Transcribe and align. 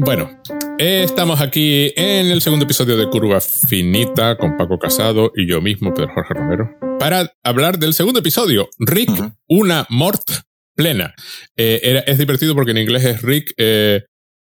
Bueno, 0.00 0.30
estamos 0.78 1.40
aquí 1.40 1.92
en 1.96 2.28
el 2.28 2.40
segundo 2.40 2.64
episodio 2.64 2.96
de 2.96 3.10
Curva 3.10 3.40
Finita 3.40 4.38
con 4.38 4.56
Paco 4.56 4.78
Casado 4.78 5.32
y 5.34 5.44
yo 5.48 5.60
mismo, 5.60 5.92
Pedro 5.92 6.12
Jorge 6.14 6.34
Romero, 6.34 6.70
para 7.00 7.32
hablar 7.42 7.80
del 7.80 7.94
segundo 7.94 8.20
episodio, 8.20 8.68
Rick, 8.78 9.10
una 9.48 9.86
mort 9.90 10.22
plena. 10.76 11.14
Eh, 11.56 12.04
es 12.06 12.16
divertido 12.16 12.54
porque 12.54 12.70
en 12.70 12.78
inglés 12.78 13.04
es 13.06 13.22
Rick 13.22 13.54
eh, 13.56 14.04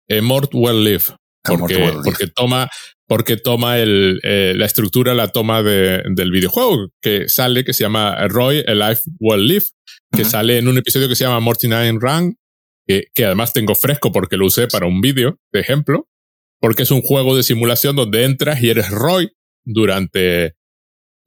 eh, 0.10 0.22
Mort 0.22 0.50
Well 0.56 0.84
Live. 0.84 1.04
Porque, 1.44 1.94
porque 2.04 2.26
toma, 2.26 2.68
porque 3.06 3.38
toma 3.38 3.78
el, 3.78 4.22
la 4.24 4.66
estructura, 4.66 5.14
la 5.14 5.28
toma 5.28 5.62
del 5.62 6.32
videojuego 6.32 6.88
que 7.00 7.30
sale, 7.30 7.64
que 7.64 7.74
se 7.74 7.84
llama 7.84 8.28
Roy, 8.28 8.64
A 8.68 8.74
Life 8.74 9.04
Well 9.20 9.46
Live, 9.46 9.66
que 10.12 10.26
sale 10.26 10.58
en 10.58 10.68
un 10.68 10.80
episodio 10.80 11.08
que 11.08 11.16
se 11.16 11.26
llama 11.26 11.42
Morty 11.42 11.68
Nine 11.68 12.00
Run, 12.00 12.38
que, 12.86 13.06
que 13.14 13.26
además 13.26 13.54
tengo 13.54 13.76
fresco 13.76 14.12
porque 14.12 14.38
lo 14.38 14.46
usé 14.46 14.68
para 14.68 14.88
un 14.88 15.02
vídeo, 15.02 15.40
de 15.52 15.60
ejemplo, 15.60 16.08
porque 16.60 16.84
es 16.84 16.92
un 16.92 17.02
juego 17.02 17.36
de 17.36 17.44
simulación 17.44 17.96
donde 17.96 18.24
entras 18.24 18.62
y 18.64 18.70
eres 18.70 18.90
Roy 18.90 19.32
durante, 19.66 20.56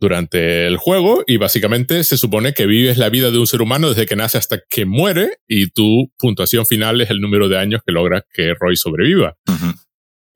durante 0.00 0.66
el 0.66 0.76
juego 0.76 1.24
y 1.26 1.36
básicamente 1.36 2.04
se 2.04 2.16
supone 2.16 2.52
que 2.52 2.66
vives 2.66 2.98
la 2.98 3.10
vida 3.10 3.30
de 3.30 3.38
un 3.38 3.46
ser 3.46 3.62
humano 3.62 3.88
desde 3.88 4.06
que 4.06 4.16
nace 4.16 4.38
hasta 4.38 4.60
que 4.68 4.86
muere 4.86 5.38
y 5.46 5.68
tu 5.68 6.12
puntuación 6.18 6.66
final 6.66 7.00
es 7.00 7.10
el 7.10 7.20
número 7.20 7.48
de 7.48 7.58
años 7.58 7.82
que 7.84 7.92
logras 7.92 8.24
que 8.32 8.54
Roy 8.58 8.76
sobreviva. 8.76 9.36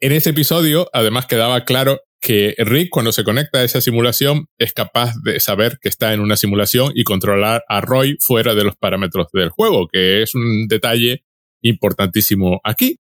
En 0.01 0.13
ese 0.13 0.31
episodio, 0.31 0.89
además 0.93 1.27
quedaba 1.27 1.65
claro 1.65 2.01
que 2.21 2.55
Rick, 2.59 2.91
cuando 2.91 3.13
se 3.13 3.25
conecta 3.25 3.59
a 3.59 3.65
esa 3.65 3.81
simulación, 3.81 4.47
es 4.59 4.73
capaz 4.73 5.15
de 5.25 5.41
saber 5.41 5.79
que 5.81 5.89
está 5.89 6.13
en 6.13 6.21
una 6.21 6.37
simulación 6.37 6.93
y 6.95 7.05
controlar 7.05 7.65
a 7.69 7.81
Roy 7.81 8.17
fuera 8.21 8.55
de 8.55 8.65
los 8.65 8.77
parámetros 8.77 9.29
del 9.33 9.49
juego, 9.49 9.89
que 9.89 10.23
es 10.23 10.35
un 10.35 10.69
detalle 10.69 11.25
importantísimo 11.63 12.61
aquí. 12.63 12.99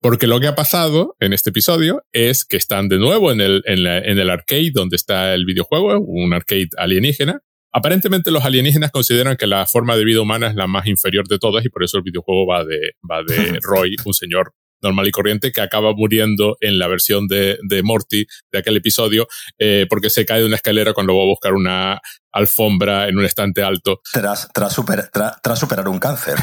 Porque 0.00 0.26
lo 0.26 0.38
que 0.38 0.48
ha 0.48 0.54
pasado 0.54 1.16
en 1.18 1.32
este 1.32 1.50
episodio 1.50 2.02
es 2.12 2.44
que 2.44 2.58
están 2.58 2.88
de 2.88 2.98
nuevo 2.98 3.32
en 3.32 3.40
el, 3.40 3.62
en, 3.64 3.86
en 3.86 4.18
el 4.18 4.28
arcade 4.28 4.70
donde 4.72 4.96
está 4.96 5.34
el 5.34 5.46
videojuego, 5.46 5.98
un 5.98 6.34
arcade 6.34 6.68
alienígena. 6.76 7.40
Aparentemente 7.72 8.30
los 8.30 8.44
alienígenas 8.44 8.90
consideran 8.90 9.36
que 9.36 9.46
la 9.46 9.66
forma 9.66 9.96
de 9.96 10.04
vida 10.04 10.20
humana 10.20 10.48
es 10.48 10.54
la 10.54 10.66
más 10.66 10.86
inferior 10.86 11.26
de 11.26 11.38
todas 11.38 11.64
y 11.64 11.70
por 11.70 11.82
eso 11.82 11.96
el 11.96 12.02
videojuego 12.02 12.46
va 12.46 12.64
de, 12.64 12.92
va 13.10 13.22
de 13.22 13.58
Roy, 13.62 13.96
un 14.04 14.12
señor 14.12 14.52
normal 14.84 15.08
y 15.08 15.10
corriente 15.10 15.50
que 15.50 15.60
acaba 15.60 15.92
muriendo 15.92 16.56
en 16.60 16.78
la 16.78 16.86
versión 16.86 17.26
de, 17.26 17.58
de 17.62 17.82
Morty 17.82 18.26
de 18.52 18.58
aquel 18.58 18.76
episodio 18.76 19.26
eh, 19.58 19.86
porque 19.88 20.10
se 20.10 20.24
cae 20.24 20.40
de 20.40 20.46
una 20.46 20.56
escalera 20.56 20.92
cuando 20.92 21.16
va 21.16 21.22
a 21.22 21.26
buscar 21.26 21.54
una 21.54 22.00
alfombra 22.32 23.08
en 23.08 23.18
un 23.18 23.24
estante 23.24 23.62
alto. 23.62 24.00
Tras, 24.12 24.48
tras, 24.52 24.72
superar 24.72 25.88
un 25.88 25.98
cáncer. 25.98 26.34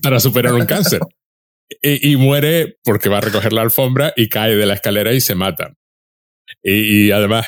Tras 0.00 0.22
superar 0.22 0.54
un 0.54 0.66
cáncer. 0.66 1.00
y, 1.82 2.16
muere 2.16 2.78
porque 2.82 3.08
va 3.08 3.18
a 3.18 3.22
recoger 3.22 3.52
la 3.52 3.62
alfombra 3.62 4.12
y 4.16 4.28
cae 4.28 4.56
de 4.56 4.66
la 4.66 4.74
escalera 4.74 5.12
y 5.12 5.20
se 5.20 5.34
mata. 5.34 5.74
y 6.62 7.10
además 7.10 7.46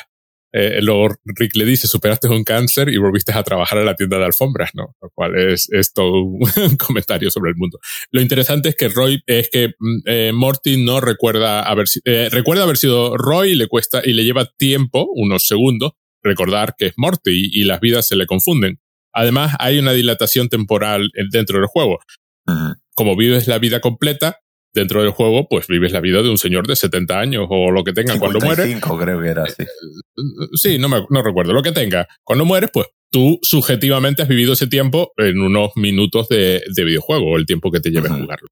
eh, 0.53 0.81
luego 0.81 1.15
Rick 1.23 1.55
le 1.55 1.65
dice, 1.65 1.87
superaste 1.87 2.27
un 2.27 2.43
cáncer 2.43 2.89
y 2.89 2.97
volviste 2.97 3.31
a 3.31 3.43
trabajar 3.43 3.79
en 3.79 3.85
la 3.85 3.95
tienda 3.95 4.17
de 4.17 4.25
alfombras, 4.25 4.71
¿no? 4.73 4.95
Lo 5.01 5.09
cual 5.13 5.37
es, 5.37 5.69
es 5.71 5.93
todo 5.93 6.23
un 6.23 6.77
comentario 6.77 7.31
sobre 7.31 7.51
el 7.51 7.55
mundo. 7.55 7.79
Lo 8.11 8.21
interesante 8.21 8.69
es 8.69 8.75
que 8.75 8.89
Roy, 8.89 9.21
es 9.27 9.49
que 9.49 9.69
mm, 9.79 9.99
eh, 10.05 10.31
Morty 10.33 10.83
no 10.83 10.99
recuerda 10.99 11.63
haber, 11.63 11.87
eh, 12.05 12.29
recuerda 12.31 12.63
haber 12.63 12.77
sido 12.77 13.17
Roy 13.17 13.51
y 13.51 13.55
le 13.55 13.67
cuesta, 13.67 14.01
y 14.03 14.13
le 14.13 14.25
lleva 14.25 14.45
tiempo, 14.57 15.07
unos 15.13 15.47
segundos, 15.47 15.93
recordar 16.21 16.75
que 16.77 16.87
es 16.87 16.93
Morty 16.97 17.49
y, 17.51 17.63
las 17.63 17.79
vidas 17.79 18.07
se 18.07 18.15
le 18.15 18.25
confunden. 18.25 18.79
Además, 19.13 19.55
hay 19.59 19.79
una 19.79 19.93
dilatación 19.93 20.49
temporal 20.49 21.09
dentro 21.31 21.57
del 21.57 21.67
juego. 21.67 21.99
Como 22.93 23.15
vives 23.15 23.47
la 23.47 23.57
vida 23.57 23.79
completa, 23.79 24.40
dentro 24.73 25.01
del 25.01 25.11
juego, 25.11 25.47
pues 25.49 25.67
vives 25.67 25.91
la 25.91 25.99
vida 25.99 26.21
de 26.21 26.29
un 26.29 26.37
señor 26.37 26.67
de 26.67 26.75
70 26.75 27.19
años 27.19 27.47
o 27.49 27.71
lo 27.71 27.83
que 27.83 27.93
tenga 27.93 28.17
cuando 28.17 28.39
muere. 28.39 28.79
creo 28.79 29.21
que 29.21 29.27
era 29.27 29.43
así. 29.43 29.63
Sí, 30.53 30.77
no, 30.77 30.89
me, 30.89 31.05
no 31.09 31.21
recuerdo. 31.21 31.53
Lo 31.53 31.63
que 31.63 31.71
tenga. 31.71 32.07
Cuando 32.23 32.45
mueres, 32.45 32.69
pues 32.71 32.87
tú 33.09 33.39
subjetivamente 33.41 34.21
has 34.21 34.27
vivido 34.27 34.53
ese 34.53 34.67
tiempo 34.67 35.11
en 35.17 35.41
unos 35.41 35.71
minutos 35.75 36.27
de, 36.29 36.63
de 36.73 36.83
videojuego, 36.83 37.37
el 37.37 37.45
tiempo 37.45 37.71
que 37.71 37.79
te 37.79 37.91
lleve 37.91 38.09
a 38.09 38.13
jugarlo. 38.13 38.47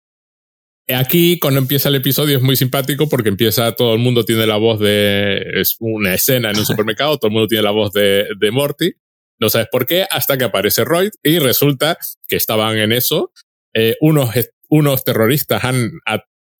Aquí, 0.89 1.37
cuando 1.37 1.59
empieza 1.59 1.89
el 1.89 1.95
episodio, 1.95 2.37
es 2.37 2.43
muy 2.43 2.55
simpático 2.55 3.07
porque 3.07 3.29
empieza, 3.29 3.71
todo 3.73 3.93
el 3.93 3.99
mundo 3.99 4.25
tiene 4.25 4.47
la 4.47 4.57
voz 4.57 4.79
de, 4.79 5.39
es 5.53 5.75
una 5.79 6.15
escena 6.15 6.49
en 6.49 6.57
un 6.57 6.65
supermercado, 6.65 7.17
todo 7.17 7.27
el 7.27 7.33
mundo 7.33 7.47
tiene 7.47 7.63
la 7.63 7.71
voz 7.71 7.91
de, 7.93 8.27
de 8.39 8.51
Morty. 8.51 8.91
No 9.39 9.49
sabes 9.49 9.67
por 9.71 9.85
qué, 9.85 10.05
hasta 10.09 10.37
que 10.37 10.45
aparece 10.45 10.83
Roy 10.83 11.11
y 11.23 11.39
resulta 11.39 11.97
que 12.27 12.35
estaban 12.35 12.77
en 12.77 12.91
eso. 12.91 13.31
Eh, 13.73 13.95
unos 14.01 14.35
unos 14.69 15.03
terroristas 15.03 15.63
han 15.63 15.91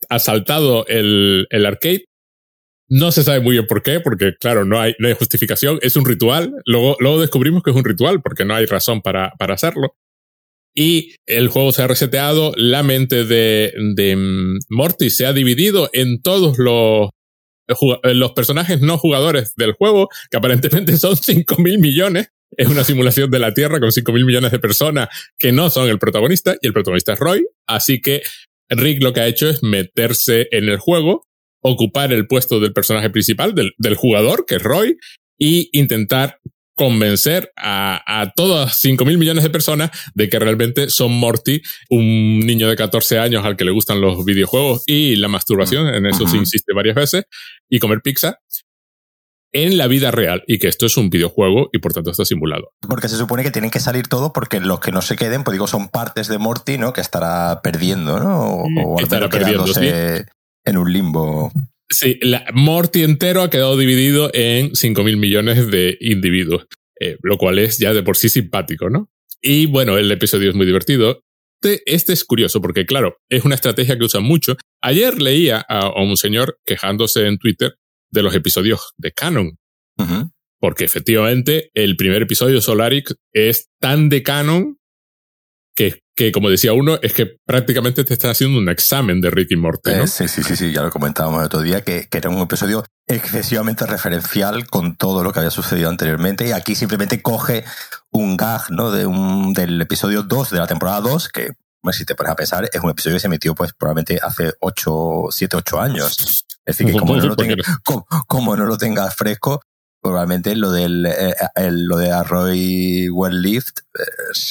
asaltado 0.10 0.86
el, 0.88 1.48
el 1.50 1.66
arcade. 1.66 2.06
No 2.90 3.12
se 3.12 3.24
sabe 3.24 3.40
muy 3.40 3.54
bien 3.54 3.68
por 3.68 3.84
qué, 3.84 4.00
porque 4.00 4.34
claro, 4.40 4.66
no 4.66 4.80
hay, 4.80 4.96
no 4.98 5.08
hay 5.08 5.14
justificación. 5.14 5.80
Es 5.82 5.96
un 5.96 6.06
ritual. 6.06 6.54
Luego, 6.66 6.98
luego 7.00 7.22
descubrimos 7.22 7.62
que 7.62 7.70
es 7.70 7.78
un 7.78 7.86
ritual 7.86 8.22
porque 8.22 8.46
no 8.46 8.56
hay 8.56 8.66
razón 8.66 9.02
para, 9.02 9.32
para 9.38 9.54
hacerlo. 9.54 9.96
Y 10.76 11.16
el 11.28 11.50
juego 11.50 11.72
se 11.72 11.84
ha 11.84 11.88
reseteado. 11.88 12.54
La 12.56 12.82
mente 12.82 13.26
de, 13.26 13.74
de 13.96 14.16
mm, 14.16 14.60
Morty 14.70 15.12
se 15.12 15.28
ha 15.28 15.34
dividido 15.34 15.90
en 15.94 16.22
todos 16.22 16.58
los, 16.58 17.10
los 18.04 18.32
personajes 18.32 18.82
no 18.82 18.98
jugadores 18.98 19.54
del 19.56 19.74
juego, 19.74 20.10
que 20.32 20.38
aparentemente 20.38 20.98
son 20.98 21.16
5 21.18 21.58
mil 21.58 21.78
millones 21.78 22.32
es 22.58 22.68
una 22.68 22.84
simulación 22.84 23.30
de 23.30 23.40
la 23.40 23.54
Tierra 23.54 23.80
con 23.80 23.92
5 23.92 24.12
mil 24.12 24.26
millones 24.26 24.52
de 24.52 24.60
personas 24.60 25.10
que 25.38 25.52
no 25.52 25.70
son 25.70 25.90
el 25.90 26.00
protagonista 26.00 26.56
y 26.62 26.68
el 26.68 26.74
protagonista 26.74 27.14
es 27.14 27.20
Roy. 27.20 27.48
Así 27.68 28.02
que 28.02 28.22
Rick 28.70 29.02
lo 29.04 29.14
que 29.14 29.22
ha 29.22 29.28
hecho 29.28 29.50
es 29.50 29.64
meterse 29.64 30.48
en 30.52 30.70
el 30.70 30.78
juego, 30.78 31.26
ocupar 31.62 32.14
el 32.14 32.28
puesto 32.28 32.60
del 32.60 32.74
personaje 32.74 33.10
principal, 33.10 33.56
del, 33.56 33.74
del 33.78 33.96
jugador, 33.96 34.46
que 34.46 34.56
es 34.56 34.64
Roy, 34.64 34.98
y 35.38 35.70
intentar 35.74 36.40
convencer 36.76 37.52
a, 37.58 38.22
a 38.22 38.32
todas 38.32 38.80
5 38.80 39.04
mil 39.04 39.18
millones 39.18 39.44
de 39.44 39.50
personas 39.50 39.92
de 40.14 40.30
que 40.30 40.40
realmente 40.40 40.90
son 40.90 41.12
Morty, 41.12 41.62
un 41.90 42.40
niño 42.40 42.70
de 42.70 42.78
14 42.78 43.20
años 43.20 43.44
al 43.44 43.58
que 43.58 43.66
le 43.66 43.72
gustan 43.72 44.00
los 44.00 44.24
videojuegos 44.24 44.84
y 44.88 45.18
la 45.18 45.28
masturbación, 45.28 45.94
en 45.94 46.06
eso 46.06 46.26
se 46.26 46.38
insiste 46.38 46.72
varias 46.74 46.96
veces, 46.96 47.26
y 47.70 47.80
comer 47.80 48.00
pizza, 48.02 48.40
en 49.52 49.78
la 49.78 49.88
vida 49.88 50.12
real 50.12 50.44
y 50.48 50.60
que 50.60 50.68
esto 50.68 50.86
es 50.86 50.98
un 50.98 51.10
videojuego 51.10 51.70
y 51.74 51.80
por 51.80 51.94
tanto 51.94 52.12
está 52.12 52.26
simulado. 52.26 52.72
Porque 52.88 53.10
se 53.10 53.18
supone 53.18 53.44
que 53.44 53.52
tienen 53.52 53.72
que 53.72 53.80
salir 53.80 54.08
todo 54.08 54.34
porque 54.34 54.60
los 54.60 54.80
que 54.80 54.92
no 54.92 55.02
se 55.02 55.16
queden, 55.16 55.44
pues 55.44 55.54
digo, 55.54 55.68
son 55.68 55.90
partes 55.90 56.28
de 56.28 56.38
Morty, 56.38 56.78
¿no? 56.78 56.94
Que 56.94 57.02
estará 57.02 57.62
perdiendo, 57.62 58.20
¿no? 58.20 58.64
O, 58.86 59.00
estará 59.00 59.30
perdiendo, 59.30 59.66
en 60.66 60.78
un 60.78 60.92
limbo. 60.92 61.52
Sí, 61.90 62.20
la 62.22 62.46
Morty 62.54 63.04
entero 63.04 63.42
ha 63.42 63.50
quedado 63.50 63.78
dividido 63.78 64.30
en 64.34 64.72
5.000 64.72 65.18
millones 65.18 65.72
de 65.72 65.98
individuos, 66.02 66.68
eh, 67.00 67.18
lo 67.24 67.38
cual 67.38 67.58
es 67.60 67.80
ya 67.80 67.94
de 67.94 68.04
por 68.04 68.18
sí 68.18 68.30
simpático, 68.30 68.90
¿no? 68.90 69.10
Y 69.42 69.66
bueno, 69.66 69.98
el 69.98 70.12
episodio 70.12 70.50
es 70.50 70.56
muy 70.56 70.66
divertido. 70.66 71.24
Este, 71.62 71.82
este 71.86 72.14
es 72.14 72.24
curioso 72.24 72.62
porque, 72.62 72.86
claro, 72.86 73.18
es 73.30 73.44
una 73.44 73.56
estrategia 73.56 73.98
que 73.98 74.06
usan 74.06 74.24
mucho. 74.24 74.56
Ayer 74.82 75.22
leía 75.22 75.60
a 75.68 76.02
un 76.02 76.16
señor 76.16 76.60
quejándose 76.66 77.26
en 77.26 77.38
Twitter 77.38 77.76
de 78.12 78.24
los 78.24 78.36
episodios 78.36 78.94
de 78.98 79.12
canon. 79.12 79.58
Porque 80.62 80.86
efectivamente 80.86 81.72
el 81.74 81.98
primer 81.98 82.22
episodio 82.22 82.56
de 82.56 82.62
Solaric 82.62 83.14
es 83.34 83.70
tan 83.80 84.10
de 84.10 84.24
canon 84.24 84.78
que, 85.76 86.04
que, 86.14 86.34
como 86.34 86.50
decía 86.50 86.74
uno, 86.74 87.00
es 87.02 87.14
que 87.14 87.38
prácticamente 87.46 88.04
te 88.04 88.14
están 88.14 88.32
haciendo 88.32 88.60
un 88.60 88.68
examen 88.68 89.22
de 89.22 89.30
Ricky 89.30 89.56
Morty. 89.56 89.92
¿no? 89.92 90.04
Eh, 90.04 90.08
sí, 90.08 90.28
sí, 90.28 90.44
sí, 90.44 90.58
sí, 90.58 90.74
ya 90.74 90.82
lo 90.82 90.90
comentábamos 90.90 91.40
el 91.40 91.46
otro 91.46 91.62
día, 91.62 91.82
que, 91.82 92.08
que, 92.10 92.18
era 92.18 92.30
un 92.30 92.40
episodio 92.40 92.84
excesivamente 93.08 93.86
referencial 93.86 94.68
con 94.68 94.98
todo 94.98 95.24
lo 95.24 95.32
que 95.32 95.40
había 95.40 95.52
sucedido 95.52 95.90
anteriormente. 95.90 96.48
Y 96.48 96.52
aquí 96.52 96.76
simplemente 96.76 97.22
coge 97.22 97.64
un 98.12 98.36
gag 98.36 98.70
¿no? 98.72 98.92
de 98.92 99.06
un, 99.06 99.54
del 99.54 99.82
episodio 99.82 100.24
2 100.24 100.50
de 100.50 100.58
la 100.58 100.68
temporada 100.68 101.00
2, 101.00 101.30
que 101.30 101.52
si 101.92 102.06
te 102.06 102.16
pones 102.16 102.32
a 102.32 102.36
pensar, 102.36 102.70
es 102.72 102.82
un 102.82 102.90
episodio 102.90 103.16
que 103.16 103.22
se 103.22 103.28
emitió 103.28 103.56
pues 103.56 103.72
probablemente 103.74 104.20
hace 104.22 104.54
8, 104.60 105.28
7, 105.32 105.58
8 105.58 105.80
años. 105.80 106.46
Es 106.70 106.78
decir, 106.78 106.94
que 106.94 107.00
como 107.00 107.16
no, 107.16 107.26
lo 107.26 107.36
como, 108.28 108.56
no 108.56 108.66
lo 108.66 108.78
tengas 108.78 109.16
fresco, 109.16 109.62
probablemente 110.02 110.56
lo 110.56 110.72
del 110.72 111.06
eh, 111.06 111.34
lo 111.72 111.98
de 111.98 112.12
Arroy 112.12 113.10
Well 113.10 113.42
Lift, 113.42 113.80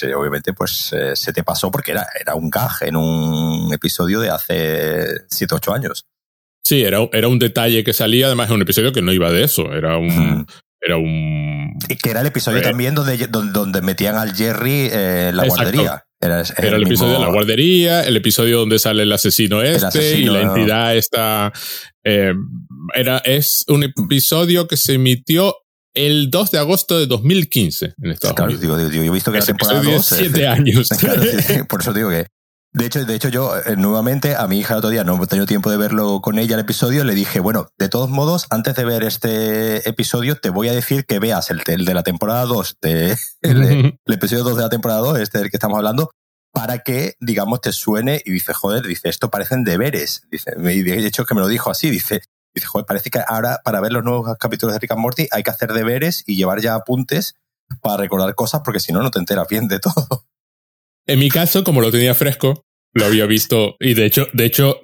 eh, 0.02 0.14
obviamente 0.14 0.52
pues 0.52 0.92
eh, 0.92 1.14
se 1.14 1.32
te 1.32 1.44
pasó 1.44 1.70
porque 1.70 1.92
era, 1.92 2.06
era 2.20 2.34
un 2.34 2.50
gag 2.50 2.72
en 2.80 2.96
un 2.96 3.72
episodio 3.72 4.20
de 4.20 4.30
hace 4.30 5.26
7, 5.28 5.54
8 5.54 5.72
años. 5.72 6.06
Sí, 6.64 6.82
era, 6.82 6.98
era 7.12 7.28
un 7.28 7.38
detalle 7.38 7.84
que 7.84 7.92
salía, 7.92 8.26
además 8.26 8.48
de 8.48 8.54
un 8.54 8.62
episodio 8.62 8.92
que 8.92 9.00
no 9.00 9.12
iba 9.12 9.30
de 9.30 9.44
eso, 9.44 9.72
era 9.72 9.96
un... 9.96 10.46
Era 10.80 10.96
un... 10.96 11.76
Y 11.88 11.96
que 11.96 12.10
era 12.10 12.20
el 12.20 12.26
episodio 12.26 12.62
también 12.62 12.94
donde, 12.94 13.26
donde, 13.26 13.82
metían 13.82 14.16
al 14.16 14.34
Jerry 14.34 14.88
en 14.92 15.36
la 15.36 15.44
guardería. 15.46 16.04
Era, 16.20 16.40
el, 16.40 16.82
episodio 16.82 17.12
de 17.12 17.20
la 17.20 17.28
guardería, 17.28 18.02
el 18.02 18.16
episodio 18.16 18.58
donde 18.58 18.80
sale 18.80 19.04
el 19.04 19.12
asesino 19.12 19.62
este 19.62 20.18
y 20.18 20.24
la 20.24 20.42
entidad 20.42 20.96
está. 20.96 21.52
Eh, 22.02 22.34
era, 22.94 23.18
es 23.18 23.64
un 23.68 23.84
episodio 23.84 24.66
que 24.66 24.76
se 24.76 24.94
emitió 24.94 25.54
el 25.94 26.30
2 26.30 26.50
de 26.50 26.58
agosto 26.58 26.98
de 26.98 27.06
2015 27.06 27.94
en 28.02 28.10
Estados 28.10 28.34
claro, 28.34 28.56
Digo, 28.56 28.76
digo, 28.76 28.90
yo 28.90 29.02
he 29.02 29.10
visto 29.10 29.30
que 29.30 29.38
la 29.38 29.46
temporada 29.46 29.82
2, 29.82 30.04
siete 30.04 30.46
años. 30.46 30.88
por 31.68 31.82
eso 31.82 31.92
digo 31.92 32.10
que 32.10 32.26
De 32.72 32.84
hecho, 32.84 33.04
de 33.04 33.14
hecho, 33.14 33.28
yo 33.28 33.56
eh, 33.56 33.76
nuevamente 33.76 34.36
a 34.36 34.46
mi 34.46 34.58
hija 34.58 34.74
el 34.74 34.78
otro 34.78 34.90
día 34.90 35.02
no 35.02 35.22
he 35.22 35.26
tenido 35.26 35.46
tiempo 35.46 35.70
de 35.70 35.78
verlo 35.78 36.20
con 36.20 36.38
ella 36.38 36.54
el 36.54 36.60
episodio, 36.60 37.02
le 37.02 37.14
dije, 37.14 37.40
bueno, 37.40 37.68
de 37.78 37.88
todos 37.88 38.10
modos, 38.10 38.46
antes 38.50 38.74
de 38.76 38.84
ver 38.84 39.04
este 39.04 39.88
episodio, 39.88 40.36
te 40.36 40.50
voy 40.50 40.68
a 40.68 40.72
decir 40.72 41.06
que 41.06 41.18
veas 41.18 41.50
el, 41.50 41.60
de 41.60 41.94
la 41.94 42.02
temporada 42.02 42.44
2, 42.44 42.78
de, 42.82 43.16
el, 43.40 43.98
episodio 44.06 44.44
2 44.44 44.56
de 44.56 44.62
la 44.62 44.68
temporada 44.68 45.00
2, 45.00 45.18
este 45.20 45.38
del 45.38 45.50
que 45.50 45.56
estamos 45.56 45.78
hablando, 45.78 46.10
para 46.52 46.80
que, 46.80 47.14
digamos, 47.20 47.62
te 47.62 47.72
suene 47.72 48.20
y 48.24 48.32
dice, 48.32 48.52
joder, 48.52 48.86
dice, 48.86 49.08
esto 49.08 49.30
parecen 49.30 49.64
deberes. 49.64 50.22
Dice, 50.30 50.52
y 50.58 50.82
de 50.82 51.06
hecho 51.06 51.24
que 51.24 51.34
me 51.34 51.40
lo 51.40 51.48
dijo 51.48 51.70
así, 51.70 51.88
dice, 51.88 52.20
dice, 52.54 52.66
joder, 52.66 52.84
parece 52.84 53.10
que 53.10 53.20
ahora 53.26 53.60
para 53.64 53.80
ver 53.80 53.92
los 53.92 54.04
nuevos 54.04 54.36
capítulos 54.38 54.74
de 54.74 54.80
Rick 54.80 54.92
and 54.92 55.00
Morty 55.00 55.28
hay 55.30 55.42
que 55.42 55.50
hacer 55.50 55.72
deberes 55.72 56.22
y 56.26 56.36
llevar 56.36 56.60
ya 56.60 56.74
apuntes 56.74 57.34
para 57.80 57.96
recordar 57.98 58.34
cosas 58.34 58.62
porque 58.64 58.80
si 58.80 58.92
no, 58.92 59.02
no 59.02 59.10
te 59.10 59.18
enteras 59.18 59.46
bien 59.48 59.68
de 59.68 59.78
todo. 59.80 60.26
En 61.08 61.18
mi 61.18 61.30
caso, 61.30 61.64
como 61.64 61.80
lo 61.80 61.90
tenía 61.90 62.14
fresco, 62.14 62.66
lo 62.92 63.06
había 63.06 63.26
visto 63.26 63.76
y 63.80 63.94
de 63.94 64.04
hecho, 64.04 64.28
de 64.34 64.44
hecho, 64.44 64.82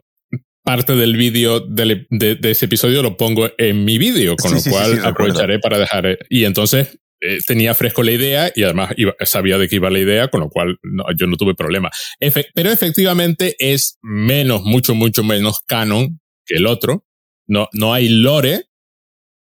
parte 0.65 0.97
del 0.97 1.17
vídeo 1.17 1.61
de, 1.61 2.06
ese 2.43 2.65
episodio 2.65 3.03
lo 3.03 3.19
pongo 3.19 3.50
en 3.59 3.85
mi 3.85 3.99
vídeo, 3.99 4.35
con 4.37 4.55
lo 4.55 4.62
cual 4.62 5.05
aprovecharé 5.05 5.59
para 5.59 5.79
dejar. 5.79 6.06
Eh, 6.06 6.19
y 6.31 6.44
entonces 6.44 6.99
eh, 7.21 7.38
tenía 7.47 7.75
fresco 7.75 8.03
la 8.03 8.12
idea 8.12 8.50
y 8.56 8.62
además 8.62 8.94
sabía 9.26 9.59
de 9.59 9.69
qué 9.69 9.76
iba 9.76 9.91
la 9.91 9.99
idea, 9.99 10.29
con 10.29 10.41
lo 10.41 10.49
cual 10.49 10.79
yo 11.15 11.26
no 11.26 11.37
tuve 11.37 11.55
problema. 11.55 11.91
pero 12.55 12.70
efectivamente 12.70 13.55
es 13.59 13.99
menos, 14.00 14.62
mucho, 14.62 14.94
mucho 14.94 15.23
menos 15.23 15.61
canon 15.67 16.20
que 16.47 16.56
el 16.56 16.67
otro. 16.67 17.05
No, 17.47 17.69
no 17.73 17.93
hay 17.93 18.09
lore. 18.09 18.65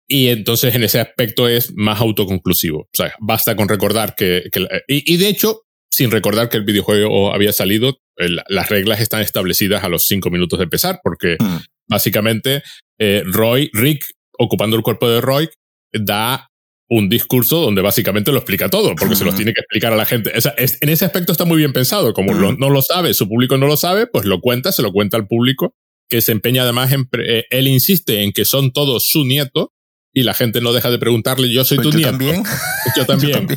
Y 0.07 0.29
entonces 0.29 0.75
en 0.75 0.85
ese 0.85 1.01
aspecto 1.01 1.49
es 1.49 1.73
más 1.75 2.01
autoconclusivo. 2.01 2.81
O 2.81 2.91
sea, 2.93 3.15
basta 3.21 3.57
con 3.57 3.69
recordar 3.69 4.15
que, 4.15 4.51
y, 4.87 5.15
y 5.15 5.17
de 5.17 5.29
hecho, 5.29 5.68
sin 5.99 6.13
recordar 6.13 6.49
que 6.49 6.57
el 6.57 6.63
videojuego 6.63 7.35
había 7.35 7.53
salido, 7.53 7.99
las 8.17 8.69
reglas 8.69 9.01
están 9.01 9.21
establecidas 9.21 9.83
a 9.83 9.89
los 9.89 10.07
cinco 10.07 10.31
minutos 10.31 10.61
de 10.61 10.63
empezar, 10.63 11.01
porque 11.03 11.37
mm. 11.41 11.57
básicamente 11.89 12.63
eh, 13.01 13.25
Roy, 13.27 13.69
Rick, 13.73 14.05
ocupando 14.39 14.77
el 14.77 14.85
cuerpo 14.85 15.09
de 15.09 15.21
Roy, 15.21 15.49
da 15.93 16.51
un 16.89 17.09
discurso 17.09 17.61
donde 17.61 17.83
básicamente 17.83 18.31
lo 18.31 18.39
explica 18.39 18.69
todo, 18.69 18.95
porque 18.95 19.17
se 19.17 19.25
los 19.25 19.35
tiene 19.35 19.53
que 19.53 19.61
explicar 19.61 19.93
a 19.93 19.97
la 19.97 20.05
gente. 20.05 20.33
en 20.33 20.89
ese 20.89 21.05
aspecto 21.05 21.33
está 21.33 21.45
muy 21.45 21.59
bien 21.59 21.73
pensado. 21.73 22.13
Como 22.13 22.33
no 22.33 22.71
lo 22.71 22.81
sabe, 22.81 23.13
su 23.13 23.29
público 23.29 23.59
no 23.59 23.67
lo 23.67 23.77
sabe, 23.77 24.07
pues 24.07 24.25
lo 24.25 24.41
cuenta, 24.41 24.71
se 24.71 24.83
lo 24.83 24.93
cuenta 24.93 25.17
al 25.17 25.27
público, 25.27 25.75
que 26.09 26.21
se 26.21 26.31
empeña 26.31 26.63
además 26.63 26.93
en... 26.93 27.09
Eh, 27.27 27.45
él 27.51 27.67
insiste 27.67 28.23
en 28.23 28.31
que 28.31 28.45
son 28.45 28.73
todos 28.73 29.09
su 29.09 29.25
nieto, 29.25 29.73
y 30.19 30.25
la 30.25 30.35
gente 30.35 30.61
no 30.61 30.73
deja 30.73 30.91
de 30.91 30.99
preguntarle, 30.99 31.49
yo 31.53 31.65
soy 31.65 31.77
pues 31.77 31.91
tu 31.91 31.97
nieto. 31.97 32.11
También. 32.11 32.43
Yo 32.97 33.07
también. 33.07 33.49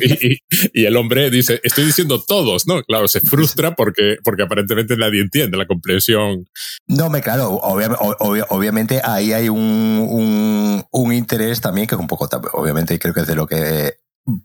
Y, 0.72 0.84
el 0.84 0.96
hombre 0.96 1.28
dice, 1.28 1.60
estoy 1.64 1.84
diciendo 1.84 2.22
todos, 2.24 2.68
¿no? 2.68 2.82
Claro, 2.84 3.08
se 3.08 3.20
frustra 3.20 3.74
porque, 3.74 4.18
porque 4.22 4.44
aparentemente 4.44 4.96
nadie 4.96 5.22
entiende 5.22 5.56
la 5.56 5.66
comprensión. 5.66 6.46
No, 6.86 7.10
me 7.10 7.20
claro, 7.20 7.50
obviamente 7.50 9.00
ahí 9.02 9.32
hay 9.32 9.48
un, 9.48 10.84
un, 10.92 11.12
interés 11.12 11.60
también 11.60 11.88
que 11.88 11.96
es 11.96 12.00
un 12.00 12.06
poco, 12.06 12.28
obviamente 12.52 12.98
creo 12.98 13.12
que 13.12 13.20
es 13.22 13.26
de 13.26 13.34
lo 13.34 13.46
que, 13.46 13.94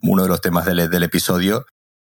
uno 0.02 0.22
de 0.22 0.28
los 0.28 0.40
temas 0.40 0.66
del, 0.66 0.90
del 0.90 1.02
episodio, 1.04 1.66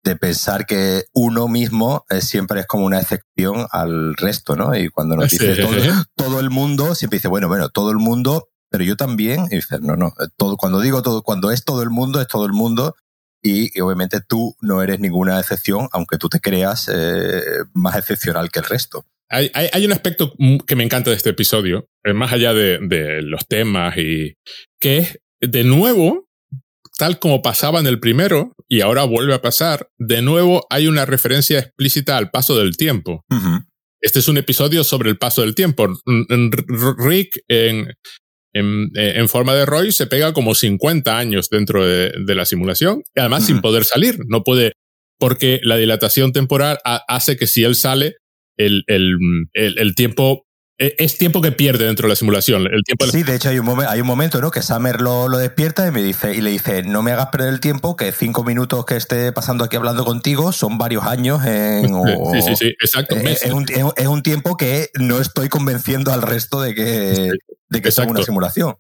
de 0.03 0.17
pensar 0.17 0.65
que 0.65 1.05
uno 1.13 1.47
mismo 1.47 2.05
siempre 2.19 2.59
es 2.59 2.67
como 2.67 2.85
una 2.85 2.99
excepción 2.99 3.67
al 3.71 4.15
resto, 4.15 4.57
¿no? 4.57 4.75
Y 4.75 4.89
cuando 4.89 5.15
nos 5.15 5.29
dice 5.29 5.55
todo, 5.55 5.71
todo, 6.15 6.39
el 6.41 6.49
mundo, 6.49 6.93
siempre 6.93 7.19
dice, 7.19 7.29
bueno, 7.29 7.47
bueno, 7.47 7.69
todo 7.69 7.91
el 7.91 7.97
mundo 7.97 8.49
pero 8.73 8.85
yo 8.85 8.95
también, 8.95 9.45
y 9.51 9.57
dices, 9.57 9.81
no, 9.81 9.95
no, 9.95 10.07
eh, 10.19 10.25
todo, 10.35 10.57
cuando 10.57 10.81
digo 10.81 11.03
todo, 11.03 11.21
cuando 11.21 11.51
es 11.51 11.63
todo 11.63 11.83
el 11.83 11.91
mundo, 11.91 12.19
es 12.19 12.27
todo 12.27 12.47
el 12.47 12.53
mundo, 12.53 12.95
y, 13.39 13.79
obviamente 13.79 14.19
tú 14.27 14.55
no 14.61 14.81
eres 14.81 14.99
ninguna 14.99 15.39
excepción, 15.39 15.89
aunque 15.91 16.17
tú 16.17 16.27
te 16.27 16.39
creas 16.39 16.89
eh, 16.91 17.43
más 17.75 17.95
excepcional 17.95 18.49
que 18.49 18.61
el 18.61 18.65
resto. 18.65 19.05
Hay, 19.29 19.51
hay, 19.53 19.85
un 19.85 19.91
aspecto 19.91 20.33
que 20.65 20.75
me 20.75 20.83
encanta 20.83 21.11
de 21.11 21.17
este 21.17 21.29
episodio, 21.29 21.87
eh, 22.03 22.13
más 22.13 22.33
allá 22.33 22.55
de, 22.55 22.79
de 22.79 23.21
los 23.21 23.47
temas, 23.47 23.95
y 23.95 24.37
que 24.79 24.97
es, 24.97 25.19
de 25.39 25.63
nuevo, 25.63 26.25
tal 26.97 27.19
como 27.19 27.43
pasaba 27.43 27.79
en 27.79 27.85
el 27.85 27.99
primero, 27.99 28.53
y 28.67 28.81
ahora 28.81 29.03
vuelve 29.03 29.35
a 29.35 29.41
pasar, 29.43 29.87
de 29.99 30.23
nuevo 30.23 30.65
hay 30.71 30.87
una 30.87 31.05
referencia 31.05 31.59
explícita 31.59 32.17
al 32.17 32.31
paso 32.31 32.57
del 32.57 32.75
tiempo. 32.75 33.23
Este 34.01 34.19
es 34.19 34.27
un 34.27 34.37
episodio 34.37 34.83
sobre 34.83 35.11
el 35.11 35.17
paso 35.17 35.43
del 35.43 35.53
tiempo. 35.53 35.87
Rick 36.97 37.39
en, 37.47 37.93
eh, 38.53 39.13
en, 39.15 39.29
forma 39.29 39.55
de 39.55 39.65
Roy 39.65 39.91
se 39.91 40.07
pega 40.07 40.33
como 40.33 40.55
50 40.55 41.17
años 41.17 41.49
dentro 41.49 41.85
de, 41.85 42.35
la 42.35 42.45
simulación, 42.45 43.03
y 43.15 43.19
además 43.19 43.45
sin 43.45 43.61
poder 43.61 43.83
salir. 43.83 44.19
No 44.27 44.43
puede, 44.43 44.73
porque 45.19 45.59
la 45.63 45.77
dilatación 45.77 46.31
temporal 46.31 46.79
hace 46.83 47.37
que 47.37 47.47
si 47.47 47.63
él 47.63 47.75
sale, 47.75 48.15
el, 48.57 48.83
el, 48.87 49.17
el, 49.53 49.95
tiempo 49.95 50.45
es 50.77 51.17
tiempo 51.17 51.41
que 51.41 51.51
pierde 51.51 51.85
dentro 51.85 52.07
de 52.07 52.09
la 52.09 52.15
simulación. 52.15 52.63
El 52.63 52.83
tiempo 52.83 53.05
sí, 53.05 53.23
de 53.23 53.35
hecho 53.35 53.49
hay 53.49 53.59
un, 53.59 53.83
hay 53.87 54.01
un 54.01 54.07
momento 54.07 54.41
¿no? 54.41 54.51
que 54.51 54.61
Summer 54.61 55.01
lo, 55.01 55.27
lo, 55.27 55.37
despierta 55.37 55.87
y, 55.87 55.91
me 55.91 56.01
dice, 56.01 56.33
y 56.33 56.41
le 56.41 56.49
dice, 56.49 56.83
no 56.83 57.03
me 57.03 57.11
hagas 57.11 57.27
perder 57.27 57.49
el 57.49 57.59
tiempo, 57.59 57.95
que 57.95 58.11
cinco 58.11 58.43
minutos 58.43 58.85
que 58.85 58.95
esté 58.95 59.31
pasando 59.31 59.63
aquí 59.63 59.75
hablando 59.75 60.03
contigo 60.03 60.51
son 60.51 60.77
varios 60.77 61.03
años. 61.03 61.45
En, 61.45 61.93
sí, 62.33 62.41
sí, 62.41 62.55
sí, 62.55 62.67
exacto. 62.81 63.15
Eh, 63.15 63.37
es, 63.41 63.51
un, 63.51 63.65
es, 63.95 64.07
un, 64.07 64.23
tiempo 64.23 64.57
que 64.57 64.89
no 64.99 65.19
estoy 65.19 65.49
convenciendo 65.49 66.11
al 66.11 66.21
resto 66.21 66.61
de 66.61 66.73
que, 66.73 67.29
de 67.69 67.81
que 67.81 67.89
es 67.89 67.97
una 67.99 68.23
simulación. 68.23 68.75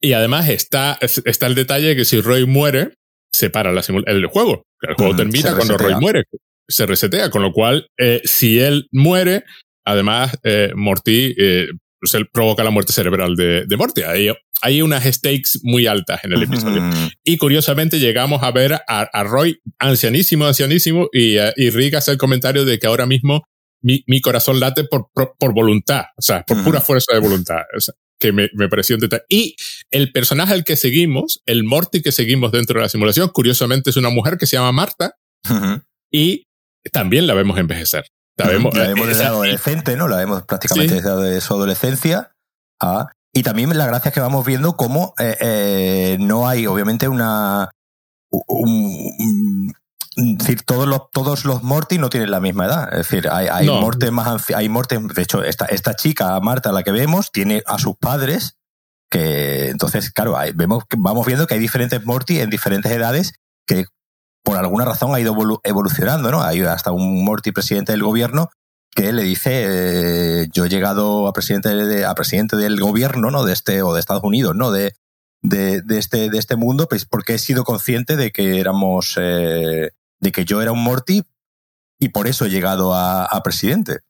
Y 0.00 0.12
además 0.12 0.48
está, 0.48 0.98
está 1.00 1.46
el 1.46 1.54
detalle 1.54 1.94
que 1.94 2.04
si 2.04 2.20
Roy 2.20 2.46
muere, 2.46 2.94
se 3.32 3.50
para 3.50 3.72
la 3.72 3.82
el 4.06 4.26
juego. 4.26 4.64
El 4.80 4.94
juego 4.94 5.16
termina 5.16 5.54
cuando 5.54 5.76
Roy 5.76 5.94
muere. 5.96 6.24
Se 6.68 6.86
resetea, 6.86 7.30
con 7.30 7.42
lo 7.42 7.52
cual, 7.52 7.88
eh, 7.98 8.22
si 8.24 8.60
él 8.60 8.86
muere, 8.92 9.44
además, 9.84 10.38
eh, 10.42 10.72
Morty 10.74 11.34
eh, 11.38 11.68
se 12.02 12.24
provoca 12.24 12.64
la 12.64 12.70
muerte 12.70 12.92
cerebral 12.92 13.36
de, 13.36 13.64
de 13.66 13.76
Morty. 13.76 14.02
Hay, 14.02 14.30
hay 14.62 14.82
unas 14.82 15.04
stakes 15.04 15.60
muy 15.62 15.86
altas 15.86 16.24
en 16.24 16.32
el 16.32 16.42
episodio. 16.42 16.82
Y 17.24 17.36
curiosamente 17.36 17.98
llegamos 17.98 18.42
a 18.42 18.50
ver 18.50 18.80
a, 18.86 19.24
Roy 19.24 19.60
ancianísimo, 19.78 20.46
ancianísimo, 20.46 21.08
y, 21.12 21.36
y 21.56 21.70
Rick 21.70 21.94
hace 21.94 22.12
el 22.12 22.18
comentario 22.18 22.64
de 22.64 22.78
que 22.78 22.86
ahora 22.86 23.06
mismo 23.06 23.42
mi, 23.82 24.04
mi 24.06 24.20
corazón 24.20 24.60
late 24.60 24.84
por, 24.84 25.08
por, 25.14 25.54
voluntad, 25.54 26.04
o 26.16 26.22
sea, 26.22 26.42
por 26.42 26.62
pura 26.62 26.80
fuerza 26.80 27.14
de 27.14 27.20
voluntad. 27.20 27.62
O 27.76 27.80
sea, 27.80 27.94
que 28.18 28.32
me, 28.32 28.48
me, 28.52 28.68
pareció 28.68 28.96
un 28.96 29.00
detalle. 29.00 29.24
Y 29.28 29.56
el 29.90 30.12
personaje 30.12 30.52
al 30.52 30.64
que 30.64 30.76
seguimos, 30.76 31.40
el 31.46 31.64
Morty 31.64 32.02
que 32.02 32.12
seguimos 32.12 32.52
dentro 32.52 32.78
de 32.78 32.84
la 32.84 32.88
simulación, 32.88 33.30
curiosamente 33.30 33.90
es 33.90 33.96
una 33.96 34.10
mujer 34.10 34.36
que 34.36 34.46
se 34.46 34.56
llama 34.56 34.72
Marta 34.72 35.14
y 36.12 36.44
también 36.92 37.26
la 37.26 37.34
vemos 37.34 37.58
envejecer. 37.58 38.04
La 38.44 38.50
vemos, 38.50 38.74
la 38.74 38.88
vemos 38.88 39.06
desde 39.06 39.24
adolescente, 39.24 39.96
¿no? 39.96 40.08
La 40.08 40.16
vemos 40.16 40.42
prácticamente 40.42 41.00
desde 41.02 41.40
su 41.40 41.54
adolescencia. 41.54 42.32
y 43.32 43.42
también 43.42 43.76
la 43.76 43.86
gracia 43.86 44.08
es 44.08 44.14
que 44.14 44.20
vamos 44.20 44.44
viendo 44.44 44.76
cómo 44.76 45.14
eh, 45.18 45.36
eh, 45.40 46.16
no 46.20 46.48
hay, 46.48 46.66
obviamente, 46.66 47.08
una. 47.08 47.70
Un, 48.30 49.72
decir, 50.16 50.62
todos 50.62 50.86
los, 50.86 51.10
todos 51.10 51.44
los 51.44 51.62
Morty 51.62 51.98
no 51.98 52.10
tienen 52.10 52.30
la 52.30 52.40
misma 52.40 52.66
edad. 52.66 52.88
Es 52.92 53.08
decir, 53.08 53.28
hay, 53.30 53.46
hay 53.48 53.68
más 54.10 54.50
hay 54.50 54.68
Morty, 54.68 54.96
de 54.98 55.22
hecho, 55.22 55.42
esta, 55.42 55.66
esta 55.66 55.94
chica, 55.94 56.38
Marta, 56.40 56.72
la 56.72 56.82
que 56.82 56.92
vemos, 56.92 57.32
tiene 57.32 57.62
a 57.66 57.78
sus 57.78 57.96
padres, 57.96 58.56
que 59.10 59.68
entonces, 59.68 60.10
claro, 60.10 60.36
vemos, 60.54 60.84
vamos 60.96 61.26
viendo 61.26 61.46
que 61.46 61.54
hay 61.54 61.60
diferentes 61.60 62.04
Morty 62.04 62.40
en 62.40 62.50
diferentes 62.50 62.90
edades 62.92 63.32
que 63.66 63.86
por 64.42 64.56
alguna 64.56 64.84
razón 64.84 65.14
ha 65.14 65.20
ido 65.20 65.34
evolucionando, 65.64 66.30
¿no? 66.30 66.42
Hay 66.42 66.60
hasta 66.62 66.92
un 66.92 67.24
Morty 67.24 67.52
presidente 67.52 67.92
del 67.92 68.02
gobierno 68.02 68.50
que 68.92 69.12
le 69.12 69.22
dice 69.22 69.64
eh, 70.42 70.48
yo 70.52 70.64
he 70.64 70.68
llegado 70.68 71.28
a 71.28 71.32
presidente 71.32 71.68
de, 71.68 72.04
a 72.04 72.14
presidente 72.14 72.56
del 72.56 72.80
gobierno 72.80 73.30
no 73.30 73.44
de 73.44 73.52
este 73.52 73.82
o 73.82 73.94
de 73.94 74.00
Estados 74.00 74.24
Unidos 74.24 74.56
no 74.56 74.72
de, 74.72 74.94
de, 75.42 75.80
de 75.80 75.98
este 75.98 76.28
de 76.28 76.38
este 76.38 76.56
mundo 76.56 76.88
pues 76.88 77.04
porque 77.04 77.34
he 77.34 77.38
sido 77.38 77.62
consciente 77.62 78.16
de 78.16 78.32
que 78.32 78.58
éramos 78.58 79.16
eh, 79.16 79.92
de 80.18 80.32
que 80.32 80.44
yo 80.44 80.60
era 80.60 80.72
un 80.72 80.82
Morty 80.82 81.22
y 82.00 82.08
por 82.08 82.26
eso 82.26 82.46
he 82.46 82.50
llegado 82.50 82.94
a, 82.94 83.28
presidente. 83.44 84.00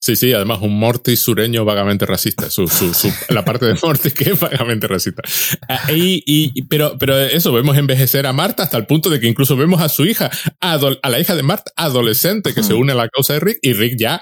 Sí, 0.00 0.16
sí, 0.16 0.32
además 0.32 0.60
un 0.62 0.78
Morty 0.78 1.16
sureño 1.16 1.64
vagamente 1.64 2.06
racista. 2.06 2.50
Su, 2.50 2.66
su, 2.68 2.92
la 3.28 3.44
parte 3.44 3.66
de 3.66 3.74
Morty 3.82 4.10
que 4.10 4.30
es 4.30 4.40
vagamente 4.40 4.86
racista. 4.86 5.22
Ah, 5.68 5.92
y, 5.92 6.22
y, 6.26 6.62
pero, 6.62 6.96
pero 6.98 7.18
eso, 7.18 7.52
vemos 7.52 7.76
envejecer 7.76 8.26
a 8.26 8.32
Marta 8.32 8.62
hasta 8.62 8.76
el 8.76 8.86
punto 8.86 9.10
de 9.10 9.20
que 9.20 9.26
incluso 9.26 9.56
vemos 9.56 9.80
a 9.80 9.88
su 9.88 10.04
hija, 10.04 10.30
a, 10.60 10.78
la 11.08 11.20
hija 11.20 11.34
de 11.34 11.42
Marta, 11.42 11.72
adolescente, 11.76 12.54
que 12.54 12.62
se 12.62 12.74
une 12.74 12.92
a 12.92 12.96
la 12.96 13.08
causa 13.08 13.34
de 13.34 13.40
Rick, 13.40 13.58
y 13.62 13.72
Rick 13.72 13.96
ya 13.98 14.20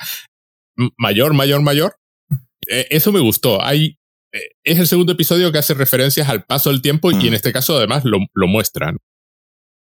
mayor, 0.98 1.34
mayor, 1.34 1.62
mayor. 1.62 1.96
Eh, 2.68 2.88
eso 2.90 3.12
me 3.12 3.20
gustó. 3.20 3.62
Hay, 3.62 3.98
eh, 4.32 4.50
es 4.64 4.78
el 4.78 4.88
segundo 4.88 5.12
episodio 5.12 5.52
que 5.52 5.58
hace 5.58 5.74
referencias 5.74 6.28
al 6.28 6.44
paso 6.44 6.70
del 6.70 6.82
tiempo 6.82 7.10
y 7.12 7.28
en 7.28 7.34
este 7.34 7.52
caso 7.52 7.76
además 7.76 8.04
lo, 8.04 8.18
lo 8.34 8.46
muestran. 8.48 8.98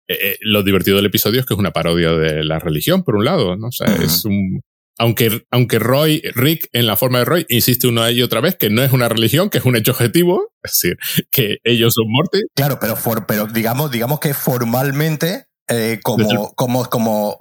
Eh, 0.06 0.18
eh, 0.20 0.38
lo 0.42 0.62
divertido 0.62 0.96
del 0.96 1.06
episodio 1.06 1.40
es 1.40 1.46
que 1.46 1.54
es 1.54 1.58
una 1.58 1.72
parodia 1.72 2.12
de 2.12 2.44
la 2.44 2.58
religión, 2.58 3.04
por 3.04 3.16
un 3.16 3.24
lado, 3.24 3.56
¿no? 3.56 3.68
O 3.68 3.72
sea, 3.72 3.86
es 3.86 4.24
un, 4.26 4.60
aunque, 4.98 5.46
aunque 5.50 5.78
Roy, 5.78 6.22
Rick, 6.34 6.68
en 6.72 6.86
la 6.86 6.96
forma 6.96 7.18
de 7.18 7.24
Roy, 7.24 7.46
insiste 7.48 7.86
una 7.86 8.10
y 8.10 8.22
otra 8.22 8.40
vez 8.40 8.56
que 8.56 8.70
no 8.70 8.82
es 8.82 8.92
una 8.92 9.08
religión, 9.08 9.50
que 9.50 9.58
es 9.58 9.64
un 9.64 9.76
hecho 9.76 9.92
objetivo, 9.92 10.52
es 10.62 10.72
decir, 10.72 10.98
que 11.30 11.56
ellos 11.64 11.94
son 11.94 12.04
muertos. 12.08 12.40
Claro, 12.54 12.78
pero, 12.80 12.96
pero 13.26 13.46
digamos, 13.46 13.90
digamos 13.90 14.20
que 14.20 14.34
formalmente, 14.34 15.48
eh, 15.68 16.00
como, 16.02 16.54
como, 16.54 16.84
como, 16.86 17.36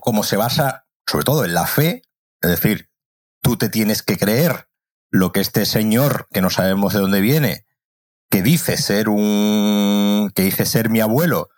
como 0.00 0.22
se 0.22 0.36
basa 0.36 0.84
sobre 1.08 1.24
todo 1.24 1.44
en 1.44 1.54
la 1.54 1.66
fe, 1.66 2.02
es 2.42 2.50
decir, 2.50 2.88
tú 3.42 3.56
te 3.56 3.68
tienes 3.68 4.02
que 4.02 4.18
creer 4.18 4.68
lo 5.10 5.32
que 5.32 5.40
este 5.40 5.64
señor, 5.64 6.28
que 6.30 6.42
no 6.42 6.50
sabemos 6.50 6.92
de 6.92 7.00
dónde 7.00 7.20
viene, 7.20 7.64
que 8.30 8.42
dice 8.42 8.76
ser 8.76 9.08
un, 9.08 10.30
que 10.34 10.42
dice 10.42 10.66
ser 10.66 10.90
mi 10.90 11.00
abuelo, 11.00 11.48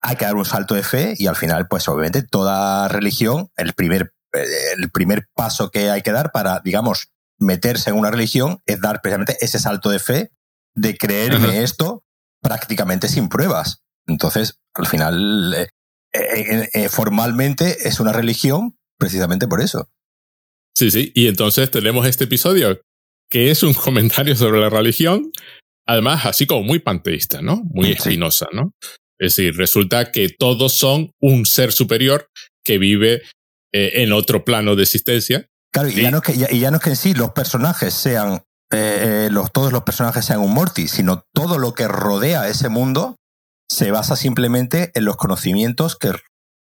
hay 0.00 0.16
que 0.16 0.24
dar 0.24 0.34
un 0.34 0.44
salto 0.44 0.74
de 0.74 0.82
fe 0.82 1.14
y 1.16 1.26
al 1.26 1.36
final, 1.36 1.68
pues 1.68 1.88
obviamente 1.88 2.22
toda 2.22 2.88
religión, 2.88 3.50
el 3.56 3.72
primer, 3.72 4.12
el 4.32 4.90
primer 4.90 5.26
paso 5.34 5.70
que 5.70 5.90
hay 5.90 6.02
que 6.02 6.12
dar 6.12 6.32
para, 6.32 6.60
digamos, 6.64 7.08
meterse 7.38 7.90
en 7.90 7.96
una 7.96 8.10
religión 8.10 8.60
es 8.66 8.80
dar 8.80 9.00
precisamente 9.00 9.36
ese 9.40 9.58
salto 9.58 9.90
de 9.90 9.98
fe 9.98 10.30
de 10.74 10.96
creerme 10.96 11.62
esto 11.62 12.04
prácticamente 12.40 13.08
sin 13.08 13.28
pruebas. 13.28 13.82
Entonces, 14.06 14.60
al 14.74 14.86
final, 14.86 15.54
eh, 15.54 15.68
eh, 16.12 16.68
eh, 16.72 16.88
formalmente 16.88 17.88
es 17.88 18.00
una 18.00 18.12
religión 18.12 18.78
precisamente 18.98 19.46
por 19.46 19.60
eso. 19.60 19.90
Sí, 20.76 20.90
sí. 20.90 21.12
Y 21.14 21.26
entonces 21.26 21.70
tenemos 21.70 22.06
este 22.06 22.24
episodio 22.24 22.80
que 23.30 23.50
es 23.50 23.62
un 23.62 23.74
comentario 23.74 24.36
sobre 24.36 24.60
la 24.60 24.70
religión, 24.70 25.30
además 25.86 26.26
así 26.26 26.46
como 26.46 26.62
muy 26.62 26.78
panteísta, 26.78 27.42
¿no? 27.42 27.62
Muy 27.64 27.92
espinosa, 27.92 28.46
¿no? 28.52 28.72
Es 29.18 29.34
decir, 29.36 29.56
resulta 29.56 30.12
que 30.12 30.28
todos 30.28 30.74
son 30.74 31.10
un 31.20 31.44
ser 31.44 31.72
superior 31.72 32.28
que 32.64 32.78
vive 32.78 33.22
en 33.72 34.12
otro 34.12 34.44
plano 34.44 34.76
de 34.76 34.82
existencia. 34.82 35.48
Claro, 35.72 35.88
y, 35.88 36.02
ya 36.02 36.10
no 36.10 36.18
es 36.18 36.22
que, 36.22 36.54
y 36.54 36.60
ya 36.60 36.70
no 36.70 36.78
es 36.78 36.82
que 36.82 36.90
en 36.90 36.96
sí 36.96 37.14
los 37.14 37.32
personajes 37.32 37.92
sean 37.92 38.42
eh, 38.70 39.26
eh, 39.26 39.28
los, 39.30 39.50
todos 39.50 39.72
los 39.72 39.82
personajes 39.82 40.26
sean 40.26 40.40
un 40.40 40.52
Morty, 40.52 40.88
sino 40.88 41.24
todo 41.32 41.58
lo 41.58 41.72
que 41.72 41.88
rodea 41.88 42.48
ese 42.48 42.68
mundo 42.68 43.16
se 43.68 43.90
basa 43.90 44.14
simplemente 44.14 44.90
en 44.94 45.04
los 45.04 45.16
conocimientos 45.16 45.96
que, 45.96 46.12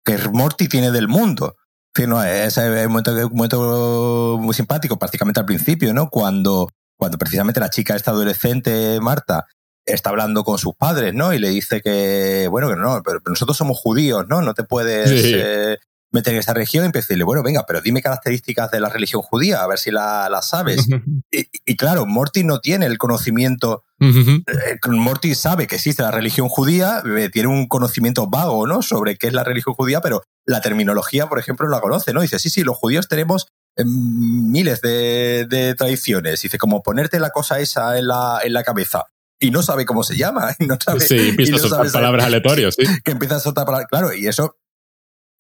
que 0.05 0.19
Morty 0.33 0.69
tiene 0.69 0.91
del 0.91 1.09
mundo. 1.09 1.57
Es 1.95 2.09
no, 2.09 2.23
es 2.23 2.57
un 2.57 2.89
momento, 2.89 3.13
un 3.13 3.33
momento, 3.35 4.39
muy 4.41 4.55
simpático, 4.55 4.99
prácticamente 4.99 5.41
al 5.41 5.47
principio, 5.47 5.93
¿no? 5.93 6.09
Cuando, 6.09 6.69
cuando 6.97 7.19
precisamente 7.19 7.61
la 7.61 7.71
chica, 7.71 7.95
esta 7.95 8.13
adolescente, 8.13 8.99
Marta, 9.01 9.47
está 9.85 10.11
hablando 10.11 10.43
con 10.43 10.59
sus 10.59 10.75
padres, 10.75 11.13
¿no? 11.13 11.35
Y 11.35 11.39
le 11.39 11.51
dice 11.51 11.83
que, 11.83 12.49
bueno, 12.51 12.69
que 12.69 12.77
no, 12.77 13.03
pero, 13.05 13.21
nosotros 13.27 13.57
somos 13.57 13.79
judíos, 13.79 14.25
¿no? 14.29 14.41
No 14.43 14.55
te 14.55 14.65
puedes, 14.65 15.11
eh, 15.11 15.79
meter 16.13 16.35
en 16.35 16.41
esa 16.41 16.55
región 16.55 16.85
y 16.85 16.87
empecé 16.87 17.05
a 17.05 17.09
decirle, 17.09 17.25
bueno, 17.25 17.43
venga, 17.43 17.65
pero 17.67 17.81
dime 17.81 18.03
características 18.03 18.71
de 18.71 18.81
la 18.81 18.89
religión 18.89 19.23
judía, 19.23 19.63
a 19.63 19.67
ver 19.67 19.79
si 19.79 19.91
la, 19.91 20.39
sabes. 20.43 20.87
y, 21.31 21.77
claro, 21.77 22.07
Morty 22.07 22.45
no 22.45 22.61
tiene 22.61 22.87
el 22.87 22.99
conocimiento. 22.99 23.83
Eh, 23.99 24.79
Morty 24.89 25.35
sabe 25.35 25.67
que 25.67 25.77
existe 25.77 26.03
la 26.03 26.11
religión 26.11 26.49
judía, 26.49 27.03
eh, 27.17 27.31
tiene 27.31 27.49
un 27.49 27.67
conocimiento 27.67 28.29
vago, 28.29 28.67
¿no? 28.67 28.83
Sobre 28.83 29.17
qué 29.17 29.29
es 29.29 29.33
la 29.33 29.45
religión 29.45 29.75
judía, 29.75 30.01
pero 30.01 30.23
la 30.45 30.61
terminología, 30.61 31.29
por 31.29 31.39
ejemplo, 31.39 31.69
la 31.69 31.81
conoce, 31.81 32.13
¿no? 32.13 32.21
Dice, 32.21 32.39
sí, 32.39 32.51
sí, 32.51 32.63
los 32.63 32.77
judíos 32.77 33.09
tenemos 33.09 33.49
eh, 33.77 33.85
miles 33.87 34.81
de, 34.83 35.75
tradiciones. 35.79 36.43
Dice, 36.43 36.59
como 36.59 36.83
ponerte 36.83 37.19
la 37.21 37.31
cosa 37.31 37.59
esa 37.59 37.99
en 37.99 38.09
la, 38.09 38.41
en 38.45 38.53
la 38.53 38.65
cabeza 38.65 39.07
y 39.41 39.51
no 39.51 39.63
sabe 39.63 39.87
cómo 39.87 40.03
se 40.03 40.17
llama. 40.17 40.55
Y 40.59 40.67
no 40.67 40.77
sabe, 40.79 41.01
sí, 41.01 41.31
empieza 41.31 41.57
a 41.57 41.59
soltar 41.59 41.91
palabras 41.91 42.27
aleatorias, 42.27 42.75
sí. 42.75 42.85
Que 43.05 43.13
empieza 43.13 43.37
a 43.37 43.41
soltar 43.41 43.65
palabras. 43.65 43.89
Claro, 43.89 44.13
y 44.13 44.27
eso 44.27 44.57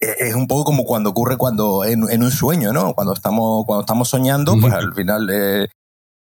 es 0.02 0.34
un 0.34 0.48
poco 0.48 0.64
como 0.64 0.84
cuando 0.84 1.10
ocurre 1.10 1.36
cuando 1.36 1.84
en, 1.84 2.02
un 2.02 2.30
sueño, 2.30 2.72
¿no? 2.72 2.92
Cuando 2.94 3.12
estamos, 3.12 3.64
cuando 3.66 3.82
estamos 3.82 4.08
soñando, 4.08 4.56
pues 4.60 4.72
al 4.72 4.92
final 4.94 5.30
eh, 5.30 5.68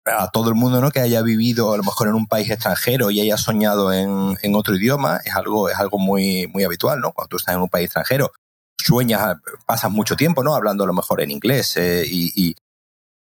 a 0.04 0.30
todo 0.30 0.48
el 0.48 0.54
mundo, 0.54 0.80
¿no? 0.80 0.92
Que 0.92 1.00
haya 1.00 1.20
vivido 1.22 1.72
a 1.72 1.76
lo 1.76 1.82
mejor 1.82 2.06
en 2.06 2.14
un 2.14 2.28
país 2.28 2.48
extranjero 2.48 3.10
y 3.10 3.20
haya 3.20 3.36
soñado 3.36 3.92
en, 3.92 4.38
en, 4.42 4.54
otro 4.54 4.76
idioma, 4.76 5.20
es 5.24 5.34
algo, 5.34 5.68
es 5.68 5.76
algo 5.78 5.98
muy, 5.98 6.46
muy 6.46 6.62
habitual, 6.62 7.00
¿no? 7.00 7.12
Cuando 7.12 7.28
tú 7.28 7.36
estás 7.38 7.56
en 7.56 7.60
un 7.60 7.68
país 7.68 7.86
extranjero, 7.86 8.30
sueñas, 8.78 9.36
pasas 9.66 9.90
mucho 9.90 10.14
tiempo, 10.14 10.44
¿no? 10.44 10.54
Hablando 10.54 10.84
a 10.84 10.86
lo 10.86 10.92
mejor 10.92 11.20
en 11.20 11.32
inglés 11.32 11.76
eh, 11.76 12.04
y, 12.06 12.30
y, 12.36 12.54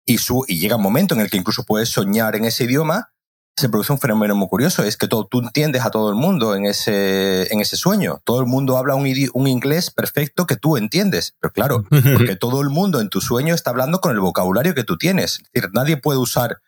y, 0.04 0.18
su, 0.18 0.44
y 0.46 0.58
llega 0.58 0.76
un 0.76 0.82
momento 0.82 1.14
en 1.14 1.22
el 1.22 1.30
que 1.30 1.38
incluso 1.38 1.64
puedes 1.64 1.88
soñar 1.88 2.36
en 2.36 2.44
ese 2.44 2.64
idioma 2.64 3.13
se 3.56 3.68
produce 3.68 3.92
un 3.92 4.00
fenómeno 4.00 4.34
muy 4.34 4.49
curioso, 4.49 4.82
es 4.82 4.96
que 4.96 5.06
todo, 5.06 5.26
tú 5.26 5.40
entiendes 5.40 5.84
a 5.84 5.90
todo 5.90 6.11
el 6.11 6.16
mundo 6.16 6.56
en 6.56 6.66
ese, 6.66 7.52
en 7.52 7.61
ese 7.61 7.76
sueño. 7.76 8.20
Todo 8.25 8.40
el 8.40 8.46
mundo 8.46 8.76
habla 8.76 8.96
un, 8.96 9.06
un 9.32 9.46
inglés 9.46 9.90
perfecto 9.90 10.46
que 10.46 10.56
tú 10.56 10.76
entiendes. 10.76 11.37
Pero 11.40 11.52
claro, 11.52 11.84
porque 12.14 12.37
todo 12.37 12.61
el 12.62 12.70
mundo 12.70 13.00
en 13.00 13.08
tu 13.08 13.20
sueño 13.20 13.54
está 13.54 13.70
hablando 13.70 14.00
con 14.00 14.12
el 14.12 14.20
vocabulario 14.20 14.75
que 14.75 14.82
tú 14.82 14.96
tienes. 14.96 15.38
Es 15.38 15.52
decir, 15.52 15.70
nadie 15.73 15.96
puede 15.96 16.18
usar 16.18 16.58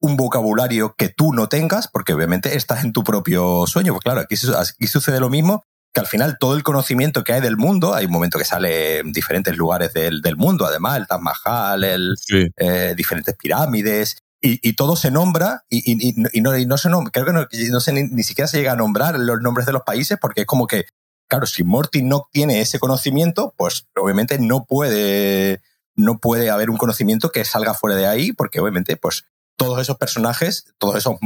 un 0.00 0.16
vocabulario 0.16 0.96
que 0.98 1.08
tú 1.08 1.32
no 1.32 1.48
tengas, 1.48 1.86
porque 1.86 2.12
obviamente 2.12 2.56
estás 2.56 2.82
en 2.82 2.92
tu 2.92 3.04
propio 3.04 3.64
sueño. 3.68 3.92
Pues 3.92 4.02
claro, 4.02 4.20
aquí, 4.20 4.34
aquí 4.34 4.86
sucede 4.88 5.20
lo 5.20 5.30
mismo, 5.30 5.62
que 5.94 6.00
al 6.00 6.08
final 6.08 6.38
todo 6.40 6.56
el 6.56 6.64
conocimiento 6.64 7.22
que 7.22 7.34
hay 7.34 7.40
del 7.40 7.56
mundo, 7.56 7.94
hay 7.94 8.06
un 8.06 8.12
momento 8.12 8.36
que 8.36 8.44
sale 8.44 8.98
en 8.98 9.12
diferentes 9.12 9.56
lugares 9.56 9.92
del, 9.92 10.20
del 10.20 10.36
mundo, 10.36 10.66
además, 10.66 10.96
el 10.98 11.06
Taj 11.06 11.20
Mahal, 11.20 11.84
el, 11.84 12.14
eh, 12.56 12.94
diferentes 12.96 13.36
pirámides, 13.36 14.16
y, 14.42 14.72
todo 14.72 14.96
se 14.96 15.12
nombra 15.12 15.64
y, 15.70 16.08
y, 16.08 16.40
no, 16.40 16.52
no, 16.66 16.78
se 16.78 16.90
nombra, 16.90 17.12
creo 17.12 17.26
que 17.26 17.68
no, 17.70 17.80
se, 17.80 17.92
ni, 17.92 18.22
siquiera 18.24 18.48
se 18.48 18.58
llega 18.58 18.72
a 18.72 18.76
nombrar 18.76 19.18
los 19.18 19.40
nombres 19.40 19.66
de 19.66 19.72
los 19.72 19.82
países 19.82 20.18
porque 20.20 20.40
es 20.42 20.46
como 20.46 20.66
que, 20.66 20.86
claro, 21.28 21.46
si 21.46 21.62
Morty 21.62 22.02
no 22.02 22.28
tiene 22.32 22.60
ese 22.60 22.80
conocimiento, 22.80 23.54
pues 23.56 23.86
obviamente 23.96 24.38
no 24.40 24.64
puede, 24.64 25.62
no 25.94 26.18
puede 26.18 26.50
haber 26.50 26.70
un 26.70 26.76
conocimiento 26.76 27.30
que 27.30 27.44
salga 27.44 27.72
fuera 27.72 27.96
de 27.96 28.08
ahí 28.08 28.32
porque 28.32 28.58
obviamente 28.58 28.96
pues 28.96 29.24
todos 29.56 29.80
esos 29.80 29.96
personajes, 29.96 30.64
todos 30.78 30.96
esos, 30.96 31.16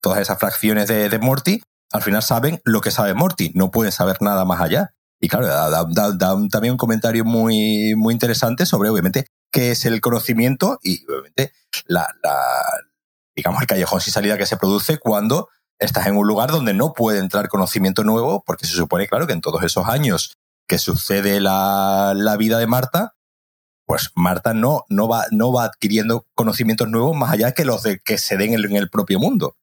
todas 0.00 0.20
esas 0.20 0.38
fracciones 0.38 0.88
de, 0.88 1.10
de 1.10 1.18
Morty, 1.18 1.62
al 1.92 2.02
final 2.02 2.22
saben 2.22 2.62
lo 2.64 2.80
que 2.80 2.90
sabe 2.90 3.12
Morty, 3.12 3.52
no 3.54 3.70
pueden 3.70 3.92
saber 3.92 4.16
nada 4.22 4.46
más 4.46 4.62
allá. 4.62 4.94
Y 5.20 5.28
claro, 5.28 5.46
da, 5.46 5.84
da, 6.14 6.48
también 6.50 6.72
un 6.72 6.78
comentario 6.78 7.24
muy, 7.24 7.94
muy 7.96 8.14
interesante 8.14 8.66
sobre, 8.66 8.88
obviamente, 8.88 9.26
qué 9.52 9.70
es 9.70 9.84
el 9.84 10.00
conocimiento 10.00 10.78
y, 10.82 11.04
obviamente, 11.06 11.52
la, 11.86 12.08
la, 12.22 12.34
digamos, 13.36 13.60
el 13.60 13.66
callejón 13.66 14.00
sin 14.00 14.12
salida 14.12 14.38
que 14.38 14.46
se 14.46 14.56
produce 14.56 14.98
cuando 14.98 15.48
estás 15.78 16.06
en 16.06 16.16
un 16.16 16.26
lugar 16.26 16.50
donde 16.50 16.74
no 16.74 16.92
puede 16.92 17.18
entrar 17.18 17.48
conocimiento 17.48 18.02
nuevo, 18.04 18.42
porque 18.44 18.66
se 18.66 18.74
supone, 18.74 19.06
claro, 19.06 19.26
que 19.26 19.32
en 19.32 19.40
todos 19.40 19.62
esos 19.62 19.86
años 19.88 20.38
que 20.66 20.78
sucede 20.78 21.40
la, 21.40 22.14
la 22.16 22.36
vida 22.36 22.58
de 22.58 22.66
Marta, 22.66 23.14
pues 23.84 24.10
Marta 24.14 24.54
no, 24.54 24.84
no, 24.88 25.08
va, 25.08 25.26
no 25.32 25.52
va 25.52 25.64
adquiriendo 25.64 26.26
conocimientos 26.34 26.88
nuevos 26.88 27.16
más 27.16 27.32
allá 27.32 27.52
que 27.52 27.64
los 27.64 27.82
de, 27.82 27.98
que 27.98 28.16
se 28.16 28.36
den 28.36 28.54
en 28.54 28.76
el 28.76 28.88
propio 28.88 29.18
mundo. 29.18 29.56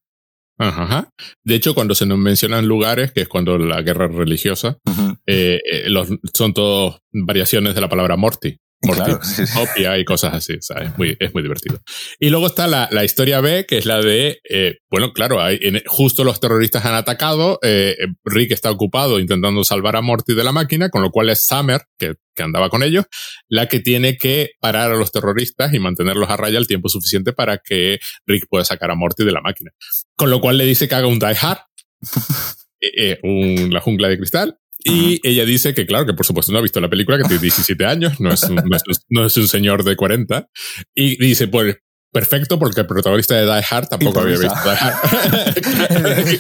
Ajá. 0.60 1.10
De 1.46 1.56
hecho, 1.56 1.74
cuando 1.74 1.96
se 1.96 2.06
nos 2.06 2.18
mencionan 2.18 2.68
lugares, 2.68 3.14
que 3.14 3.22
es 3.22 3.30
cuando 3.30 3.58
la 3.58 3.82
guerra 3.82 4.08
religiosa, 4.08 4.78
eh, 5.26 5.60
eh, 5.64 5.90
los, 5.90 6.10
son 6.34 6.54
todos 6.54 7.02
variaciones 7.14 7.76
de 7.76 7.82
la 7.82 7.88
palabra 7.88 8.18
morti. 8.18 8.60
Copia 8.82 9.98
y 9.98 10.06
cosas 10.06 10.34
así, 10.34 10.56
¿sabes? 10.62 10.98
Muy, 10.98 11.18
es 11.20 11.34
muy 11.34 11.44
divertido. 11.44 11.82
Y 12.18 12.30
luego 12.30 12.48
está 12.48 12.66
la, 12.66 12.88
la 12.92 13.04
historia 13.04 13.42
B, 13.42 13.66
que 13.66 13.78
es 13.78 13.86
la 13.86 14.02
de, 14.02 14.40
eh, 14.50 14.78
bueno, 14.90 15.12
claro, 15.12 15.42
hay, 15.42 15.60
en, 15.62 15.82
justo 15.86 16.24
los 16.24 16.40
terroristas 16.40 16.86
han 16.86 16.96
atacado, 16.96 17.60
eh, 17.62 17.98
Rick 18.24 18.52
está 18.52 18.72
ocupado 18.72 19.20
intentando 19.20 19.64
salvar 19.66 19.98
a 19.98 20.02
Morty 20.02 20.34
de 20.34 20.44
la 20.46 20.54
máquina, 20.54 20.90
con 20.90 21.02
lo 21.02 21.12
cual 21.12 21.30
es 21.30 21.46
Summer, 21.46 21.82
que, 21.98 22.16
que, 22.34 22.44
andaba 22.44 22.70
con 22.70 22.84
ellos, 22.84 23.06
la 23.50 23.68
que 23.68 23.82
tiene 23.82 24.18
que 24.18 24.52
parar 24.62 24.92
a 24.92 24.96
los 24.96 25.12
terroristas 25.12 25.74
y 25.74 25.80
mantenerlos 25.80 26.30
a 26.30 26.38
raya 26.38 26.58
el 26.58 26.68
tiempo 26.68 26.88
suficiente 26.88 27.34
para 27.34 27.58
que 27.58 28.00
Rick 28.26 28.46
pueda 28.50 28.64
sacar 28.64 28.92
a 28.92 28.96
Morty 28.96 29.26
de 29.26 29.32
la 29.34 29.42
máquina. 29.42 29.72
Con 30.16 30.30
lo 30.30 30.40
cual 30.40 30.58
le 30.58 30.66
dice 30.66 30.88
que 30.88 30.96
haga 30.96 31.08
un 31.08 31.20
Die 31.20 31.38
Hard, 31.42 31.60
eh, 32.82 33.20
un, 33.24 33.74
la 33.74 33.82
jungla 33.82 34.08
de 34.08 34.18
cristal, 34.18 34.59
y 34.82 35.20
ella 35.28 35.44
dice 35.44 35.74
que, 35.74 35.86
claro, 35.86 36.06
que 36.06 36.14
por 36.14 36.26
supuesto 36.26 36.52
no 36.52 36.60
ha 36.60 36.62
visto 36.62 36.80
la 36.80 36.90
película, 36.90 37.18
que 37.18 37.26
tiene 37.26 37.42
17 37.42 37.86
años, 37.86 38.20
no 38.20 38.32
es 38.32 38.44
un, 38.44 38.56
no 39.10 39.26
es, 39.26 39.38
un 39.38 39.48
señor 39.48 39.84
de 39.84 39.96
40. 39.96 40.48
Y 40.96 41.18
dice, 41.18 41.50
pues, 41.50 41.78
perfecto, 42.12 42.58
porque 42.58 42.82
el 42.82 42.88
protagonista 42.88 43.36
de 43.36 43.46
Die 43.46 43.66
Hard 43.70 43.90
tampoco 43.90 44.22
había 44.22 44.38
visto 44.38 44.56
Die 44.64 44.78
Hard. 44.80 45.58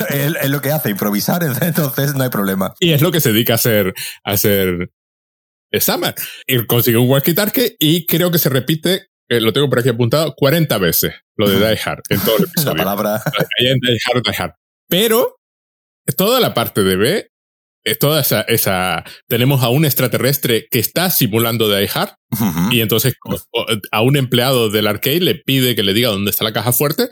es, 0.41 0.49
lo 0.49 0.61
que 0.61 0.71
hace, 0.71 0.89
improvisar, 0.89 1.43
entonces 1.43 2.15
no 2.15 2.23
hay 2.23 2.29
problema. 2.29 2.73
Y 2.79 2.93
es 2.93 3.01
lo 3.01 3.11
que 3.11 3.19
se 3.19 3.33
dedica 3.33 3.53
a 3.53 3.55
hacer, 3.55 3.93
a 4.23 4.31
hacer 4.31 4.89
Summer. 5.79 6.15
Y 6.47 6.65
consigue 6.65 6.97
un 6.97 7.09
walkie-talkie 7.09 7.75
y 7.77 8.05
creo 8.05 8.31
que 8.31 8.39
se 8.39 8.49
repite 8.49 9.09
eh, 9.29 9.39
lo 9.39 9.53
tengo 9.53 9.69
por 9.69 9.77
aquí 9.77 9.89
apuntado, 9.89 10.33
40 10.35 10.75
veces 10.79 11.13
lo 11.37 11.47
de 11.47 11.57
Die 11.59 11.79
Hard 11.85 12.01
en 12.09 12.19
todo 12.21 12.37
el 12.37 12.43
episodio. 12.49 12.73
La 12.73 12.83
palabra. 12.83 13.21
En 13.59 13.77
Die 13.79 13.99
Hard, 14.05 14.23
Die 14.23 14.35
Hard. 14.35 14.53
Pero 14.87 15.35
toda 16.17 16.39
la 16.39 16.55
parte 16.55 16.83
de 16.83 16.95
B 16.95 17.31
toda 17.95 18.21
esa, 18.21 18.41
esa, 18.41 19.03
tenemos 19.27 19.63
a 19.63 19.69
un 19.69 19.85
extraterrestre 19.85 20.67
que 20.69 20.79
está 20.79 21.09
simulando 21.09 21.67
de 21.69 21.83
iHeart 21.83 22.15
y 22.71 22.81
entonces 22.81 23.15
a 23.91 24.01
un 24.01 24.17
empleado 24.17 24.69
del 24.69 24.87
arcade 24.87 25.19
le 25.21 25.35
pide 25.35 25.75
que 25.75 25.83
le 25.83 25.93
diga 25.93 26.09
dónde 26.09 26.31
está 26.31 26.43
la 26.43 26.53
caja 26.53 26.71
fuerte, 26.71 27.09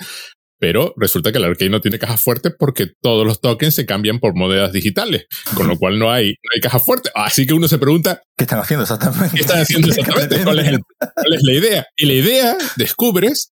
pero 0.59 0.93
resulta 0.97 1.31
que 1.31 1.37
el 1.37 1.45
arcade 1.45 1.69
no 1.69 1.81
tiene 1.81 1.99
caja 1.99 2.17
fuerte 2.17 2.51
porque 2.51 2.87
todos 3.01 3.25
los 3.25 3.41
tokens 3.41 3.75
se 3.75 3.85
cambian 3.85 4.19
por 4.19 4.35
monedas 4.35 4.71
digitales, 4.71 5.25
con 5.55 5.67
lo 5.67 5.77
cual 5.77 5.99
no 5.99 6.11
hay, 6.11 6.29
no 6.29 6.49
hay 6.55 6.61
caja 6.61 6.79
fuerte. 6.79 7.09
Así 7.13 7.45
que 7.45 7.53
uno 7.53 7.67
se 7.67 7.77
pregunta, 7.77 8.21
¿qué 8.35 8.43
están 8.45 8.59
haciendo 8.59 8.83
exactamente? 8.83 9.35
¿Qué 9.35 9.41
están 9.41 9.61
haciendo 9.61 9.87
exactamente? 9.89 10.43
¿Cuál 10.43 10.59
es, 10.59 10.79
¿Cuál 10.97 11.33
es 11.33 11.43
la 11.43 11.53
idea? 11.53 11.87
Y 11.95 12.05
la 12.05 12.13
idea, 12.13 12.57
descubres, 12.75 13.51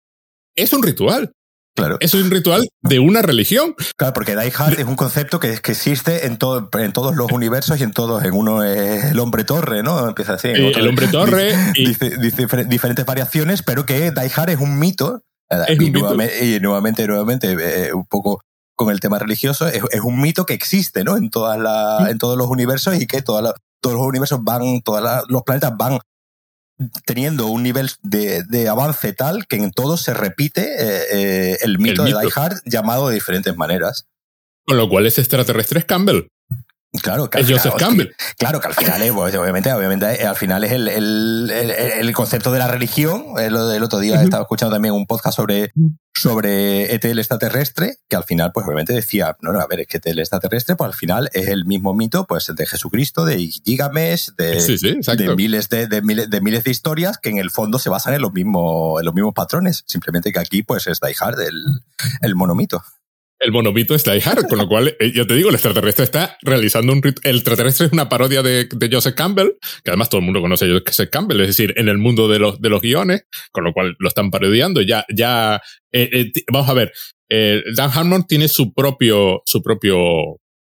es 0.55 0.73
un 0.73 0.83
ritual. 0.83 1.33
Claro. 1.77 1.97
Es 2.01 2.15
un 2.15 2.31
ritual 2.31 2.69
de 2.83 2.99
una 2.99 3.23
religión. 3.23 3.75
Claro, 3.97 4.13
porque 4.13 4.37
Die 4.37 4.53
Hard 4.57 4.81
es 4.81 4.87
un 4.87 4.97
concepto 4.97 5.41
que, 5.41 5.59
que 5.59 5.73
existe 5.73 6.27
en, 6.27 6.37
todo, 6.37 6.69
en 6.79 6.93
todos 6.93 7.17
los 7.17 7.31
universos 7.33 7.81
y 7.81 7.85
en 7.85 7.93
todos. 7.93 8.25
En 8.25 8.35
uno 8.35 8.63
es 8.63 9.05
el 9.05 9.19
hombre 9.21 9.45
torre, 9.45 9.83
¿no? 9.83 10.09
Empieza 10.09 10.35
así. 10.35 10.49
Eh, 10.49 10.73
el 10.77 10.89
hombre 10.89 11.09
torre. 11.09 11.55
Dice, 11.75 12.17
dice, 12.19 12.47
diferentes 12.67 13.07
variaciones, 13.07 13.63
pero 13.63 13.87
que 13.87 14.11
Die 14.11 14.33
Hard 14.35 14.51
es 14.51 14.59
un 14.59 14.79
mito. 14.79 15.23
y, 15.69 15.85
un 15.87 15.93
nuevamente, 15.93 16.35
mito. 16.43 16.57
y, 16.57 16.61
nuevamente, 16.61 17.07
nuevamente, 17.07 17.57
eh, 17.59 17.95
un 17.95 18.07
poco 18.07 18.43
con 18.75 18.91
el 18.91 19.01
tema 19.01 19.19
religioso, 19.19 19.69
es, 19.69 19.83
es, 19.91 20.01
un 20.01 20.21
mito 20.21 20.47
que 20.47 20.55
existe, 20.55 21.05
¿no? 21.05 21.17
En, 21.17 21.29
todas 21.29 21.59
la, 21.59 22.09
en 22.11 22.19
todos 22.19 22.37
los 22.39 22.49
universos 22.49 22.97
y 22.97 23.07
que 23.07 23.21
todas 23.21 23.45
la, 23.45 23.55
todos 23.81 23.97
los 23.97 24.07
universos 24.07 24.43
van, 24.43 24.81
todos 24.83 25.03
los 25.29 25.43
planetas 25.43 25.77
van 25.77 25.99
teniendo 27.05 27.47
un 27.49 27.63
nivel 27.63 27.91
de, 28.03 28.43
de, 28.45 28.69
avance 28.69 29.13
tal 29.13 29.47
que 29.47 29.57
en 29.57 29.71
todo 29.71 29.97
se 29.97 30.15
repite 30.15 30.63
eh, 30.63 31.03
eh, 31.13 31.59
el, 31.63 31.79
mito 31.79 32.03
el, 32.03 32.09
mito 32.09 32.19
de 32.21 32.27
Die 32.27 32.33
Hard 32.35 32.61
llamado 32.65 33.09
de 33.09 33.15
diferentes 33.15 33.57
maneras. 33.57 34.07
Con 34.67 34.77
lo 34.77 34.89
cual 34.89 35.07
ese 35.07 35.21
extraterrestre 35.21 35.81
es 35.81 35.85
Campbell. 35.85 36.29
Claro, 37.03 37.31
que 37.31 37.41
es 37.41 37.49
Joseph 37.49 37.75
Campbell. 37.79 38.11
Claro, 38.37 38.61
que 38.61 38.67
al 38.67 38.75
final 38.75 39.01
es, 39.03 39.13
pues, 39.13 39.35
obviamente, 39.37 39.73
obviamente, 39.73 40.07
al 40.27 40.35
final 40.35 40.65
es 40.65 40.73
el, 40.73 40.89
el, 40.89 41.51
el, 41.51 42.13
concepto 42.13 42.51
de 42.51 42.59
la 42.59 42.67
religión. 42.67 43.27
El, 43.39 43.55
el 43.55 43.83
otro 43.83 44.01
día 44.01 44.15
uh 44.15 44.17
-huh. 44.17 44.25
estaba 44.25 44.43
escuchando 44.43 44.75
también 44.75 44.93
un 44.95 45.07
podcast 45.07 45.37
sobre, 45.37 45.73
sobre 46.15 46.93
ET 46.93 47.05
el 47.05 47.21
extraterrestre, 47.21 47.99
que 48.09 48.17
al 48.17 48.25
final, 48.25 48.51
pues 48.53 48.67
obviamente 48.67 48.93
decía, 48.93 49.37
no, 49.41 49.53
no, 49.53 49.61
a 49.61 49.69
ver, 49.69 49.81
es 49.81 49.87
que 49.87 49.99
ET 49.99 50.07
el 50.07 50.19
extraterrestre, 50.19 50.75
pues 50.75 50.89
al 50.89 50.95
final 50.95 51.31
es 51.33 51.47
el 51.47 51.65
mismo 51.65 51.95
mito, 51.95 52.27
pues 52.27 52.53
de 52.53 52.67
Jesucristo, 52.67 53.25
de 53.25 53.39
Gigamesh, 53.39 54.31
de, 54.37 54.61
sí, 54.61 54.77
sí, 54.77 54.99
de 55.17 55.37
miles 55.37 55.69
de, 55.69 55.87
de, 55.87 56.03
miles, 56.03 56.29
de 56.29 56.41
miles 56.41 56.65
de 56.65 56.73
historias 56.73 57.19
que 57.19 57.31
en 57.31 57.39
el 57.39 57.51
fondo 57.51 57.79
se 57.79 57.89
basan 57.89 58.15
en 58.15 58.23
los 58.23 58.33
mismos, 58.33 58.99
en 59.01 59.07
los 59.07 59.15
mismos 59.15 59.33
patrones. 59.33 59.85
Simplemente 59.87 60.33
que 60.33 60.41
aquí, 60.41 60.65
pues 60.65 60.89
es 60.89 60.99
Die 60.99 61.15
Hard, 61.21 61.41
el, 61.41 61.65
el 62.21 62.35
monomito 62.35 62.83
el 63.41 63.53
monomito 63.53 63.95
es 63.95 64.05
Die 64.05 64.23
Hard, 64.23 64.47
con 64.49 64.59
lo 64.59 64.69
cual, 64.69 64.95
eh, 65.01 65.13
yo 65.13 65.27
te 65.27 65.35
digo, 65.35 65.49
el 65.49 65.55
extraterrestre 65.55 66.05
está 66.05 66.37
realizando 66.43 66.93
un 66.93 67.01
El 67.23 67.37
extraterrestre 67.37 67.87
es 67.87 67.93
una 67.93 68.09
parodia 68.09 68.43
de, 68.43 68.69
de, 68.71 68.89
Joseph 68.93 69.15
Campbell, 69.15 69.53
que 69.83 69.91
además 69.91 70.11
todo 70.11 70.19
el 70.19 70.27
mundo 70.27 70.43
conoce 70.43 70.67
a 70.67 70.81
Joseph 70.87 71.09
Campbell, 71.11 71.41
es 71.41 71.49
decir, 71.49 71.73
en 71.77 71.89
el 71.89 71.97
mundo 71.97 72.29
de 72.29 72.39
los, 72.39 72.61
de 72.61 72.69
los 72.69 72.83
guiones, 72.83 73.25
con 73.51 73.65
lo 73.65 73.73
cual 73.73 73.97
lo 73.99 74.09
están 74.09 74.31
parodiando. 74.31 74.83
Ya, 74.83 75.07
ya, 75.15 75.63
eh, 75.91 76.11
eh, 76.13 76.33
vamos 76.53 76.69
a 76.69 76.75
ver, 76.75 76.93
Dan 77.75 77.91
Harmon 77.95 78.27
tiene 78.27 78.49
su 78.49 78.75
propio, 78.75 79.43
su 79.47 79.63
propio 79.63 79.97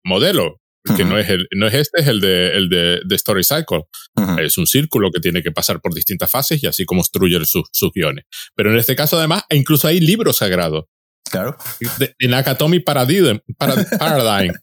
modelo. 0.03 0.59
Que 0.85 0.91
uh 0.91 0.95
-huh. 0.97 1.09
no 1.11 1.17
es 1.17 1.29
el, 1.29 1.47
no 1.55 1.67
es 1.67 1.73
este, 1.75 2.01
es 2.01 2.07
el 2.07 2.19
de, 2.19 2.57
el 2.57 2.67
de, 2.67 2.99
de 3.05 3.15
Story 3.15 3.45
Cycle. 3.45 3.83
Uh 4.15 4.21
-huh. 4.21 4.41
Es 4.41 4.57
un 4.57 4.67
círculo 4.67 5.11
que 5.11 5.21
tiene 5.21 5.41
que 5.41 5.51
pasar 5.51 5.79
por 5.79 5.93
distintas 5.93 6.29
fases 6.29 6.61
y 6.61 6.67
así 6.67 6.83
construye 6.83 7.39
sus, 7.45 7.63
sus 7.71 7.91
guiones. 7.93 8.25
Pero 8.53 8.69
en 8.69 8.77
este 8.77 8.93
caso, 8.93 9.17
además, 9.17 9.43
incluso 9.49 9.87
hay 9.87 10.01
libros 10.01 10.37
sagrados. 10.37 10.83
Claro. 11.29 11.57
De, 11.99 12.15
de 12.19 12.27
Nakatomi 12.27 12.79
Paradigm, 12.79 13.39
Paradigm 13.57 14.53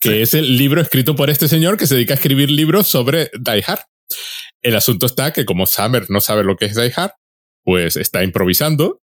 que 0.00 0.22
es 0.22 0.34
el 0.34 0.56
libro 0.56 0.80
escrito 0.80 1.16
por 1.16 1.30
este 1.30 1.48
señor 1.48 1.76
que 1.76 1.86
se 1.86 1.94
dedica 1.94 2.14
a 2.14 2.16
escribir 2.16 2.50
libros 2.50 2.86
sobre 2.86 3.30
Die 3.38 3.64
Hard. 3.66 3.80
El 4.62 4.76
asunto 4.76 5.06
está 5.06 5.32
que 5.32 5.44
como 5.44 5.66
Summer 5.66 6.06
no 6.10 6.20
sabe 6.20 6.44
lo 6.44 6.56
que 6.56 6.66
es 6.66 6.76
Die 6.76 6.92
Hard, 6.94 7.12
pues 7.64 7.96
está 7.96 8.22
improvisando 8.22 9.00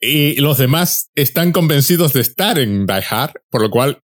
y 0.00 0.40
los 0.40 0.58
demás 0.58 1.10
están 1.14 1.52
convencidos 1.52 2.12
de 2.12 2.20
estar 2.20 2.58
en 2.58 2.86
Die 2.86 3.04
Hard, 3.08 3.34
por 3.50 3.62
lo 3.62 3.70
cual 3.70 4.00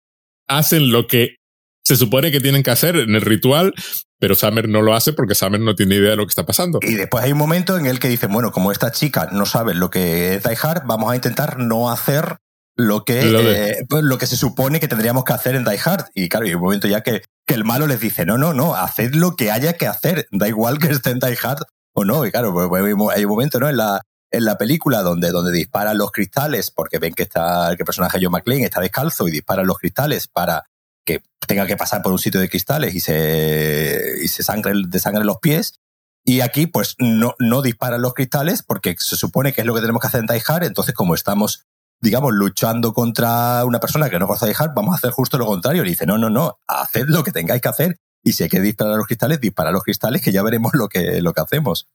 hacen 0.48 0.90
lo 0.90 1.06
que 1.06 1.36
se 1.84 1.96
supone 1.96 2.30
que 2.30 2.40
tienen 2.40 2.62
que 2.62 2.70
hacer 2.70 2.96
en 2.96 3.14
el 3.14 3.20
ritual, 3.20 3.74
pero 4.22 4.36
Summer 4.36 4.68
no 4.68 4.82
lo 4.82 4.94
hace 4.94 5.12
porque 5.12 5.34
Summer 5.34 5.60
no 5.60 5.74
tiene 5.74 5.96
idea 5.96 6.10
de 6.10 6.16
lo 6.16 6.24
que 6.24 6.30
está 6.30 6.46
pasando. 6.46 6.78
Y 6.80 6.94
después 6.94 7.24
hay 7.24 7.32
un 7.32 7.38
momento 7.38 7.76
en 7.76 7.86
el 7.86 7.98
que 7.98 8.06
dicen, 8.06 8.32
bueno, 8.32 8.52
como 8.52 8.70
esta 8.70 8.92
chica 8.92 9.28
no 9.32 9.46
sabe 9.46 9.74
lo 9.74 9.90
que 9.90 10.36
es 10.36 10.44
Die 10.44 10.56
Hard, 10.62 10.84
vamos 10.86 11.10
a 11.10 11.16
intentar 11.16 11.58
no 11.58 11.90
hacer 11.90 12.36
lo 12.76 13.04
que, 13.04 13.24
lo, 13.24 13.40
eh, 13.40 13.84
pues, 13.88 14.04
lo, 14.04 14.18
que 14.18 14.28
se 14.28 14.36
supone 14.36 14.78
que 14.78 14.86
tendríamos 14.86 15.24
que 15.24 15.32
hacer 15.32 15.56
en 15.56 15.64
Die 15.64 15.80
Hard. 15.84 16.04
Y 16.14 16.28
claro, 16.28 16.46
hay 16.46 16.54
un 16.54 16.60
momento 16.60 16.86
ya 16.86 17.00
que, 17.00 17.22
que, 17.44 17.54
el 17.54 17.64
malo 17.64 17.88
les 17.88 17.98
dice, 17.98 18.24
no, 18.24 18.38
no, 18.38 18.54
no, 18.54 18.76
haced 18.76 19.12
lo 19.12 19.34
que 19.34 19.50
haya 19.50 19.72
que 19.72 19.88
hacer, 19.88 20.28
da 20.30 20.46
igual 20.46 20.78
que 20.78 20.86
esté 20.86 21.10
en 21.10 21.18
Die 21.18 21.38
Hard 21.42 21.64
o 21.92 22.04
no. 22.04 22.24
Y 22.24 22.30
claro, 22.30 22.54
pues, 22.54 22.70
hay 22.80 23.24
un 23.24 23.28
momento, 23.28 23.58
¿no? 23.58 23.68
En 23.68 23.76
la, 23.76 24.02
en 24.30 24.44
la 24.44 24.56
película 24.56 25.02
donde, 25.02 25.32
donde 25.32 25.50
disparan 25.50 25.98
los 25.98 26.12
cristales 26.12 26.70
porque 26.70 27.00
ven 27.00 27.14
que 27.14 27.24
está 27.24 27.72
que 27.74 27.82
el 27.82 27.86
personaje 27.86 28.20
John 28.22 28.30
McClane 28.30 28.62
está 28.62 28.80
descalzo 28.80 29.26
y 29.26 29.32
disparan 29.32 29.66
los 29.66 29.78
cristales 29.78 30.28
para 30.28 30.62
que 31.04 31.22
tenga 31.46 31.66
que 31.66 31.76
pasar 31.76 32.02
por 32.02 32.12
un 32.12 32.18
sitio 32.18 32.40
de 32.40 32.48
cristales 32.48 32.94
y 32.94 33.00
se, 33.00 34.18
y 34.22 34.28
se 34.28 34.42
sangre, 34.42 34.72
desangren 34.86 35.26
los 35.26 35.38
pies. 35.38 35.80
Y 36.24 36.40
aquí, 36.40 36.66
pues, 36.66 36.94
no, 36.98 37.34
no 37.38 37.62
disparan 37.62 38.00
los 38.00 38.14
cristales 38.14 38.62
porque 38.62 38.94
se 38.98 39.16
supone 39.16 39.52
que 39.52 39.62
es 39.62 39.66
lo 39.66 39.74
que 39.74 39.80
tenemos 39.80 40.00
que 40.00 40.06
hacer 40.06 40.20
en 40.20 40.26
Die 40.26 40.42
Hard. 40.46 40.64
Entonces, 40.64 40.94
como 40.94 41.14
estamos, 41.14 41.66
digamos, 42.00 42.32
luchando 42.32 42.92
contra 42.92 43.64
una 43.64 43.80
persona 43.80 44.08
que 44.08 44.18
no 44.18 44.28
a 44.30 44.46
Die 44.46 44.54
Hard, 44.56 44.72
vamos 44.74 44.92
a 44.94 44.98
hacer 44.98 45.10
justo 45.10 45.36
lo 45.36 45.46
contrario. 45.46 45.84
Y 45.84 45.88
dice, 45.88 46.06
no, 46.06 46.18
no, 46.18 46.30
no, 46.30 46.58
haced 46.68 47.06
lo 47.08 47.24
que 47.24 47.32
tengáis 47.32 47.60
que 47.60 47.68
hacer. 47.68 47.96
Y 48.22 48.34
si 48.34 48.44
hay 48.44 48.48
que 48.48 48.60
disparar 48.60 48.96
los 48.96 49.06
cristales, 49.06 49.40
dispara 49.40 49.72
los 49.72 49.82
cristales, 49.82 50.22
que 50.22 50.30
ya 50.30 50.42
veremos 50.44 50.74
lo 50.74 50.88
que, 50.88 51.20
lo 51.20 51.32
que 51.32 51.40
hacemos. 51.40 51.88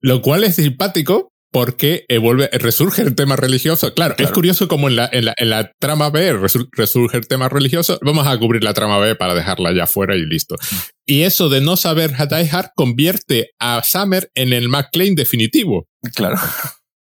Lo 0.00 0.22
cual 0.22 0.44
es 0.44 0.56
simpático 0.56 1.33
porque 1.54 2.04
eh, 2.08 2.18
vuelve, 2.18 2.50
resurge 2.52 3.02
el 3.02 3.14
tema 3.14 3.36
religioso. 3.36 3.94
Claro, 3.94 4.16
claro, 4.16 4.28
es 4.28 4.34
curioso 4.34 4.66
como 4.66 4.88
en 4.88 4.96
la, 4.96 5.08
en 5.12 5.26
la, 5.26 5.34
en 5.36 5.50
la 5.50 5.70
trama 5.78 6.10
B 6.10 6.36
resurge 6.72 7.16
el 7.16 7.28
tema 7.28 7.48
religioso. 7.48 7.96
Vamos 8.02 8.26
a 8.26 8.36
cubrir 8.36 8.64
la 8.64 8.74
trama 8.74 8.98
B 8.98 9.14
para 9.14 9.34
dejarla 9.34 9.72
ya 9.72 9.86
fuera 9.86 10.16
y 10.16 10.26
listo. 10.26 10.56
Y 11.06 11.22
eso 11.22 11.48
de 11.48 11.60
no 11.60 11.76
saber 11.76 12.10
a 12.18 12.26
Die 12.26 12.50
Hard 12.50 12.70
convierte 12.74 13.52
a 13.60 13.84
Summer 13.84 14.28
en 14.34 14.52
el 14.52 14.68
McClane 14.68 15.14
definitivo. 15.14 15.86
Claro. 16.16 16.38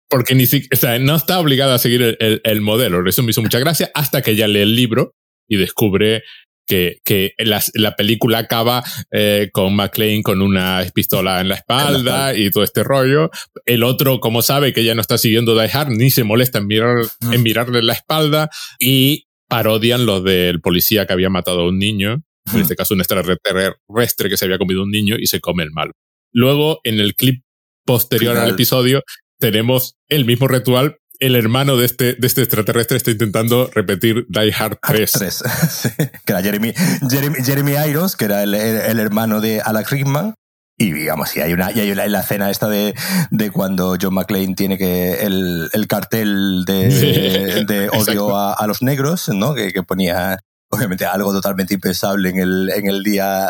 Porque 0.08 0.36
ni 0.36 0.46
siquiera, 0.46 0.78
o 0.78 0.80
sea, 0.80 1.00
no 1.00 1.16
está 1.16 1.39
obligada 1.39 1.74
a 1.74 1.80
seguir 1.80 2.04
el, 2.04 2.18
el, 2.20 2.42
el 2.44 2.62
modelo. 2.62 3.04
Eso 3.10 3.24
me 3.24 3.32
hizo 3.32 3.42
mucha 3.42 3.58
gracia 3.58 3.89
hasta 3.96 4.22
que 4.22 4.36
ya 4.36 4.48
lee 4.48 4.62
el 4.62 4.76
libro 4.76 5.16
y 5.50 5.58
descubre 5.58 6.22
que, 6.67 6.97
que 7.04 7.34
la, 7.38 7.62
la, 7.73 7.95
película 7.95 8.39
acaba 8.39 8.84
eh, 9.12 9.49
con 9.52 9.76
McLean 9.76 10.21
con 10.21 10.41
una 10.41 10.84
pistola 10.93 11.41
en 11.41 11.49
la 11.49 11.56
espalda 11.56 12.36
y 12.36 12.49
todo 12.52 12.63
este 12.63 12.84
rollo. 12.84 13.30
El 13.65 13.84
otro, 13.84 14.19
como 14.19 14.41
sabe 14.41 14.73
que 14.73 14.84
ya 14.84 14.95
no 14.95 15.02
está 15.02 15.17
siguiendo 15.17 15.60
Die 15.60 15.69
Hard, 15.71 15.89
ni 15.89 16.10
se 16.10 16.23
molesta 16.23 16.60
en, 16.60 16.67
mirar, 16.67 17.06
en 17.32 17.43
mirarle 17.43 17.82
la 17.84 17.93
espalda 17.93 18.49
y 18.80 19.28
parodian 19.47 20.06
lo 20.06 20.21
del 20.21 20.62
policía 20.62 21.06
que 21.06 21.13
había 21.13 21.30
matado 21.30 21.62
a 21.62 21.67
un 21.67 21.78
niño, 21.78 22.23
en 22.54 22.62
este 22.62 22.76
caso 22.76 22.93
un 22.93 23.02
extraterrestre 23.02 24.30
que 24.30 24.38
se 24.38 24.45
había 24.45 24.58
comido 24.58 24.84
un 24.84 24.91
niño 24.91 25.15
y 25.19 25.28
se 25.28 25.39
come 25.39 25.63
el 25.63 25.71
mal. 25.71 25.91
Luego, 26.32 26.80
en 26.84 26.99
el 26.99 27.15
clip 27.15 27.43
posterior 27.86 28.34
Final. 28.34 28.47
al 28.47 28.54
episodio, 28.54 29.04
tenemos 29.39 29.95
el 30.10 30.26
mismo 30.26 30.47
ritual, 30.47 30.97
el 31.23 31.36
hermano 31.36 31.77
de 31.77 31.86
este, 31.86 32.13
de 32.13 32.27
este 32.27 32.41
extraterrestre 32.41 32.97
está 32.97 33.12
intentando 33.12 33.69
repetir 33.73 34.25
Die 34.27 34.53
Hard 34.53 34.77
3. 34.86 35.12
3. 35.12 35.43
sí. 35.69 35.89
Que 36.25 36.33
era 36.33 36.41
Jeremy, 36.41 36.73
Jeremy, 37.09 37.36
Jeremy, 37.43 37.71
Irons, 37.89 38.15
que 38.15 38.25
era 38.25 38.43
el, 38.43 38.53
el, 38.53 38.77
el, 38.77 38.99
hermano 38.99 39.39
de 39.39 39.62
Alex 39.62 39.89
Rickman. 39.89 40.36
Y 40.77 40.91
digamos, 40.91 41.36
y 41.38 41.41
hay 41.41 41.53
una, 41.53 41.71
y 41.71 41.79
hay 41.79 41.91
una, 41.91 42.07
la 42.07 42.21
escena 42.21 42.49
esta 42.49 42.67
de, 42.67 42.95
de 43.29 43.51
cuando 43.51 43.95
John 44.01 44.15
McClane 44.15 44.55
tiene 44.55 44.77
que 44.77 45.21
el, 45.21 45.69
el 45.71 45.88
cartel 45.88 46.65
de, 46.65 46.91
sí, 46.91 47.65
de 47.65 47.89
odio 47.93 48.36
a, 48.36 48.53
a, 48.53 48.67
los 48.67 48.81
negros, 48.81 49.29
¿no? 49.29 49.53
Que, 49.53 49.71
que 49.71 49.83
ponía 49.83 50.39
obviamente 50.73 51.05
algo 51.05 51.31
totalmente 51.31 51.73
impensable 51.73 52.29
en 52.29 52.38
el, 52.38 52.69
en 52.69 52.88
el 52.88 53.03
día 53.03 53.49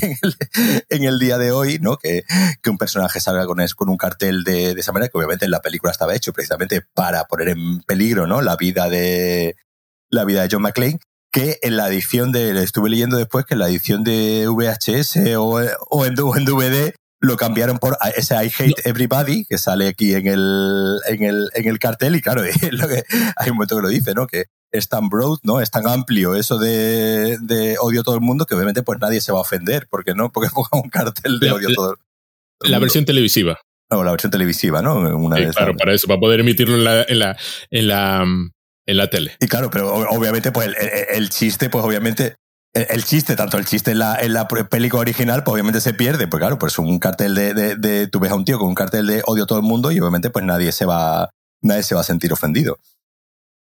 en 0.88 1.04
el, 1.04 1.18
día 1.18 1.38
de 1.38 1.52
hoy, 1.52 1.78
¿no? 1.80 1.96
Que, 1.96 2.24
un 2.66 2.78
personaje 2.78 3.20
salga 3.20 3.46
con, 3.46 3.58
con 3.76 3.88
un 3.88 3.96
cartel 3.96 4.44
de, 4.44 4.74
de, 4.74 4.80
esa 4.80 4.92
manera, 4.92 5.08
que 5.08 5.18
obviamente 5.18 5.44
en 5.44 5.50
la 5.50 5.60
película 5.60 5.92
estaba 5.92 6.14
hecho 6.14 6.32
precisamente 6.32 6.82
para 6.94 7.24
poner 7.24 7.50
en 7.50 7.80
peligro, 7.82 8.26
¿no? 8.26 8.42
La 8.42 8.56
vida 8.56 8.88
de 8.88 9.56
la 10.10 10.24
vida 10.24 10.42
de 10.42 10.48
John 10.50 10.62
McClane 10.62 10.98
que 11.32 11.58
en 11.62 11.76
la 11.76 11.88
edición 11.88 12.30
de, 12.30 12.62
estuve 12.62 12.88
leyendo 12.88 13.16
después 13.16 13.44
que 13.44 13.54
en 13.54 13.60
la 13.60 13.68
edición 13.68 14.04
de 14.04 14.46
VHS 14.46 15.34
o, 15.36 15.60
o, 15.90 16.06
en, 16.06 16.14
o 16.20 16.32
DVD 16.32 16.94
lo 17.18 17.36
cambiaron 17.36 17.78
por 17.78 17.98
ese 18.14 18.34
I 18.34 18.52
Hate 18.56 18.86
Everybody 18.86 19.44
que 19.44 19.58
sale 19.58 19.88
aquí 19.88 20.14
en 20.14 20.28
el, 20.28 21.00
en 21.08 21.24
el, 21.24 21.50
en 21.54 21.68
el 21.68 21.78
cartel 21.80 22.14
y 22.14 22.20
claro, 22.20 22.42
lo 22.70 22.88
que, 22.88 23.02
hay 23.36 23.50
un 23.50 23.56
momento 23.56 23.76
que 23.76 23.82
lo 23.82 23.88
dice, 23.88 24.14
¿no? 24.14 24.28
Que 24.28 24.44
es 24.74 24.88
tan 24.88 25.08
broad, 25.08 25.38
¿no? 25.44 25.60
Es 25.60 25.70
tan 25.70 25.86
amplio 25.86 26.34
eso 26.34 26.58
de, 26.58 27.38
de 27.40 27.76
odio 27.80 28.00
a 28.00 28.04
todo 28.04 28.16
el 28.16 28.20
mundo 28.20 28.44
que 28.44 28.54
obviamente 28.54 28.82
pues 28.82 28.98
nadie 29.00 29.20
se 29.20 29.30
va 29.30 29.38
a 29.38 29.42
ofender, 29.42 29.86
porque 29.88 30.14
no, 30.14 30.32
porque 30.32 30.50
ponga 30.54 30.68
un 30.72 30.90
cartel 30.90 31.38
de 31.38 31.52
odio 31.52 31.68
a 31.68 31.74
todo, 31.74 31.96
el 32.60 32.70
La 32.70 32.78
versión 32.78 33.04
televisiva. 33.04 33.60
No, 33.90 34.02
la 34.02 34.10
versión 34.10 34.32
televisiva, 34.32 34.82
¿no? 34.82 34.96
Una 35.16 35.36
sí, 35.36 35.46
claro, 35.54 35.76
para 35.76 35.92
eso, 35.92 36.08
para 36.08 36.18
poder 36.18 36.40
emitirlo 36.40 36.76
en 36.76 36.84
la, 36.84 37.02
en 37.02 37.18
la, 37.18 37.36
en 37.70 37.86
la, 37.86 38.24
en 38.86 38.96
la 38.96 39.10
tele. 39.10 39.36
Y 39.40 39.46
claro, 39.46 39.70
pero 39.70 39.94
obviamente, 39.94 40.50
pues 40.50 40.68
el, 40.68 40.74
el 41.10 41.28
chiste, 41.28 41.70
pues 41.70 41.84
obviamente, 41.84 42.36
el, 42.72 42.86
el, 42.88 43.04
chiste, 43.04 43.36
tanto 43.36 43.58
el 43.58 43.66
chiste 43.66 43.92
en 43.92 44.00
la, 44.00 44.16
en 44.16 44.32
la 44.32 44.48
película 44.48 45.02
original, 45.02 45.44
pues 45.44 45.52
obviamente 45.52 45.80
se 45.80 45.94
pierde, 45.94 46.26
pues 46.26 46.40
claro, 46.40 46.58
pues 46.58 46.78
un 46.78 46.98
cartel 46.98 47.34
de, 47.34 47.54
de, 47.54 47.76
de, 47.76 48.08
tú 48.08 48.18
ves 48.18 48.32
a 48.32 48.34
un 48.34 48.44
tío 48.44 48.58
con 48.58 48.68
un 48.68 48.74
cartel 48.74 49.06
de 49.06 49.22
odio 49.26 49.44
a 49.44 49.46
todo 49.46 49.58
el 49.58 49.64
mundo 49.64 49.92
y 49.92 50.00
obviamente 50.00 50.30
pues 50.30 50.44
nadie 50.44 50.72
se 50.72 50.86
va, 50.86 51.30
nadie 51.60 51.82
se 51.82 51.94
va 51.94 52.00
a 52.00 52.04
sentir 52.04 52.32
ofendido. 52.32 52.78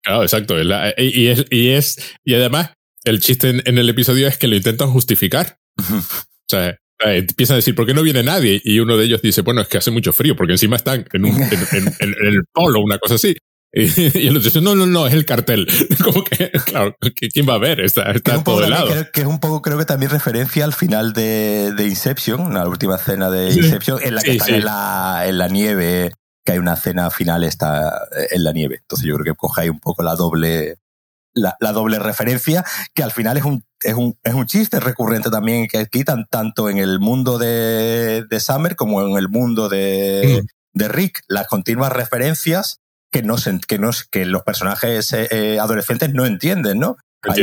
Claro, 0.04 0.22
exacto. 0.22 0.56
Y 0.98 1.26
es, 1.28 1.44
y 1.50 1.68
es, 1.70 2.14
y 2.24 2.34
además, 2.34 2.70
el 3.04 3.20
chiste 3.20 3.50
en, 3.50 3.62
en 3.64 3.78
el 3.78 3.88
episodio 3.88 4.28
es 4.28 4.38
que 4.38 4.48
lo 4.48 4.56
intentan 4.56 4.90
justificar. 4.90 5.58
o 5.78 6.48
sea, 6.48 6.76
empiezan 7.00 7.54
a 7.54 7.56
decir, 7.56 7.74
¿por 7.74 7.86
qué 7.86 7.94
no 7.94 8.02
viene 8.02 8.22
nadie? 8.22 8.60
Y 8.64 8.78
uno 8.78 8.96
de 8.96 9.06
ellos 9.06 9.22
dice, 9.22 9.42
bueno, 9.42 9.62
es 9.62 9.68
que 9.68 9.78
hace 9.78 9.90
mucho 9.90 10.12
frío, 10.12 10.36
porque 10.36 10.52
encima 10.52 10.76
están 10.76 11.06
en, 11.12 11.24
un, 11.24 11.42
en, 11.42 11.50
en, 11.72 11.88
en 12.00 12.26
el 12.26 12.44
polo, 12.52 12.80
una 12.80 12.98
cosa 12.98 13.14
así. 13.16 13.36
Y, 13.76 13.82
él 14.28 14.40
dice, 14.40 14.60
no, 14.60 14.74
no, 14.74 14.86
no, 14.86 15.06
es 15.06 15.14
el 15.14 15.24
cartel. 15.24 15.66
Como 16.04 16.22
que, 16.24 16.50
claro, 16.64 16.96
¿quién 17.32 17.48
va 17.48 17.54
a 17.54 17.58
ver? 17.58 17.80
Está, 17.80 18.12
está 18.12 18.42
todo 18.42 18.60
de 18.60 18.68
lado. 18.68 18.88
que 19.12 19.22
es 19.22 19.26
un 19.26 19.40
poco, 19.40 19.62
creo 19.62 19.76
que 19.78 19.84
también 19.84 20.10
referencia 20.10 20.64
al 20.64 20.72
final 20.72 21.12
de, 21.12 21.72
de 21.76 21.84
Inception, 21.84 22.54
la 22.54 22.68
última 22.68 22.96
escena 22.96 23.30
de 23.30 23.52
Inception, 23.52 24.00
en 24.02 24.14
la 24.14 24.22
que 24.22 24.32
está 24.32 24.54
en 24.54 24.64
la, 24.64 25.24
en 25.26 25.38
la 25.38 25.48
nieve, 25.48 26.12
que 26.44 26.52
hay 26.52 26.58
una 26.58 26.74
escena 26.74 27.10
final 27.10 27.42
está 27.44 28.06
en 28.30 28.44
la 28.44 28.52
nieve. 28.52 28.76
Entonces 28.80 29.06
yo 29.06 29.14
creo 29.16 29.34
que 29.34 29.38
coge 29.38 29.62
ahí 29.62 29.68
un 29.68 29.80
poco 29.80 30.02
la 30.02 30.14
doble, 30.14 30.78
la, 31.32 31.56
la, 31.60 31.72
doble 31.72 31.98
referencia, 31.98 32.64
que 32.94 33.02
al 33.02 33.12
final 33.12 33.36
es 33.36 33.44
un, 33.44 33.64
es 33.80 33.94
un, 33.94 34.18
es 34.22 34.34
un 34.34 34.46
chiste 34.46 34.78
recurrente 34.78 35.30
también 35.30 35.66
que 35.68 35.86
quitan 35.86 36.26
tanto 36.30 36.68
en 36.68 36.78
el 36.78 37.00
mundo 37.00 37.38
de, 37.38 38.24
de 38.28 38.40
Summer 38.40 38.76
como 38.76 39.02
en 39.02 39.16
el 39.16 39.28
mundo 39.28 39.68
de, 39.68 40.42
mm. 40.42 40.78
de 40.78 40.88
Rick. 40.88 41.22
Las 41.28 41.46
continuas 41.46 41.92
referencias 41.92 42.80
que, 43.10 43.22
no 43.22 43.36
que, 43.66 43.78
no, 43.78 43.90
que 44.10 44.26
los 44.26 44.42
personajes 44.42 45.12
eh, 45.12 45.28
eh, 45.30 45.58
adolescentes 45.58 46.12
no 46.12 46.26
entienden, 46.26 46.78
¿no? 46.78 46.96
Hay, 47.22 47.42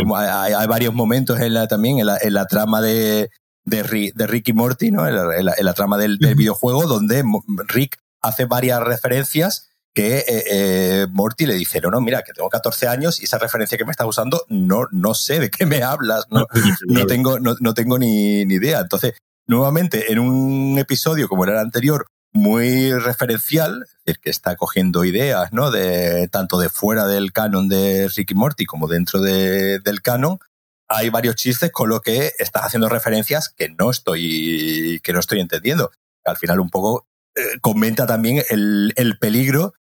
hay, 0.53 0.67
varios 0.67 0.93
momentos 0.93 1.39
en 1.39 1.55
la, 1.55 1.67
también 1.67 1.97
en 1.97 2.05
la, 2.05 2.17
en 2.21 2.35
la 2.35 2.45
trama 2.45 2.81
de, 2.81 3.31
de, 3.65 4.11
de, 4.13 4.27
Rick 4.27 4.49
y 4.49 4.53
Morty, 4.53 4.91
¿no? 4.91 5.07
En 5.07 5.15
la, 5.15 5.53
en 5.57 5.65
la 5.65 5.73
trama 5.73 5.97
del, 5.97 6.19
del, 6.19 6.35
videojuego, 6.35 6.85
donde 6.85 7.23
Rick 7.67 7.97
hace 8.21 8.45
varias 8.45 8.81
referencias 8.81 9.69
que 9.93 10.19
eh, 10.19 10.43
eh, 10.49 11.07
Morty 11.12 11.45
le 11.45 11.55
dice, 11.55 11.81
no, 11.81 11.89
no, 11.89 11.99
mira, 11.99 12.23
que 12.23 12.34
tengo 12.34 12.49
14 12.49 12.88
años 12.88 13.19
y 13.19 13.25
esa 13.25 13.38
referencia 13.38 13.77
que 13.77 13.86
me 13.86 13.91
estás 13.91 14.07
usando, 14.07 14.45
no, 14.47 14.88
no 14.91 15.13
sé 15.13 15.39
de 15.39 15.51
qué 15.51 15.65
me 15.65 15.84
hablas, 15.84 16.25
no, 16.29 16.47
no 16.88 17.05
tengo, 17.05 17.39
no, 17.39 17.55
no 17.60 17.73
tengo 17.73 17.99
ni, 17.99 18.45
ni, 18.45 18.55
idea. 18.55 18.79
Entonces, 18.79 19.15
nuevamente, 19.47 20.12
en 20.12 20.19
un 20.19 20.77
episodio 20.79 21.27
como 21.27 21.43
era 21.43 21.53
el 21.53 21.60
anterior, 21.60 22.07
muy 22.34 22.93
referencial, 22.93 23.84
es 23.84 23.97
decir, 24.05 24.21
que 24.21 24.29
está 24.29 24.55
cogiendo 24.55 25.03
ideas, 25.03 25.51
¿no? 25.51 25.69
De, 25.71 26.29
tanto 26.29 26.57
de 26.57 26.69
fuera 26.69 27.05
del 27.05 27.34
canon 27.34 27.67
de 27.67 28.07
Ricky 28.07 28.34
Morty 28.36 28.65
como 28.65 28.88
dentro 28.88 29.19
de, 29.19 29.79
del 29.79 30.01
canon, 30.01 30.39
hay 30.88 31.10
varios 31.10 31.36
chistes 31.36 31.71
con 31.71 31.89
lo 31.89 32.01
que 32.01 32.31
estás 32.39 32.63
haciendo 32.63 32.88
referencias 32.88 33.49
que 33.49 33.69
no 33.69 33.91
estoy, 33.91 35.01
que 35.03 35.12
no 35.13 35.19
estoy 35.19 35.41
entendiendo. 35.41 35.91
Al 36.23 36.38
final 36.38 36.60
un 36.60 36.69
poco 36.69 37.07
eh, 37.35 37.59
comenta 37.61 38.05
también 38.05 38.43
el, 38.49 38.93
el 38.95 39.17
peligro 39.17 39.73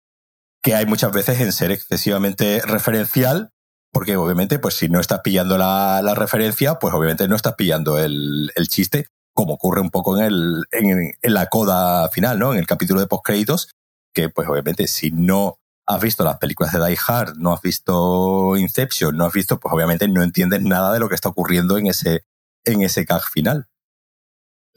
que 0.62 0.74
hay 0.74 0.86
muchas 0.86 1.12
veces 1.12 1.40
en 1.40 1.52
ser 1.52 1.70
excesivamente 1.70 2.60
referencial, 2.64 3.50
porque 3.92 4.16
obviamente, 4.16 4.58
pues 4.58 4.74
si 4.74 4.88
no 4.88 5.00
estás 5.00 5.20
pillando 5.20 5.56
la, 5.56 6.00
la 6.02 6.14
referencia, 6.14 6.78
pues 6.78 6.92
obviamente 6.94 7.28
no 7.28 7.36
estás 7.36 7.54
pillando 7.54 7.98
el, 7.98 8.50
el 8.54 8.68
chiste, 8.68 9.06
como 9.34 9.54
ocurre 9.54 9.80
un 9.80 9.90
poco 9.90 10.18
en, 10.18 10.24
el, 10.24 10.64
en, 10.72 11.14
en, 11.22 11.34
la 11.34 11.46
coda 11.46 12.08
final, 12.08 12.38
¿no? 12.38 12.52
En 12.52 12.58
el 12.58 12.66
capítulo 12.66 13.00
de 13.00 13.06
postcréditos, 13.06 13.70
que 14.12 14.28
pues 14.28 14.48
obviamente 14.48 14.88
si 14.88 15.10
no 15.10 15.58
has 15.86 16.02
visto 16.02 16.24
las 16.24 16.38
películas 16.38 16.72
de 16.72 16.84
Die 16.84 16.98
Hard, 17.06 17.36
no 17.38 17.52
has 17.52 17.62
visto 17.62 18.56
Inception, 18.56 19.16
no 19.16 19.24
has 19.24 19.32
visto, 19.32 19.58
pues 19.58 19.72
obviamente 19.72 20.06
no 20.08 20.22
entiendes 20.22 20.62
nada 20.62 20.92
de 20.92 20.98
lo 20.98 21.08
que 21.08 21.14
está 21.14 21.30
ocurriendo 21.30 21.78
en 21.78 21.86
ese, 21.86 22.24
en 22.64 22.82
ese 22.82 23.04
gag 23.04 23.22
final. 23.22 23.68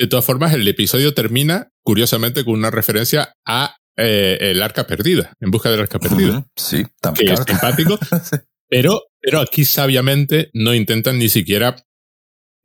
De 0.02 0.08
todas 0.08 0.26
formas, 0.26 0.52
el 0.52 0.68
episodio 0.68 1.14
termina, 1.14 1.70
curiosamente, 1.84 2.44
con 2.44 2.56
una 2.56 2.72
referencia 2.72 3.36
a 3.46 3.76
eh, 3.96 4.36
el 4.42 4.64
arca 4.64 4.88
perdida, 4.88 5.34
en 5.40 5.52
busca 5.52 5.70
del 5.70 5.82
arca 5.82 6.00
perdida. 6.00 6.44
sí, 6.56 6.84
también. 7.00 7.28
Que 7.28 7.34
es 7.34 7.44
simpático. 7.48 8.00
pero, 8.68 9.04
pero 9.22 9.42
aquí 9.42 9.64
sabiamente 9.64 10.50
no 10.56 10.74
intentan 10.74 11.20
ni 11.20 11.30
siquiera 11.30 11.76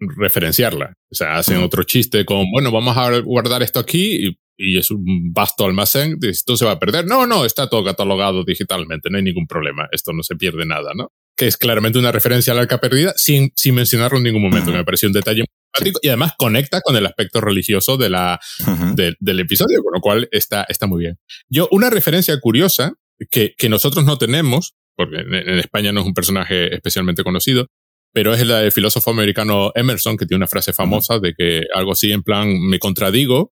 referenciarla. 0.00 0.94
O 1.12 1.14
sea, 1.14 1.36
hacen 1.36 1.62
otro 1.62 1.82
chiste 1.82 2.24
con, 2.24 2.50
bueno, 2.50 2.72
vamos 2.72 2.96
a 2.96 3.18
guardar 3.18 3.62
esto 3.62 3.80
aquí 3.80 4.28
y, 4.28 4.38
y, 4.56 4.78
es 4.78 4.90
un 4.90 5.34
vasto 5.34 5.66
almacén, 5.66 6.16
esto 6.22 6.56
se 6.56 6.64
va 6.64 6.72
a 6.72 6.78
perder. 6.78 7.04
No, 7.04 7.26
no, 7.26 7.44
está 7.44 7.68
todo 7.68 7.84
catalogado 7.84 8.44
digitalmente, 8.44 9.10
no 9.10 9.18
hay 9.18 9.24
ningún 9.24 9.46
problema, 9.46 9.88
esto 9.92 10.14
no 10.14 10.22
se 10.22 10.36
pierde 10.36 10.64
nada, 10.64 10.92
¿no? 10.96 11.12
Que 11.36 11.48
es 11.48 11.58
claramente 11.58 11.98
una 11.98 12.12
referencia 12.12 12.54
al 12.54 12.60
arca 12.60 12.80
perdida 12.80 13.12
sin, 13.16 13.52
sin 13.56 13.74
mencionarlo 13.74 14.16
en 14.16 14.24
ningún 14.24 14.40
momento. 14.40 14.72
Me 14.72 14.84
pareció 14.84 15.08
un 15.08 15.12
detalle 15.12 15.44
y 16.02 16.08
además 16.08 16.32
conecta 16.38 16.80
con 16.80 16.96
el 16.96 17.06
aspecto 17.06 17.40
religioso 17.40 17.96
de 17.96 18.10
la, 18.10 18.40
del 18.90 19.40
episodio, 19.40 19.82
con 19.82 19.92
lo 19.94 20.00
cual 20.00 20.28
está, 20.32 20.64
está 20.68 20.86
muy 20.86 21.00
bien. 21.00 21.18
Yo, 21.48 21.68
una 21.70 21.90
referencia 21.90 22.38
curiosa 22.40 22.94
que, 23.30 23.54
que 23.56 23.68
nosotros 23.68 24.04
no 24.04 24.18
tenemos, 24.18 24.74
porque 24.96 25.18
en, 25.18 25.34
en, 25.34 25.58
España 25.58 25.92
no 25.92 26.00
es 26.00 26.06
un 26.06 26.14
personaje 26.14 26.74
especialmente 26.74 27.24
conocido, 27.24 27.66
pero 28.12 28.34
es 28.34 28.46
la 28.46 28.60
del 28.60 28.72
filósofo 28.72 29.10
americano 29.10 29.72
Emerson, 29.74 30.16
que 30.16 30.26
tiene 30.26 30.38
una 30.38 30.46
frase 30.46 30.72
famosa 30.72 31.18
de 31.18 31.34
que 31.36 31.64
algo 31.74 31.92
así 31.92 32.12
en 32.12 32.22
plan, 32.22 32.58
me 32.60 32.78
contradigo, 32.78 33.52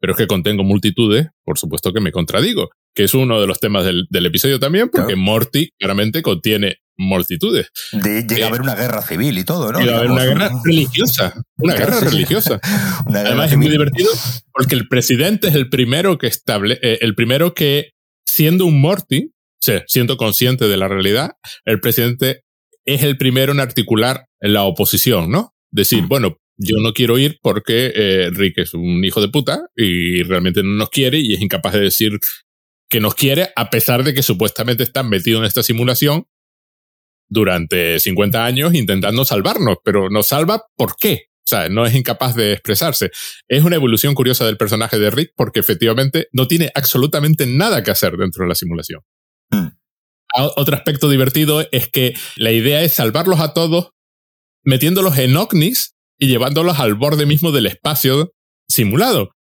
pero 0.00 0.12
es 0.12 0.18
que 0.18 0.26
contengo 0.26 0.64
multitudes, 0.64 1.28
por 1.44 1.58
supuesto 1.58 1.92
que 1.92 2.00
me 2.00 2.12
contradigo, 2.12 2.70
que 2.94 3.04
es 3.04 3.14
uno 3.14 3.40
de 3.40 3.46
los 3.46 3.58
temas 3.60 3.84
del, 3.84 4.06
del 4.10 4.26
episodio 4.26 4.58
también, 4.58 4.88
porque 4.90 5.16
Morty 5.16 5.70
claramente 5.78 6.22
contiene 6.22 6.78
multitudes. 6.96 7.70
De, 7.92 8.22
llega 8.22 8.34
a 8.34 8.38
eh, 8.38 8.44
haber 8.44 8.62
una 8.62 8.74
guerra 8.74 9.02
civil 9.02 9.38
y 9.38 9.44
todo, 9.44 9.72
¿no? 9.72 9.80
Llega 9.80 9.94
a 9.94 9.98
haber 9.98 10.10
una 10.10 10.24
guerra 10.24 10.50
religiosa. 10.64 11.34
Una 11.56 11.74
guerra 11.74 12.00
religiosa. 12.00 12.60
una 13.06 13.18
guerra 13.18 13.30
Además 13.30 13.50
civil. 13.50 13.52
es 13.52 13.58
muy 13.58 13.68
divertido 13.70 14.10
porque 14.52 14.74
el 14.74 14.88
presidente 14.88 15.48
es 15.48 15.54
el 15.54 15.68
primero 15.68 16.18
que 16.18 16.26
estable, 16.26 16.78
eh, 16.82 16.98
el 17.00 17.14
primero 17.14 17.54
que, 17.54 17.92
siendo 18.24 18.66
un 18.66 18.80
Morty, 18.80 19.30
o 19.30 19.60
sea, 19.60 19.84
siendo 19.86 20.16
consciente 20.16 20.68
de 20.68 20.76
la 20.76 20.88
realidad, 20.88 21.32
el 21.64 21.80
presidente 21.80 22.44
es 22.84 23.02
el 23.02 23.16
primero 23.16 23.52
en 23.52 23.60
articular 23.60 24.26
la 24.40 24.64
oposición, 24.64 25.30
¿no? 25.30 25.54
Decir, 25.70 26.04
mm. 26.04 26.08
bueno, 26.08 26.36
yo 26.56 26.76
no 26.80 26.92
quiero 26.92 27.18
ir 27.18 27.38
porque 27.42 27.92
eh, 27.94 28.30
Rick 28.32 28.58
es 28.58 28.74
un 28.74 29.04
hijo 29.04 29.20
de 29.20 29.28
puta 29.28 29.66
y 29.74 30.22
realmente 30.22 30.62
no 30.62 30.70
nos 30.70 30.90
quiere 30.90 31.18
y 31.18 31.34
es 31.34 31.40
incapaz 31.40 31.74
de 31.74 31.80
decir 31.80 32.18
que 32.88 33.00
nos 33.00 33.14
quiere 33.14 33.50
a 33.56 33.70
pesar 33.70 34.04
de 34.04 34.14
que 34.14 34.22
supuestamente 34.22 34.82
está 34.82 35.02
metido 35.02 35.40
en 35.40 35.46
esta 35.46 35.62
simulación 35.62 36.26
durante 37.34 38.00
50 38.00 38.44
años 38.44 38.74
intentando 38.74 39.24
salvarnos, 39.24 39.76
pero 39.84 40.08
nos 40.08 40.28
salva 40.28 40.62
¿por 40.76 40.96
qué? 40.96 41.26
O 41.40 41.46
sea, 41.46 41.68
no 41.68 41.84
es 41.84 41.94
incapaz 41.94 42.34
de 42.34 42.52
expresarse. 42.52 43.10
Es 43.48 43.64
una 43.64 43.76
evolución 43.76 44.14
curiosa 44.14 44.46
del 44.46 44.56
personaje 44.56 44.98
de 44.98 45.10
Rick 45.10 45.32
porque 45.36 45.60
efectivamente 45.60 46.28
no 46.32 46.48
tiene 46.48 46.70
absolutamente 46.74 47.44
nada 47.46 47.82
que 47.82 47.90
hacer 47.90 48.16
dentro 48.16 48.44
de 48.44 48.48
la 48.48 48.54
simulación. 48.54 49.02
Mm. 49.50 49.66
Otro 50.56 50.74
aspecto 50.74 51.10
divertido 51.10 51.66
es 51.70 51.88
que 51.90 52.14
la 52.36 52.50
idea 52.50 52.82
es 52.82 52.92
salvarlos 52.92 53.40
a 53.40 53.52
todos 53.52 53.90
metiéndolos 54.64 55.18
en 55.18 55.36
OVNIs 55.36 55.94
y 56.18 56.28
llevándolos 56.28 56.80
al 56.80 56.94
borde 56.94 57.26
mismo 57.26 57.52
del 57.52 57.66
espacio 57.66 58.32
simulado. 58.66 59.32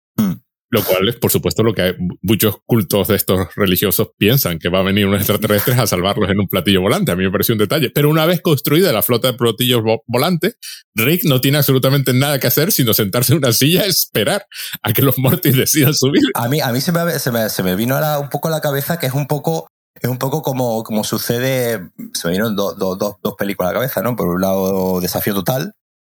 Lo 0.72 0.82
cual 0.82 1.06
es, 1.06 1.16
por 1.16 1.30
supuesto, 1.30 1.62
lo 1.62 1.74
que 1.74 1.94
muchos 2.22 2.56
cultos 2.64 3.08
de 3.08 3.16
estos 3.16 3.54
religiosos 3.56 4.08
piensan, 4.16 4.58
que 4.58 4.70
va 4.70 4.80
a 4.80 4.82
venir 4.82 5.06
unos 5.06 5.20
extraterrestres 5.20 5.78
a 5.78 5.87
salvarlos 5.87 6.30
en 6.30 6.40
un 6.40 6.48
platillo 6.48 6.80
volante. 6.80 7.12
A 7.12 7.16
mí 7.16 7.24
me 7.24 7.30
pareció 7.30 7.54
un 7.54 7.58
detalle. 7.58 7.90
Pero 7.90 8.08
una 8.08 8.24
vez 8.24 8.40
construida 8.40 8.90
la 8.90 9.02
flota 9.02 9.28
de 9.28 9.35
platillos 9.35 9.82
volantes, 10.06 10.56
Rick 10.94 11.24
no 11.24 11.42
tiene 11.42 11.58
absolutamente 11.58 12.14
nada 12.14 12.38
que 12.38 12.46
hacer 12.46 12.72
sino 12.72 12.94
sentarse 12.94 13.35
en 13.35 13.38
una 13.40 13.52
silla 13.52 13.85
y 13.85 13.90
esperar 13.90 14.46
a 14.82 14.94
que 14.94 15.02
los 15.02 15.18
Mortis 15.18 15.54
decidan 15.58 15.92
subir. 15.92 16.22
A 16.32 16.48
mí, 16.48 16.62
a 16.62 16.72
mí 16.72 16.80
se, 16.80 16.90
me, 16.90 17.18
se, 17.18 17.30
me, 17.30 17.50
se 17.50 17.62
me 17.62 17.76
vino 17.76 17.94
ahora 17.94 18.18
un 18.18 18.30
poco 18.30 18.48
a 18.48 18.50
la 18.50 18.62
cabeza 18.62 18.98
que 18.98 19.04
es 19.04 19.12
un 19.12 19.26
poco 19.26 19.66
es 19.94 20.08
un 20.08 20.18
poco 20.18 20.40
como, 20.40 20.82
como 20.85 21.04
sucede, 21.04 21.90
se 22.14 22.26
me 22.26 22.32
vinieron 22.32 22.56
dos, 22.56 22.78
dos, 22.78 22.96
dos 22.98 23.35
películas 23.37 23.70
a 23.70 23.72
la 23.72 23.78
cabeza, 23.80 24.00
¿no? 24.00 24.16
Por 24.16 24.26
un 24.26 24.40
lado, 24.40 25.00
Desafío 25.00 25.35
Total, 25.35 25.74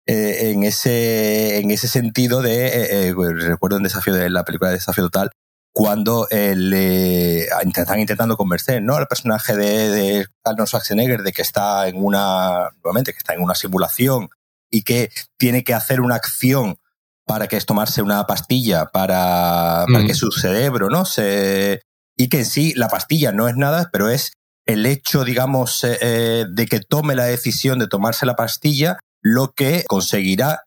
eh, 0.06 0.52
en, 0.52 0.64
ese, 0.64 1.60
en 1.60 1.72
ese 1.72 1.88
sentido 1.88 2.42
de, 2.42 2.68
eh, 2.68 3.08
eh, 3.08 3.14
recuerdo 3.16 3.78
un 3.78 3.84
desafío 3.84 4.14
de 4.14 4.30
la 4.30 4.44
película 4.44 4.70
de 4.70 4.76
Desafío 4.76 5.06
Total, 5.06 5.32
cuando 5.72 6.28
le 6.30 7.46
están 7.46 8.00
intentando 8.00 8.38
convencer 8.38 8.84
¿no? 8.84 8.96
al 8.96 9.08
personaje 9.08 9.56
de, 9.56 9.90
de 9.90 10.28
Arnold 10.44 10.68
Schwarzenegger 10.68 11.24
de 11.24 11.32
que 11.32 11.42
está 11.42 11.88
en 11.88 12.04
una, 12.04 12.70
nuevamente, 12.84 13.14
que 13.14 13.18
está 13.18 13.34
en 13.34 13.42
una 13.42 13.56
simulación 13.56 14.30
y 14.70 14.84
que 14.84 15.10
tiene 15.38 15.64
que 15.64 15.74
hacer 15.74 16.02
una 16.02 16.16
acción 16.16 16.78
para 17.26 17.48
que 17.48 17.56
es 17.56 17.66
tomarse 17.66 18.02
una 18.02 18.28
pastilla 18.28 18.88
para, 18.88 19.86
para 19.92 20.06
que 20.06 20.12
mm. 20.12 20.16
su 20.16 20.32
cerebro, 20.32 20.90
¿no? 20.90 21.06
Se, 21.06 21.82
y 22.18 22.28
que 22.28 22.40
en 22.40 22.46
sí 22.46 22.74
la 22.76 22.90
pastilla 22.90 23.32
no 23.32 23.48
es 23.48 23.56
nada, 23.56 23.90
pero 23.92 24.10
es 24.10 24.34
el 24.68 24.86
hecho, 24.86 25.24
digamos, 25.24 25.82
de 25.82 26.68
que 26.70 26.80
tome 26.82 27.16
la 27.16 27.26
decisión 27.26 27.80
de 27.80 27.88
tomarse 27.88 28.26
la 28.26 28.36
pastilla 28.36 29.00
lo 29.24 29.54
que 29.54 29.86
conseguirá 29.88 30.66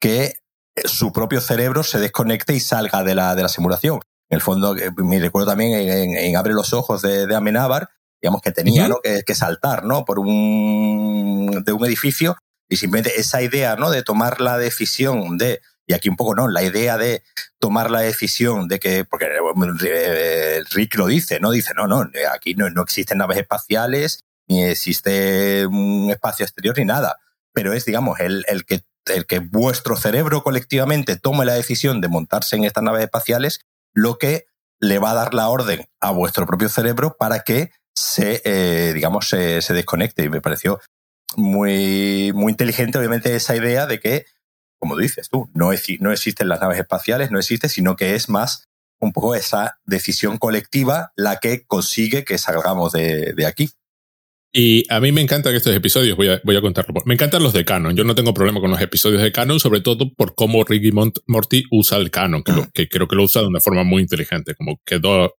que 0.00 0.34
su 0.84 1.12
propio 1.12 1.40
cerebro 1.40 1.84
se 1.84 2.00
desconecte 2.00 2.54
y 2.54 2.60
salga 2.60 3.04
de 3.04 3.14
la, 3.14 3.36
de 3.36 3.42
la 3.42 3.48
simulación. 3.48 4.00
En 4.30 4.36
el 4.36 4.40
fondo, 4.40 4.76
eh, 4.76 4.90
me 4.96 5.20
recuerdo 5.20 5.48
también 5.48 5.72
en, 5.72 6.36
Abre 6.36 6.54
los 6.54 6.72
Ojos 6.72 7.02
de, 7.02 7.26
de 7.26 7.36
Amenábar, 7.36 7.90
digamos 8.20 8.40
que 8.42 8.50
tenía 8.50 8.88
¿no? 8.88 9.00
que, 9.02 9.22
que, 9.24 9.34
saltar 9.34 9.84
¿no? 9.84 10.04
por 10.04 10.18
un, 10.18 11.62
de 11.64 11.72
un 11.72 11.84
edificio 11.84 12.36
y 12.68 12.76
simplemente 12.76 13.20
esa 13.20 13.42
idea 13.42 13.76
¿no? 13.76 13.90
de 13.90 14.02
tomar 14.02 14.40
la 14.40 14.58
decisión 14.58 15.38
de, 15.38 15.60
y 15.86 15.94
aquí 15.94 16.08
un 16.08 16.16
poco 16.16 16.34
no, 16.34 16.48
la 16.48 16.62
idea 16.62 16.96
de 16.98 17.22
tomar 17.58 17.90
la 17.90 18.00
decisión 18.00 18.68
de 18.68 18.78
que, 18.78 19.04
porque 19.04 19.26
eh, 19.26 20.62
Rick 20.70 20.96
lo 20.96 21.06
dice, 21.06 21.40
¿no? 21.40 21.50
Dice, 21.50 21.72
no, 21.74 21.86
no, 21.86 22.08
aquí 22.32 22.54
no, 22.54 22.68
no 22.70 22.82
existen 22.82 23.18
naves 23.18 23.38
espaciales, 23.38 24.24
ni 24.46 24.64
existe 24.64 25.66
un 25.66 26.10
espacio 26.10 26.44
exterior, 26.44 26.76
ni 26.78 26.84
nada 26.84 27.18
pero 27.58 27.72
es, 27.72 27.84
digamos, 27.84 28.20
el, 28.20 28.44
el, 28.46 28.64
que, 28.64 28.84
el 29.06 29.26
que 29.26 29.40
vuestro 29.40 29.96
cerebro 29.96 30.44
colectivamente 30.44 31.16
tome 31.16 31.44
la 31.44 31.54
decisión 31.54 32.00
de 32.00 32.06
montarse 32.06 32.54
en 32.54 32.62
estas 32.62 32.84
naves 32.84 33.02
espaciales, 33.02 33.62
lo 33.92 34.16
que 34.16 34.46
le 34.78 35.00
va 35.00 35.10
a 35.10 35.14
dar 35.14 35.34
la 35.34 35.48
orden 35.48 35.88
a 36.00 36.12
vuestro 36.12 36.46
propio 36.46 36.68
cerebro 36.68 37.16
para 37.18 37.40
que 37.40 37.72
se, 37.96 38.42
eh, 38.44 38.92
digamos, 38.94 39.28
se, 39.28 39.60
se, 39.60 39.74
desconecte. 39.74 40.22
Y 40.22 40.28
me 40.28 40.40
pareció 40.40 40.80
muy, 41.34 42.30
muy 42.32 42.52
inteligente, 42.52 42.96
obviamente, 42.96 43.34
esa 43.34 43.56
idea 43.56 43.86
de 43.86 43.98
que, 43.98 44.26
como 44.78 44.96
dices 44.96 45.28
tú, 45.28 45.50
no, 45.52 45.72
no 45.98 46.12
existen 46.12 46.48
las 46.48 46.60
naves 46.60 46.78
espaciales, 46.78 47.32
no 47.32 47.40
existe, 47.40 47.68
sino 47.68 47.96
que 47.96 48.14
es 48.14 48.28
más 48.28 48.68
un 49.00 49.12
poco 49.12 49.34
esa 49.34 49.80
decisión 49.84 50.38
colectiva 50.38 51.12
la 51.16 51.38
que 51.38 51.66
consigue 51.66 52.24
que 52.24 52.38
salgamos 52.38 52.92
de, 52.92 53.32
de 53.32 53.46
aquí. 53.46 53.72
Y 54.52 54.84
a 54.88 54.98
mí 55.00 55.12
me 55.12 55.20
encantan 55.20 55.54
estos 55.54 55.74
episodios, 55.74 56.16
voy 56.16 56.28
a, 56.28 56.40
voy 56.42 56.56
a 56.56 56.60
contarlo. 56.60 56.94
Me 57.04 57.14
encantan 57.14 57.42
los 57.42 57.52
de 57.52 57.64
Canon. 57.64 57.94
Yo 57.94 58.04
no 58.04 58.14
tengo 58.14 58.32
problema 58.32 58.60
con 58.60 58.70
los 58.70 58.80
episodios 58.80 59.22
de 59.22 59.30
Canon, 59.30 59.60
sobre 59.60 59.80
todo 59.80 60.10
por 60.14 60.34
cómo 60.34 60.64
Ricky 60.64 60.90
Morty 60.92 61.64
usa 61.70 61.98
el 61.98 62.10
Canon, 62.10 62.42
que, 62.42 62.52
que 62.72 62.88
creo 62.88 63.06
que 63.06 63.16
lo 63.16 63.24
usa 63.24 63.42
de 63.42 63.48
una 63.48 63.60
forma 63.60 63.84
muy 63.84 64.02
inteligente, 64.02 64.54
como 64.54 64.80
quedó, 64.86 65.34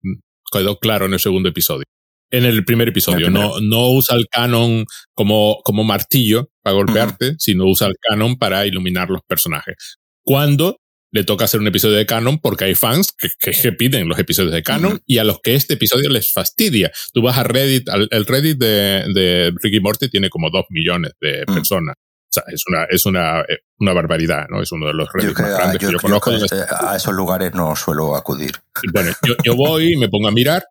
quedó 0.52 0.78
claro 0.78 1.06
en 1.06 1.14
el 1.14 1.20
segundo 1.20 1.48
episodio. 1.48 1.84
En 2.32 2.44
el 2.44 2.64
primer 2.64 2.88
episodio, 2.88 3.28
no, 3.28 3.58
no 3.60 3.88
usa 3.90 4.16
el 4.16 4.28
canon 4.28 4.84
como, 5.14 5.60
como 5.64 5.82
martillo 5.82 6.48
para 6.62 6.74
golpearte, 6.74 7.34
sino 7.38 7.64
usa 7.64 7.88
el 7.88 7.96
canon 8.00 8.36
para 8.36 8.64
iluminar 8.66 9.10
los 9.10 9.22
personajes. 9.26 9.96
Cuando 10.22 10.76
le 11.12 11.24
toca 11.24 11.44
hacer 11.44 11.60
un 11.60 11.66
episodio 11.66 11.96
de 11.96 12.06
canon 12.06 12.38
porque 12.38 12.64
hay 12.64 12.74
fans 12.74 13.12
que, 13.12 13.28
que, 13.38 13.72
piden 13.72 14.08
los 14.08 14.18
episodios 14.18 14.52
de 14.52 14.62
canon 14.62 15.00
y 15.06 15.18
a 15.18 15.24
los 15.24 15.40
que 15.40 15.54
este 15.54 15.74
episodio 15.74 16.10
les 16.10 16.32
fastidia. 16.32 16.90
Tú 17.12 17.22
vas 17.22 17.38
a 17.38 17.42
Reddit, 17.42 17.88
el 18.10 18.26
Reddit 18.26 18.58
de, 18.58 19.04
de 19.14 19.52
Ricky 19.62 19.80
Morty 19.80 20.08
tiene 20.08 20.30
como 20.30 20.50
dos 20.50 20.66
millones 20.70 21.12
de 21.20 21.44
personas. 21.46 21.96
O 21.98 22.32
sea, 22.32 22.44
es 22.52 22.62
una, 22.68 22.84
es 22.84 23.06
una, 23.06 23.40
eh, 23.40 23.58
una 23.78 23.92
barbaridad, 23.92 24.46
¿no? 24.48 24.62
Es 24.62 24.70
uno 24.70 24.86
de 24.86 24.94
los 24.94 25.08
Reddit 25.12 25.36
más 25.36 25.50
grandes 25.50 25.78
que 25.78 25.92
yo, 25.92 25.98
conozco. 25.98 26.30
a 26.30 26.96
esos 26.96 27.14
lugares 27.14 27.52
no 27.54 27.74
suelo 27.74 28.14
acudir. 28.14 28.52
Bueno, 28.92 29.12
yo, 29.26 29.34
yo 29.44 29.56
voy 29.56 29.94
y 29.94 29.96
me 29.96 30.08
pongo 30.08 30.28
a 30.28 30.30
mirar 30.30 30.64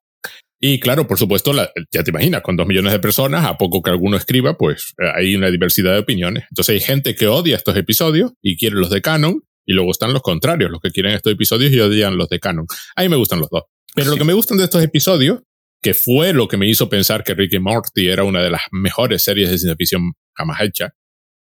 y 0.61 0.79
claro, 0.79 1.07
por 1.07 1.17
supuesto, 1.17 1.53
ya 1.91 2.03
te 2.03 2.09
imaginas, 2.09 2.41
con 2.41 2.57
dos 2.57 2.67
millones 2.67 2.91
de 2.91 2.99
personas, 2.99 3.45
a 3.45 3.57
poco 3.57 3.81
que 3.81 3.91
alguno 3.91 4.17
escriba, 4.17 4.57
pues 4.57 4.93
eh, 5.01 5.09
hay 5.15 5.35
una 5.35 5.49
diversidad 5.49 5.93
de 5.93 5.99
opiniones. 5.99 6.43
Entonces 6.51 6.73
hay 6.73 6.81
gente 6.81 7.15
que 7.15 7.27
odia 7.27 7.55
estos 7.55 7.77
episodios 7.77 8.33
y 8.41 8.57
quiere 8.57 8.75
los 8.75 8.89
de 8.89 9.01
canon, 9.01 9.41
y 9.69 9.73
luego 9.73 9.91
están 9.91 10.13
los 10.13 10.23
contrarios, 10.23 10.71
los 10.71 10.81
que 10.81 10.89
quieren 10.89 11.13
estos 11.13 11.31
episodios 11.31 11.71
y 11.71 11.79
odian 11.79 12.17
los 12.17 12.27
de 12.27 12.39
canon. 12.39 12.65
A 12.95 13.03
mí 13.03 13.09
me 13.09 13.17
gustan 13.17 13.39
los 13.39 13.49
dos. 13.51 13.65
Pero 13.93 14.09
lo 14.09 14.17
que 14.17 14.23
me 14.23 14.33
gustan 14.33 14.57
de 14.57 14.63
estos 14.63 14.83
episodios, 14.83 15.41
que 15.79 15.93
fue 15.93 16.33
lo 16.33 16.47
que 16.47 16.57
me 16.57 16.67
hizo 16.67 16.89
pensar 16.89 17.23
que 17.23 17.35
Ricky 17.35 17.59
Morty 17.59 18.07
era 18.09 18.23
una 18.23 18.41
de 18.41 18.49
las 18.49 18.61
mejores 18.71 19.21
series 19.21 19.47
de 19.51 19.59
ciencia 19.59 19.75
ficción 19.75 20.13
jamás 20.35 20.61
hecha, 20.61 20.95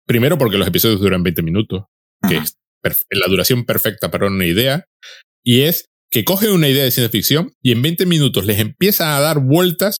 primero 0.07 0.37
porque 0.37 0.57
los 0.57 0.65
episodios 0.65 1.01
duran 1.01 1.21
20 1.21 1.41
minutos, 1.41 1.83
que 2.29 2.37
es 2.37 2.57
la 3.09 3.27
duración 3.27 3.65
perfecta 3.65 4.09
para 4.09 4.27
una 4.27 4.45
idea, 4.45 4.85
y 5.43 5.63
es 5.63 5.89
que 6.09 6.23
coge 6.23 6.49
una 6.49 6.69
idea 6.69 6.85
de 6.85 6.91
ciencia 6.91 7.09
ficción 7.09 7.51
y 7.61 7.73
en 7.73 7.81
20 7.81 8.05
minutos 8.05 8.45
les 8.45 8.59
empieza 8.59 9.17
a 9.17 9.19
dar 9.19 9.39
vueltas 9.41 9.97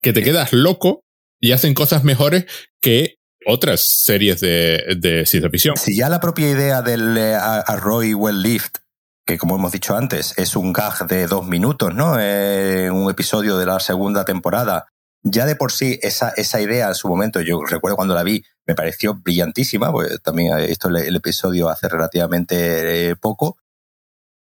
que 0.00 0.14
te 0.14 0.22
quedas 0.22 0.54
loco 0.54 1.02
y 1.42 1.52
hacen 1.52 1.74
cosas 1.74 2.04
mejores 2.04 2.46
que 2.80 3.15
otras 3.46 3.80
series 3.80 4.40
de, 4.40 4.96
de 4.98 5.24
ciencia 5.24 5.48
ficción. 5.50 5.76
Si 5.76 5.96
ya 5.96 6.08
la 6.08 6.20
propia 6.20 6.50
idea 6.50 6.82
del 6.82 7.16
eh, 7.16 7.38
Roy 7.78 8.12
Well 8.12 8.42
Lift, 8.42 8.78
que 9.24 9.38
como 9.38 9.56
hemos 9.56 9.72
dicho 9.72 9.96
antes, 9.96 10.34
es 10.36 10.56
un 10.56 10.72
gag 10.72 11.06
de 11.06 11.26
dos 11.26 11.46
minutos, 11.46 11.94
¿no? 11.94 12.16
Eh, 12.18 12.90
un 12.90 13.10
episodio 13.10 13.56
de 13.56 13.66
la 13.66 13.80
segunda 13.80 14.24
temporada. 14.24 14.86
Ya 15.22 15.46
de 15.46 15.56
por 15.56 15.72
sí, 15.72 15.98
esa, 16.02 16.30
esa 16.30 16.60
idea 16.60 16.88
en 16.88 16.94
su 16.94 17.08
momento, 17.08 17.40
yo 17.40 17.60
recuerdo 17.64 17.96
cuando 17.96 18.14
la 18.14 18.22
vi, 18.22 18.44
me 18.66 18.74
pareció 18.74 19.14
brillantísima, 19.14 19.90
pues 19.90 20.20
también 20.22 20.56
esto 20.58 20.88
el, 20.88 20.96
el 20.96 21.16
episodio 21.16 21.68
hace 21.68 21.88
relativamente 21.88 23.10
eh, 23.10 23.16
poco, 23.16 23.56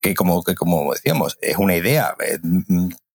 que 0.02 0.14
como, 0.14 0.42
que 0.42 0.54
como 0.54 0.92
decíamos, 0.92 1.38
es 1.40 1.56
una 1.56 1.76
idea 1.76 2.14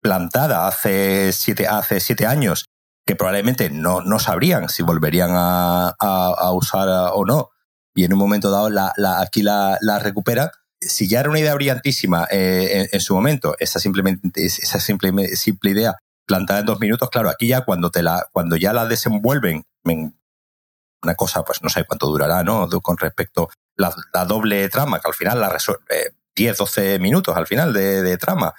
plantada 0.02 0.68
hace 0.68 1.32
siete, 1.32 1.68
hace 1.68 2.00
siete 2.00 2.26
años 2.26 2.66
que 3.10 3.16
probablemente 3.16 3.72
no, 3.72 4.02
no 4.02 4.20
sabrían 4.20 4.70
si 4.70 4.84
volverían 4.84 5.32
a, 5.34 5.96
a, 6.00 6.52
usar 6.52 6.88
o 7.16 7.26
no, 7.26 7.50
y 7.96 8.04
en 8.04 8.14
un 8.14 8.20
momento 8.20 8.52
dado 8.52 8.70
la, 8.70 8.94
la, 8.98 9.20
aquí 9.20 9.42
la, 9.42 9.80
la 9.82 9.98
recuperan. 9.98 10.52
Si 10.80 11.10
ya 11.10 11.22
era 11.22 11.32
una 11.32 11.40
idea 11.40 11.56
brillantísima 11.56 12.28
eh, 12.30 12.88
en, 12.92 13.02
su 13.02 13.16
momento, 13.16 13.56
esa 13.58 13.80
simplemente 13.80 14.46
esa 14.46 14.80
simple, 14.80 15.12
simple 15.36 15.72
idea 15.72 15.96
plantada 16.28 16.60
en 16.60 16.68
dos 16.68 16.80
minutos, 16.80 17.10
claro, 17.10 17.30
aquí 17.30 17.48
ya 17.48 17.62
cuando 17.62 17.90
te 17.90 18.04
la, 18.04 18.28
cuando 18.32 18.58
ya 18.58 18.74
la 18.74 18.86
desenvuelven, 18.86 19.66
una 19.86 21.16
cosa, 21.16 21.42
pues 21.42 21.64
no 21.64 21.70
sé 21.70 21.86
cuánto 21.86 22.06
durará, 22.06 22.44
¿no? 22.44 22.70
Con 22.84 22.98
respecto 22.98 23.50
a 23.80 23.92
la, 24.14 24.26
doble 24.26 24.70
trama, 24.70 25.00
que 25.00 25.08
al 25.08 25.16
final 25.16 25.40
la 25.40 25.50
resuelve 25.50 26.14
10, 26.36 26.58
12 26.58 27.00
minutos 27.00 27.36
al 27.36 27.48
final 27.48 27.74
de, 27.74 28.04
de 28.04 28.18
trama. 28.20 28.54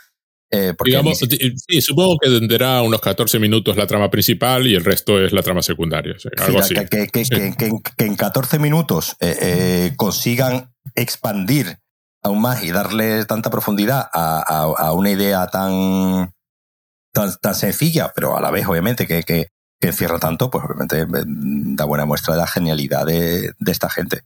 Eh, 0.53 0.75
Digamos, 0.85 1.19
sí, 1.19 1.81
supongo 1.81 2.17
que 2.21 2.29
tendrá 2.29 2.83
unos 2.83 3.01
14 3.01 3.39
minutos 3.39 3.77
la 3.77 3.87
trama 3.87 4.11
principal 4.11 4.67
y 4.67 4.75
el 4.75 4.85
resto 4.85 5.25
es 5.25 5.33
la 5.33 5.43
trama 5.43 5.63
secundaria. 5.63 6.17
algo 6.39 6.59
así. 6.59 6.75
Que, 6.75 7.07
que, 7.07 7.25
que, 7.97 8.05
en 8.05 8.17
14 8.17 8.59
minutos 8.59 9.17
eh, 9.21 9.37
eh, 9.41 9.93
consigan 9.97 10.73
expandir 10.97 11.79
aún 12.23 12.41
más 12.41 12.65
y 12.65 12.73
darle 12.73 13.25
tanta 13.27 13.49
profundidad 13.51 14.09
a, 14.13 14.41
a, 14.77 14.93
una 14.93 15.11
idea 15.11 15.47
tan, 15.47 16.33
tan, 17.13 17.33
tan, 17.41 17.55
sencilla, 17.55 18.13
pero 18.15 18.37
a 18.37 18.41
la 18.41 18.51
vez, 18.51 18.67
obviamente, 18.67 19.07
que, 19.07 19.23
que, 19.23 19.49
encierra 19.81 20.19
tanto, 20.19 20.51
pues 20.51 20.65
obviamente 20.65 21.07
da 21.09 21.85
buena 21.87 22.05
muestra 22.05 22.35
de 22.35 22.41
la 22.41 22.47
genialidad 22.47 23.07
de, 23.07 23.53
de 23.59 23.73
esta 23.73 23.89
gente. 23.89 24.23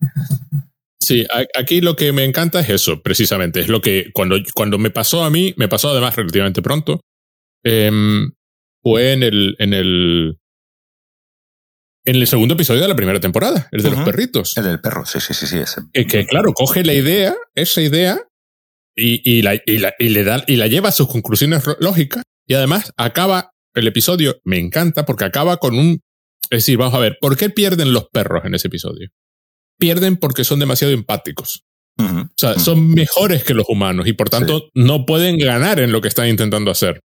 Sí, 1.00 1.26
aquí 1.54 1.80
lo 1.80 1.96
que 1.96 2.12
me 2.12 2.24
encanta 2.24 2.60
es 2.60 2.70
eso, 2.70 3.02
precisamente. 3.02 3.60
Es 3.60 3.68
lo 3.68 3.80
que 3.80 4.10
cuando, 4.12 4.36
cuando 4.54 4.78
me 4.78 4.90
pasó 4.90 5.24
a 5.24 5.30
mí, 5.30 5.54
me 5.56 5.68
pasó 5.68 5.90
además 5.90 6.16
relativamente 6.16 6.62
pronto, 6.62 7.00
em, 7.62 8.32
fue 8.82 9.12
en 9.12 9.22
el, 9.22 9.56
en 9.58 9.74
el, 9.74 10.38
en 12.06 12.16
el 12.16 12.26
segundo 12.26 12.54
episodio 12.54 12.82
de 12.82 12.88
la 12.88 12.96
primera 12.96 13.20
temporada, 13.20 13.68
el 13.72 13.82
de 13.82 13.90
los 13.90 14.00
perritos. 14.00 14.56
El 14.56 14.64
del 14.64 14.80
perro, 14.80 15.04
sí, 15.06 15.20
sí, 15.20 15.34
sí, 15.34 15.46
sí. 15.46 15.58
Ese. 15.58 15.82
Que, 15.92 16.26
claro, 16.26 16.52
coge 16.52 16.84
la 16.84 16.94
idea, 16.94 17.34
esa 17.54 17.80
idea, 17.82 18.20
y, 18.96 19.20
y, 19.30 19.42
la, 19.42 19.54
y, 19.54 19.78
la, 19.78 19.94
y, 19.98 20.08
le 20.10 20.24
da, 20.24 20.44
y 20.46 20.56
la 20.56 20.66
lleva 20.68 20.90
a 20.90 20.92
sus 20.92 21.08
conclusiones 21.08 21.64
lógicas, 21.80 22.22
y 22.46 22.54
además 22.54 22.92
acaba 22.96 23.50
el 23.74 23.86
episodio, 23.86 24.36
me 24.44 24.58
encanta, 24.58 25.04
porque 25.04 25.24
acaba 25.24 25.56
con 25.56 25.78
un... 25.78 26.00
Es 26.50 26.58
decir, 26.58 26.76
vamos 26.76 26.94
a 26.94 26.98
ver, 26.98 27.16
¿por 27.20 27.36
qué 27.36 27.50
pierden 27.50 27.92
los 27.92 28.08
perros 28.10 28.44
en 28.44 28.54
ese 28.54 28.68
episodio? 28.68 29.08
Pierden 29.78 30.16
porque 30.16 30.44
son 30.44 30.60
demasiado 30.60 30.92
empáticos. 30.92 31.64
O 31.96 32.28
sea, 32.36 32.58
son 32.58 32.90
mejores 32.90 33.44
que 33.44 33.54
los 33.54 33.66
humanos 33.68 34.08
y 34.08 34.14
por 34.14 34.28
tanto 34.28 34.68
no 34.74 35.06
pueden 35.06 35.38
ganar 35.38 35.78
en 35.78 35.92
lo 35.92 36.00
que 36.00 36.08
están 36.08 36.28
intentando 36.28 36.70
hacer. 36.70 37.00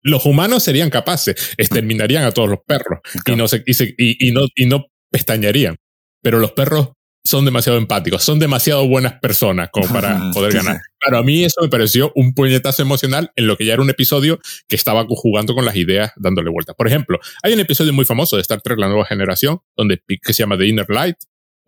Los 0.00 0.26
humanos 0.26 0.62
serían 0.62 0.90
capaces, 0.90 1.54
exterminarían 1.56 2.22
a 2.22 2.30
todos 2.30 2.48
los 2.48 2.60
perros 2.64 3.00
y, 3.26 3.34
no 3.34 3.48
se, 3.48 3.64
y, 3.66 4.30
no, 4.30 4.42
y 4.54 4.66
no 4.66 4.86
pestañarían. 5.10 5.76
Pero 6.22 6.38
los 6.38 6.52
perros 6.52 6.90
son 7.24 7.44
demasiado 7.44 7.78
empáticos, 7.78 8.22
son 8.22 8.38
demasiado 8.38 8.86
buenas 8.86 9.14
personas 9.20 9.70
como 9.72 9.88
para 9.88 10.30
poder 10.32 10.54
ganar. 10.54 10.80
Claro, 10.98 11.18
a 11.18 11.22
mí 11.22 11.44
eso 11.44 11.60
me 11.60 11.68
pareció 11.68 12.12
un 12.14 12.32
puñetazo 12.32 12.82
emocional 12.82 13.32
en 13.36 13.46
lo 13.48 13.56
que 13.56 13.66
ya 13.66 13.74
era 13.74 13.82
un 13.82 13.90
episodio 13.90 14.40
que 14.68 14.76
estaba 14.76 15.04
jugando 15.08 15.54
con 15.54 15.64
las 15.64 15.76
ideas, 15.76 16.12
dándole 16.16 16.50
vueltas. 16.50 16.76
Por 16.76 16.86
ejemplo, 16.86 17.18
hay 17.42 17.52
un 17.52 17.60
episodio 17.60 17.92
muy 17.92 18.04
famoso 18.04 18.36
de 18.36 18.42
Star 18.42 18.60
Trek 18.62 18.78
La 18.78 18.88
Nueva 18.88 19.04
Generación, 19.04 19.58
donde 19.76 20.00
que 20.06 20.32
se 20.32 20.42
llama 20.42 20.56
The 20.56 20.66
Inner 20.66 20.88
Light, 20.88 21.16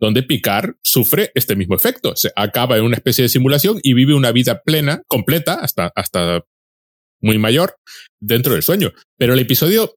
donde 0.01 0.23
Picard 0.23 0.73
sufre 0.83 1.31
este 1.35 1.55
mismo 1.55 1.75
efecto. 1.75 2.15
Se 2.15 2.31
acaba 2.35 2.77
en 2.77 2.83
una 2.83 2.95
especie 2.95 3.21
de 3.21 3.29
simulación 3.29 3.79
y 3.83 3.93
vive 3.93 4.15
una 4.15 4.31
vida 4.31 4.63
plena, 4.63 5.03
completa, 5.07 5.53
hasta, 5.53 5.91
hasta 5.95 6.43
muy 7.21 7.37
mayor, 7.37 7.77
dentro 8.19 8.53
del 8.53 8.63
sueño. 8.63 8.91
Pero 9.17 9.33
el 9.33 9.39
episodio 9.39 9.95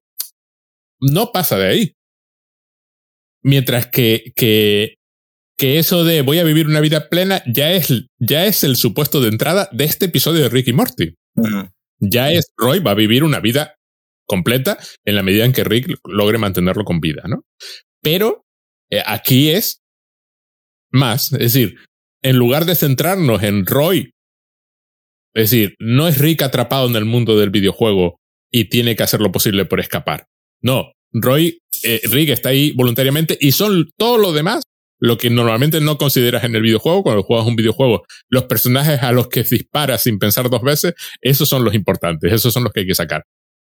no 1.00 1.32
pasa 1.32 1.56
de 1.56 1.66
ahí. 1.66 1.92
Mientras 3.42 3.86
que, 3.86 4.32
que, 4.36 4.96
que 5.58 5.78
eso 5.78 6.04
de 6.04 6.20
voy 6.20 6.38
a 6.38 6.44
vivir 6.44 6.66
una 6.66 6.80
vida 6.80 7.08
plena 7.08 7.42
ya 7.46 7.72
es, 7.72 7.88
ya 8.18 8.44
es 8.44 8.62
el 8.62 8.76
supuesto 8.76 9.22
de 9.22 9.28
entrada 9.28 9.70
de 9.72 9.84
este 9.84 10.06
episodio 10.06 10.42
de 10.42 10.48
Rick 10.50 10.68
y 10.68 10.72
Morty. 10.74 11.14
Ya 11.98 12.30
es 12.30 12.52
Roy 12.58 12.80
va 12.80 12.90
a 12.90 12.94
vivir 12.94 13.24
una 13.24 13.40
vida 13.40 13.76
completa 14.26 14.78
en 15.04 15.16
la 15.16 15.22
medida 15.22 15.46
en 15.46 15.52
que 15.52 15.64
Rick 15.64 15.98
logre 16.04 16.38
mantenerlo 16.38 16.84
con 16.84 17.00
vida, 17.00 17.22
¿no? 17.26 17.44
Pero 18.02 18.44
eh, 18.90 19.02
aquí 19.04 19.50
es 19.50 19.83
más. 20.94 21.32
Es 21.32 21.52
decir, 21.52 21.76
en 22.22 22.36
lugar 22.36 22.64
de 22.64 22.74
centrarnos 22.74 23.42
en 23.42 23.66
Roy, 23.66 24.10
es 25.34 25.50
decir, 25.50 25.74
no 25.80 26.08
es 26.08 26.18
Rick 26.18 26.42
atrapado 26.42 26.88
en 26.88 26.96
el 26.96 27.04
mundo 27.04 27.36
del 27.36 27.50
videojuego 27.50 28.16
y 28.52 28.66
tiene 28.66 28.96
que 28.96 29.02
hacer 29.02 29.20
lo 29.20 29.32
posible 29.32 29.64
por 29.64 29.80
escapar. 29.80 30.26
No, 30.62 30.92
Roy, 31.12 31.58
eh, 31.82 32.00
Rick 32.04 32.30
está 32.30 32.50
ahí 32.50 32.72
voluntariamente 32.72 33.36
y 33.40 33.52
son 33.52 33.90
todo 33.98 34.16
lo 34.16 34.32
demás 34.32 34.62
lo 35.00 35.18
que 35.18 35.28
normalmente 35.28 35.80
no 35.80 35.98
consideras 35.98 36.44
en 36.44 36.54
el 36.54 36.62
videojuego 36.62 37.02
cuando 37.02 37.22
juegas 37.24 37.46
un 37.46 37.56
videojuego. 37.56 38.04
Los 38.30 38.44
personajes 38.44 39.02
a 39.02 39.12
los 39.12 39.28
que 39.28 39.42
disparas 39.42 40.02
sin 40.02 40.18
pensar 40.18 40.48
dos 40.48 40.62
veces, 40.62 40.94
esos 41.20 41.48
son 41.48 41.64
los 41.64 41.74
importantes, 41.74 42.32
esos 42.32 42.54
son 42.54 42.64
los 42.64 42.72
que 42.72 42.80
hay 42.80 42.86
que 42.86 42.94
sacar 42.94 43.24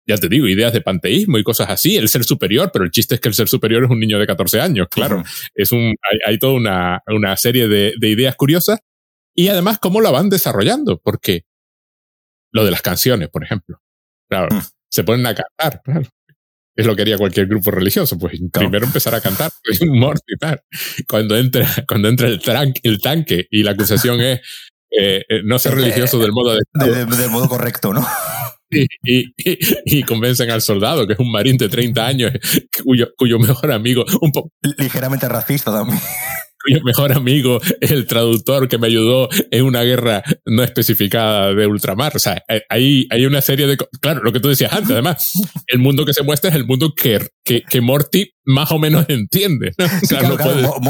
ya 0.10 0.18
te 0.18 0.28
digo, 0.28 0.48
ideas 0.48 0.74
de 0.74 0.82
panteísmo 0.82 1.38
y 1.38 1.44
cosas 1.44 1.70
así, 1.70 1.96
el 1.96 2.10
ser 2.10 2.24
superior, 2.24 2.72
pero 2.74 2.84
el 2.84 2.90
chiste 2.90 3.16
es 3.16 3.22
que 3.22 3.28
el 3.28 3.36
ser 3.36 3.48
superior 3.48 3.84
es 3.84 3.92
un 3.92 4.00
niño 4.00 4.18
de 4.18 4.26
14 4.26 4.60
años, 4.60 4.88
claro. 4.90 5.24
Es 5.54 5.72
un, 5.72 5.96
hay, 6.26 6.40
toda 6.40 6.54
una, 6.54 7.04
una 7.08 7.38
serie 7.38 7.68
de, 7.68 7.94
de, 7.96 8.10
ideas 8.10 8.36
curiosas 8.36 8.80
y 9.36 9.50
además 9.50 9.78
cómo 9.78 10.02
la 10.02 10.10
van 10.10 10.30
desarrollando, 10.30 11.00
porque 11.00 11.44
lo 12.52 12.66
de 12.66 12.72
las 12.72 12.82
canciones, 12.82 13.30
por 13.30 13.44
ejemplo, 13.44 13.80
claro, 14.28 14.48
mm. 14.56 14.62
se 14.90 15.04
ponen 15.04 15.28
a 15.28 15.36
cantar, 15.36 15.84
claro. 15.84 16.08
es 16.76 16.86
lo 16.88 16.96
que 16.96 17.04
haría 17.04 17.20
cualquier 17.20 17.46
grupo 17.46 17.70
religioso, 17.70 18.18
pues 18.18 18.34
primero 18.52 18.88
empezar 18.88 19.14
a 19.14 19.22
cantar, 19.22 19.52
Morty 19.88 20.34
y 20.34 20.38
tal. 20.40 20.60
Cuando 21.08 21.38
entra, 21.38 21.68
cuando 21.88 22.10
entra 22.10 22.28
el, 22.28 22.42
el 22.82 23.00
tanque 23.00 23.46
y 23.52 23.62
la 23.62 23.72
acusación 23.72 24.20
es 24.22 24.42
eh, 24.92 25.24
eh, 25.30 25.42
no 25.44 25.60
ser 25.60 25.76
religioso 25.76 26.18
del 26.18 26.32
modo 26.32 26.58
del 26.74 27.30
modo 27.30 27.48
correcto, 27.48 27.94
¿no? 27.94 28.08
Y, 28.72 28.86
y, 29.04 29.34
y, 29.86 30.04
convencen 30.04 30.52
al 30.52 30.62
soldado, 30.62 31.08
que 31.08 31.14
es 31.14 31.20
un 31.20 31.32
marín 31.32 31.58
de 31.58 31.70
30 31.70 32.06
años, 32.06 32.32
cuyo, 32.84 33.10
cuyo 33.18 33.40
mejor 33.40 33.72
amigo, 33.72 34.06
un 34.22 34.32
poco... 34.32 34.52
Ligeramente 34.78 35.28
racista 35.28 35.72
también 35.72 36.00
cuyo 36.64 36.82
mejor 36.84 37.12
amigo 37.14 37.60
es 37.80 37.92
el 37.92 38.06
traductor 38.06 38.68
que 38.68 38.78
me 38.78 38.88
ayudó 38.88 39.30
en 39.52 39.66
una 39.66 39.84
guerra 39.84 40.24
no 40.46 40.64
especificada 40.64 41.54
de 41.54 41.68
ultramar. 41.68 42.16
O 42.16 42.20
sea, 42.20 42.44
hay, 42.70 43.08
hay 43.10 43.26
una 43.26 43.42
serie 43.42 43.68
de... 43.68 43.78
Claro, 44.02 44.22
lo 44.24 44.32
que 44.32 44.40
tú 44.40 44.50
decías 44.50 44.74
antes, 44.74 44.92
además, 44.92 45.32
el 45.68 45.80
mundo 45.80 46.06
que 46.06 46.14
se 46.14 46.24
muestra 46.24 46.50
es 46.50 46.56
el 46.56 46.66
mundo 46.66 46.94
que, 46.96 47.20
que, 47.44 47.62
que 47.64 47.82
Morty 47.82 48.34
más 48.46 48.72
o 48.72 48.80
menos 48.80 49.06
entiende. 49.10 49.74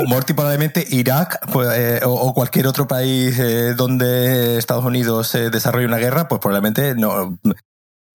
Morty 0.07 0.33
probablemente 0.33 0.85
Irak 0.89 1.39
pues, 1.51 1.69
eh, 1.75 1.99
o, 2.03 2.33
cualquier 2.33 2.67
otro 2.67 2.87
país 2.87 3.37
eh, 3.37 3.73
donde 3.75 4.57
Estados 4.57 4.85
Unidos 4.85 5.33
eh, 5.35 5.49
desarrolle 5.49 5.85
una 5.85 5.97
guerra, 5.97 6.27
pues 6.27 6.39
probablemente 6.39 6.95
no, 6.95 7.37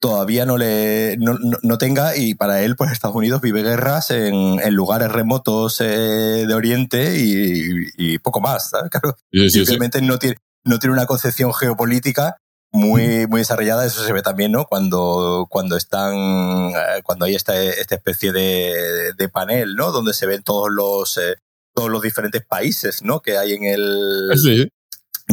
todavía 0.04 0.44
no 0.44 0.58
le 0.58 1.16
no, 1.16 1.78
tenga 1.78 2.14
y 2.14 2.34
para 2.34 2.60
él 2.60 2.76
pues 2.76 2.92
Estados 2.92 3.16
Unidos 3.16 3.40
vive 3.40 3.62
guerras 3.62 4.10
en, 4.10 4.60
en 4.60 4.74
lugares 4.74 5.10
remotos 5.10 5.80
eh, 5.80 6.44
de 6.46 6.52
Oriente 6.52 7.14
y, 7.16 8.18
poco 8.18 8.42
más 8.42 8.68
¿sabes? 8.68 8.90
claro 8.90 9.16
simplemente 9.48 10.02
no 10.02 10.18
tiene 10.18 10.36
no 10.62 10.78
tiene 10.78 10.92
una 10.92 11.06
concepción 11.06 11.54
geopolítica 11.54 12.36
muy 12.70 13.26
muy 13.28 13.40
desarrollada 13.40 13.86
eso 13.86 14.04
se 14.04 14.12
ve 14.12 14.20
también 14.20 14.52
no 14.52 14.66
cuando 14.66 15.46
cuando 15.48 15.74
están 15.74 16.14
eh, 16.14 17.00
cuando 17.02 17.24
hay 17.24 17.34
esta, 17.34 17.58
esta 17.62 17.94
especie 17.94 18.30
de, 18.30 19.14
de, 19.16 19.28
panel 19.30 19.74
no 19.74 19.90
donde 19.90 20.12
se 20.12 20.26
ven 20.26 20.42
todos 20.42 20.68
los 20.70 21.16
eh, 21.16 21.36
todos 21.74 21.88
los 21.88 22.02
diferentes 22.02 22.44
países 22.44 23.02
no 23.02 23.20
que 23.20 23.38
hay 23.38 23.54
en 23.54 23.64
el 23.64 24.28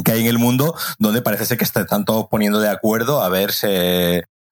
que 0.05 0.13
hay 0.13 0.21
en 0.21 0.27
el 0.27 0.39
mundo 0.39 0.73
donde 0.97 1.21
parece 1.21 1.45
ser 1.45 1.57
que 1.57 1.65
están 1.65 2.05
todos 2.05 2.27
poniendo 2.31 2.61
de 2.61 2.69
acuerdo 2.69 3.21
a 3.21 3.27
ver 3.27 3.51
si, 3.51 3.67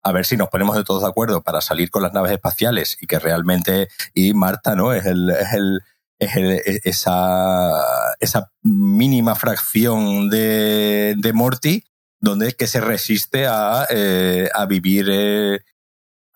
a 0.03 0.11
ver 0.11 0.25
si 0.25 0.37
nos 0.37 0.49
ponemos 0.49 0.75
de 0.75 0.83
todos 0.83 1.03
de 1.03 1.09
acuerdo 1.09 1.41
para 1.41 1.61
salir 1.61 1.89
con 1.89 2.03
las 2.03 2.13
naves 2.13 2.31
espaciales 2.31 2.97
y 3.01 3.07
que 3.07 3.19
realmente, 3.19 3.89
y 4.13 4.33
Marta, 4.33 4.75
¿no? 4.75 4.93
Es 4.93 5.05
el, 5.05 5.29
es 5.29 5.53
el, 5.53 5.81
es 6.19 6.35
el, 6.35 6.51
e, 6.51 6.79
esa, 6.83 7.81
esa 8.19 8.51
mínima 8.61 9.35
fracción 9.35 10.29
de, 10.29 11.15
de 11.17 11.33
Morty 11.33 11.83
donde 12.21 12.53
que 12.53 12.67
se 12.67 12.81
resiste 12.81 13.47
a, 13.47 13.87
eh, 13.89 14.49
a 14.53 14.65
vivir 14.65 15.07
eh, 15.09 15.59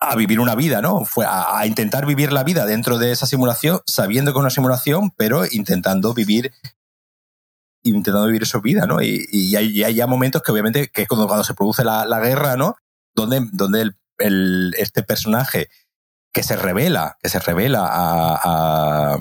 a 0.00 0.16
vivir 0.16 0.40
una 0.40 0.54
vida, 0.54 0.82
¿no? 0.82 1.04
Fue 1.04 1.24
a, 1.26 1.64
intentar 1.66 2.04
vivir 2.04 2.32
la 2.32 2.44
vida 2.44 2.66
dentro 2.66 2.98
de 2.98 3.12
esa 3.12 3.26
simulación, 3.26 3.80
sabiendo 3.86 4.32
que 4.32 4.38
es 4.38 4.40
una 4.40 4.50
simulación, 4.50 5.12
pero 5.16 5.44
intentando 5.50 6.12
vivir 6.14 6.52
intentando 7.86 8.26
vivir 8.26 8.46
su 8.46 8.60
vida, 8.62 8.86
¿no? 8.86 9.02
Y, 9.02 9.26
y 9.30 9.56
hay, 9.56 9.82
hay, 9.84 9.94
ya 9.94 10.06
momentos 10.06 10.42
que 10.42 10.52
obviamente, 10.52 10.88
que 10.88 11.02
es 11.02 11.08
cuando, 11.08 11.26
cuando 11.26 11.44
se 11.44 11.54
produce 11.54 11.84
la, 11.84 12.06
la 12.06 12.20
guerra, 12.20 12.56
¿no? 12.56 12.76
Donde, 13.14 13.46
donde 13.52 13.92
el, 14.18 14.74
este 14.78 15.02
personaje 15.02 15.68
que 16.32 16.42
se 16.42 16.56
revela, 16.56 17.16
que 17.22 17.28
se 17.28 17.38
revela 17.38 17.86
a, 17.86 19.18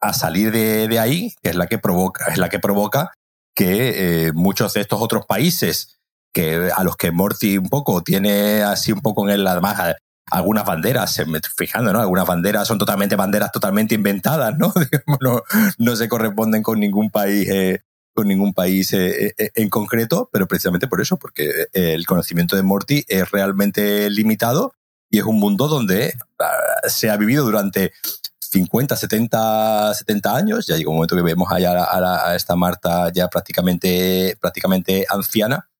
a, 0.00 0.12
salir 0.12 0.50
de, 0.50 0.88
de, 0.88 0.98
ahí, 0.98 1.34
que 1.42 1.50
es 1.50 1.56
la 1.56 1.66
que 1.66 1.78
provoca, 1.78 2.26
es 2.32 2.38
la 2.38 2.48
que 2.48 2.58
provoca 2.58 3.12
que 3.54 4.26
eh, 4.26 4.32
muchos 4.32 4.74
de 4.74 4.80
estos 4.80 5.00
otros 5.00 5.26
países 5.26 5.98
que 6.32 6.70
a 6.74 6.84
los 6.84 6.96
que 6.96 7.10
Morty 7.10 7.58
un 7.58 7.68
poco 7.68 8.02
tiene 8.02 8.62
así 8.62 8.92
un 8.92 9.00
poco 9.00 9.28
en 9.28 9.34
el 9.34 9.46
además 9.46 9.96
algunas 10.30 10.64
banderas, 10.64 11.20
fijando, 11.56 11.92
¿no? 11.92 12.00
Algunas 12.00 12.26
banderas 12.26 12.68
son 12.68 12.78
totalmente 12.78 13.16
banderas 13.16 13.50
totalmente 13.50 13.94
inventadas, 13.94 14.56
¿no? 14.58 14.72
no, 15.20 15.42
no 15.78 15.96
se 15.96 16.08
corresponden 16.08 16.62
con 16.62 16.80
ningún 16.80 17.10
país 17.10 17.48
eh, 17.48 17.80
con 18.18 18.26
ningún 18.26 18.52
país 18.52 18.92
eh, 18.94 19.32
eh, 19.38 19.50
en 19.54 19.68
concreto, 19.70 20.28
pero 20.32 20.48
precisamente 20.48 20.88
por 20.88 21.00
eso, 21.00 21.18
porque 21.18 21.68
eh, 21.72 21.92
el 21.94 22.04
conocimiento 22.04 22.56
de 22.56 22.64
Morty 22.64 23.04
es 23.06 23.30
realmente 23.30 24.10
limitado 24.10 24.74
y 25.08 25.18
es 25.18 25.24
un 25.24 25.38
mundo 25.38 25.68
donde 25.68 26.14
ah, 26.40 26.88
se 26.88 27.10
ha 27.10 27.16
vivido 27.16 27.44
durante 27.44 27.92
50, 28.40 28.96
70, 28.96 29.94
70 29.94 30.34
años. 30.34 30.66
Ya 30.66 30.76
llega 30.76 30.90
un 30.90 30.96
momento 30.96 31.14
que 31.14 31.22
vemos 31.22 31.46
allá 31.52 31.86
a, 31.88 32.34
esta 32.34 32.56
Marta 32.56 33.12
ya 33.12 33.28
prácticamente, 33.28 34.36
prácticamente 34.40 35.06
anciana 35.08 35.70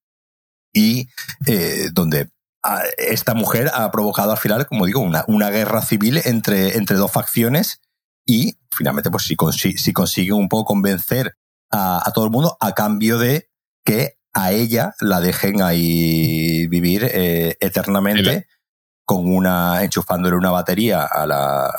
y 0.73 1.09
donde 1.91 2.29
ah, 2.63 2.83
esta 2.97 3.33
mujer 3.33 3.69
ha 3.73 3.91
provocado 3.91 4.31
al 4.31 4.37
final, 4.37 4.65
como 4.65 4.85
digo, 4.85 5.01
una, 5.01 5.25
una 5.27 5.49
guerra 5.49 5.81
civil 5.81 6.21
entre, 6.23 6.77
entre 6.77 6.95
dos 6.95 7.11
facciones 7.11 7.81
y 8.25 8.57
finalmente, 8.71 9.11
pues 9.11 9.23
si, 9.25 9.35
si 9.77 9.91
consigue 9.91 10.31
un 10.31 10.47
poco 10.47 10.63
convencer 10.63 11.35
a, 11.71 12.11
todo 12.13 12.25
el 12.25 12.31
mundo 12.31 12.57
a 12.59 12.73
cambio 12.73 13.17
de 13.17 13.49
que 13.85 14.17
a 14.33 14.51
ella 14.51 14.95
la 14.99 15.21
dejen 15.21 15.61
ahí 15.61 16.67
vivir 16.67 17.09
eh, 17.11 17.57
eternamente 17.59 18.47
con 19.05 19.25
una 19.25 19.83
enchufándole 19.83 20.35
una 20.35 20.51
batería 20.51 21.03
a 21.05 21.25
la 21.25 21.71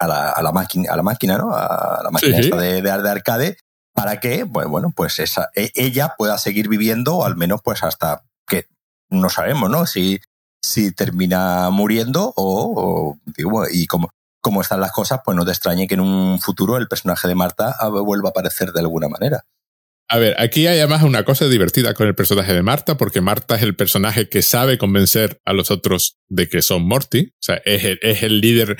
a 0.00 0.06
la, 0.06 0.30
a 0.30 0.42
la 0.42 0.52
máquina 0.52 0.92
a 0.92 0.96
la 0.96 1.02
máquina 1.02 1.38
no 1.38 1.52
a 1.52 2.00
la 2.02 2.10
máquina 2.10 2.38
de, 2.38 2.82
de, 2.82 2.90
arcade 2.90 3.58
para 3.92 4.20
que 4.20 4.46
pues, 4.46 4.66
bueno 4.66 4.92
pues 4.94 5.18
esa, 5.18 5.50
e, 5.54 5.72
ella 5.74 6.14
pueda 6.16 6.38
seguir 6.38 6.68
viviendo 6.68 7.16
o 7.16 7.24
al 7.24 7.36
menos 7.36 7.60
pues 7.62 7.82
hasta 7.82 8.24
que 8.46 8.66
no 9.10 9.28
sabemos 9.28 9.70
no 9.70 9.86
si 9.86 10.20
si 10.62 10.92
termina 10.92 11.70
muriendo 11.70 12.32
o, 12.36 13.16
digo, 13.24 13.64
y 13.70 13.86
como 13.86 14.10
como 14.48 14.62
están 14.62 14.80
las 14.80 14.92
cosas, 14.92 15.20
pues 15.22 15.36
no 15.36 15.44
te 15.44 15.50
extrañe 15.50 15.86
que 15.86 15.92
en 15.92 16.00
un 16.00 16.40
futuro 16.40 16.78
el 16.78 16.88
personaje 16.88 17.28
de 17.28 17.34
Marta 17.34 17.76
vuelva 18.02 18.28
a 18.28 18.30
aparecer 18.30 18.72
de 18.72 18.80
alguna 18.80 19.06
manera. 19.06 19.44
A 20.08 20.16
ver, 20.16 20.36
aquí 20.38 20.66
hay 20.66 20.78
además 20.78 21.02
una 21.02 21.22
cosa 21.22 21.48
divertida 21.48 21.92
con 21.92 22.06
el 22.06 22.14
personaje 22.14 22.54
de 22.54 22.62
Marta, 22.62 22.96
porque 22.96 23.20
Marta 23.20 23.56
es 23.56 23.62
el 23.62 23.76
personaje 23.76 24.30
que 24.30 24.40
sabe 24.40 24.78
convencer 24.78 25.38
a 25.44 25.52
los 25.52 25.70
otros 25.70 26.16
de 26.30 26.48
que 26.48 26.62
son 26.62 26.88
Morty. 26.88 27.34
O 27.34 27.42
sea, 27.42 27.60
es 27.66 27.84
el, 27.84 27.98
es 28.00 28.22
el 28.22 28.40
líder 28.40 28.78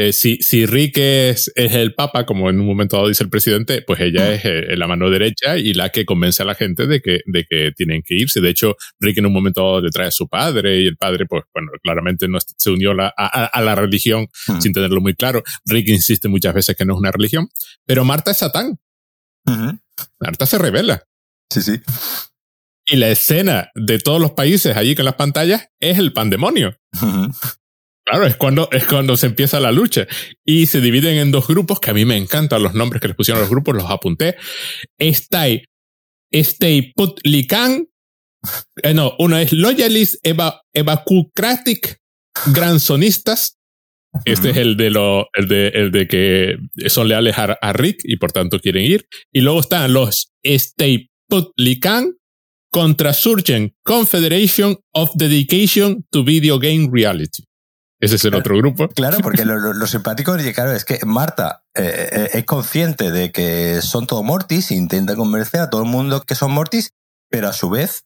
eh, 0.00 0.12
si, 0.14 0.38
si 0.38 0.64
Rick 0.64 0.96
es, 0.96 1.52
es, 1.54 1.74
el 1.74 1.94
papa, 1.94 2.24
como 2.24 2.48
en 2.48 2.58
un 2.58 2.66
momento 2.66 2.96
dado 2.96 3.08
dice 3.08 3.22
el 3.22 3.28
presidente, 3.28 3.82
pues 3.82 4.00
ella 4.00 4.32
es 4.32 4.44
eh, 4.44 4.74
la 4.76 4.86
mano 4.86 5.10
derecha 5.10 5.58
y 5.58 5.74
la 5.74 5.90
que 5.90 6.06
convence 6.06 6.42
a 6.42 6.46
la 6.46 6.54
gente 6.54 6.86
de 6.86 7.02
que, 7.02 7.20
de 7.26 7.44
que 7.44 7.72
tienen 7.76 8.02
que 8.02 8.14
irse. 8.14 8.40
De 8.40 8.48
hecho, 8.48 8.76
Rick 8.98 9.18
en 9.18 9.26
un 9.26 9.32
momento 9.34 9.60
dado 9.60 9.80
le 9.82 9.90
trae 9.90 10.08
a 10.08 10.10
su 10.10 10.26
padre 10.26 10.80
y 10.80 10.86
el 10.86 10.96
padre, 10.96 11.26
pues 11.26 11.44
bueno, 11.52 11.70
claramente 11.82 12.28
no 12.28 12.38
se 12.40 12.70
unió 12.70 12.92
a, 12.98 13.08
a, 13.08 13.60
la 13.60 13.74
religión 13.74 14.26
sin 14.58 14.72
tenerlo 14.72 15.02
muy 15.02 15.14
claro. 15.14 15.42
Rick 15.66 15.88
insiste 15.88 16.28
muchas 16.28 16.54
veces 16.54 16.76
que 16.76 16.86
no 16.86 16.94
es 16.94 16.98
una 16.98 17.12
religión, 17.12 17.48
pero 17.84 18.04
Marta 18.04 18.30
es 18.30 18.38
Satán. 18.38 18.78
Marta 20.18 20.46
se 20.46 20.56
revela. 20.56 21.04
Sí, 21.50 21.60
sí. 21.60 21.80
Y 22.86 22.96
la 22.96 23.10
escena 23.10 23.70
de 23.74 23.98
todos 23.98 24.20
los 24.20 24.32
países 24.32 24.76
allí 24.76 24.94
con 24.94 25.04
las 25.04 25.14
pantallas 25.14 25.68
es 25.78 25.98
el 25.98 26.12
pandemonio. 26.14 26.74
Claro, 28.10 28.26
es 28.26 28.36
cuando, 28.36 28.68
es 28.72 28.86
cuando 28.86 29.16
se 29.16 29.26
empieza 29.26 29.60
la 29.60 29.70
lucha. 29.70 30.06
Y 30.44 30.66
se 30.66 30.80
dividen 30.80 31.18
en 31.18 31.30
dos 31.30 31.46
grupos, 31.46 31.78
que 31.78 31.90
a 31.90 31.94
mí 31.94 32.04
me 32.04 32.16
encantan 32.16 32.62
los 32.62 32.74
nombres 32.74 33.00
que 33.00 33.06
les 33.06 33.16
pusieron 33.16 33.40
los 33.40 33.50
grupos, 33.50 33.76
los 33.76 33.88
apunté. 33.88 34.36
Stay, 34.98 35.62
Stay 36.32 36.92
Putlikan. 36.92 37.86
Eh, 38.82 38.94
no, 38.94 39.14
uno 39.18 39.38
es 39.38 39.52
Loyalist 39.52 40.16
Eva, 40.24 40.60
Evacucratic 40.72 41.98
Gransonistas. 42.52 43.58
Este 44.24 44.50
es 44.50 44.56
el 44.56 44.76
de 44.76 44.90
lo, 44.90 45.28
el 45.34 45.46
de, 45.46 45.68
el 45.68 45.92
de 45.92 46.08
que 46.08 46.56
son 46.88 47.06
leales 47.06 47.36
a, 47.38 47.72
Rick 47.72 48.00
y 48.02 48.16
por 48.16 48.32
tanto 48.32 48.58
quieren 48.58 48.84
ir. 48.84 49.06
Y 49.32 49.40
luego 49.42 49.60
están 49.60 49.92
los 49.92 50.32
Stay 50.42 51.10
Putlikan 51.28 52.16
contra 52.72 53.12
Surgeon 53.12 53.72
Confederation 53.84 54.76
of 54.94 55.12
Dedication 55.14 56.04
to 56.10 56.24
Video 56.24 56.58
Game 56.58 56.88
Reality. 56.90 57.44
Ese 58.00 58.16
es 58.16 58.24
el 58.24 58.34
otro 58.34 58.56
grupo. 58.56 58.88
Claro, 58.94 59.18
porque 59.22 59.44
lo, 59.44 59.58
lo, 59.58 59.86
simpático 59.86 60.34
claro, 60.54 60.72
es 60.72 60.84
que 60.84 60.98
Marta 61.04 61.64
eh, 61.74 62.08
eh, 62.10 62.30
es 62.32 62.44
consciente 62.44 63.10
de 63.10 63.30
que 63.30 63.82
son 63.82 64.06
todos 64.06 64.24
mortis, 64.24 64.70
intenta 64.70 65.16
convencer 65.16 65.60
a 65.60 65.70
todo 65.70 65.82
el 65.82 65.88
mundo 65.88 66.22
que 66.22 66.34
son 66.34 66.52
mortis, 66.52 66.94
pero 67.28 67.48
a 67.48 67.52
su 67.52 67.68
vez 67.70 68.04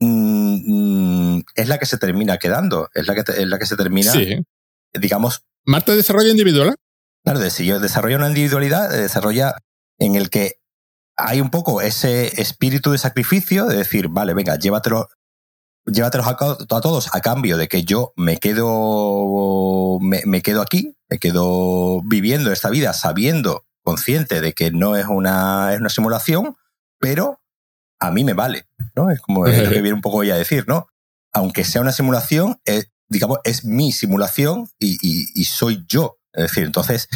mm, 0.00 1.36
mm, 1.36 1.44
es 1.54 1.68
la 1.68 1.78
que 1.78 1.86
se 1.86 1.98
termina 1.98 2.38
quedando, 2.38 2.88
es 2.94 3.06
la 3.06 3.14
que, 3.14 3.22
es 3.30 3.46
la 3.46 3.58
que 3.58 3.66
se 3.66 3.76
termina, 3.76 4.12
digamos... 4.92 5.44
¿Marta 5.66 5.94
desarrolla 5.94 6.30
individual? 6.30 6.74
Claro, 7.24 7.40
desarrolla 7.40 8.18
una 8.18 8.28
individualidad, 8.28 8.90
desarrolla 8.90 9.54
en 9.98 10.14
el 10.14 10.28
que 10.28 10.58
hay 11.16 11.40
un 11.40 11.50
poco 11.50 11.80
ese 11.80 12.40
espíritu 12.40 12.90
de 12.90 12.98
sacrificio, 12.98 13.66
de 13.66 13.76
decir, 13.76 14.08
vale, 14.08 14.34
venga, 14.34 14.58
llévatelo, 14.58 15.08
llévatelos 15.86 16.26
a, 16.26 16.36
todos 16.36 17.14
a 17.14 17.20
cambio 17.20 17.56
de 17.56 17.68
que 17.68 17.84
yo 17.84 18.12
me 18.16 18.38
quedo, 18.38 19.98
me, 20.00 20.42
quedo 20.42 20.62
aquí, 20.62 20.96
me 21.08 21.18
quedo 21.18 22.02
viviendo 22.02 22.52
esta 22.52 22.70
vida 22.70 22.92
sabiendo, 22.92 23.66
consciente 23.82 24.40
de 24.40 24.52
que 24.52 24.70
no 24.70 24.96
es 24.96 25.06
una, 25.06 25.74
es 25.74 25.80
una 25.80 25.88
simulación, 25.88 26.56
pero 26.98 27.40
a 28.00 28.10
mí 28.10 28.24
me 28.24 28.32
vale, 28.32 28.66
¿no? 28.94 29.10
Es 29.10 29.20
como 29.20 29.46
lo 29.46 29.52
que 29.52 29.68
viene 29.82 29.92
un 29.92 30.00
poco 30.00 30.24
ya 30.24 30.34
a 30.34 30.38
decir, 30.38 30.64
¿no? 30.66 30.88
Aunque 31.32 31.64
sea 31.64 31.80
una 31.80 31.92
simulación, 31.92 32.60
eh, 32.64 32.84
digamos, 33.08 33.38
es 33.44 33.64
mi 33.64 33.92
simulación 33.92 34.68
y, 34.78 35.44
soy 35.44 35.84
yo. 35.88 36.18
Es 36.32 36.44
decir, 36.44 36.64
entonces, 36.64 37.08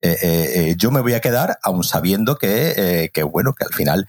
eh, 0.00 0.16
eh, 0.22 0.74
yo 0.76 0.90
me 0.90 1.00
voy 1.00 1.14
a 1.14 1.20
quedar 1.20 1.58
aún 1.62 1.84
sabiendo 1.84 2.36
que, 2.36 3.10
que, 3.12 3.22
bueno, 3.22 3.54
que 3.54 3.64
al 3.64 3.74
final 3.74 4.06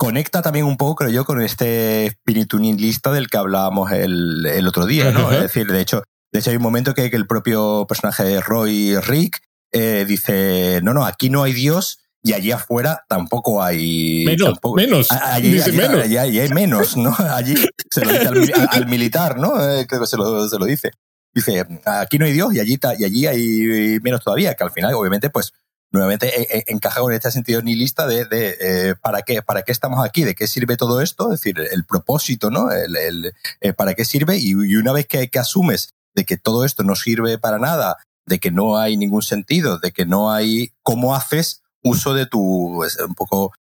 conecta 0.00 0.40
también 0.40 0.64
un 0.64 0.78
poco, 0.78 0.94
creo 0.94 1.10
yo, 1.10 1.24
con 1.26 1.42
este 1.42 2.06
espíritu 2.06 2.58
nihilista 2.58 3.12
del 3.12 3.28
que 3.28 3.36
hablábamos 3.36 3.92
el, 3.92 4.46
el 4.46 4.66
otro 4.66 4.86
día, 4.86 5.10
¿no? 5.10 5.30
Es 5.30 5.42
decir, 5.42 5.66
de 5.66 5.78
hecho, 5.78 6.04
de 6.32 6.40
hecho 6.40 6.48
hay 6.48 6.56
un 6.56 6.62
momento 6.62 6.94
que, 6.94 7.10
que 7.10 7.16
el 7.16 7.26
propio 7.26 7.84
personaje 7.86 8.24
de 8.24 8.40
Roy 8.40 8.96
Rick 8.96 9.42
eh, 9.72 10.06
dice, 10.08 10.80
no, 10.82 10.94
no, 10.94 11.04
aquí 11.04 11.28
no 11.28 11.42
hay 11.42 11.52
Dios 11.52 11.98
y 12.22 12.32
allí 12.32 12.50
afuera 12.50 13.04
tampoco 13.10 13.62
hay... 13.62 14.24
Menos, 14.24 14.58
menos. 14.74 15.12
Allí, 15.12 15.60
menos. 15.70 16.00
Allí, 16.02 16.16
hay 16.16 16.48
menos, 16.48 16.96
¿no? 16.96 17.14
Allí 17.34 17.54
se 17.90 18.02
lo 18.02 18.40
dice 18.40 18.54
al, 18.70 18.86
militar, 18.86 19.36
¿no? 19.36 19.62
Eh, 19.62 19.86
creo 19.86 20.00
que 20.00 20.06
se 20.06 20.16
lo, 20.16 20.48
se 20.48 20.58
lo 20.58 20.64
dice. 20.64 20.92
Dice, 21.34 21.66
aquí 21.84 22.18
no 22.18 22.24
hay 22.24 22.32
Dios 22.32 22.54
y 22.54 22.60
allí, 22.60 22.80
y 22.98 23.04
allí 23.04 23.26
hay 23.26 24.00
menos 24.00 24.24
todavía, 24.24 24.54
que 24.54 24.64
al 24.64 24.72
final, 24.72 24.94
obviamente, 24.94 25.28
pues 25.28 25.52
nuevamente 25.92 26.28
e, 26.40 26.58
e, 26.58 26.64
encaja 26.68 27.00
con 27.00 27.12
este 27.12 27.30
sentido 27.30 27.62
nihilista 27.62 28.06
de, 28.06 28.24
de 28.24 28.56
eh, 28.60 28.94
¿para, 29.00 29.22
qué, 29.22 29.42
para 29.42 29.62
qué 29.62 29.72
estamos 29.72 30.04
aquí, 30.04 30.24
de 30.24 30.34
qué 30.34 30.46
sirve 30.46 30.76
todo 30.76 31.00
esto, 31.00 31.32
es 31.32 31.40
decir, 31.40 31.58
el 31.70 31.84
propósito, 31.84 32.50
¿no? 32.50 32.70
El, 32.70 32.96
el 32.96 33.34
eh, 33.60 33.72
¿Para 33.72 33.94
qué 33.94 34.04
sirve? 34.04 34.38
Y, 34.38 34.54
una 34.54 34.92
vez 34.92 35.06
que, 35.06 35.28
que, 35.28 35.38
asumes 35.38 35.94
de 36.14 36.24
que 36.24 36.36
todo 36.36 36.64
esto 36.64 36.82
no 36.82 36.94
sirve 36.94 37.38
para 37.38 37.58
nada, 37.58 37.96
de 38.26 38.38
que 38.38 38.50
no 38.50 38.78
hay 38.78 38.96
ningún 38.96 39.22
sentido, 39.22 39.78
de 39.78 39.92
que 39.92 40.06
no 40.06 40.32
hay 40.32 40.72
cómo 40.82 41.14
haces 41.14 41.62
uso 41.82 42.14
de 42.14 42.26
tu, 42.26 42.82
un 42.84 43.14
poco, 43.16 43.52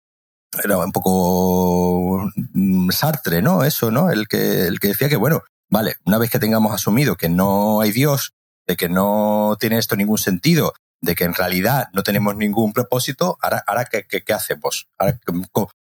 era 0.63 0.77
un 0.77 0.91
poco 0.91 2.29
mm, 2.35 2.89
Sartre, 2.91 3.41
¿no? 3.41 3.63
Eso, 3.63 3.91
¿no? 3.91 4.11
El 4.11 4.27
que, 4.27 4.67
el 4.67 4.79
que 4.79 4.89
decía 4.89 5.09
que, 5.09 5.15
bueno, 5.15 5.43
vale, 5.69 5.95
una 6.05 6.17
vez 6.17 6.29
que 6.29 6.39
tengamos 6.39 6.73
asumido 6.73 7.15
que 7.15 7.29
no 7.29 7.81
hay 7.81 7.91
Dios, 7.91 8.33
de 8.67 8.75
que 8.75 8.89
no 8.89 9.57
tiene 9.59 9.77
esto 9.77 9.95
ningún 9.95 10.17
sentido, 10.19 10.73
de 11.01 11.15
que 11.15 11.23
en 11.23 11.33
realidad 11.33 11.87
no 11.93 12.03
tenemos 12.03 12.35
ningún 12.35 12.73
propósito, 12.73 13.37
ahora, 13.41 13.63
ahora 13.67 13.85
¿qué, 13.85 14.05
qué, 14.05 14.33
hacemos? 14.33 14.87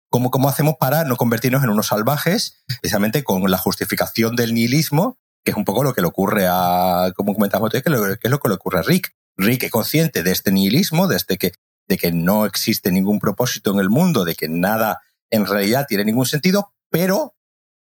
¿cómo, 0.09 0.31
¿Cómo 0.31 0.49
hacemos 0.49 0.75
para 0.79 1.03
no 1.03 1.15
convertirnos 1.17 1.63
en 1.63 1.69
unos 1.69 1.87
salvajes, 1.87 2.63
precisamente 2.81 3.23
con 3.23 3.49
la 3.49 3.57
justificación 3.57 4.35
del 4.35 4.53
nihilismo, 4.53 5.17
que 5.43 5.51
es 5.51 5.57
un 5.57 5.65
poco 5.65 5.83
lo 5.83 5.93
que 5.93 6.01
le 6.01 6.07
ocurre 6.07 6.45
a, 6.49 7.13
como 7.15 7.33
comentamos 7.33 7.69
que, 7.71 7.77
es 7.77 7.85
lo 7.85 8.17
que 8.17 8.49
le 8.49 8.55
ocurre 8.55 8.79
a 8.79 8.83
Rick. 8.83 9.15
Rick 9.37 9.63
es 9.63 9.71
consciente 9.71 10.23
de 10.23 10.31
este 10.31 10.51
nihilismo, 10.51 11.07
de, 11.07 11.15
este 11.15 11.37
que, 11.37 11.53
de 11.87 11.97
que 11.97 12.11
no 12.11 12.45
existe 12.45 12.91
ningún 12.91 13.19
propósito 13.19 13.71
en 13.71 13.79
el 13.79 13.89
mundo, 13.89 14.25
de 14.25 14.35
que 14.35 14.49
nada 14.49 15.01
en 15.29 15.45
realidad 15.45 15.85
tiene 15.87 16.05
ningún 16.05 16.25
sentido, 16.25 16.73
pero 16.89 17.35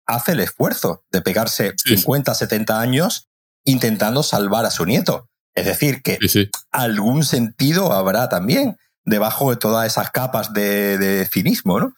hace 0.06 0.32
el 0.32 0.40
esfuerzo 0.40 1.04
de 1.10 1.20
pegarse 1.20 1.74
50, 1.84 2.34
70 2.34 2.80
años 2.80 3.28
intentando 3.64 4.22
salvar 4.22 4.64
a 4.64 4.70
su 4.70 4.86
nieto. 4.86 5.28
Es 5.58 5.66
decir, 5.66 6.02
que 6.02 6.18
algún 6.70 7.24
sentido 7.24 7.92
habrá 7.92 8.28
también 8.28 8.76
debajo 9.04 9.50
de 9.50 9.56
todas 9.56 9.86
esas 9.86 10.10
capas 10.10 10.52
de, 10.52 11.26
cinismo, 11.30 11.80
¿no? 11.80 11.92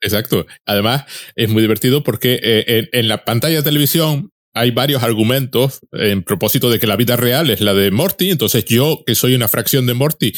Exacto. 0.00 0.46
Además, 0.66 1.04
es 1.34 1.48
muy 1.48 1.62
divertido 1.62 2.04
porque 2.04 2.38
eh, 2.42 2.88
en, 2.92 3.08
la 3.08 3.24
pantalla 3.24 3.56
de 3.56 3.62
televisión 3.62 4.30
hay 4.54 4.70
varios 4.70 5.02
argumentos 5.02 5.80
en 5.92 6.22
propósito 6.22 6.70
de 6.70 6.78
que 6.78 6.86
la 6.86 6.96
vida 6.96 7.16
real 7.16 7.50
es 7.50 7.60
la 7.60 7.74
de 7.74 7.90
Morty. 7.90 8.30
Entonces 8.30 8.64
yo, 8.64 9.02
que 9.06 9.14
soy 9.14 9.34
una 9.34 9.48
fracción 9.48 9.86
de 9.86 9.94
Morty, 9.94 10.32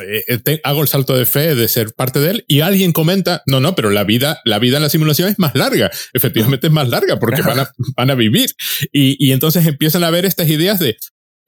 eh, 0.00 0.40
eh, 0.46 0.60
hago 0.64 0.80
el 0.80 0.88
salto 0.88 1.14
de 1.14 1.26
fe 1.26 1.54
de 1.54 1.68
ser 1.68 1.92
parte 1.94 2.18
de 2.18 2.30
él 2.30 2.44
y 2.48 2.60
alguien 2.60 2.92
comenta, 2.92 3.42
no, 3.46 3.60
no, 3.60 3.74
pero 3.74 3.90
la 3.90 4.04
vida, 4.04 4.40
la 4.44 4.58
vida 4.58 4.78
en 4.78 4.82
la 4.82 4.88
simulación 4.88 5.28
es 5.28 5.38
más 5.38 5.54
larga. 5.54 5.90
Efectivamente 6.12 6.68
es 6.68 6.72
más 6.72 6.88
larga 6.88 7.18
porque 7.18 7.42
van 7.46 7.60
a, 7.60 7.70
van 7.96 8.10
a 8.10 8.14
vivir. 8.14 8.50
Y, 8.90 9.16
y 9.24 9.32
entonces 9.32 9.66
empiezan 9.66 10.02
a 10.02 10.10
ver 10.10 10.24
estas 10.24 10.48
ideas 10.48 10.78
de, 10.78 10.96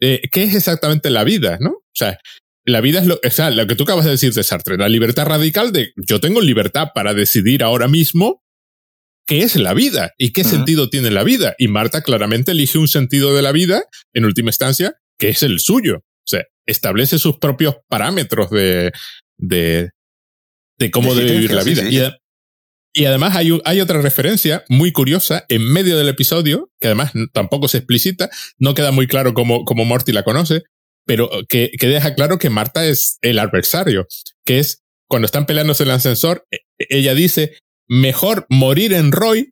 eh, 0.00 0.22
¿qué 0.30 0.44
es 0.44 0.54
exactamente 0.54 1.10
la 1.10 1.24
vida? 1.24 1.58
¿no? 1.60 1.70
O 1.70 1.92
sea, 1.94 2.18
la 2.64 2.80
vida 2.80 3.00
es 3.00 3.06
lo, 3.06 3.20
o 3.22 3.30
sea, 3.30 3.50
lo 3.50 3.66
que 3.66 3.74
tú 3.74 3.84
acabas 3.84 4.04
de 4.04 4.12
decir 4.12 4.32
de 4.32 4.42
Sartre, 4.42 4.76
la 4.76 4.88
libertad 4.88 5.26
radical 5.26 5.72
de 5.72 5.92
yo 5.96 6.20
tengo 6.20 6.40
libertad 6.40 6.88
para 6.94 7.12
decidir 7.14 7.62
ahora 7.62 7.88
mismo 7.88 8.42
qué 9.26 9.42
es 9.42 9.56
la 9.56 9.74
vida 9.74 10.12
y 10.18 10.32
qué 10.32 10.44
sentido 10.44 10.90
tiene 10.90 11.10
la 11.10 11.24
vida. 11.24 11.54
Y 11.58 11.68
Marta 11.68 12.02
claramente 12.02 12.52
elige 12.52 12.78
un 12.78 12.88
sentido 12.88 13.34
de 13.34 13.42
la 13.42 13.52
vida, 13.52 13.84
en 14.12 14.24
última 14.24 14.48
instancia, 14.48 14.94
que 15.18 15.30
es 15.30 15.42
el 15.42 15.60
suyo. 15.60 15.98
O 15.98 16.26
sea, 16.26 16.44
establece 16.66 17.18
sus 17.18 17.38
propios 17.38 17.76
parámetros 17.88 18.50
de, 18.50 18.92
de, 19.38 19.90
de 20.78 20.90
cómo 20.90 21.14
debe 21.14 21.32
vivir 21.32 21.52
la 21.52 21.62
vida. 21.62 22.16
Y 22.96 23.06
además 23.06 23.34
hay, 23.34 23.58
hay 23.64 23.80
otra 23.80 24.00
referencia 24.00 24.64
muy 24.68 24.92
curiosa 24.92 25.44
en 25.48 25.64
medio 25.64 25.98
del 25.98 26.08
episodio, 26.08 26.70
que 26.80 26.86
además 26.86 27.12
tampoco 27.32 27.66
se 27.66 27.78
explicita, 27.78 28.30
no 28.58 28.74
queda 28.74 28.92
muy 28.92 29.08
claro 29.08 29.34
cómo, 29.34 29.64
cómo 29.64 29.84
Morty 29.84 30.12
la 30.12 30.22
conoce, 30.22 30.62
pero 31.04 31.28
que, 31.48 31.72
que 31.78 31.88
deja 31.88 32.14
claro 32.14 32.38
que 32.38 32.50
Marta 32.50 32.86
es 32.86 33.18
el 33.20 33.40
adversario, 33.40 34.06
que 34.44 34.60
es 34.60 34.84
cuando 35.08 35.26
están 35.26 35.44
peleándose 35.44 35.82
en 35.82 35.90
el 35.90 35.96
ascensor, 35.96 36.46
e, 36.52 36.58
ella 36.88 37.14
dice, 37.14 37.58
mejor 37.88 38.46
morir 38.48 38.92
en 38.92 39.10
Roy 39.12 39.50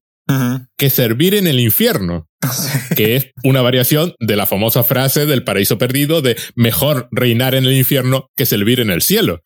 que 0.78 0.88
servir 0.88 1.34
en 1.34 1.47
el 1.47 1.61
infierno, 1.61 2.28
que 2.97 3.16
es 3.16 3.30
una 3.45 3.61
variación 3.61 4.14
de 4.18 4.36
la 4.36 4.47
famosa 4.47 4.82
frase 4.82 5.26
del 5.26 5.45
paraíso 5.45 5.76
perdido 5.78 6.22
de 6.22 6.36
mejor 6.55 7.09
reinar 7.11 7.55
en 7.55 7.64
el 7.64 7.74
infierno 7.74 8.30
que 8.36 8.47
servir 8.47 8.80
en 8.80 8.90
el 8.90 9.03
cielo. 9.03 9.43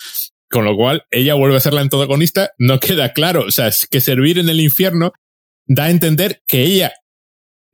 Con 0.49 0.65
lo 0.65 0.77
cual, 0.77 1.05
ella 1.11 1.35
vuelve 1.35 1.57
a 1.57 1.61
ser 1.61 1.75
la 1.75 1.81
antagonista, 1.81 2.51
no 2.59 2.79
queda 2.79 3.13
claro. 3.13 3.45
O 3.47 3.51
sea, 3.51 3.67
es 3.69 3.87
que 3.91 4.01
servir 4.01 4.39
en 4.39 4.49
el 4.49 4.61
infierno 4.61 5.13
da 5.67 5.85
a 5.85 5.91
entender 5.91 6.43
que 6.47 6.63
ella 6.63 6.93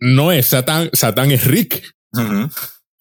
no 0.00 0.32
es 0.32 0.48
Satán, 0.48 0.90
Satán 0.92 1.30
es 1.30 1.44
Rick, 1.44 1.82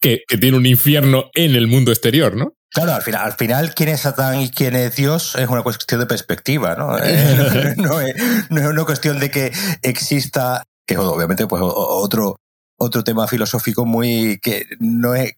que, 0.00 0.22
que, 0.28 0.38
tiene 0.38 0.56
un 0.56 0.66
infierno 0.66 1.30
en 1.34 1.54
el 1.56 1.66
mundo 1.66 1.90
exterior, 1.90 2.36
¿no? 2.36 2.54
Claro, 2.70 2.94
al 2.94 3.02
final, 3.02 3.22
al 3.22 3.32
final, 3.34 3.74
quién 3.74 3.90
es 3.90 4.00
Satán 4.00 4.40
y 4.40 4.50
quién 4.50 4.74
es 4.76 4.96
Dios 4.96 5.34
es 5.36 5.48
una 5.48 5.62
cuestión 5.62 6.00
de 6.00 6.06
perspectiva, 6.06 6.74
¿no? 6.74 6.96
Eh, 7.04 7.74
no, 7.76 8.00
es, 8.00 8.14
no, 8.50 8.60
es, 8.60 8.66
una 8.66 8.84
cuestión 8.84 9.20
de 9.20 9.30
que 9.30 9.52
exista, 9.82 10.64
que 10.86 10.96
obviamente, 10.96 11.46
pues 11.46 11.62
otro, 11.64 12.36
otro 12.78 13.04
tema 13.04 13.26
filosófico 13.26 13.84
muy 13.84 14.38
que 14.40 14.66
no 14.78 15.14
es 15.14 15.32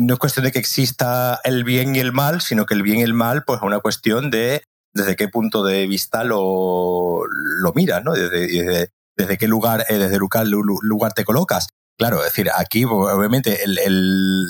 no 0.00 0.14
es 0.14 0.20
cuestión 0.20 0.44
de 0.44 0.52
que 0.52 0.58
exista 0.58 1.40
el 1.44 1.64
bien 1.64 1.94
y 1.94 2.00
el 2.00 2.12
mal, 2.12 2.40
sino 2.40 2.66
que 2.66 2.74
el 2.74 2.82
bien 2.82 2.98
y 2.98 3.02
el 3.02 3.14
mal, 3.14 3.44
pues 3.44 3.58
es 3.58 3.62
una 3.62 3.80
cuestión 3.80 4.30
de 4.30 4.62
desde 4.92 5.16
qué 5.16 5.28
punto 5.28 5.62
de 5.62 5.86
vista 5.86 6.24
lo, 6.24 7.22
lo 7.26 7.72
miras, 7.74 8.02
¿no? 8.02 8.12
Desde, 8.12 8.90
desde, 9.16 9.38
qué 9.38 9.46
lugar, 9.46 9.84
eh, 9.88 9.98
desde 9.98 10.18
lugar, 10.18 10.46
lugar 10.46 11.12
te 11.12 11.24
colocas. 11.24 11.68
Claro, 11.96 12.18
es 12.18 12.32
decir, 12.32 12.50
aquí 12.56 12.84
obviamente 12.84 13.62
el, 13.62 13.78
el, 13.78 14.46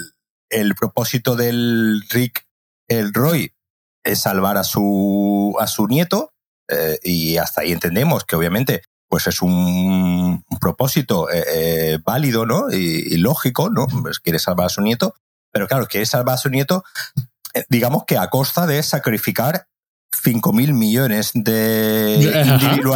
el 0.49 0.75
propósito 0.75 1.37
del 1.37 2.03
Rick, 2.09 2.47
el 2.89 3.13
Roy, 3.13 3.53
es 4.05 4.21
salvar 4.21 4.57
a 4.57 4.65
su, 4.65 5.57
a 5.59 5.67
su 5.67 5.87
nieto, 5.87 6.33
eh, 6.69 6.99
y 7.03 7.37
hasta 7.37 7.63
ahí 7.63 7.73
entendemos 7.73 8.25
que 8.25 8.37
obviamente 8.37 8.83
pues 9.09 9.27
es 9.27 9.43
un, 9.43 10.45
propósito 10.61 11.29
eh, 11.33 11.99
válido, 12.05 12.47
¿no? 12.47 12.71
Y, 12.71 13.17
lógico, 13.17 13.69
¿no? 13.69 13.89
Pues 14.03 14.21
quiere 14.21 14.39
salvar 14.39 14.67
a 14.67 14.69
su 14.69 14.83
nieto, 14.83 15.15
pero 15.53 15.67
claro, 15.67 15.87
quiere 15.87 16.07
salvar 16.07 16.35
a 16.35 16.39
su 16.39 16.49
nieto, 16.49 16.85
eh, 17.55 17.65
digamos 17.69 18.05
que 18.05 18.19
a 18.19 18.29
costa 18.29 18.67
de 18.67 18.83
sacrificar 18.83 19.67
5.000 20.13 20.73
millones 20.73 21.31
de 21.35 22.19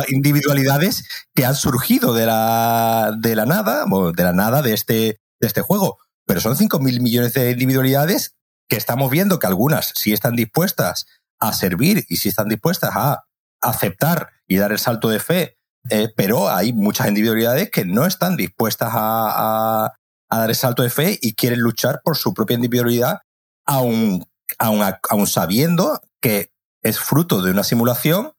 individualidades 0.08 1.08
que 1.34 1.44
han 1.44 1.54
surgido 1.54 2.12
de 2.12 2.26
la, 2.26 3.14
de 3.18 3.36
la 3.36 3.46
nada, 3.46 3.84
de 4.14 4.22
la 4.22 4.32
nada 4.32 4.62
de 4.62 4.74
este, 4.74 5.20
de 5.40 5.46
este 5.46 5.62
juego. 5.62 5.98
Pero 6.26 6.40
son 6.40 6.56
5.000 6.56 7.00
millones 7.00 7.32
de 7.34 7.50
individualidades 7.50 8.36
que 8.68 8.76
estamos 8.76 9.10
viendo 9.10 9.38
que 9.38 9.46
algunas 9.46 9.92
sí 9.94 10.12
están 10.12 10.36
dispuestas 10.36 11.06
a 11.38 11.52
servir 11.52 12.04
y 12.08 12.16
sí 12.16 12.30
están 12.30 12.48
dispuestas 12.48 12.90
a 12.94 13.24
aceptar 13.60 14.30
y 14.46 14.56
dar 14.56 14.72
el 14.72 14.78
salto 14.78 15.08
de 15.08 15.20
fe, 15.20 15.58
eh, 15.90 16.12
pero 16.16 16.48
hay 16.48 16.72
muchas 16.72 17.08
individualidades 17.08 17.70
que 17.70 17.84
no 17.84 18.06
están 18.06 18.36
dispuestas 18.36 18.90
a, 18.92 19.84
a 19.84 19.94
dar 20.30 20.50
el 20.50 20.56
salto 20.56 20.82
de 20.82 20.90
fe 20.90 21.18
y 21.20 21.34
quieren 21.34 21.60
luchar 21.60 22.00
por 22.02 22.16
su 22.16 22.34
propia 22.34 22.54
individualidad, 22.54 23.20
aun, 23.66 24.24
aun, 24.58 25.26
sabiendo 25.26 26.00
que 26.20 26.50
es 26.82 26.98
fruto 26.98 27.42
de 27.42 27.50
una 27.50 27.64
simulación, 27.64 28.32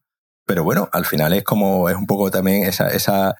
pero 0.45 0.63
bueno, 0.63 0.89
al 0.91 1.05
final 1.05 1.33
es 1.33 1.43
como, 1.43 1.89
es 1.89 1.95
un 1.95 2.05
poco 2.05 2.29
también 2.31 2.63
esa, 2.63 2.89
esa 2.89 3.35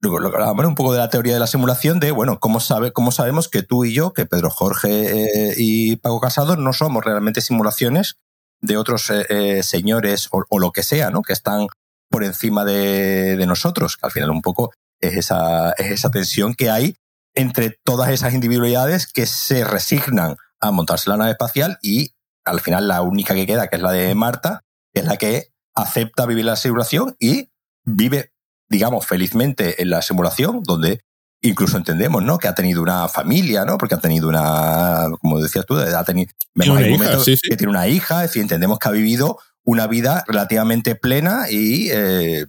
lo 0.00 0.30
que 0.30 0.36
hablamos 0.36 0.64
un 0.64 0.74
poco 0.74 0.92
de 0.92 0.98
la 0.98 1.10
teoría 1.10 1.34
de 1.34 1.40
la 1.40 1.46
simulación 1.46 2.00
de, 2.00 2.10
bueno, 2.10 2.40
¿cómo, 2.40 2.60
sabe, 2.60 2.92
cómo 2.92 3.12
sabemos 3.12 3.48
que 3.48 3.62
tú 3.62 3.84
y 3.84 3.92
yo, 3.92 4.12
que 4.12 4.24
Pedro 4.24 4.50
Jorge 4.50 5.50
eh, 5.50 5.54
y 5.56 5.96
Paco 5.96 6.20
Casado 6.20 6.56
no 6.56 6.72
somos 6.72 7.04
realmente 7.04 7.42
simulaciones 7.42 8.16
de 8.62 8.76
otros 8.76 9.10
eh, 9.10 9.26
eh, 9.28 9.62
señores 9.62 10.28
o, 10.30 10.58
lo 10.58 10.72
que 10.72 10.82
sea, 10.82 11.10
¿no? 11.10 11.22
Que 11.22 11.32
están 11.32 11.66
por 12.08 12.24
encima 12.24 12.64
de, 12.64 13.44
nosotros, 13.46 13.98
al 14.02 14.10
final 14.10 14.30
un 14.30 14.42
poco 14.42 14.72
es 15.00 15.16
esa, 15.16 15.72
es 15.72 15.92
esa 15.92 16.10
tensión 16.10 16.54
que 16.54 16.70
hay 16.70 16.96
entre 17.34 17.78
todas 17.84 18.10
esas 18.10 18.34
individualidades 18.34 19.06
que 19.06 19.26
se 19.26 19.64
resignan 19.64 20.36
a 20.60 20.70
montarse 20.70 21.10
la 21.10 21.16
nave 21.16 21.32
espacial 21.32 21.78
y 21.82 22.14
al 22.44 22.60
final 22.60 22.88
la 22.88 23.02
única 23.02 23.34
que 23.34 23.46
queda, 23.46 23.68
que 23.68 23.76
es 23.76 23.82
la 23.82 23.92
de 23.92 24.14
Marta, 24.14 24.64
es 24.92 25.04
la 25.04 25.16
que 25.16 25.52
acepta 25.74 26.26
vivir 26.26 26.44
la 26.44 26.56
simulación 26.56 27.16
y 27.18 27.50
vive, 27.84 28.32
digamos, 28.68 29.06
felizmente 29.06 29.82
en 29.82 29.90
la 29.90 30.02
simulación, 30.02 30.62
donde 30.62 31.04
incluso 31.42 31.76
entendemos, 31.76 32.22
¿no? 32.22 32.38
Que 32.38 32.48
ha 32.48 32.54
tenido 32.54 32.82
una 32.82 33.08
familia, 33.08 33.64
¿no? 33.64 33.78
Porque 33.78 33.94
ha 33.94 34.00
tenido 34.00 34.28
una, 34.28 35.06
como 35.20 35.40
decías 35.40 35.64
tú, 35.64 35.78
ha 35.78 36.04
tenido, 36.04 36.32
vemos 36.54 36.78
Una 36.78 36.86
hija, 36.88 36.98
momentos 36.98 37.24
sí, 37.24 37.36
sí. 37.36 37.48
que 37.48 37.56
tiene 37.56 37.70
una 37.70 37.88
hija, 37.88 38.22
en 38.24 38.28
fin, 38.28 38.42
entendemos 38.42 38.78
que 38.78 38.88
ha 38.88 38.92
vivido 38.92 39.38
una 39.64 39.86
vida 39.86 40.24
relativamente 40.26 40.94
plena 40.94 41.50
y 41.50 41.90
eh, 41.90 42.46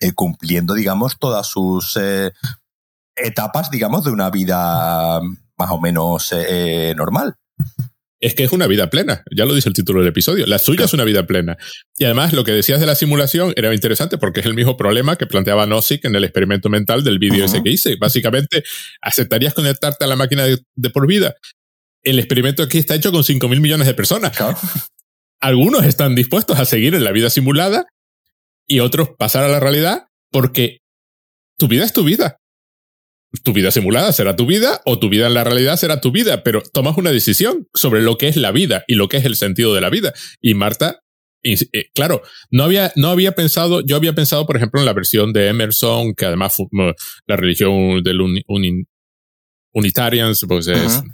eh, 0.00 0.12
cumpliendo, 0.12 0.74
digamos, 0.74 1.18
todas 1.18 1.46
sus 1.46 1.96
eh, 2.00 2.32
etapas, 3.22 3.70
digamos, 3.70 4.04
de 4.04 4.10
una 4.10 4.30
vida 4.30 5.20
más 5.56 5.70
o 5.70 5.80
menos 5.80 6.32
eh, 6.32 6.94
normal. 6.96 7.34
Es 8.20 8.34
que 8.34 8.42
es 8.42 8.50
una 8.50 8.66
vida 8.66 8.90
plena, 8.90 9.22
ya 9.30 9.44
lo 9.44 9.54
dice 9.54 9.68
el 9.68 9.76
título 9.76 10.00
del 10.00 10.08
episodio. 10.08 10.44
La 10.46 10.58
suya 10.58 10.86
es 10.86 10.92
una 10.92 11.04
vida 11.04 11.24
plena. 11.24 11.56
Y 11.98 12.04
además, 12.04 12.32
lo 12.32 12.42
que 12.42 12.50
decías 12.50 12.80
de 12.80 12.86
la 12.86 12.96
simulación 12.96 13.52
era 13.54 13.72
interesante 13.72 14.18
porque 14.18 14.40
es 14.40 14.46
el 14.46 14.54
mismo 14.54 14.76
problema 14.76 15.14
que 15.14 15.26
planteaba 15.26 15.66
Nozick 15.66 16.04
en 16.04 16.16
el 16.16 16.24
experimento 16.24 16.68
mental 16.68 17.04
del 17.04 17.20
vídeo 17.20 17.44
ese 17.44 17.62
que 17.62 17.70
hice. 17.70 17.94
Básicamente, 17.94 18.64
¿aceptarías 19.02 19.54
conectarte 19.54 20.04
a 20.04 20.08
la 20.08 20.16
máquina 20.16 20.44
de, 20.44 20.58
de 20.74 20.90
por 20.90 21.06
vida? 21.06 21.34
El 22.02 22.18
experimento 22.18 22.64
aquí 22.64 22.78
está 22.78 22.96
hecho 22.96 23.12
con 23.12 23.22
5 23.22 23.48
mil 23.48 23.60
millones 23.60 23.86
de 23.86 23.94
personas. 23.94 24.36
Claro. 24.36 24.58
Algunos 25.40 25.84
están 25.84 26.16
dispuestos 26.16 26.58
a 26.58 26.64
seguir 26.64 26.96
en 26.96 27.04
la 27.04 27.12
vida 27.12 27.30
simulada 27.30 27.86
y 28.66 28.80
otros 28.80 29.10
pasar 29.16 29.44
a 29.44 29.48
la 29.48 29.60
realidad 29.60 30.08
porque 30.32 30.78
tu 31.56 31.68
vida 31.68 31.84
es 31.84 31.92
tu 31.92 32.02
vida. 32.02 32.37
Tu 33.44 33.52
vida 33.52 33.70
simulada 33.70 34.10
será 34.12 34.36
tu 34.36 34.46
vida 34.46 34.80
o 34.86 34.98
tu 34.98 35.10
vida 35.10 35.26
en 35.26 35.34
la 35.34 35.44
realidad 35.44 35.76
será 35.76 36.00
tu 36.00 36.10
vida, 36.10 36.42
pero 36.42 36.62
tomas 36.62 36.96
una 36.96 37.12
decisión 37.12 37.68
sobre 37.74 38.00
lo 38.00 38.16
que 38.16 38.28
es 38.28 38.36
la 38.36 38.52
vida 38.52 38.84
y 38.86 38.94
lo 38.94 39.08
que 39.08 39.18
es 39.18 39.24
el 39.26 39.36
sentido 39.36 39.74
de 39.74 39.82
la 39.82 39.90
vida. 39.90 40.14
Y 40.40 40.54
Marta, 40.54 41.00
eh, 41.42 41.56
claro, 41.94 42.22
no 42.50 42.64
había, 42.64 42.90
no 42.96 43.08
había 43.10 43.32
pensado, 43.32 43.82
yo 43.84 43.96
había 43.96 44.14
pensado, 44.14 44.46
por 44.46 44.56
ejemplo, 44.56 44.80
en 44.80 44.86
la 44.86 44.94
versión 44.94 45.32
de 45.34 45.48
Emerson, 45.48 46.14
que 46.14 46.24
además 46.24 46.54
fu- 46.56 46.68
mo- 46.72 46.94
la 47.26 47.36
religión 47.36 48.02
del 48.02 48.20
uni- 48.22 48.42
uni- 48.48 48.84
Unitarians, 49.74 50.44
pues 50.48 50.66
es, 50.66 50.96
Ujú. 50.96 51.08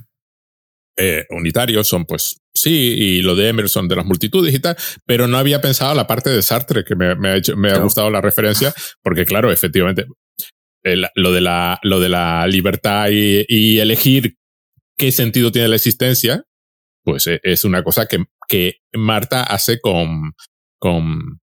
eh, 0.97 1.25
unitarios 1.31 1.87
son 1.87 2.05
pues 2.05 2.37
sí, 2.53 2.71
y 2.71 3.21
lo 3.21 3.35
de 3.35 3.49
Emerson 3.49 3.87
de 3.89 3.97
las 3.97 4.05
multitudes 4.05 4.53
y 4.55 4.59
tal, 4.59 4.77
pero 5.05 5.27
no 5.27 5.37
había 5.37 5.59
pensado 5.61 5.93
la 5.93 6.07
parte 6.07 6.29
de 6.29 6.41
Sartre, 6.41 6.85
que 6.85 6.95
me, 6.95 7.15
me 7.15 7.29
ha, 7.29 7.35
hecho, 7.35 7.57
me 7.57 7.69
ha 7.71 7.77
gustado 7.79 8.09
la 8.09 8.21
referencia, 8.21 8.73
porque 9.03 9.25
claro, 9.25 9.51
efectivamente, 9.51 10.05
el- 10.85 11.07
lo, 11.15 11.33
de 11.33 11.41
la, 11.41 11.79
lo 11.83 11.99
de 11.99 12.09
la 12.09 12.47
libertad 12.47 13.07
y, 13.11 13.45
y 13.49 13.79
elegir 13.79 14.37
qué 14.97 15.11
sentido 15.11 15.51
tiene 15.51 15.67
la 15.67 15.75
existencia, 15.75 16.43
pues 17.03 17.27
eh, 17.27 17.39
es 17.43 17.65
una 17.65 17.83
cosa 17.83 18.05
que, 18.05 18.23
que 18.47 18.77
Marta 18.93 19.43
hace 19.43 19.79
con, 19.81 20.33
con, 20.79 21.39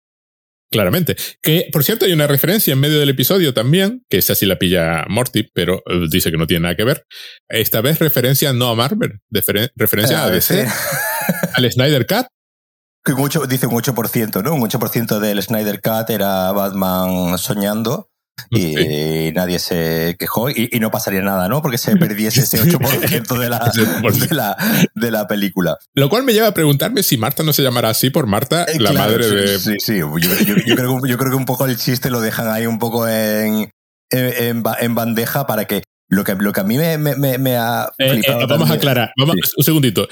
claramente. 0.71 1.17
Que, 1.43 1.69
por 1.73 1.83
cierto, 1.85 2.05
hay 2.05 2.13
una 2.13 2.27
referencia 2.27 2.73
en 2.73 2.81
medio 2.81 3.01
del 3.01 3.09
episodio 3.11 3.53
también, 3.53 4.05
que 4.09 4.19
esa 4.19 4.35
sí 4.35 4.47
la 4.47 4.59
pilla 4.59 5.05
Morty, 5.09 5.51
pero 5.53 5.83
eh, 5.87 6.07
dice 6.11 6.31
que 6.31 6.37
no 6.37 6.47
tiene 6.47 6.63
nada 6.63 6.77
que 6.77 6.85
ver. 6.85 7.05
Esta 7.49 7.81
vez 7.81 7.99
referencia 7.99 8.53
no 8.53 8.69
a 8.69 8.75
Marvel, 8.77 9.19
referencia 9.31 10.23
a 10.23 10.25
A 10.27 10.31
DC, 10.31 10.55
DC. 10.57 10.69
al 11.55 11.73
Snyder 11.73 12.07
Cut. 12.07 12.27
Que 13.03 13.15
un 13.15 13.21
ocho- 13.23 13.47
dice 13.47 13.67
un 13.67 13.75
8%, 13.75 14.43
¿no? 14.45 14.55
Un 14.55 14.61
8% 14.61 15.19
del 15.21 15.43
Snyder 15.43 15.81
Cut 15.81 16.11
era 16.11 16.53
Batman 16.53 17.39
soñando 17.39 18.10
y 18.51 18.75
Sí. 18.77 19.33
nadie 19.35 19.59
se 19.59 20.17
quejó 20.19 20.51
y, 20.51 20.69
y 20.73 20.81
no 20.81 20.91
pasaría 20.91 21.23
nada, 21.23 21.49
¿no? 21.49 21.63
Porque 21.63 21.79
se 21.79 21.97
perdiese 21.97 22.41
ese 22.41 22.63
8% 22.63 23.39
de 23.39 23.49
la, 23.49 23.59
Ese 23.73 23.83
8%. 23.87 24.29
de 24.29 24.35
la, 24.35 24.57
de 24.95 25.11
la 25.11 25.27
película. 25.27 25.77
Lo 25.95 26.09
cual 26.09 26.25
me 26.25 26.33
lleva 26.33 26.49
a 26.49 26.55
preguntarme 26.55 27.03
si 27.03 27.17
Marta 27.19 27.43
no 27.43 27.53
se 27.53 27.63
llamará 27.63 27.91
así 27.91 28.11
por 28.11 28.27
Marta, 28.27 28.65
Eh, 28.65 28.79
la 28.81 28.91
claro, 28.91 29.11
madre 29.13 29.25
sí, 29.25 29.35
de... 29.35 29.59
Sí, 29.59 29.75
sí. 29.81 29.99
Yo, 29.99 30.19
yo- 30.19 30.57
yo 30.67 30.77
creo, 30.77 31.01
que- 31.03 31.09
yo 31.09 31.19
creo 31.19 31.31
que 31.31 31.37
un 31.37 31.45
poco 31.47 31.67
el 31.67 31.77
chiste 31.77 32.11
lo 32.11 32.21
dejan 32.21 32.49
ahí 32.49 32.67
un 32.67 32.79
poco 32.79 33.07
en, 33.09 33.71
en, 34.11 34.33
en 34.45 34.63
ba- 34.63 34.77
en 34.81 34.95
bandeja 34.95 35.47
para 35.47 35.67
que 35.67 35.83
lo 36.09 36.25
que, 36.25 36.35
lo 36.35 36.53
que 36.53 36.61
a 36.61 36.65
mí 36.65 36.77
me, 36.77 36.99
me- 36.99 37.57
ha 37.57 37.93
Eh, 37.99 38.21
eh, 38.27 38.47
vamos 38.49 38.71
a 38.71 38.75
aclarar, 38.75 39.13
vamos, 39.17 39.37
Sí. 39.45 39.53
un 39.57 39.65
segundito. 39.65 40.09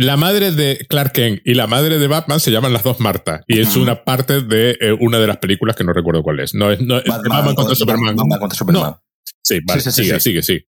La 0.00 0.16
madre 0.16 0.52
de 0.52 0.86
Clark 0.88 1.10
Kent 1.10 1.40
y 1.44 1.54
la 1.54 1.66
madre 1.66 1.98
de 1.98 2.06
Batman 2.06 2.38
se 2.38 2.52
llaman 2.52 2.72
las 2.72 2.84
dos 2.84 3.00
Marta 3.00 3.42
y 3.48 3.58
es 3.58 3.74
una 3.74 4.04
parte 4.04 4.42
de 4.42 4.78
eh, 4.80 4.92
una 4.92 5.18
de 5.18 5.26
las 5.26 5.38
películas 5.38 5.74
que 5.74 5.82
no 5.82 5.92
recuerdo 5.92 6.22
cuál 6.22 6.38
es. 6.38 6.54
No 6.54 6.70
es, 6.70 6.80
no, 6.80 7.02
Batman, 7.04 7.56
contra 7.56 7.74
Superman. 7.74 8.14
Batman 8.14 8.38
contra 8.38 8.56
Superman. 8.56 8.82
No. 8.82 9.02
Sí, 9.42 9.58
vale, 9.66 9.80
Sí, 9.80 9.90
sí, 9.90 9.96
sí, 9.96 10.04
sigue, 10.04 10.20
sigue, 10.20 10.42
sí. 10.44 10.64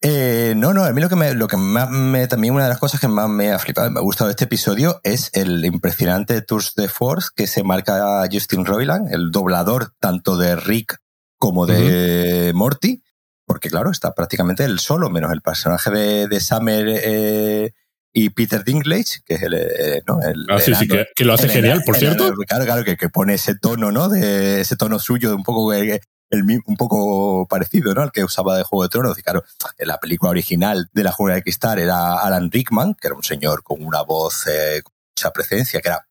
Eh, 0.00 0.54
no, 0.56 0.72
no, 0.72 0.84
a 0.84 0.92
mí 0.92 1.02
lo 1.02 1.10
que, 1.10 1.16
me, 1.16 1.34
lo 1.34 1.48
que 1.48 1.58
más 1.58 1.90
me, 1.90 2.26
también 2.28 2.54
una 2.54 2.62
de 2.62 2.70
las 2.70 2.78
cosas 2.78 2.98
que 2.98 3.08
más 3.08 3.28
me 3.28 3.52
ha 3.52 3.58
flipado, 3.58 3.90
me 3.90 4.00
ha 4.00 4.02
gustado 4.02 4.28
de 4.28 4.32
este 4.32 4.44
episodio 4.44 5.02
es 5.04 5.28
el 5.34 5.62
impresionante 5.66 6.40
Tours 6.40 6.74
de 6.74 6.88
Force 6.88 7.28
que 7.36 7.46
se 7.46 7.62
marca 7.64 8.26
Justin 8.32 8.64
Roiland, 8.64 9.12
el 9.12 9.30
doblador 9.30 9.92
tanto 10.00 10.38
de 10.38 10.56
Rick 10.56 10.96
como 11.36 11.66
de 11.66 12.52
Morty, 12.54 13.02
porque 13.44 13.68
claro, 13.68 13.90
está 13.90 14.14
prácticamente 14.14 14.64
él 14.64 14.78
solo, 14.78 15.10
menos 15.10 15.30
el 15.30 15.42
personaje 15.42 15.90
de, 15.90 16.26
de 16.26 16.40
Summer 16.40 16.86
eh, 16.88 17.72
y 18.12 18.30
Peter 18.30 18.62
Dinklage, 18.64 19.20
que 19.24 19.34
es 19.34 19.42
el, 19.42 19.54
eh, 19.54 20.02
¿no? 20.06 20.20
el 20.22 20.46
Ah, 20.50 20.58
sí, 20.60 20.74
sí, 20.74 20.84
enano- 20.84 21.04
que, 21.04 21.06
que 21.14 21.24
lo 21.24 21.32
hace 21.34 21.46
el- 21.46 21.50
genial, 21.52 21.82
por 21.84 21.94
el- 21.94 22.00
cierto. 22.00 22.26
el- 22.28 22.34
claro, 22.46 22.64
claro, 22.64 22.84
que, 22.84 22.96
que 22.96 23.08
pone 23.08 23.34
ese 23.34 23.54
tono, 23.54 23.90
¿no? 23.90 24.08
De 24.08 24.60
ese 24.60 24.76
tono 24.76 24.98
suyo, 24.98 25.30
de 25.30 25.34
un 25.34 25.42
poco 25.44 25.72
eh, 25.72 26.00
el, 26.30 26.44
mi- 26.44 26.58
un 26.66 26.76
poco 26.76 27.46
parecido, 27.48 27.94
¿no? 27.94 28.02
Al 28.02 28.12
que 28.12 28.24
usaba 28.24 28.56
de 28.56 28.62
Juego 28.64 28.82
de 28.84 28.88
Tronos. 28.90 29.18
Y 29.18 29.22
claro, 29.22 29.44
en 29.78 29.88
la 29.88 29.98
película 29.98 30.30
original 30.30 30.88
de 30.92 31.02
la 31.04 31.12
Jungla 31.12 31.34
de 31.36 31.42
Cristal 31.42 31.78
era 31.78 32.18
Alan 32.20 32.50
Rickman, 32.50 32.94
que 32.94 33.08
era 33.08 33.14
un 33.16 33.22
señor 33.22 33.62
con 33.62 33.82
una 33.84 34.02
voz 34.02 34.46
eh, 34.46 34.80
con 34.82 34.92
mucha 35.16 35.30
presencia, 35.32 35.80
que 35.80 35.88
era 35.88 36.06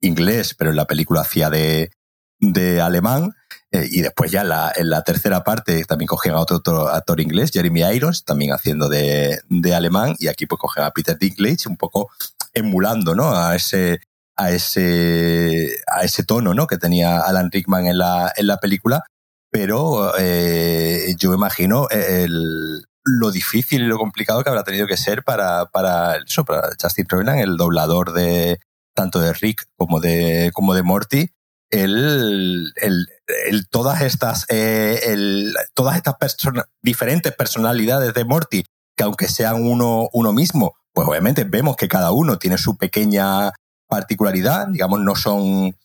inglés, 0.00 0.54
pero 0.58 0.70
en 0.70 0.76
la 0.76 0.86
película 0.86 1.22
hacía 1.22 1.48
de, 1.50 1.90
de 2.38 2.80
alemán. 2.82 3.32
Eh, 3.76 3.88
y 3.90 4.00
después 4.00 4.30
ya 4.30 4.42
en 4.76 4.90
la, 4.90 5.02
tercera 5.02 5.44
parte 5.44 5.84
también 5.84 6.06
cogen 6.06 6.32
a 6.32 6.40
otro, 6.40 6.88
actor 6.88 7.20
inglés, 7.20 7.50
Jeremy 7.52 7.82
Irons, 7.94 8.24
también 8.24 8.52
haciendo 8.52 8.88
de, 8.88 9.40
de 9.48 9.74
alemán. 9.74 10.14
Y 10.18 10.28
aquí 10.28 10.46
pues 10.46 10.58
cogen 10.58 10.84
a 10.84 10.90
Peter 10.90 11.18
Dinklage, 11.18 11.68
un 11.68 11.76
poco 11.76 12.10
emulando, 12.54 13.14
¿no? 13.14 13.36
A 13.36 13.54
ese, 13.54 14.00
a 14.36 14.50
ese, 14.50 15.76
a 15.86 16.04
ese 16.04 16.24
tono, 16.24 16.54
¿no? 16.54 16.66
Que 16.66 16.78
tenía 16.78 17.20
Alan 17.20 17.50
Rickman 17.50 17.86
en 17.86 17.98
la, 17.98 18.32
en 18.36 18.46
la 18.46 18.58
película. 18.58 19.04
Pero 19.50 20.12
eh, 20.18 21.14
yo 21.18 21.34
imagino 21.34 21.88
el, 21.90 22.82
lo 23.04 23.30
difícil 23.30 23.82
y 23.82 23.86
lo 23.86 23.98
complicado 23.98 24.42
que 24.42 24.48
habrá 24.48 24.64
tenido 24.64 24.86
que 24.86 24.96
ser 24.96 25.22
para, 25.22 25.66
para, 25.66 26.16
eso, 26.16 26.44
para 26.44 26.70
Justin 26.80 27.06
Roiland, 27.08 27.40
el 27.40 27.56
doblador 27.56 28.12
de 28.12 28.58
tanto 28.94 29.20
de 29.20 29.32
Rick 29.34 29.66
como 29.76 30.00
de, 30.00 30.50
como 30.54 30.74
de 30.74 30.82
Morty, 30.82 31.30
el, 31.70 32.72
el, 32.76 33.06
el 33.46 33.68
todas 33.68 34.02
estas, 34.02 34.46
eh, 34.48 35.00
el, 35.06 35.54
todas 35.74 35.96
estas 35.96 36.14
persona- 36.16 36.68
diferentes 36.82 37.34
personalidades 37.34 38.14
de 38.14 38.24
Morty, 38.24 38.64
que 38.96 39.04
aunque 39.04 39.28
sean 39.28 39.62
uno, 39.62 40.08
uno 40.12 40.32
mismo, 40.32 40.74
pues 40.92 41.06
obviamente 41.08 41.44
vemos 41.44 41.76
que 41.76 41.88
cada 41.88 42.12
uno 42.12 42.38
tiene 42.38 42.56
su 42.58 42.76
pequeña 42.76 43.52
particularidad, 43.88 44.68
digamos, 44.68 45.00
no 45.00 45.14
son, 45.14 45.76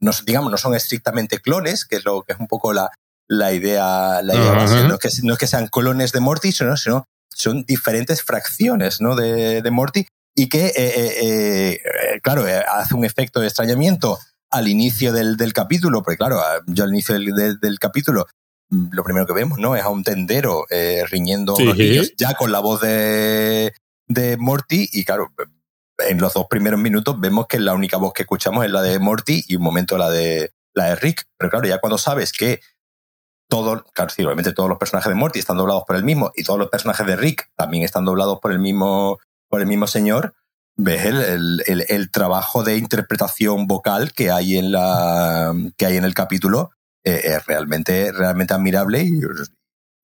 no, 0.00 0.10
digamos, 0.26 0.50
no 0.50 0.58
son 0.58 0.74
estrictamente 0.74 1.38
clones, 1.40 1.84
que 1.84 1.96
es 1.96 2.04
lo 2.04 2.22
que 2.22 2.34
es 2.34 2.38
un 2.40 2.46
poco 2.46 2.72
la, 2.72 2.90
la 3.28 3.52
idea, 3.52 4.20
la 4.22 4.34
idea 4.34 4.52
base. 4.52 4.86
No 4.88 4.94
es, 4.94 5.00
que, 5.00 5.08
no 5.22 5.32
es 5.32 5.38
que 5.38 5.46
sean 5.46 5.68
clones 5.68 6.12
de 6.12 6.20
Morty, 6.20 6.52
sino, 6.52 6.76
sino 6.76 7.04
son 7.34 7.64
diferentes 7.64 8.22
fracciones 8.22 9.00
¿no? 9.00 9.16
de, 9.16 9.62
de 9.62 9.70
Morty 9.70 10.06
y 10.34 10.48
que, 10.48 10.66
eh, 10.66 10.72
eh, 10.76 11.80
eh, 11.84 12.20
claro, 12.22 12.44
hace 12.72 12.94
un 12.94 13.04
efecto 13.04 13.40
de 13.40 13.46
extrañamiento 13.46 14.18
al 14.50 14.68
inicio 14.68 15.12
del, 15.12 15.36
del 15.36 15.52
capítulo, 15.52 16.02
porque 16.02 16.16
claro, 16.16 16.40
a- 16.40 16.62
yo 16.66 16.84
al 16.84 16.90
inicio 16.90 17.14
del, 17.14 17.26
del- 17.34 17.60
del 17.60 17.78
capítulo 17.78 18.26
mm, 18.70 18.88
lo 18.92 19.04
primero 19.04 19.26
que 19.26 19.32
vemos 19.34 19.58
no 19.58 19.76
es 19.76 19.82
a 19.82 19.88
un 19.90 20.04
tendero 20.04 20.64
eh, 20.70 21.04
riñendo 21.10 21.52
a 21.54 21.56
Sí. 21.56 21.62
unos 21.64 21.76
niños 21.78 22.12
ya 22.16 22.34
con 22.34 22.50
la 22.52 22.60
voz 22.60 22.80
de, 22.80 23.72
de 24.06 24.36
Morty 24.38 24.88
y 24.92 25.04
claro, 25.04 25.32
en 25.98 26.18
los 26.20 26.32
dos 26.34 26.46
primeros 26.48 26.78
minutos 26.80 27.18
vemos 27.20 27.46
que 27.46 27.58
la 27.58 27.74
única 27.74 27.96
voz 27.96 28.12
que 28.12 28.22
escuchamos 28.22 28.64
es 28.64 28.70
la 28.70 28.82
de 28.82 28.98
Morty 28.98 29.44
y 29.48 29.56
un 29.56 29.62
momento 29.62 29.98
la 29.98 30.10
de, 30.10 30.52
la 30.74 30.86
de 30.90 30.96
Rick, 30.96 31.26
pero 31.36 31.50
claro, 31.50 31.66
ya 31.68 31.78
cuando 31.78 31.98
sabes 31.98 32.32
que 32.32 32.60
todo, 33.50 33.82
claro, 33.94 34.10
sí, 34.10 34.22
obviamente 34.24 34.52
todos 34.52 34.68
los 34.68 34.78
personajes 34.78 35.08
de 35.08 35.14
Morty 35.14 35.38
están 35.38 35.56
doblados 35.56 35.84
por 35.86 35.96
el 35.96 36.04
mismo 36.04 36.30
y 36.36 36.44
todos 36.44 36.58
los 36.58 36.68
personajes 36.68 37.06
de 37.06 37.16
Rick 37.16 37.50
también 37.56 37.82
están 37.82 38.04
doblados 38.04 38.38
por 38.40 38.52
el 38.52 38.58
mismo, 38.58 39.18
por 39.48 39.60
el 39.60 39.66
mismo 39.66 39.86
señor, 39.86 40.34
ves 40.78 41.04
el, 41.04 41.62
el, 41.66 41.84
el, 41.88 42.10
trabajo 42.10 42.62
de 42.62 42.76
interpretación 42.76 43.66
vocal 43.66 44.12
que 44.12 44.30
hay 44.30 44.56
en 44.56 44.72
la 44.72 45.52
que 45.76 45.86
hay 45.86 45.96
en 45.96 46.04
el 46.04 46.14
capítulo 46.14 46.70
eh, 47.04 47.20
es 47.24 47.46
realmente 47.46 48.12
realmente 48.12 48.54
admirable 48.54 49.02
y, 49.02 49.20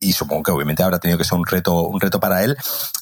y 0.01 0.13
supongo 0.13 0.43
que 0.43 0.51
obviamente 0.51 0.83
habrá 0.83 0.99
tenido 0.99 1.17
que 1.17 1.25
ser 1.25 1.39
un 1.39 1.47
reto 1.47 1.83
un 1.83 2.01
reto 2.01 2.19
para 2.19 2.43
él 2.45 2.57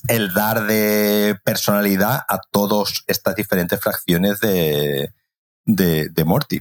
el 0.09 0.33
dar 0.35 0.67
de 0.67 1.37
personalidad 1.45 2.21
a 2.29 2.41
todas 2.51 3.03
estas 3.07 3.35
diferentes 3.35 3.81
fracciones 3.81 4.41
de 4.41 5.11
de, 5.65 6.09
de 6.11 6.25
Morty 6.25 6.61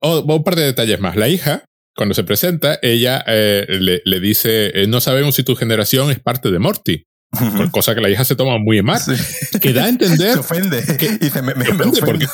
Oh, 0.00 0.20
un 0.20 0.44
par 0.44 0.54
de 0.54 0.64
detalles 0.64 1.00
más. 1.00 1.16
La 1.16 1.28
hija, 1.28 1.64
cuando 1.96 2.14
se 2.14 2.24
presenta, 2.24 2.78
ella 2.82 3.24
eh, 3.26 3.66
le, 3.68 4.00
le 4.04 4.20
dice, 4.20 4.82
eh, 4.82 4.86
no 4.86 5.00
sabemos 5.00 5.34
si 5.34 5.42
tu 5.42 5.56
generación 5.56 6.10
es 6.10 6.20
parte 6.20 6.50
de 6.50 6.58
Morty. 6.58 7.04
Cosa 7.72 7.94
que 7.94 8.00
la 8.00 8.10
hija 8.10 8.24
se 8.24 8.36
toma 8.36 8.58
muy 8.58 8.78
en 8.78 8.86
mal. 8.86 9.00
Sí. 9.00 9.12
Que 9.60 9.72
da 9.72 9.84
a 9.84 9.88
entender 9.88 10.32
se 10.32 10.38
ofende 10.38 10.82
que- 10.98 11.18
dice 11.18 11.42
me, 11.42 11.54
me, 11.54 11.64
me 11.72 11.84
ofende 11.84 12.00
ofendo. 12.00 12.26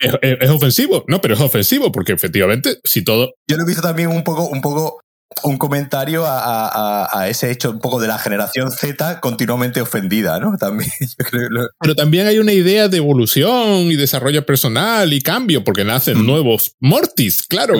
es, 0.00 0.12
es- 0.22 0.38
es 0.40 0.50
ofensivo. 0.50 1.04
No, 1.08 1.20
pero 1.20 1.34
es 1.34 1.40
ofensivo 1.40 1.92
porque 1.92 2.12
efectivamente, 2.12 2.78
si 2.84 3.02
todo... 3.02 3.32
yo 3.48 3.56
lo 3.56 3.62
he 3.62 3.66
visto 3.66 3.82
también 3.82 4.08
un 4.08 4.24
poco 4.24 4.48
un 4.48 4.60
poco 4.60 5.00
un 5.44 5.58
comentario 5.58 6.24
a, 6.26 7.26
ese 7.28 7.50
hecho 7.50 7.70
un 7.70 7.80
poco 7.80 8.00
de 8.00 8.08
la 8.08 8.18
generación 8.18 8.70
Z 8.70 9.20
continuamente 9.20 9.80
ofendida, 9.80 10.40
¿no? 10.40 10.56
También, 10.56 10.90
Pero 11.80 11.94
también 11.94 12.26
hay 12.26 12.38
una 12.38 12.52
idea 12.52 12.88
de 12.88 12.96
evolución 12.96 13.82
y 13.90 13.96
desarrollo 13.96 14.44
personal 14.46 15.12
y 15.12 15.20
cambio, 15.20 15.62
porque 15.64 15.84
nacen 15.84 16.26
nuevos 16.26 16.72
Mortis, 16.80 17.46
claro, 17.46 17.74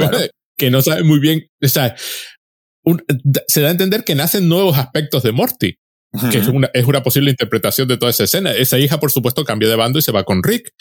que 0.57 0.71
no 0.71 0.83
saben 0.83 1.07
muy 1.07 1.21
bien. 1.21 1.47
O 1.65 1.69
sea, 1.69 1.97
se 3.49 3.61
da 3.61 3.69
a 3.69 3.73
entender 3.73 4.05
que 4.05 4.15
nacen 4.15 4.49
nuevos 4.49 4.77
aspectos 4.79 5.23
de 5.23 5.33
Morty, 5.33 5.75
que 6.31 6.39
es 6.39 6.49
una, 6.49 6.71
es 6.73 6.87
una 6.87 7.03
posible 7.03 7.31
interpretación 7.31 7.89
de 7.89 7.97
toda 7.97 8.11
esa 8.11 8.25
escena. 8.25 8.53
Esa 8.53 8.79
hija, 8.79 8.99
por 9.01 9.11
supuesto, 9.11 9.45
cambia 9.45 9.69
de 9.69 9.77
bando 9.77 9.99
y 9.99 10.03
se 10.03 10.13
va 10.13 10.25
con 10.25 10.43
Rick. 10.43 10.73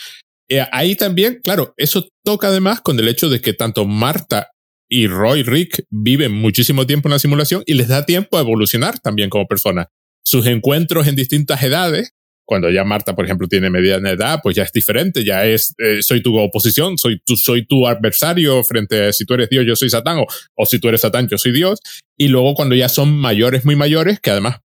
Eh, 0.49 0.65
ahí 0.71 0.95
también, 0.95 1.39
claro, 1.43 1.73
eso 1.77 2.07
toca 2.23 2.47
además 2.47 2.81
con 2.81 2.97
el 2.99 3.07
hecho 3.07 3.29
de 3.29 3.41
que 3.41 3.53
tanto 3.53 3.85
Marta 3.85 4.51
y 4.89 5.07
Roy 5.07 5.43
Rick 5.43 5.83
viven 5.89 6.31
muchísimo 6.31 6.87
tiempo 6.87 7.09
en 7.09 7.13
la 7.13 7.19
simulación 7.19 7.63
y 7.65 7.73
les 7.73 7.89
da 7.89 8.05
tiempo 8.05 8.37
a 8.37 8.41
evolucionar 8.41 8.99
también 8.99 9.29
como 9.29 9.47
persona. 9.47 9.87
Sus 10.23 10.45
encuentros 10.45 11.07
en 11.07 11.15
distintas 11.15 11.61
edades, 11.63 12.13
cuando 12.47 12.71
ya 12.71 12.85
Marta, 12.85 13.13
por 13.13 13.25
ejemplo, 13.25 13.45
tiene 13.49 13.69
mediana 13.69 14.09
edad, 14.09 14.39
pues 14.41 14.55
ya 14.55 14.63
es 14.63 14.71
diferente, 14.71 15.25
ya 15.25 15.45
es, 15.45 15.75
eh, 15.79 16.01
soy 16.01 16.23
tu 16.23 16.39
oposición, 16.39 16.97
soy 16.97 17.19
tu, 17.19 17.35
soy 17.35 17.67
tu 17.67 17.85
adversario 17.85 18.63
frente 18.63 19.07
a 19.07 19.13
si 19.13 19.25
tú 19.25 19.33
eres 19.33 19.49
Dios, 19.49 19.65
yo 19.67 19.75
soy 19.75 19.89
Satán, 19.89 20.19
o, 20.55 20.65
si 20.65 20.79
tú 20.79 20.87
eres 20.87 21.01
Satán, 21.01 21.27
yo 21.27 21.37
soy 21.37 21.51
Dios. 21.51 21.81
Y 22.17 22.29
luego 22.29 22.55
cuando 22.55 22.73
ya 22.73 22.87
son 22.87 23.13
mayores, 23.13 23.65
muy 23.65 23.75
mayores, 23.75 24.21
que 24.21 24.31
además 24.31 24.61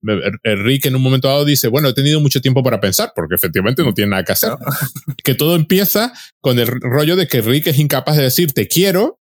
Rick 0.44 0.88
en 0.88 0.98
un 0.98 1.02
momento 1.02 1.30
dado 1.30 1.46
dice, 1.46 1.70
bueno, 1.70 1.88
he 1.88 1.94
tenido 1.94 2.20
mucho 2.20 2.42
tiempo 2.42 2.62
para 2.64 2.82
pensar, 2.82 3.14
porque 3.16 3.36
efectivamente 3.36 3.82
no 3.82 3.94
tiene 3.94 4.12
nada 4.12 4.26
que 4.26 4.34
hacer. 4.34 4.52
que 5.24 5.34
todo 5.34 5.56
empieza 5.56 6.12
con 6.42 6.60
el 6.60 6.68
rollo 6.68 7.16
de 7.16 7.28
que 7.28 7.40
Rick 7.40 7.68
es 7.68 7.80
incapaz 7.80 8.18
de 8.18 8.24
decir 8.24 8.52
te 8.52 8.68
quiero, 8.68 9.20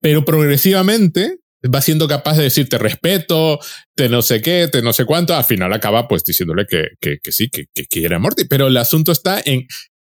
pero 0.00 0.24
progresivamente 0.24 1.40
va 1.62 1.80
siendo 1.80 2.08
capaz 2.08 2.36
de 2.36 2.44
decirte 2.44 2.78
respeto, 2.78 3.58
te 3.94 4.08
no 4.08 4.22
sé 4.22 4.40
qué, 4.40 4.68
te 4.70 4.82
no 4.82 4.92
sé 4.92 5.04
cuánto, 5.04 5.34
al 5.34 5.44
final 5.44 5.72
acaba 5.72 6.08
pues 6.08 6.24
diciéndole 6.24 6.66
que, 6.66 6.88
que, 7.00 7.32
sí, 7.32 7.48
que, 7.48 7.66
que 7.74 7.86
quiere 7.86 8.14
a 8.14 8.18
Morty. 8.18 8.44
Pero 8.44 8.66
el 8.68 8.76
asunto 8.76 9.12
está 9.12 9.40
en 9.44 9.66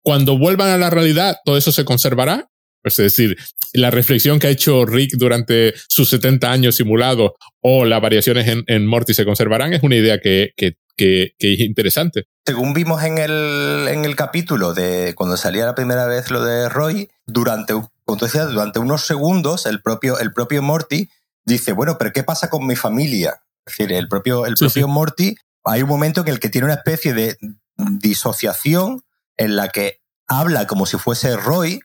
cuando 0.03 0.39
vuelvan 0.39 0.71
a 0.71 0.79
la 0.79 0.91
realidad, 0.91 1.37
todo 1.45 1.57
eso 1.57 1.73
se 1.73 1.85
conservará. 1.85 2.49
Es 2.85 2.97
decir, 2.97 3.37
la 3.73 3.91
reflexión 3.91 4.39
que 4.39 4.47
ha 4.47 4.51
hecho 4.51 4.87
Rick 4.87 5.15
durante 5.17 5.75
sus 5.89 6.09
70 6.11 6.51
años 6.51 6.77
simulados 6.77 7.33
o 7.61 7.85
las 7.85 8.01
variaciones 8.01 8.47
en, 8.47 8.63
en 8.69 8.87
Morty 8.87 9.13
se 9.13 9.25
conservarán 9.25 9.73
es 9.73 9.83
una 9.83 9.97
idea 9.97 10.21
que, 10.21 10.53
que, 10.57 10.77
que, 10.97 11.35
es 11.39 11.61
interesante. 11.61 12.25
Según 12.47 12.73
vimos 12.73 13.03
en 13.03 13.19
el, 13.19 13.89
en 13.89 14.05
el 14.05 14.15
capítulo 14.15 14.73
de 14.73 15.15
cuando 15.17 15.37
salía 15.37 15.67
la 15.67 15.75
primera 15.75 16.07
vez 16.07 16.31
lo 16.31 16.45
de 16.45 16.69
Roy, 16.69 17.09
durante, 17.27 17.75
durante 18.07 18.79
unos 18.79 19.05
segundos 19.05 19.67
el 19.67 19.83
propio, 19.83 20.21
el 20.21 20.33
propio 20.33 20.63
Morty 20.63 21.09
dice, 21.47 21.73
bueno, 21.73 21.97
pero 21.99 22.13
¿qué 22.13 22.23
pasa 22.23 22.51
con 22.51 22.67
mi 22.67 22.77
familia? 22.77 23.41
Es 23.65 23.77
decir, 23.77 23.93
el 23.93 24.09
propio, 24.09 24.45
el 24.47 24.55
propio 24.55 24.89
Morty, 24.89 25.37
hay 25.65 25.83
un 25.83 25.89
momento 25.89 26.21
en 26.21 26.29
el 26.29 26.41
que 26.41 26.49
tiene 26.49 26.67
una 26.67 26.75
especie 26.75 27.15
de 27.15 27.39
disociación 27.77 29.03
en 29.37 29.57
la 29.57 29.69
que 29.69 30.01
habla 30.27 30.67
como 30.67 30.87
si 30.87 30.99
fuese 30.99 31.37
Roy, 31.37 31.81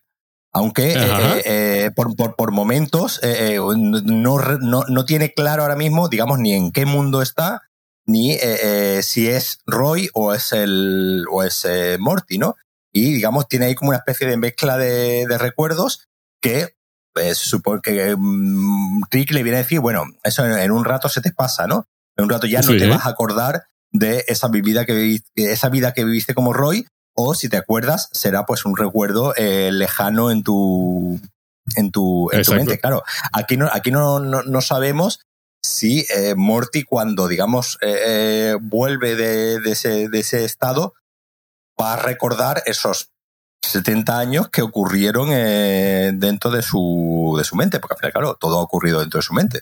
aunque 0.54 0.92
eh, 0.92 0.96
eh, 0.98 1.42
eh, 1.46 1.92
por, 1.96 2.16
por, 2.16 2.36
por, 2.36 2.52
momentos 2.52 3.22
no, 3.24 4.38
no, 4.40 4.84
no, 4.88 5.06
tiene 5.06 5.34
claro 5.34 5.62
ahora 5.62 5.76
mismo, 5.76 6.10
digamos, 6.10 6.40
ni 6.40 6.54
en 6.54 6.72
qué 6.72 6.86
mundo 6.86 7.22
está, 7.22 7.62
ni 8.06 8.38
si 9.02 9.28
es 9.28 9.60
Roy 9.66 10.10
o 10.14 10.34
es, 10.34 10.52
el, 10.52 11.26
o 11.32 11.44
es 11.44 11.66
Morty, 12.00 12.38
¿no? 12.38 12.56
Y, 12.94 13.14
digamos, 13.14 13.48
tiene 13.48 13.68
ahí 13.68 13.76
como 13.76 13.90
una 13.90 14.00
especie 14.00 14.28
de 14.28 14.36
mezcla 14.36 14.78
de, 14.78 15.26
de 15.26 15.38
recuerdos 15.38 16.10
que 16.42 16.76
pues, 17.14 17.38
supongo 17.38 17.82
que 17.82 18.16
mm, 18.18 19.04
Rick 19.12 19.32
le 19.32 19.44
viene 19.44 19.58
a 19.58 19.62
decir, 19.62 19.80
bueno, 19.80 20.06
eso 20.24 20.46
en, 20.46 20.72
un 20.72 20.86
rato 20.86 21.10
se 21.10 21.22
te 21.22 21.32
pasa, 21.32 21.68
¿no? 21.68 21.86
En 22.18 22.26
un 22.26 22.30
rato 22.30 22.48
ya 22.48 22.62
no 22.62 22.70
te 22.70 22.88
vas 22.88 23.06
a 23.06 23.10
acordar 23.10 23.64
de 23.92 24.26
esa 24.28 24.48
vida 24.48 24.86
que 24.86 24.94
viviste, 24.94 25.52
esa 25.52 25.70
vida 25.70 25.94
que 25.94 26.06
viviste 26.06 26.34
como 26.34 26.54
Roy, 26.54 26.86
o 27.16 27.34
si 27.34 27.50
te 27.50 27.58
acuerdas, 27.58 28.10
será 28.12 28.46
pues 28.46 28.66
un 28.66 28.78
recuerdo 28.78 29.34
eh, 29.36 29.72
lejano 29.72 30.32
en 30.32 30.44
tu 30.44 31.20
en 31.76 31.92
tu, 31.92 32.30
en 32.32 32.44
tu 32.44 32.54
mente. 32.54 32.80
Claro, 32.80 33.04
aquí 33.34 33.58
no, 33.58 33.70
aquí 33.72 33.92
no, 33.92 34.20
no, 34.20 34.62
sabemos 34.62 35.20
si 35.64 36.06
eh, 36.16 36.34
Morty 36.36 36.84
cuando, 36.84 37.28
digamos, 37.28 37.78
eh, 37.82 38.56
vuelve 38.60 39.16
de, 39.16 39.60
de, 39.60 39.72
ese, 39.72 40.10
de 40.10 40.20
ese 40.20 40.44
estado, 40.44 40.94
va 41.80 41.94
a 41.94 41.98
recordar 41.98 42.64
esos 42.66 43.11
70 43.62 44.20
años 44.20 44.50
que 44.50 44.62
ocurrieron 44.62 45.30
eh, 45.32 46.12
dentro 46.14 46.52
de 46.52 46.62
su, 46.62 47.36
de 47.38 47.44
su 47.44 47.56
mente, 47.56 47.80
porque 47.80 47.94
al 47.94 48.00
final, 48.00 48.12
claro, 48.12 48.38
todo 48.40 48.60
ha 48.60 48.64
ocurrido 48.64 49.00
dentro 49.00 49.20
de 49.20 49.24
su 49.24 49.34
mente. 49.34 49.62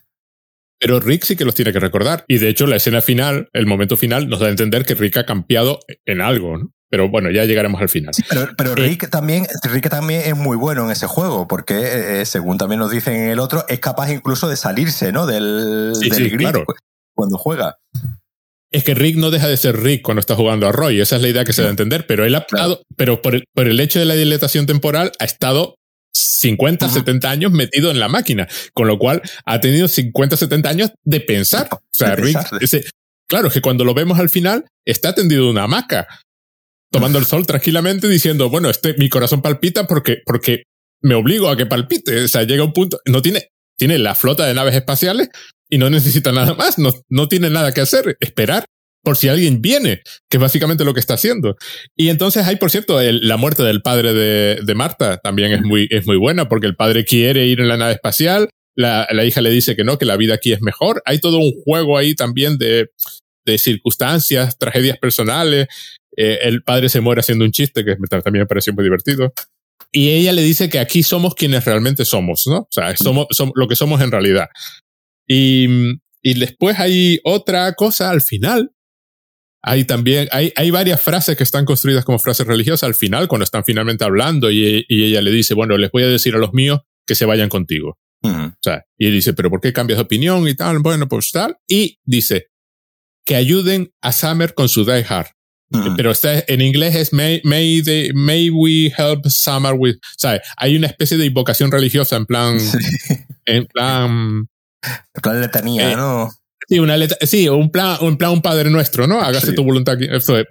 Pero 0.79 0.99
Rick 0.99 1.25
sí 1.25 1.35
que 1.35 1.45
los 1.45 1.55
tiene 1.55 1.73
que 1.73 1.79
recordar. 1.79 2.23
Y 2.27 2.37
de 2.37 2.47
hecho, 2.47 2.65
la 2.65 2.77
escena 2.77 3.01
final, 3.01 3.49
el 3.51 3.65
momento 3.65 3.97
final, 3.97 4.29
nos 4.29 4.39
da 4.39 4.47
a 4.47 4.49
entender 4.49 4.85
que 4.85 4.95
Rick 4.95 5.17
ha 5.17 5.25
cambiado 5.25 5.79
en 6.05 6.21
algo, 6.21 6.57
¿no? 6.57 6.71
Pero 6.89 7.07
bueno, 7.07 7.29
ya 7.29 7.45
llegaremos 7.45 7.81
al 7.81 7.89
final. 7.89 8.13
pero, 8.57 8.71
eh, 8.71 8.75
Rick, 8.75 9.09
también, 9.09 9.45
Rick 9.63 9.89
también 9.89 10.21
es 10.25 10.35
muy 10.35 10.57
bueno 10.57 10.85
en 10.85 10.91
ese 10.91 11.05
juego, 11.05 11.47
porque 11.47 12.21
eh, 12.21 12.25
según 12.25 12.57
también 12.57 12.79
nos 12.79 12.89
dicen 12.89 13.15
en 13.15 13.29
el 13.29 13.39
otro, 13.39 13.65
es 13.67 13.79
capaz 13.79 14.11
incluso 14.11 14.47
de 14.47 14.55
salirse, 14.55 15.11
¿no? 15.11 15.27
Del, 15.27 15.93
del 15.99 16.37
claro. 16.37 16.65
cuando 17.13 17.37
juega 17.37 17.77
es 18.71 18.83
que 18.83 18.93
Rick 18.93 19.15
no 19.15 19.31
deja 19.31 19.47
de 19.47 19.57
ser 19.57 19.81
Rick 19.81 20.03
cuando 20.03 20.19
está 20.19 20.35
jugando 20.35 20.67
a 20.67 20.71
Roy. 20.71 20.99
Esa 20.99 21.15
es 21.15 21.21
la 21.21 21.29
idea 21.29 21.43
que 21.43 21.53
se 21.53 21.61
da 21.61 21.69
a 21.69 21.71
entender. 21.71 22.05
Pero 22.05 22.25
él 22.25 22.35
ha 22.35 22.39
estado, 22.39 22.83
pero 22.95 23.21
por 23.21 23.35
el, 23.35 23.45
por 23.53 23.67
el 23.67 23.79
hecho 23.79 23.99
de 23.99 24.05
la 24.05 24.15
dilatación 24.15 24.65
temporal, 24.65 25.11
ha 25.19 25.25
estado 25.25 25.75
50, 26.13 26.89
70 26.89 27.29
años 27.29 27.51
metido 27.51 27.89
en 27.89 27.99
la 27.99 28.07
máquina. 28.07 28.47
Con 28.73 28.87
lo 28.87 28.99
cual 28.99 29.21
ha 29.45 29.59
tenido 29.59 29.87
50, 29.87 30.37
70 30.37 30.69
años 30.69 30.91
de 31.03 31.19
pensar. 31.19 31.67
O 31.71 31.79
sea, 31.91 32.15
Rick, 32.15 32.37
ese, 32.61 32.85
claro, 33.27 33.47
es 33.47 33.53
que 33.53 33.61
cuando 33.61 33.83
lo 33.83 33.93
vemos 33.93 34.19
al 34.19 34.29
final, 34.29 34.65
está 34.85 35.15
tendido 35.15 35.43
en 35.43 35.49
una 35.49 35.63
hamaca, 35.63 36.07
tomando 36.91 37.17
el 37.17 37.25
sol 37.25 37.47
tranquilamente, 37.47 38.07
diciendo, 38.07 38.49
bueno, 38.49 38.69
este, 38.69 38.93
mi 38.95 39.09
corazón 39.09 39.41
palpita 39.41 39.87
porque, 39.87 40.17
porque 40.25 40.63
me 41.01 41.15
obligo 41.15 41.49
a 41.49 41.57
que 41.57 41.65
palpite. 41.65 42.23
O 42.23 42.27
sea, 42.27 42.43
llega 42.43 42.63
un 42.63 42.73
punto, 42.73 42.99
no 43.05 43.23
tiene, 43.23 43.49
tiene 43.77 43.97
la 43.97 44.13
flota 44.13 44.45
de 44.45 44.53
naves 44.53 44.75
espaciales, 44.75 45.29
y 45.69 45.77
no 45.77 45.89
necesita 45.89 46.31
nada 46.31 46.53
más, 46.55 46.77
no, 46.77 46.93
no 47.09 47.27
tiene 47.27 47.49
nada 47.49 47.71
que 47.71 47.81
hacer, 47.81 48.17
esperar 48.19 48.65
por 49.03 49.15
si 49.15 49.29
alguien 49.29 49.61
viene, 49.61 50.01
que 50.29 50.37
es 50.37 50.41
básicamente 50.41 50.83
lo 50.83 50.93
que 50.93 50.99
está 50.99 51.13
haciendo. 51.13 51.55
Y 51.95 52.09
entonces 52.09 52.45
hay, 52.45 52.57
por 52.57 52.69
cierto, 52.69 52.99
la 53.01 53.37
muerte 53.37 53.63
del 53.63 53.81
padre 53.81 54.13
de, 54.13 54.59
de, 54.61 54.75
Marta 54.75 55.17
también 55.17 55.53
es 55.53 55.61
muy, 55.61 55.87
es 55.89 56.05
muy 56.05 56.17
buena, 56.17 56.49
porque 56.49 56.67
el 56.67 56.75
padre 56.75 57.05
quiere 57.05 57.47
ir 57.47 57.61
en 57.61 57.69
la 57.69 57.77
nave 57.77 57.93
espacial, 57.93 58.49
la, 58.75 59.07
la, 59.11 59.25
hija 59.25 59.41
le 59.41 59.49
dice 59.49 59.75
que 59.75 59.83
no, 59.83 59.97
que 59.97 60.05
la 60.05 60.17
vida 60.17 60.35
aquí 60.35 60.53
es 60.53 60.61
mejor. 60.61 61.01
Hay 61.05 61.19
todo 61.19 61.37
un 61.37 61.51
juego 61.63 61.97
ahí 61.97 62.15
también 62.15 62.57
de, 62.57 62.89
de 63.45 63.57
circunstancias, 63.57 64.57
tragedias 64.57 64.97
personales. 64.97 65.67
Eh, 66.15 66.39
el 66.43 66.63
padre 66.63 66.89
se 66.89 67.01
muere 67.01 67.19
haciendo 67.19 67.45
un 67.45 67.51
chiste 67.51 67.83
que 67.83 67.95
también 67.95 68.43
me 68.43 68.47
pareció 68.47 68.73
muy 68.73 68.83
divertido. 68.83 69.33
Y 69.91 70.09
ella 70.09 70.31
le 70.33 70.43
dice 70.43 70.69
que 70.69 70.79
aquí 70.79 71.03
somos 71.03 71.33
quienes 71.35 71.65
realmente 71.65 72.05
somos, 72.05 72.45
¿no? 72.47 72.59
O 72.59 72.67
sea, 72.69 72.95
somos, 72.95 73.27
somos 73.31 73.53
lo 73.55 73.67
que 73.67 73.75
somos 73.75 74.01
en 74.01 74.11
realidad. 74.11 74.47
Y, 75.29 75.67
y 76.21 76.33
después 76.39 76.79
hay 76.79 77.19
otra 77.23 77.73
cosa 77.73 78.09
al 78.09 78.21
final. 78.21 78.71
Hay 79.61 79.83
también, 79.83 80.27
hay, 80.31 80.51
hay 80.55 80.71
varias 80.71 81.01
frases 81.01 81.37
que 81.37 81.43
están 81.43 81.65
construidas 81.65 82.05
como 82.05 82.17
frases 82.17 82.47
religiosas 82.47 82.87
al 82.87 82.95
final, 82.95 83.27
cuando 83.27 83.43
están 83.43 83.63
finalmente 83.65 84.05
hablando 84.05 84.49
y, 84.49 84.85
y 84.87 85.03
ella 85.03 85.21
le 85.21 85.31
dice, 85.31 85.53
bueno, 85.53 85.77
les 85.77 85.91
voy 85.91 86.03
a 86.03 86.07
decir 86.07 86.33
a 86.33 86.39
los 86.39 86.53
míos 86.53 86.79
que 87.05 87.15
se 87.15 87.25
vayan 87.25 87.49
contigo. 87.49 87.97
O 88.21 88.57
sea, 88.61 88.83
y 88.97 89.07
él 89.07 89.13
dice, 89.13 89.33
pero 89.33 89.49
¿por 89.49 89.61
qué 89.61 89.71
cambias 89.71 89.97
de 89.97 90.03
opinión 90.03 90.47
y 90.47 90.55
tal? 90.55 90.79
Bueno, 90.79 91.07
pues 91.07 91.31
tal. 91.31 91.57
Y 91.67 91.99
dice, 92.03 92.47
que 93.25 93.35
ayuden 93.35 93.93
a 94.01 94.11
Summer 94.11 94.53
con 94.53 94.67
su 94.69 94.83
Die 94.83 95.05
Hard. 95.07 95.27
Pero 95.95 96.09
está, 96.09 96.43
en 96.47 96.61
inglés 96.61 96.95
es 96.95 97.13
may, 97.13 97.41
may, 97.43 97.83
may 98.15 98.49
we 98.49 98.91
help 98.97 99.27
Summer 99.27 99.75
with, 99.75 99.97
o 99.97 100.17
sea, 100.17 100.41
hay 100.57 100.75
una 100.75 100.87
especie 100.87 101.15
de 101.15 101.27
invocación 101.27 101.71
religiosa 101.71 102.15
en 102.15 102.25
plan, 102.25 102.57
en 103.45 103.67
plan, 103.67 104.47
plan 105.21 105.41
letanía, 105.41 105.91
eh, 105.91 105.95
¿no? 105.95 106.29
Sí, 106.69 106.77
una 106.77 106.95
sí, 107.21 107.49
un 107.49 107.71
plan, 107.71 107.97
un 108.01 108.15
plan, 108.15 108.31
un 108.31 108.43
padre 108.43 108.69
nuestro, 108.69 109.07
¿no? 109.07 109.21
Hágase 109.21 109.53
tu 109.53 109.63
voluntad. 109.63 109.97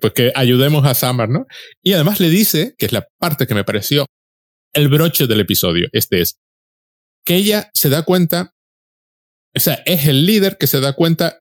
Pues 0.01 0.13
que 0.13 0.33
ayudemos 0.35 0.85
a 0.85 0.95
Summer, 0.95 1.29
¿no? 1.29 1.47
Y 1.81 1.93
además 1.93 2.19
le 2.19 2.29
dice, 2.29 2.75
que 2.77 2.87
es 2.87 2.93
la 2.93 3.07
parte 3.21 3.47
que 3.47 3.55
me 3.55 3.63
pareció 3.63 4.05
el 4.75 4.89
broche 4.89 5.29
del 5.29 5.41
episodio, 5.41 5.89
este 5.93 6.21
es, 6.21 6.39
que 7.25 7.37
ella 7.37 7.71
se 7.73 7.89
da 7.89 8.03
cuenta, 8.03 8.53
o 9.57 9.61
sea, 9.61 9.75
es 9.87 10.07
el 10.07 10.27
líder 10.27 10.59
que 10.59 10.67
se 10.67 10.81
da 10.81 10.95
cuenta 10.95 11.39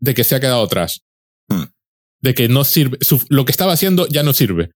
de 0.00 0.14
que 0.14 0.24
se 0.24 0.34
ha 0.34 0.40
quedado 0.40 0.62
atrás. 0.62 1.02
Hmm. 1.48 1.64
De 2.22 2.34
que 2.34 2.48
no 2.48 2.64
sirve, 2.64 2.96
lo 3.28 3.44
que 3.44 3.52
estaba 3.52 3.74
haciendo 3.74 4.08
ya 4.08 4.22
no 4.22 4.32
sirve. 4.32 4.70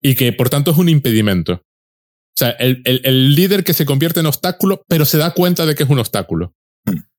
Y 0.00 0.14
que 0.14 0.32
por 0.32 0.48
tanto 0.48 0.70
es 0.70 0.78
un 0.78 0.88
impedimento. 0.88 1.52
O 1.54 2.36
sea, 2.36 2.50
el, 2.52 2.80
el, 2.86 3.02
el 3.04 3.34
líder 3.34 3.64
que 3.64 3.74
se 3.74 3.84
convierte 3.84 4.20
en 4.20 4.26
obstáculo, 4.26 4.82
pero 4.88 5.04
se 5.04 5.18
da 5.18 5.34
cuenta 5.34 5.66
de 5.66 5.74
que 5.74 5.82
es 5.82 5.90
un 5.90 5.98
obstáculo 5.98 6.54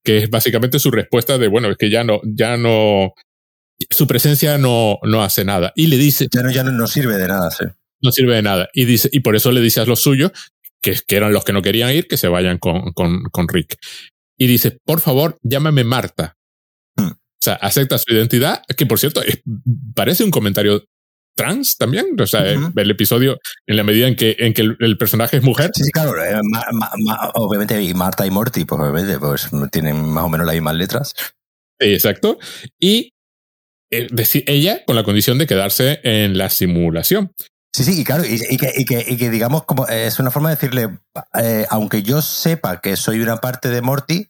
que 0.03 0.17
es 0.17 0.29
básicamente 0.29 0.79
su 0.79 0.91
respuesta 0.91 1.37
de, 1.37 1.47
bueno, 1.47 1.69
es 1.69 1.77
que 1.77 1.89
ya 1.89 2.03
no, 2.03 2.19
ya 2.23 2.57
no, 2.57 3.13
su 3.89 4.07
presencia 4.07 4.57
no, 4.57 4.99
no 5.03 5.23
hace 5.23 5.45
nada. 5.45 5.71
Y 5.75 5.87
le 5.87 5.97
dice... 5.97 6.27
Ya 6.31 6.41
no, 6.41 6.51
ya 6.51 6.63
no, 6.63 6.87
sirve 6.87 7.17
de 7.17 7.27
nada, 7.27 7.51
sí. 7.51 7.65
No 8.01 8.11
sirve 8.11 8.35
de 8.35 8.41
nada. 8.41 8.69
Y, 8.73 8.85
dice, 8.85 9.09
y 9.11 9.21
por 9.21 9.35
eso 9.35 9.51
le 9.51 9.61
dice 9.61 9.79
a 9.79 9.85
los 9.85 10.01
suyos, 10.01 10.31
que, 10.81 10.97
que 11.07 11.15
eran 11.15 11.31
los 11.31 11.45
que 11.45 11.53
no 11.53 11.61
querían 11.61 11.91
ir, 11.93 12.07
que 12.07 12.17
se 12.17 12.27
vayan 12.27 12.57
con, 12.57 12.91
con, 12.91 13.23
con 13.31 13.47
Rick. 13.47 13.77
y 14.37 14.47
dice, 14.47 14.77
por 14.85 14.99
favor, 14.99 15.37
llámame 15.41 15.83
Marta. 15.85 16.35
Hmm. 16.97 17.11
O 17.11 17.41
sea, 17.41 17.53
acepta 17.55 17.97
su 17.97 18.13
identidad, 18.13 18.61
que 18.77 18.85
por 18.85 18.99
cierto, 18.99 19.21
parece 19.95 20.23
un 20.23 20.31
comentario 20.31 20.85
trans 21.35 21.77
también. 21.77 22.19
O 22.19 22.27
sea, 22.27 22.43
el 22.45 22.91
episodio, 22.91 23.39
en 23.67 23.77
la 23.77 23.83
medida 23.83 24.07
en 24.07 24.15
que, 24.15 24.35
en 24.39 24.53
que 24.53 24.61
el, 24.61 24.97
personaje 24.97 25.37
es 25.37 25.43
mujer. 25.43 25.71
Sí, 25.73 25.83
sí 25.83 25.91
claro. 25.91 26.13
Eh, 26.23 26.39
obviamente, 27.35 27.93
Marta 27.93 28.25
y 28.25 28.31
Morty, 28.31 28.65
pues 28.65 28.81
obviamente, 28.81 29.19
pues 29.19 29.49
tienen 29.71 30.03
más 30.05 30.23
o 30.23 30.29
menos 30.29 30.45
las 30.45 30.55
mismas 30.55 30.75
letras. 30.75 31.13
exacto. 31.79 32.37
Y 32.79 33.13
eh, 33.91 34.07
ella 34.47 34.83
con 34.85 34.95
la 34.95 35.03
condición 35.03 35.37
de 35.37 35.47
quedarse 35.47 35.99
en 36.03 36.37
la 36.37 36.49
simulación. 36.49 37.31
Sí, 37.75 37.83
sí, 37.83 38.01
y 38.01 38.03
claro, 38.03 38.23
y, 38.23 38.57
que, 38.57 38.71
y, 38.75 39.17
que, 39.17 39.29
digamos, 39.31 39.63
como 39.63 39.87
es 39.87 40.19
una 40.19 40.29
forma 40.29 40.49
de 40.49 40.55
decirle, 40.55 40.99
eh, 41.33 41.65
aunque 41.69 42.03
yo 42.03 42.21
sepa 42.21 42.79
que 42.81 42.95
soy 42.95 43.19
una 43.21 43.37
parte 43.37 43.69
de 43.69 43.81
Morty, 43.81 44.27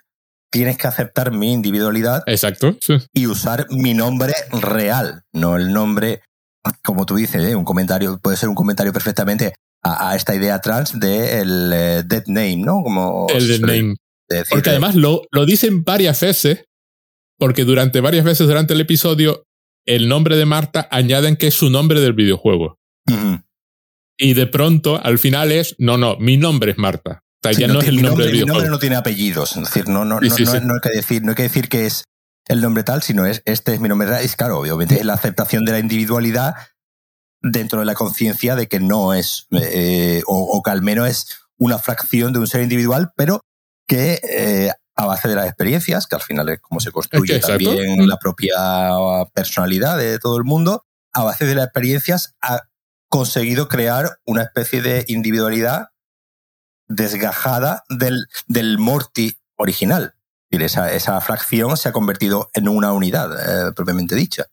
tienes 0.50 0.78
que 0.78 0.88
aceptar 0.88 1.32
mi 1.32 1.52
individualidad. 1.52 2.24
Exacto. 2.26 2.78
Y 3.14 3.28
usar 3.28 3.68
mi 3.70 3.94
nombre 3.94 4.34
real, 4.52 5.24
no 5.34 5.58
el 5.58 5.74
nombre, 5.74 6.22
como 6.84 7.06
tú 7.06 7.16
dices, 7.16 7.44
¿eh? 7.44 7.56
un 7.56 7.66
comentario, 7.66 8.20
puede 8.20 8.38
ser 8.38 8.50
un 8.50 8.56
comentario 8.56 8.94
perfectamente 8.94 9.54
a, 9.84 10.16
esta 10.16 10.34
idea 10.34 10.60
trans 10.60 10.98
de 10.98 11.42
el 11.42 11.72
eh, 11.74 12.04
dead 12.06 12.24
name, 12.28 12.58
¿no? 12.58 12.82
Como 12.84 13.28
el 13.30 13.48
dead 13.48 13.60
name. 13.60 13.96
Porque 14.50 14.70
además 14.70 14.96
lo, 14.96 15.24
lo 15.32 15.46
dicen 15.46 15.84
varias 15.84 16.22
veces, 16.22 16.66
porque 17.38 17.66
durante 17.66 18.00
varias 18.00 18.24
veces 18.24 18.48
durante 18.48 18.74
el 18.74 18.82
episodio, 18.82 19.44
el 19.86 20.08
nombre 20.08 20.38
de 20.38 20.46
Marta 20.46 20.88
añaden 20.90 21.36
que 21.36 21.48
es 21.48 21.54
su 21.54 21.70
nombre 21.70 22.00
del 22.00 22.14
videojuego. 22.14 22.80
Y 24.18 24.34
de 24.34 24.48
pronto, 24.48 25.02
al 25.04 25.20
final 25.20 25.52
es, 25.52 25.76
no, 25.80 25.98
no, 25.98 26.18
mi 26.18 26.38
nombre 26.38 26.72
es 26.72 26.78
Marta. 26.78 27.24
O 27.44 27.50
sea, 27.50 27.52
ya 27.52 27.68
no, 27.68 27.82
es 27.82 27.88
el 27.90 28.02
nombre, 28.02 28.26
del 28.26 28.34
videojuego. 28.34 28.46
Mi 28.46 28.62
nombre 28.62 28.70
no 28.70 28.80
tiene 28.80 28.96
apellidos. 28.96 29.58
Es 29.58 29.64
decir, 29.66 29.90
no, 29.90 30.06
no, 30.06 30.22
no, 30.22 30.22
no, 30.22 30.74
hay 30.74 30.80
que 30.82 30.90
decir, 30.90 31.24
no 31.24 31.32
hay 31.32 31.36
que 31.36 31.44
decir 31.44 31.68
que 31.68 31.86
es 31.86 32.06
el 32.48 32.62
nombre 32.62 32.84
tal, 32.84 33.02
sino 33.02 33.26
es, 33.26 33.42
este 33.46 33.74
es 33.74 33.80
mi 33.80 33.90
nombre. 33.90 34.10
Es 34.24 34.36
claro, 34.36 34.60
obviamente, 34.60 34.96
es 34.96 35.06
la 35.06 35.14
aceptación 35.14 35.66
de 35.66 35.72
la 35.72 35.80
individualidad 35.80 36.56
dentro 37.42 37.80
de 37.80 37.86
la 37.86 37.94
conciencia 37.94 38.56
de 38.56 38.68
que 38.68 38.80
no 38.80 39.14
es, 39.14 39.48
eh, 39.52 40.22
o, 40.26 40.62
que 40.64 40.72
al 40.72 40.82
menos 40.82 41.10
es 41.10 41.38
una 41.58 41.78
fracción 41.78 42.34
de 42.34 42.40
un 42.40 42.48
ser 42.48 42.62
individual, 42.62 43.12
pero 43.16 43.42
que 43.88 44.22
eh, 44.24 44.72
a 44.96 45.06
base 45.06 45.28
de 45.28 45.36
las 45.36 45.48
experiencias, 45.48 46.08
que 46.08 46.16
al 46.16 46.22
final 46.22 46.50
es 46.50 46.62
como 46.62 46.80
se 46.80 46.92
construye 46.92 47.40
también 47.40 48.08
la 48.08 48.18
propia 48.18 48.56
personalidad 49.34 49.98
de 49.98 50.20
todo 50.20 50.38
el 50.38 50.44
mundo, 50.44 50.86
a 51.14 51.24
base 51.24 51.46
de 51.46 51.56
las 51.56 51.66
experiencias 51.66 52.36
ha 52.42 52.62
conseguido 53.10 53.68
crear 53.68 54.20
una 54.26 54.44
especie 54.44 54.82
de 54.82 55.06
individualidad 55.08 55.90
desgajada 56.88 57.84
del, 57.90 58.28
del 58.48 58.78
Morty 58.80 59.38
original. 59.56 60.16
Esa, 60.62 60.94
esa 60.94 61.20
fracción 61.22 61.76
se 61.78 61.90
ha 61.90 61.92
convertido 61.92 62.50
en 62.54 62.68
una 62.68 62.94
unidad 62.94 63.32
eh, 63.34 63.72
propiamente 63.76 64.16
dicha. 64.16 64.46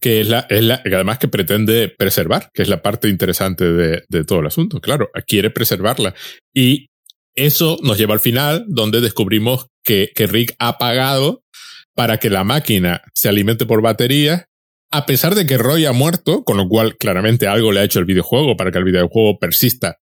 Que 0.00 0.20
es 0.20 0.28
la, 0.28 0.46
es 0.50 0.64
la, 0.64 0.82
además 0.84 1.18
que 1.18 1.28
pretende 1.28 1.88
preservar, 1.88 2.50
que 2.52 2.62
es 2.62 2.68
la 2.68 2.82
parte 2.82 3.08
interesante 3.08 3.64
de, 3.64 4.04
de 4.08 4.24
todo 4.24 4.40
el 4.40 4.46
asunto. 4.46 4.80
Claro, 4.80 5.10
quiere 5.26 5.50
preservarla. 5.50 6.14
Y 6.52 6.88
eso 7.34 7.78
nos 7.82 7.98
lleva 7.98 8.14
al 8.14 8.20
final, 8.20 8.64
donde 8.66 9.00
descubrimos 9.00 9.68
que, 9.84 10.10
que 10.14 10.26
Rick 10.26 10.54
ha 10.58 10.78
pagado 10.78 11.42
para 11.94 12.18
que 12.18 12.30
la 12.30 12.44
máquina 12.44 13.02
se 13.14 13.28
alimente 13.28 13.64
por 13.64 13.80
batería, 13.80 14.46
a 14.90 15.06
pesar 15.06 15.34
de 15.34 15.46
que 15.46 15.58
Roy 15.58 15.86
ha 15.86 15.92
muerto, 15.92 16.44
con 16.44 16.56
lo 16.56 16.68
cual 16.68 16.96
claramente 16.96 17.46
algo 17.46 17.72
le 17.72 17.80
ha 17.80 17.84
hecho 17.84 17.98
el 17.98 18.04
videojuego 18.04 18.56
para 18.56 18.70
que 18.70 18.78
el 18.78 18.84
videojuego 18.84 19.38
persista 19.38 19.98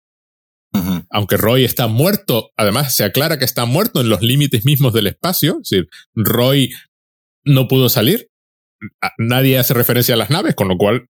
aunque 1.09 1.37
Roy 1.37 1.65
está 1.65 1.87
muerto, 1.87 2.51
además 2.55 2.93
se 2.93 3.03
aclara 3.03 3.39
que 3.39 3.45
está 3.45 3.65
muerto 3.65 4.01
en 4.01 4.09
los 4.09 4.21
límites 4.21 4.65
mismos 4.65 4.93
del 4.93 5.07
espacio, 5.07 5.59
es 5.61 5.69
decir, 5.69 5.89
Roy 6.13 6.71
no 7.43 7.67
pudo 7.67 7.89
salir, 7.89 8.29
nadie 9.17 9.57
hace 9.57 9.73
referencia 9.73 10.13
a 10.13 10.17
las 10.17 10.29
naves, 10.29 10.55
con 10.55 10.67
lo 10.67 10.77
cual 10.77 11.07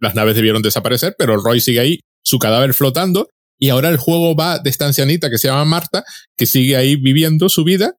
las 0.00 0.14
naves 0.14 0.36
debieron 0.36 0.62
desaparecer, 0.62 1.14
pero 1.18 1.36
Roy 1.36 1.60
sigue 1.60 1.80
ahí, 1.80 2.00
su 2.24 2.38
cadáver 2.38 2.74
flotando, 2.74 3.28
y 3.58 3.70
ahora 3.70 3.88
el 3.88 3.96
juego 3.96 4.36
va 4.36 4.58
de 4.58 4.70
esta 4.70 4.86
ancianita 4.86 5.30
que 5.30 5.38
se 5.38 5.48
llama 5.48 5.64
Marta, 5.64 6.04
que 6.36 6.46
sigue 6.46 6.76
ahí 6.76 6.96
viviendo 6.96 7.48
su 7.48 7.64
vida, 7.64 7.96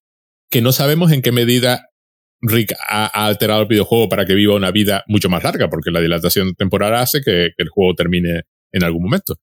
que 0.50 0.62
no 0.62 0.72
sabemos 0.72 1.12
en 1.12 1.22
qué 1.22 1.32
medida 1.32 1.90
Rick 2.42 2.74
ha, 2.90 3.06
alterado 3.06 3.62
el 3.62 3.68
videojuego 3.68 4.08
para 4.08 4.26
que 4.26 4.34
viva 4.34 4.56
una 4.56 4.72
vida 4.72 5.04
mucho 5.08 5.30
más 5.30 5.44
larga, 5.44 5.70
porque 5.70 5.92
la 5.92 6.00
dilatación 6.00 6.56
temporal 6.56 6.96
hace 6.96 7.22
que 7.22 7.50
el 7.58 7.70
juego 7.70 7.94
termine 7.96 8.44
en 8.72 8.84
algún 8.84 9.04
momento. 9.04 9.36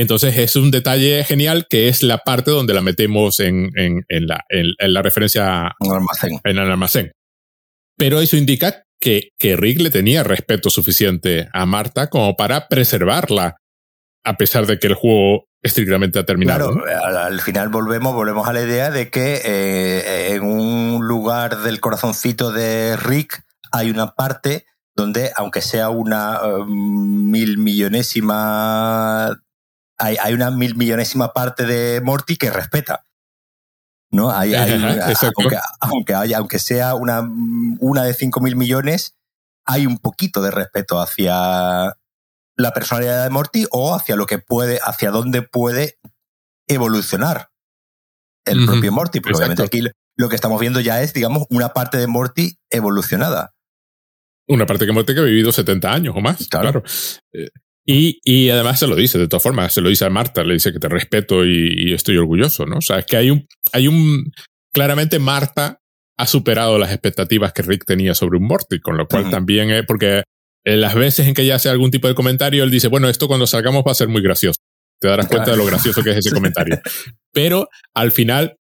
Entonces 0.00 0.36
es 0.38 0.54
un 0.54 0.70
detalle 0.70 1.24
genial 1.24 1.66
que 1.68 1.88
es 1.88 2.04
la 2.04 2.18
parte 2.18 2.52
donde 2.52 2.72
la 2.72 2.82
metemos 2.82 3.40
en, 3.40 3.70
en, 3.74 4.04
en, 4.08 4.26
la, 4.28 4.44
en, 4.48 4.92
la, 4.92 5.02
referencia 5.02 5.74
almacén. 5.80 6.38
en 6.44 6.58
el 6.58 6.70
almacén. 6.70 7.12
Pero 7.96 8.20
eso 8.20 8.36
indica 8.36 8.84
que, 9.00 9.30
que 9.38 9.56
Rick 9.56 9.80
le 9.80 9.90
tenía 9.90 10.22
respeto 10.22 10.70
suficiente 10.70 11.48
a 11.52 11.66
Marta 11.66 12.08
como 12.08 12.36
para 12.36 12.68
preservarla, 12.68 13.56
a 14.24 14.36
pesar 14.36 14.66
de 14.66 14.78
que 14.78 14.86
el 14.86 14.94
juego 14.94 15.48
estrictamente 15.62 16.20
ha 16.20 16.24
terminado. 16.24 16.70
Claro, 16.74 17.16
al, 17.18 17.40
final 17.40 17.68
volvemos, 17.68 18.14
volvemos 18.14 18.46
a 18.46 18.52
la 18.52 18.62
idea 18.62 18.92
de 18.92 19.10
que 19.10 19.42
eh, 19.44 20.34
en 20.34 20.44
un 20.44 21.08
lugar 21.08 21.62
del 21.62 21.80
corazoncito 21.80 22.52
de 22.52 22.96
Rick 22.96 23.42
hay 23.72 23.90
una 23.90 24.14
parte 24.14 24.64
donde, 24.94 25.32
aunque 25.34 25.60
sea 25.60 25.90
una 25.90 26.38
eh, 26.44 26.64
mil 26.68 27.58
millonésima 27.58 29.40
hay, 29.98 30.32
una 30.32 30.50
mil 30.50 30.76
millonésima 30.76 31.32
parte 31.32 31.66
de 31.66 32.00
Morty 32.00 32.36
que 32.36 32.50
respeta. 32.50 33.04
¿No? 34.10 34.30
Hay, 34.30 34.54
aunque, 35.80 36.14
haya, 36.14 36.38
aunque 36.38 36.58
sea 36.58 36.94
una, 36.94 37.20
una 37.20 38.04
de 38.04 38.14
cinco 38.14 38.40
mil 38.40 38.56
millones, 38.56 39.16
hay 39.66 39.86
un 39.86 39.98
poquito 39.98 40.40
de 40.40 40.50
respeto 40.50 40.98
hacia 40.98 41.94
la 42.56 42.72
personalidad 42.72 43.24
de 43.24 43.30
Morty 43.30 43.66
o 43.70 43.94
hacia 43.94 44.16
lo 44.16 44.26
que 44.26 44.38
puede, 44.38 44.80
hacia 44.82 45.10
dónde 45.10 45.42
puede 45.42 45.98
evolucionar 46.66 47.50
el 48.46 48.66
propio 48.66 48.92
Morty. 48.92 49.20
Porque 49.20 49.36
obviamente 49.36 49.62
aquí 49.62 49.82
lo 50.16 50.28
que 50.28 50.34
estamos 50.34 50.60
viendo 50.60 50.80
ya 50.80 51.02
es, 51.02 51.12
digamos, 51.12 51.44
una 51.50 51.70
parte 51.70 51.98
de 51.98 52.06
Morty 52.06 52.58
evolucionada. 52.70 53.54
Una 54.48 54.64
parte 54.64 54.86
de 54.86 54.92
Morty 54.92 55.14
que 55.14 55.20
ha 55.20 55.24
vivido 55.24 55.52
70 55.52 55.92
años 55.92 56.14
o 56.16 56.20
más. 56.20 56.48
Claro. 56.48 56.82
Eh, 57.32 57.50
y, 57.90 58.20
y, 58.22 58.50
además 58.50 58.78
se 58.78 58.86
lo 58.86 58.94
dice, 58.94 59.18
de 59.18 59.28
todas 59.28 59.42
formas, 59.42 59.72
se 59.72 59.80
lo 59.80 59.88
dice 59.88 60.04
a 60.04 60.10
Marta, 60.10 60.44
le 60.44 60.52
dice 60.52 60.74
que 60.74 60.78
te 60.78 60.90
respeto 60.90 61.46
y, 61.46 61.94
estoy 61.94 62.18
orgulloso, 62.18 62.66
¿no? 62.66 62.76
O 62.76 62.82
sea, 62.82 62.98
es 62.98 63.06
que 63.06 63.16
hay 63.16 63.30
un, 63.30 63.46
hay 63.72 63.88
un, 63.88 64.30
claramente 64.74 65.18
Marta 65.18 65.80
ha 66.18 66.26
superado 66.26 66.78
las 66.78 66.92
expectativas 66.92 67.54
que 67.54 67.62
Rick 67.62 67.86
tenía 67.86 68.14
sobre 68.14 68.36
un 68.36 68.44
Morty, 68.44 68.78
con 68.80 68.98
lo 68.98 69.06
cual 69.06 69.30
también, 69.30 69.70
es 69.70 69.86
porque 69.86 70.24
en 70.66 70.82
las 70.82 70.94
veces 70.94 71.28
en 71.28 71.32
que 71.32 71.40
ella 71.40 71.54
hace 71.54 71.70
algún 71.70 71.90
tipo 71.90 72.08
de 72.08 72.14
comentario, 72.14 72.62
él 72.62 72.70
dice, 72.70 72.88
bueno, 72.88 73.08
esto 73.08 73.26
cuando 73.26 73.46
salgamos 73.46 73.84
va 73.86 73.92
a 73.92 73.94
ser 73.94 74.08
muy 74.08 74.20
gracioso. 74.20 74.60
Te 75.00 75.08
darás 75.08 75.26
cuenta 75.26 75.52
de 75.52 75.56
lo 75.56 75.64
gracioso 75.64 76.02
que 76.02 76.10
es 76.10 76.18
ese 76.18 76.30
comentario. 76.34 76.78
Pero 77.32 77.70
al 77.94 78.12
final, 78.12 78.56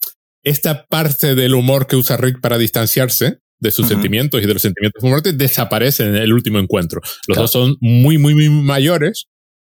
esta 0.43 0.85
parte 0.87 1.37
del 1.37 1.55
humor 1.55 1.87
que 1.87 1.95
usa 1.95 2.17
Rick 2.17 2.41
para 2.41 2.59
distanciarse 2.59 3.39
de 3.63 3.71
sus 3.71 3.87
sentimientos 3.87 4.43
y 4.43 4.47
de 4.47 4.53
los 4.53 4.63
sentimientos 4.63 5.03
de 5.03 5.09
muerte 5.09 5.33
desaparecen 5.33 6.09
en 6.09 6.17
el 6.17 6.33
último 6.33 6.59
encuentro. 6.59 7.01
Los 7.29 7.39
dos 7.39 7.53
son 7.53 7.77
muy, 7.81 8.19
muy, 8.19 8.35
muy 8.35 8.49
mayores 8.49 9.29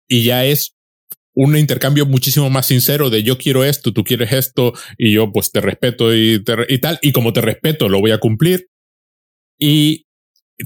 y 0.09 0.23
ya 0.23 0.45
es 0.45 0.75
un 1.35 1.55
intercambio 1.55 2.05
muchísimo 2.05 2.49
más 2.49 2.65
sincero 2.65 3.09
de 3.09 3.23
yo 3.23 3.37
quiero 3.37 3.63
esto, 3.63 3.93
tú 3.93 4.03
quieres 4.03 4.33
esto 4.33 4.73
y 4.97 5.13
yo 5.13 5.31
pues 5.31 5.51
te 5.51 5.61
respeto 5.61 6.13
y, 6.13 6.43
y 6.67 6.77
tal. 6.79 6.99
Y 7.01 7.11
como 7.11 7.33
te 7.33 7.41
respeto, 7.41 7.87
lo 7.87 7.99
voy 7.99 8.11
a 8.11 8.17
cumplir. 8.17 8.67
Y 9.59 10.05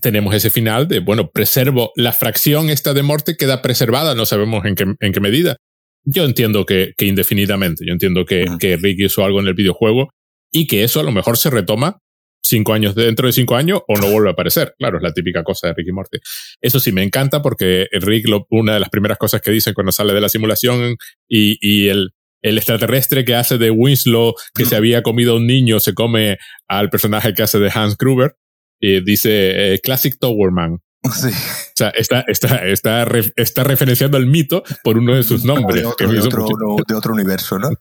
tenemos 0.01 0.33
ese 0.33 0.49
final 0.49 0.87
de, 0.87 0.99
bueno, 0.99 1.29
preservo 1.29 1.91
la 1.95 2.13
fracción 2.13 2.69
esta 2.69 2.93
de 2.93 3.03
muerte 3.03 3.35
queda 3.35 3.61
preservada, 3.61 4.15
no 4.15 4.25
sabemos 4.25 4.65
en 4.65 4.75
qué, 4.75 4.85
en 4.99 5.11
qué 5.11 5.19
medida. 5.19 5.57
Yo 6.05 6.23
entiendo 6.23 6.65
que, 6.65 6.93
que 6.97 7.05
indefinidamente, 7.05 7.85
yo 7.85 7.91
entiendo 7.91 8.25
que, 8.25 8.45
que 8.59 8.77
Rick 8.77 8.99
hizo 8.99 9.25
algo 9.25 9.41
en 9.41 9.47
el 9.47 9.53
videojuego 9.53 10.09
y 10.51 10.67
que 10.67 10.83
eso 10.83 11.01
a 11.01 11.03
lo 11.03 11.11
mejor 11.11 11.37
se 11.37 11.49
retoma 11.49 11.99
cinco 12.47 12.73
años, 12.73 12.95
dentro 12.95 13.27
de 13.27 13.33
cinco 13.33 13.55
años, 13.55 13.81
o 13.87 13.97
no 13.97 14.09
vuelve 14.09 14.29
a 14.29 14.31
aparecer. 14.33 14.73
Claro, 14.77 14.97
es 14.97 15.03
la 15.03 15.13
típica 15.13 15.43
cosa 15.43 15.67
de 15.67 15.73
Rick 15.73 15.87
y 15.89 15.91
Morty. 15.91 16.17
Eso 16.61 16.79
sí, 16.79 16.91
me 16.91 17.03
encanta 17.03 17.41
porque 17.41 17.87
Rick, 17.91 18.27
una 18.49 18.73
de 18.73 18.79
las 18.79 18.89
primeras 18.89 19.17
cosas 19.17 19.41
que 19.41 19.51
dice 19.51 19.73
cuando 19.73 19.91
sale 19.91 20.13
de 20.13 20.21
la 20.21 20.29
simulación 20.29 20.95
y, 21.27 21.57
y 21.61 21.89
el, 21.89 22.11
el 22.41 22.57
extraterrestre 22.57 23.25
que 23.25 23.35
hace 23.35 23.57
de 23.57 23.71
Winslow, 23.71 24.33
que 24.53 24.65
se 24.65 24.75
había 24.75 25.03
comido 25.03 25.33
a 25.33 25.37
un 25.37 25.47
niño, 25.47 25.79
se 25.79 25.93
come 25.93 26.37
al 26.67 26.89
personaje 26.89 27.33
que 27.33 27.43
hace 27.43 27.59
de 27.59 27.71
Hans 27.73 27.97
Gruber, 27.97 28.35
y 28.79 29.01
dice 29.01 29.73
eh, 29.73 29.79
Classic 29.79 30.17
Towerman. 30.19 30.79
Sí. 31.03 31.27
O 31.29 31.75
sea, 31.75 31.89
está, 31.89 32.25
está, 32.27 32.67
está, 32.67 33.07
está 33.35 33.63
referenciando 33.63 34.17
el 34.17 34.25
mito 34.25 34.63
por 34.83 34.97
uno 34.97 35.15
de 35.15 35.23
sus 35.23 35.45
nombres. 35.45 35.81
De 35.81 35.87
otro, 35.87 36.11
de 36.11 36.19
otro, 36.19 36.47
de 36.87 36.95
otro 36.95 37.13
universo, 37.13 37.59
¿no? 37.59 37.69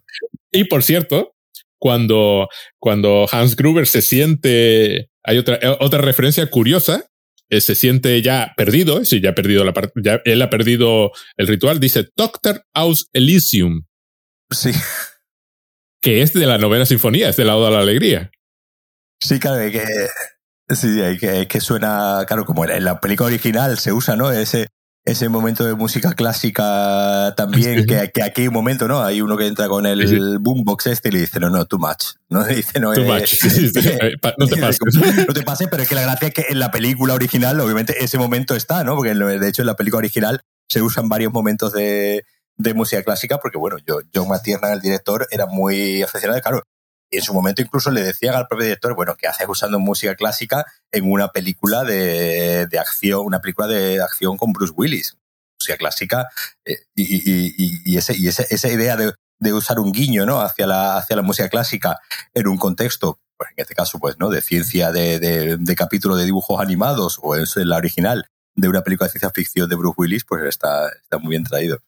Y 0.53 0.65
por 0.65 0.83
cierto, 0.83 1.36
cuando, 1.79 2.49
cuando 2.79 3.27
Hans 3.31 3.57
Gruber 3.57 3.87
se 3.87 4.03
siente, 4.03 5.11
hay 5.23 5.39
otra, 5.39 5.57
eh, 5.57 5.77
otra 5.81 6.01
referencia 6.01 6.49
curiosa, 6.51 7.05
eh, 7.49 7.61
se 7.61 7.75
siente 7.75 8.21
ya 8.23 8.53
perdido, 8.57 9.05
si 9.05 9.21
ya 9.21 9.31
ha 9.31 9.35
perdido 9.35 9.65
la 9.65 9.73
ya 10.03 10.21
él 10.25 10.43
ha 10.43 10.51
perdido 10.51 11.13
el 11.37 11.47
ritual, 11.47 11.79
dice 11.79 12.09
Doctor 12.17 12.65
aus 12.75 13.09
Elysium. 13.13 13.85
Sí. 14.51 14.73
que 16.01 16.23
es 16.23 16.33
de 16.33 16.47
la 16.47 16.59
novena 16.59 16.87
sinfonía, 16.87 17.29
es 17.29 17.37
del 17.37 17.49
lado 17.49 17.65
de 17.65 17.71
la 17.71 17.81
alegría. 17.81 18.31
Sí, 19.21 19.39
claro, 19.39 19.59
que, 19.71 19.85
sí, 20.75 20.89
que, 21.19 21.49
que 21.49 21.61
suena, 21.61 22.25
claro, 22.27 22.45
como 22.45 22.65
en 22.65 22.85
la 22.85 23.01
película 23.01 23.29
original 23.29 23.79
se 23.79 23.93
usa, 23.93 24.15
¿no? 24.15 24.31
Ese, 24.31 24.67
ese 25.07 25.29
momento 25.29 25.65
de 25.65 25.75
música 25.75 26.15
clásica 26.15 27.33
también, 27.37 27.87
que, 27.87 28.11
que, 28.13 28.23
aquí 28.25 28.43
hay 28.43 28.49
un 28.49 28.55
momento, 28.55 28.89
¿no? 28.89 29.03
Hay 29.03 29.23
uno 29.23 29.37
que 29.37 29.47
entra 29.47 29.69
con 29.69 29.87
el 29.87 30.39
boombox 30.41 30.89
este 30.89 31.11
y 31.11 31.13
le 31.13 31.21
dice, 31.21 31.39
no, 31.39 31.49
no, 31.49 31.65
too 31.65 31.79
much. 31.79 32.17
No 32.29 32.43
dice, 32.45 32.81
no, 32.81 32.93
too 32.93 33.03
eh, 33.03 33.07
much. 33.07 33.35
no 34.39 34.47
te 34.49 34.57
pases. 34.57 34.81
no 35.29 35.33
te 35.33 35.43
pases, 35.43 35.69
pero 35.71 35.85
es 35.85 35.89
que 35.89 35.95
la 35.95 36.03
gracia 36.03 36.29
es 36.29 36.35
que 36.35 36.47
en 36.49 36.59
la 36.59 36.73
película 36.73 37.15
original, 37.15 37.59
obviamente, 37.61 38.05
ese 38.05 38.19
momento 38.19 38.57
está, 38.57 38.83
¿no? 38.83 38.97
Porque 38.97 39.15
de 39.15 39.49
hecho 39.49 39.63
en 39.63 39.67
la 39.67 39.77
película 39.77 39.99
original 39.99 40.41
se 40.69 40.83
usan 40.83 41.09
varios 41.09 41.33
momentos 41.33 41.73
de, 41.73 42.25
de 42.57 42.75
música 42.75 43.03
clásica, 43.05 43.39
porque 43.39 43.59
bueno, 43.59 43.77
yo, 43.87 44.01
John 44.13 44.29
McTiernan, 44.29 44.73
el 44.73 44.81
director, 44.81 45.29
era 45.31 45.47
muy 45.47 46.03
aficionado, 46.03 46.41
claro, 46.43 46.63
en 47.11 47.23
su 47.23 47.33
momento 47.33 47.63
incluso 47.63 47.91
le 47.91 48.03
decían 48.03 48.35
al 48.35 48.47
propio 48.47 48.65
director, 48.65 48.95
bueno, 48.95 49.15
¿qué 49.17 49.27
haces 49.27 49.47
usando 49.49 49.79
música 49.79 50.15
clásica 50.15 50.65
en 50.91 51.11
una 51.11 51.29
película 51.29 51.85
de, 51.85 52.67
de 52.67 52.79
acción, 52.79 53.21
una 53.25 53.41
película 53.41 53.67
de 53.69 54.01
acción 54.03 54.37
con 54.37 54.53
Bruce 54.53 54.73
Willis? 54.77 55.17
Música 55.61 55.77
clásica 55.79 56.29
eh, 56.65 56.79
y, 56.95 57.97
ese, 57.97 58.17
y 58.17 58.29
ese, 58.29 58.47
esa 58.51 58.69
idea 58.69 58.97
de, 58.97 59.13
de, 59.39 59.53
usar 59.53 59.81
un 59.81 59.93
guiño 59.93 60.27
¿no? 60.27 60.41
hacia, 60.41 60.67
la, 60.67 60.99
hacia 60.99 61.17
la 61.17 61.23
música 61.23 61.49
clásica 61.49 62.01
en 62.35 62.47
un 62.49 62.59
contexto, 62.59 63.21
pues 63.37 63.51
en 63.57 63.63
este 63.63 63.75
caso, 63.75 63.99
pues, 63.99 64.19
¿no? 64.19 64.29
De 64.29 64.43
ciencia 64.43 64.93
de, 64.93 65.19
de, 65.19 65.57
de 65.59 65.75
capítulo 65.75 66.17
de 66.17 66.25
dibujos 66.25 66.61
animados 66.61 67.19
o 67.23 67.37
en 67.37 67.47
la 67.69 67.77
original 67.77 68.27
de 68.55 68.69
una 68.69 68.83
película 68.83 69.07
de 69.07 69.13
ciencia 69.13 69.31
ficción 69.31 69.69
de 69.69 69.77
Bruce 69.77 69.95
Willis, 69.97 70.25
pues 70.25 70.45
está, 70.45 70.89
está 70.89 71.19
muy 71.19 71.31
bien 71.31 71.45
traído. 71.45 71.79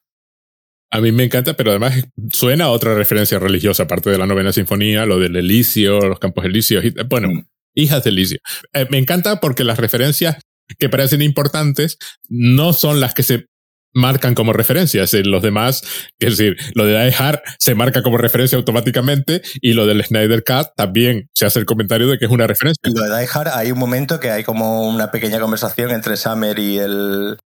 A 0.91 1.01
mí 1.01 1.12
me 1.12 1.24
encanta, 1.24 1.55
pero 1.55 1.70
además 1.70 2.05
suena 2.32 2.66
a 2.66 2.70
otra 2.70 2.95
referencia 2.95 3.39
religiosa, 3.39 3.82
aparte 3.82 4.11
de 4.11 4.18
la 4.18 4.26
novena 4.26 4.53
sinfonía, 4.53 5.05
lo 5.05 5.18
del 5.18 5.36
Elicio, 5.36 6.01
los 6.01 6.18
campos 6.18 6.45
elíseos, 6.47 6.84
bueno, 7.09 7.28
mm. 7.28 7.47
hijas 7.74 8.05
de 8.05 8.11
Elicio. 8.11 8.39
Eh, 8.72 8.86
me 8.91 8.99
encanta 8.99 9.41
porque 9.41 9.64
las 9.64 9.78
referencias 9.78 10.39
que 10.78 10.89
parecen 10.89 11.22
importantes 11.22 11.99
no 12.28 12.72
son 12.72 13.01
las 13.01 13.14
que 13.14 13.22
se 13.22 13.47
marcan 13.95 14.34
como 14.34 14.53
referencias. 14.53 15.12
En 15.14 15.30
los 15.30 15.43
demás, 15.43 15.82
es 16.18 16.36
decir, 16.36 16.57
lo 16.74 16.84
de 16.84 16.93
Die 16.93 17.14
Hard 17.18 17.41
se 17.59 17.74
marca 17.74 18.03
como 18.03 18.16
referencia 18.16 18.57
automáticamente 18.57 19.43
y 19.61 19.72
lo 19.72 19.86
del 19.86 20.05
Snyder 20.05 20.45
Cut 20.45 20.68
también 20.76 21.28
se 21.34 21.47
hace 21.47 21.59
el 21.59 21.66
comentario 21.66 22.09
de 22.09 22.18
que 22.18 22.26
es 22.26 22.30
una 22.30 22.47
referencia. 22.47 22.80
Lo 22.82 23.03
de 23.03 23.18
Die 23.18 23.28
Hard 23.32 23.49
hay 23.49 23.72
un 23.72 23.78
momento 23.78 24.20
que 24.20 24.30
hay 24.30 24.45
como 24.45 24.89
una 24.89 25.11
pequeña 25.11 25.41
conversación 25.41 25.91
entre 25.91 26.16
Summer 26.16 26.59
y 26.59 26.78
el, 26.78 27.39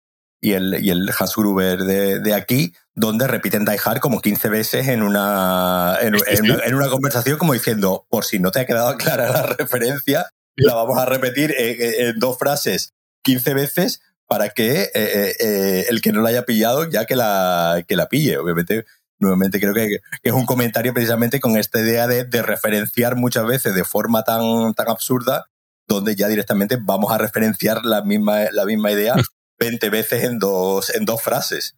y 0.42 0.54
el, 0.54 0.84
y 0.84 0.90
el 0.90 1.10
Hans 1.18 1.36
Gruber 1.36 1.84
de, 1.84 2.20
de 2.20 2.34
aquí, 2.34 2.74
donde 2.96 3.28
repiten 3.28 3.64
Die 3.64 3.80
Hard 3.84 4.00
como 4.00 4.22
15 4.22 4.50
veces 4.50 4.88
en 4.88 5.04
una, 5.04 5.98
en, 6.02 6.16
en, 6.16 6.76
una, 6.76 6.90
conversación 6.90 7.38
como 7.38 7.54
diciendo, 7.54 8.08
por 8.10 8.26
si 8.26 8.40
no 8.40 8.50
te 8.50 8.60
ha 8.60 8.66
quedado 8.66 8.98
clara 8.98 9.32
la 9.32 9.44
referencia, 9.44 10.26
la 10.56 10.74
vamos 10.74 10.98
a 10.98 11.06
repetir 11.06 11.54
en, 11.58 12.20
dos 12.20 12.38
frases 12.40 12.94
15 13.24 13.54
veces 13.54 14.02
para 14.28 14.50
que 14.50 14.82
eh, 14.82 14.90
eh, 14.96 15.36
eh, 15.40 15.86
el 15.90 16.02
que 16.02 16.12
no 16.12 16.22
la 16.22 16.30
haya 16.30 16.46
pillado 16.46 16.90
ya 16.90 17.06
que 17.06 17.16
la, 17.16 17.84
que 17.88 17.96
la 17.96 18.10
pille. 18.10 18.38
Obviamente, 18.38 18.86
nuevamente 19.20 19.60
creo 19.60 19.74
que, 19.74 19.88
que, 19.90 20.00
es 20.24 20.34
un 20.34 20.46
comentario 20.46 20.94
precisamente 20.94 21.40
con 21.40 21.58
esta 21.58 21.80
idea 21.80 22.08
de, 22.08 22.24
de, 22.24 22.42
referenciar 22.42 23.16
muchas 23.16 23.46
veces 23.46 23.76
de 23.76 23.84
forma 23.84 24.24
tan, 24.24 24.74
tan 24.74 24.90
absurda, 24.90 25.46
donde 25.88 26.16
ya 26.16 26.28
directamente 26.28 26.78
vamos 26.82 27.12
a 27.12 27.20
referenciar 27.20 27.86
la 27.86 28.02
misma, 28.02 28.46
la 28.52 28.66
misma 28.66 28.92
idea 28.92 29.16
20 29.62 29.90
veces 29.92 30.24
en 30.24 30.40
dos, 30.40 30.90
en 30.90 31.06
dos 31.06 31.22
frases. 31.22 31.76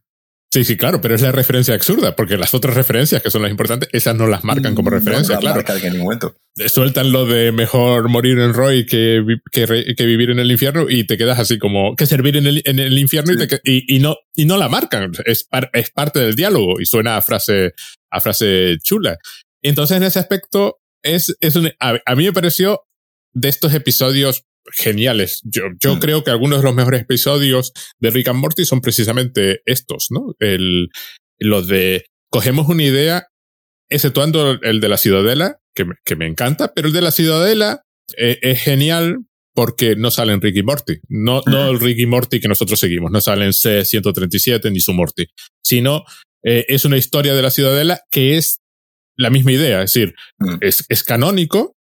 Sí, 0.53 0.63
sí, 0.63 0.77
claro, 0.77 1.01
pero 1.01 1.15
es 1.15 1.21
la 1.21 1.31
referencia 1.31 1.73
absurda, 1.73 2.15
porque 2.15 2.37
las 2.37 2.53
otras 2.53 2.75
referencias 2.75 3.23
que 3.23 3.31
son 3.31 3.41
las 3.41 3.49
importantes, 3.49 3.89
esas 3.91 4.15
no 4.15 4.27
las 4.27 4.43
marcan 4.43 4.75
como 4.75 4.91
referencia, 4.91 5.35
no 5.35 5.41
claro. 5.41 5.55
Marcan 5.55 5.77
en 5.77 5.83
ningún 5.93 6.03
momento. 6.03 6.35
Sueltan 6.67 7.11
lo 7.11 7.25
de 7.25 7.51
mejor 7.51 8.07
morir 8.07 8.37
en 8.37 8.53
Roy 8.53 8.85
que, 8.85 9.23
que, 9.51 9.95
que, 9.97 10.05
vivir 10.05 10.29
en 10.29 10.37
el 10.37 10.51
infierno 10.51 10.85
y 10.87 11.05
te 11.05 11.17
quedas 11.17 11.39
así 11.39 11.57
como 11.57 11.95
que 11.95 12.05
servir 12.05 12.37
en 12.37 12.45
el, 12.45 12.61
en 12.65 12.77
el 12.77 12.99
infierno 12.99 13.33
sí. 13.33 13.39
y, 13.41 13.47
te, 13.47 13.61
y, 13.63 13.95
y, 13.95 13.99
no, 13.99 14.15
y 14.35 14.45
no 14.45 14.57
la 14.57 14.69
marcan. 14.69 15.11
Es, 15.25 15.43
par, 15.43 15.71
es 15.73 15.89
parte 15.89 16.19
del 16.19 16.35
diálogo 16.35 16.79
y 16.79 16.85
suena 16.85 17.17
a 17.17 17.23
frase, 17.23 17.73
a 18.11 18.21
frase 18.21 18.77
chula. 18.83 19.17
Entonces, 19.63 19.97
en 19.97 20.03
ese 20.03 20.19
aspecto, 20.19 20.77
es, 21.01 21.35
es 21.39 21.55
un, 21.55 21.71
a, 21.79 21.97
a 22.05 22.15
mí 22.15 22.25
me 22.25 22.33
pareció 22.33 22.83
de 23.33 23.49
estos 23.49 23.73
episodios 23.73 24.45
geniales. 24.71 25.41
Yo, 25.43 25.63
yo 25.81 25.95
mm. 25.95 25.99
creo 25.99 26.23
que 26.23 26.31
algunos 26.31 26.59
de 26.59 26.65
los 26.65 26.75
mejores 26.75 27.01
episodios 27.01 27.73
de 27.99 28.09
Rick 28.09 28.29
and 28.29 28.39
Morty 28.39 28.65
son 28.65 28.81
precisamente 28.81 29.61
estos, 29.65 30.07
¿no? 30.09 30.35
El, 30.39 30.89
los 31.39 31.67
de 31.67 32.05
cogemos 32.29 32.67
una 32.67 32.83
idea, 32.83 33.27
exceptuando 33.89 34.59
el 34.61 34.81
de 34.81 34.89
la 34.89 34.97
Ciudadela, 34.97 35.57
que 35.75 35.85
me, 35.85 35.95
que 36.05 36.15
me 36.15 36.27
encanta, 36.27 36.73
pero 36.73 36.87
el 36.87 36.93
de 36.93 37.01
la 37.01 37.11
Ciudadela 37.11 37.83
eh, 38.17 38.39
es 38.41 38.61
genial 38.61 39.19
porque 39.55 39.95
no 39.95 40.09
salen 40.09 40.41
Rick 40.41 40.57
y 40.57 40.63
Morty. 40.63 40.99
No, 41.09 41.41
mm. 41.45 41.51
no 41.51 41.69
el 41.69 41.79
Rick 41.79 41.99
y 41.99 42.05
Morty 42.05 42.39
que 42.39 42.47
nosotros 42.47 42.79
seguimos, 42.79 43.11
no 43.11 43.21
salen 43.21 43.53
C-137 43.53 44.71
ni 44.71 44.79
su 44.79 44.93
Morty, 44.93 45.27
sino 45.63 46.03
eh, 46.43 46.65
es 46.67 46.85
una 46.85 46.97
historia 46.97 47.33
de 47.33 47.41
la 47.41 47.51
Ciudadela 47.51 48.01
que 48.11 48.37
es 48.37 48.59
la 49.15 49.29
misma 49.29 49.51
idea, 49.51 49.83
es 49.83 49.93
decir, 49.93 50.15
mm. 50.39 50.55
es, 50.61 50.85
es 50.89 51.03
canónico, 51.03 51.75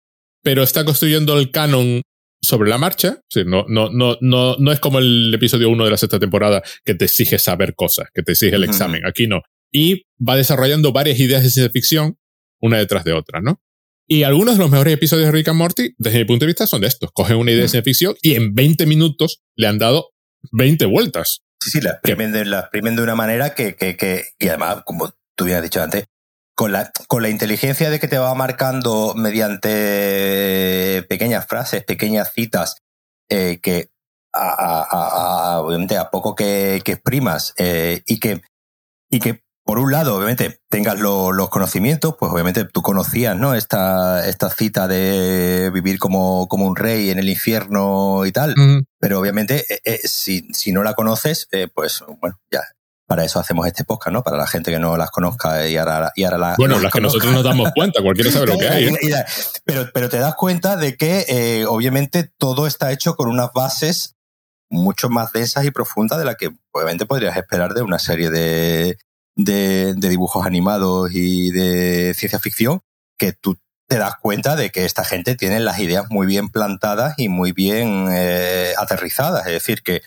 pero 0.42 0.62
está 0.62 0.84
construyendo 0.84 1.38
el 1.38 1.50
canon 1.50 2.02
sobre 2.40 2.70
la 2.70 2.78
marcha. 2.78 3.20
no, 3.46 3.64
no, 3.68 3.90
no, 3.90 4.16
no, 4.20 4.56
no 4.56 4.72
es 4.72 4.80
como 4.80 4.98
el 4.98 5.32
episodio 5.34 5.70
1 5.70 5.84
de 5.84 5.90
la 5.90 5.96
sexta 5.96 6.18
temporada 6.18 6.62
que 6.84 6.94
te 6.94 7.06
exige 7.06 7.38
saber 7.38 7.74
cosas, 7.74 8.08
que 8.14 8.22
te 8.22 8.32
exige 8.32 8.56
el 8.56 8.64
examen. 8.64 9.06
Aquí 9.06 9.26
no. 9.26 9.42
Y 9.72 10.06
va 10.18 10.36
desarrollando 10.36 10.92
varias 10.92 11.18
ideas 11.20 11.42
de 11.42 11.50
ciencia 11.50 11.70
ficción 11.70 12.16
una 12.60 12.78
detrás 12.78 13.04
de 13.04 13.12
otra, 13.12 13.40
¿no? 13.40 13.60
Y 14.06 14.22
algunos 14.22 14.56
de 14.56 14.62
los 14.62 14.70
mejores 14.70 14.94
episodios 14.94 15.26
de 15.26 15.32
Rick 15.32 15.48
and 15.48 15.58
Morty, 15.58 15.94
desde 15.98 16.18
mi 16.18 16.24
punto 16.24 16.44
de 16.44 16.48
vista, 16.48 16.66
son 16.66 16.80
de 16.80 16.86
estos. 16.86 17.10
Cogen 17.12 17.36
una 17.36 17.50
idea 17.50 17.62
de 17.62 17.68
ciencia 17.68 17.84
ficción 17.84 18.14
y 18.22 18.34
en 18.34 18.54
20 18.54 18.86
minutos 18.86 19.42
le 19.54 19.66
han 19.66 19.78
dado 19.78 20.10
20 20.52 20.86
vueltas. 20.86 21.42
Sí, 21.60 21.70
sí, 21.70 21.80
la 21.80 21.90
exprimen 21.90 22.32
de, 22.32 22.44
la 22.46 22.60
exprimen 22.60 22.96
de 22.96 23.02
una 23.02 23.14
manera 23.14 23.54
que, 23.54 23.74
que, 23.76 23.96
que, 23.96 24.24
y 24.38 24.48
además, 24.48 24.82
como 24.86 25.12
tú 25.36 25.44
habías 25.44 25.62
dicho 25.62 25.82
antes, 25.82 26.04
con 26.58 26.72
la, 26.72 26.90
con 27.06 27.22
la 27.22 27.28
inteligencia 27.28 27.88
de 27.88 28.00
que 28.00 28.08
te 28.08 28.18
va 28.18 28.34
marcando 28.34 29.14
mediante 29.14 31.06
pequeñas 31.08 31.46
frases, 31.46 31.84
pequeñas 31.84 32.32
citas, 32.34 32.82
eh, 33.28 33.60
que 33.62 33.90
a, 34.32 34.48
a, 34.48 35.52
a, 35.52 35.60
obviamente 35.60 35.96
a 35.96 36.10
poco 36.10 36.34
que, 36.34 36.82
que 36.84 36.92
exprimas 36.92 37.54
eh, 37.58 38.02
y 38.06 38.18
que 38.18 38.42
y 39.08 39.20
que 39.20 39.44
por 39.64 39.78
un 39.78 39.92
lado, 39.92 40.16
obviamente, 40.16 40.60
tengas 40.68 40.98
lo, 40.98 41.30
los 41.30 41.48
conocimientos, 41.48 42.16
pues 42.18 42.32
obviamente 42.32 42.64
tú 42.64 42.82
conocías, 42.82 43.36
¿no? 43.36 43.54
Esta, 43.54 44.26
esta 44.26 44.50
cita 44.50 44.88
de 44.88 45.70
vivir 45.72 46.00
como, 46.00 46.48
como 46.48 46.66
un 46.66 46.74
rey 46.74 47.10
en 47.10 47.20
el 47.20 47.28
infierno 47.28 48.26
y 48.26 48.32
tal, 48.32 48.54
mm. 48.56 48.84
pero 48.98 49.20
obviamente, 49.20 49.64
eh, 49.72 49.80
eh, 49.84 50.00
si, 50.02 50.48
si 50.54 50.72
no 50.72 50.82
la 50.82 50.94
conoces, 50.94 51.46
eh, 51.52 51.68
pues 51.72 52.02
bueno, 52.20 52.40
ya 52.50 52.62
para 53.08 53.24
eso 53.24 53.40
hacemos 53.40 53.66
este 53.66 53.84
podcast, 53.84 54.12
¿no? 54.12 54.22
Para 54.22 54.36
la 54.36 54.46
gente 54.46 54.70
que 54.70 54.78
no 54.78 54.98
las 54.98 55.10
conozca 55.10 55.66
y 55.66 55.78
ahora, 55.78 56.12
y 56.14 56.24
ahora 56.24 56.36
la. 56.36 56.54
Bueno, 56.58 56.78
las, 56.78 56.92
que 56.92 57.00
nosotros 57.00 57.32
nos 57.32 57.42
damos 57.42 57.70
cuenta, 57.74 58.02
cualquiera 58.02 58.30
sabe 58.30 58.46
lo 58.48 58.58
que 58.58 58.68
hay. 58.68 58.84
¿eh? 58.84 59.24
Pero, 59.64 59.88
pero 59.92 60.08
te 60.10 60.18
das 60.18 60.34
cuenta 60.34 60.76
de 60.76 60.96
que 60.96 61.24
eh, 61.28 61.64
obviamente 61.66 62.30
todo 62.36 62.66
está 62.66 62.92
hecho 62.92 63.16
con 63.16 63.28
unas 63.28 63.50
bases 63.54 64.16
mucho 64.70 65.08
más 65.08 65.32
densas 65.32 65.64
y 65.64 65.70
profundas 65.70 66.18
de 66.18 66.26
la 66.26 66.34
que 66.34 66.50
obviamente 66.72 67.06
podrías 67.06 67.36
esperar 67.36 67.72
de 67.72 67.82
una 67.82 67.98
serie 67.98 68.28
de, 68.28 68.98
de, 69.36 69.94
de 69.94 70.08
dibujos 70.08 70.44
animados 70.44 71.10
y 71.12 71.50
de 71.50 72.12
ciencia 72.14 72.38
ficción, 72.38 72.82
que 73.18 73.32
tú 73.32 73.58
te 73.88 73.96
das 73.96 74.16
cuenta 74.20 74.54
de 74.54 74.70
que 74.70 74.84
esta 74.84 75.04
gente 75.04 75.34
tiene 75.34 75.60
las 75.60 75.78
ideas 75.78 76.10
muy 76.10 76.26
bien 76.26 76.50
plantadas 76.50 77.14
y 77.16 77.28
muy 77.28 77.52
bien 77.52 78.08
eh, 78.10 78.74
aterrizadas. 78.76 79.46
Es 79.46 79.52
decir, 79.52 79.82
que, 79.82 80.02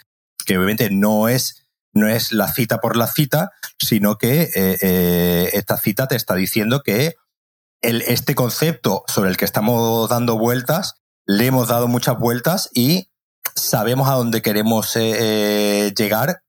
que 0.46 0.58
obviamente 0.58 0.92
no 0.92 1.30
es 1.30 1.61
no 1.94 2.08
es 2.08 2.32
la 2.32 2.52
cita 2.52 2.80
por 2.80 2.96
la 2.96 3.08
cita, 3.08 3.52
sino 3.78 4.18
que 4.18 4.44
eh, 4.44 4.78
eh, 4.82 5.50
esta 5.54 5.78
cita 5.78 6.08
te 6.08 6.16
está 6.16 6.36
diciendo 6.36 6.82
que 6.82 7.16
este 7.82 8.36
concepto 8.36 9.04
sobre 9.08 9.32
el 9.32 9.38
que 9.38 9.46
estamos 9.46 10.08
dando 10.08 10.38
vueltas, 10.38 10.96
le 11.26 11.48
hemos 11.48 11.68
dado 11.68 11.88
muchas 11.88 12.18
vueltas 12.18 12.70
y 12.74 13.10
sabemos 13.56 14.08
a 14.08 14.14
dónde 14.14 14.44
queremos 14.44 14.96
eh, 14.96 15.92
llegar, 15.98 16.44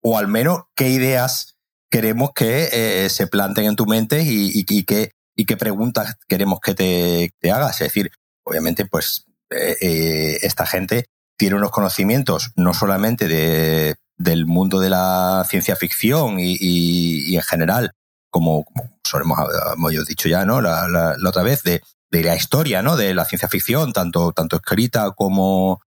o 0.00 0.16
al 0.16 0.28
menos 0.28 0.60
qué 0.76 0.90
ideas 0.90 1.56
queremos 1.90 2.30
que 2.34 3.08
se 3.10 3.26
planten 3.26 3.64
en 3.64 3.76
tu 3.76 3.86
mente 3.86 4.22
y, 4.24 4.84
qué, 4.84 5.10
y 5.34 5.44
qué 5.44 5.56
preguntas 5.56 6.14
queremos 6.28 6.60
que 6.60 6.74
te, 6.74 7.32
te 7.40 7.50
hagas. 7.50 7.80
Es 7.80 7.88
decir, 7.88 8.12
obviamente, 8.44 8.84
pues 8.84 9.24
esta 9.50 10.66
gente 10.66 11.06
tiene 11.36 11.56
unos 11.56 11.70
conocimientos 11.70 12.52
no 12.54 12.74
solamente 12.74 13.26
de 13.26 13.96
del 14.18 14.46
mundo 14.46 14.80
de 14.80 14.90
la 14.90 15.44
ciencia 15.48 15.76
ficción 15.76 16.40
y, 16.40 16.52
y, 16.58 17.32
y 17.32 17.36
en 17.36 17.42
general, 17.42 17.92
como, 18.30 18.64
como 18.64 18.90
hemos, 19.20 19.38
hemos 19.74 20.06
dicho 20.06 20.28
ya, 20.28 20.44
¿no? 20.44 20.60
La, 20.60 20.88
la, 20.88 21.16
la, 21.18 21.28
otra 21.28 21.42
vez, 21.42 21.62
de, 21.62 21.82
de 22.10 22.22
la 22.22 22.36
historia, 22.36 22.82
¿no? 22.82 22.96
De 22.96 23.14
la 23.14 23.24
ciencia 23.24 23.48
ficción, 23.48 23.92
tanto, 23.92 24.32
tanto 24.32 24.56
escrita 24.56 25.10
como, 25.12 25.80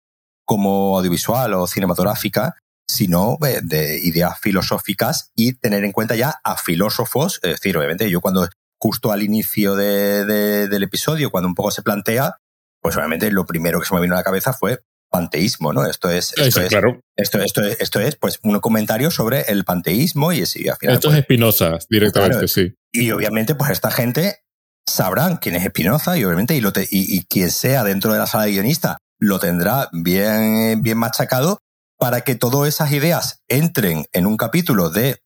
como 0.46 0.98
audiovisual 0.98 1.54
o 1.54 1.68
cinematográfica, 1.68 2.56
sino 2.88 3.38
de, 3.40 3.62
de 3.62 4.00
ideas 4.04 4.40
filosóficas 4.40 5.32
y 5.36 5.54
tener 5.54 5.84
en 5.84 5.92
cuenta 5.92 6.16
ya 6.16 6.40
a 6.44 6.58
filósofos, 6.58 7.40
es 7.44 7.52
decir, 7.52 7.78
obviamente 7.78 8.10
yo 8.10 8.20
cuando 8.22 8.48
justo 8.80 9.12
al 9.12 9.22
inicio 9.22 9.76
del 9.76 10.84
episodio, 10.84 11.32
cuando 11.32 11.50
un 11.50 11.56
poco 11.56 11.70
se 11.72 11.84
plantea, 11.84 12.38
pues 12.82 12.96
obviamente 12.96 13.30
lo 13.32 13.46
primero 13.46 13.80
que 13.80 13.86
se 13.86 13.94
me 13.94 14.02
vino 14.02 14.16
a 14.16 14.18
la 14.18 14.24
cabeza 14.24 14.54
fue 14.54 14.80
panteísmo, 15.10 15.74
¿no? 15.74 15.86
Esto 15.86 16.10
es, 16.10 16.34
esto, 16.38 16.62
es, 16.62 16.72
esto, 17.18 17.40
esto, 17.40 17.62
esto, 17.62 18.00
es 18.00 18.16
pues 18.16 18.40
un 18.44 18.60
comentario 18.60 19.12
sobre 19.12 19.42
el 19.48 19.66
panteísmo 19.66 20.32
y, 20.32 20.42
al 20.42 20.48
final, 20.48 20.78
Esto 20.80 20.94
es 20.94 21.02
pues, 21.02 21.16
Espinoza, 21.18 21.78
directamente, 21.90 22.48
sí. 22.48 22.74
Y 22.92 23.12
obviamente, 23.12 23.56
pues 23.56 23.72
esta 23.72 23.92
gente 23.92 24.44
sabrán 24.88 25.38
quién 25.38 25.56
es 25.56 25.66
Espinoza 25.66 26.18
y 26.18 26.24
obviamente, 26.24 26.56
y, 26.56 26.62
lo 26.62 26.72
y, 26.76 27.26
quien 27.26 27.52
sea 27.52 27.84
dentro 27.84 28.14
de 28.14 28.20
la 28.20 28.28
sala 28.28 28.46
de 28.46 28.52
guionista 28.52 28.98
lo 29.20 29.40
tendrá 29.40 29.90
bien, 29.92 30.82
bien 30.82 30.98
machacado 30.98 31.60
para 31.98 32.22
que 32.22 32.36
todas 32.36 32.68
esas 32.70 32.92
ideas 32.94 33.44
entren 33.48 34.06
en 34.14 34.26
un 34.26 34.38
capítulo 34.38 34.90
de, 34.90 35.22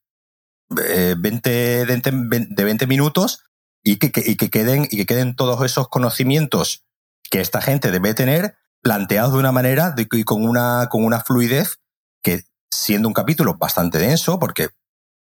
20, 0.70 1.82
eh, 1.82 1.86
de 1.86 2.64
20 2.64 2.88
minutos 2.88 3.44
y 3.84 3.98
que, 3.98 4.12
y 4.26 4.36
que, 4.36 4.50
queden, 4.50 4.88
y 4.90 4.98
que 4.98 5.06
queden 5.06 5.36
todos 5.36 5.64
esos 5.64 5.88
conocimientos 5.90 6.84
que 7.30 7.42
esta 7.42 7.62
gente 7.62 7.92
debe 7.92 8.14
tener 8.14 8.56
planteados 8.84 9.32
de 9.32 9.40
una 9.40 9.52
manera 9.52 9.96
y 9.98 10.24
con 10.24 10.46
una, 10.46 10.90
con 10.90 11.04
una 11.04 11.22
fluidez 11.22 11.80
que, 12.22 12.44
siendo 12.70 13.08
un 13.08 13.14
capítulo 13.14 13.56
bastante 13.56 13.98
denso, 13.98 14.38
porque 14.38 14.70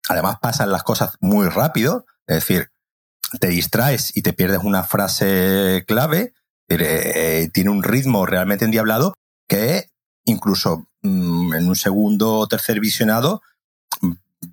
además 0.09 0.39
pasan 0.41 0.71
las 0.71 0.85
cosas 0.85 1.17
muy 1.21 1.49
rápido, 1.49 2.07
es 2.27 2.37
decir, 2.37 2.71
te 3.41 3.49
distraes 3.49 4.17
y 4.17 4.23
te 4.23 4.33
pierdes 4.33 4.61
una 4.63 4.85
frase 4.85 5.85
clave, 5.87 6.33
eh, 6.69 7.51
tiene 7.53 7.71
un 7.71 7.83
ritmo 7.83 8.27
realmente 8.27 8.65
endiablado 8.65 9.15
que 9.49 9.91
incluso 10.25 10.87
mm, 11.03 11.55
en 11.55 11.69
un 11.69 11.77
segundo 11.77 12.35
o 12.35 12.47
tercer 12.47 12.79
visionado 12.79 13.43
mm, 14.03 14.13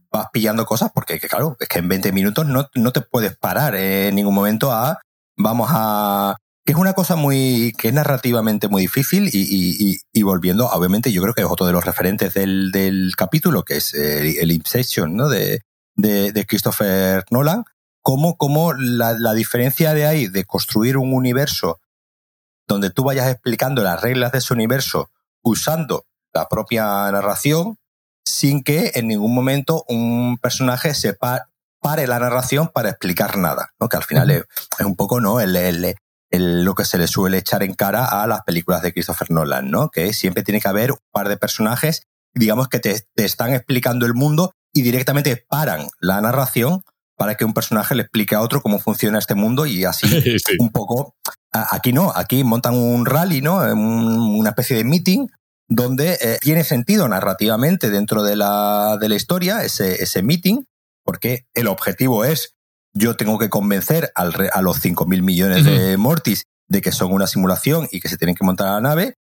vas 0.09 0.29
pillando 0.33 0.65
cosas 0.65 0.91
porque, 0.93 1.19
claro, 1.19 1.57
es 1.59 1.67
que 1.67 1.79
en 1.79 1.89
20 1.89 2.11
minutos 2.11 2.47
no, 2.47 2.69
no 2.73 2.91
te 2.91 3.01
puedes 3.01 3.37
parar 3.37 3.75
en 3.75 4.15
ningún 4.15 4.33
momento 4.33 4.71
a 4.71 4.99
vamos 5.37 5.69
a 5.71 6.37
que 6.65 6.71
es 6.71 6.79
una 6.79 6.93
cosa 6.93 7.15
muy, 7.15 7.73
que 7.77 7.89
es 7.89 7.93
narrativamente 7.93 8.67
muy 8.67 8.81
difícil 8.81 9.29
y, 9.31 9.99
y, 10.11 10.23
volviendo, 10.23 10.67
obviamente 10.67 11.11
yo 11.11 11.21
creo 11.21 11.35
que 11.35 11.41
es 11.41 11.47
otro 11.47 11.67
de 11.67 11.73
los 11.73 11.85
referentes 11.85 12.33
del, 12.33 12.71
del 12.71 13.11
capítulo, 13.15 13.63
que 13.63 13.77
es 13.77 13.93
eh, 13.93 14.41
el, 14.41 14.51
Inception, 14.51 15.15
¿no? 15.15 15.29
De, 15.29 15.61
de, 15.93 16.31
de, 16.31 16.45
Christopher 16.47 17.23
Nolan, 17.29 17.65
cómo, 18.01 18.35
cómo 18.35 18.73
la, 18.73 19.13
la 19.13 19.33
diferencia 19.35 19.93
de 19.93 20.07
ahí, 20.07 20.27
de 20.27 20.43
construir 20.45 20.97
un 20.97 21.13
universo 21.13 21.79
donde 22.67 22.89
tú 22.89 23.03
vayas 23.03 23.29
explicando 23.29 23.83
las 23.83 24.01
reglas 24.01 24.31
de 24.31 24.39
ese 24.39 24.53
universo 24.53 25.11
usando 25.43 26.07
la 26.33 26.49
propia 26.49 26.83
narración, 27.11 27.77
sin 28.25 28.63
que 28.63 28.91
en 28.95 29.07
ningún 29.07 29.35
momento 29.35 29.85
un 29.87 30.39
personaje 30.41 30.95
se 30.95 31.13
pare 31.13 32.07
la 32.07 32.17
narración 32.17 32.69
para 32.73 32.89
explicar 32.89 33.37
nada, 33.37 33.69
¿no? 33.79 33.87
que 33.87 33.97
al 33.97 34.03
final 34.03 34.31
es, 34.31 34.45
un 34.79 34.95
poco 34.95 35.21
¿no? 35.21 35.39
el, 35.39 35.55
el, 35.55 35.95
lo 36.39 36.75
que 36.75 36.85
se 36.85 36.97
le 36.97 37.07
suele 37.07 37.37
echar 37.37 37.63
en 37.63 37.73
cara 37.73 38.05
a 38.05 38.27
las 38.27 38.41
películas 38.43 38.81
de 38.81 38.93
Christopher 38.93 39.31
Nolan, 39.31 39.69
¿no? 39.69 39.89
Que 39.89 40.13
siempre 40.13 40.43
tiene 40.43 40.61
que 40.61 40.67
haber 40.67 40.91
un 40.91 40.99
par 41.11 41.29
de 41.29 41.37
personajes, 41.37 42.03
digamos, 42.33 42.67
que 42.67 42.79
te, 42.79 43.05
están 43.15 43.53
explicando 43.53 44.05
el 44.05 44.13
mundo 44.13 44.51
y 44.73 44.81
directamente 44.81 45.45
paran 45.47 45.87
la 45.99 46.19
narración 46.21 46.81
para 47.17 47.35
que 47.35 47.45
un 47.45 47.53
personaje 47.53 47.95
le 47.95 48.01
explique 48.01 48.35
a 48.35 48.41
otro 48.41 48.61
cómo 48.61 48.79
funciona 48.79 49.19
este 49.19 49.35
mundo 49.35 49.65
y 49.65 49.85
así 49.85 50.05
un 50.59 50.71
poco. 50.71 51.15
Aquí 51.51 51.93
no, 51.93 52.11
aquí 52.13 52.43
montan 52.43 52.75
un 52.75 53.05
rally, 53.05 53.41
¿no? 53.41 53.57
una 53.57 54.49
especie 54.49 54.75
de 54.75 54.83
meeting 54.83 55.27
donde 55.67 56.17
eh, 56.21 56.37
tiene 56.41 56.63
sentido 56.63 57.07
narrativamente 57.07 57.89
dentro 57.89 58.23
de 58.23 58.35
la, 58.35 58.97
de 58.99 59.09
la 59.09 59.15
historia 59.15 59.63
ese, 59.63 60.03
ese 60.03 60.21
meeting, 60.21 60.63
porque 61.03 61.45
el 61.53 61.67
objetivo 61.67 62.25
es 62.25 62.54
yo 62.95 63.15
tengo 63.15 63.37
que 63.37 63.49
convencer 63.49 64.11
al 64.15 64.33
a 64.51 64.61
los 64.61 64.83
5.000 64.83 65.21
millones 65.21 65.65
de 65.65 65.97
Mortis 65.97 66.45
de 66.67 66.81
que 66.81 66.91
son 66.91 67.11
una 67.11 67.27
simulación 67.27 67.87
y 67.91 67.99
que 67.99 68.09
se 68.09 68.17
tienen 68.17 68.35
que 68.35 68.43
montar 68.43 68.67
a 68.67 68.73
la 68.73 68.81
nave, 68.81 69.15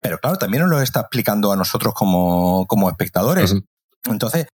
pero 0.00 0.18
claro, 0.18 0.36
también 0.36 0.62
nos 0.62 0.70
lo 0.70 0.80
está 0.80 1.00
explicando 1.00 1.52
a 1.52 1.56
nosotros 1.56 1.94
como, 1.94 2.66
como 2.66 2.88
espectadores. 2.88 3.54
Entonces, 4.04 4.46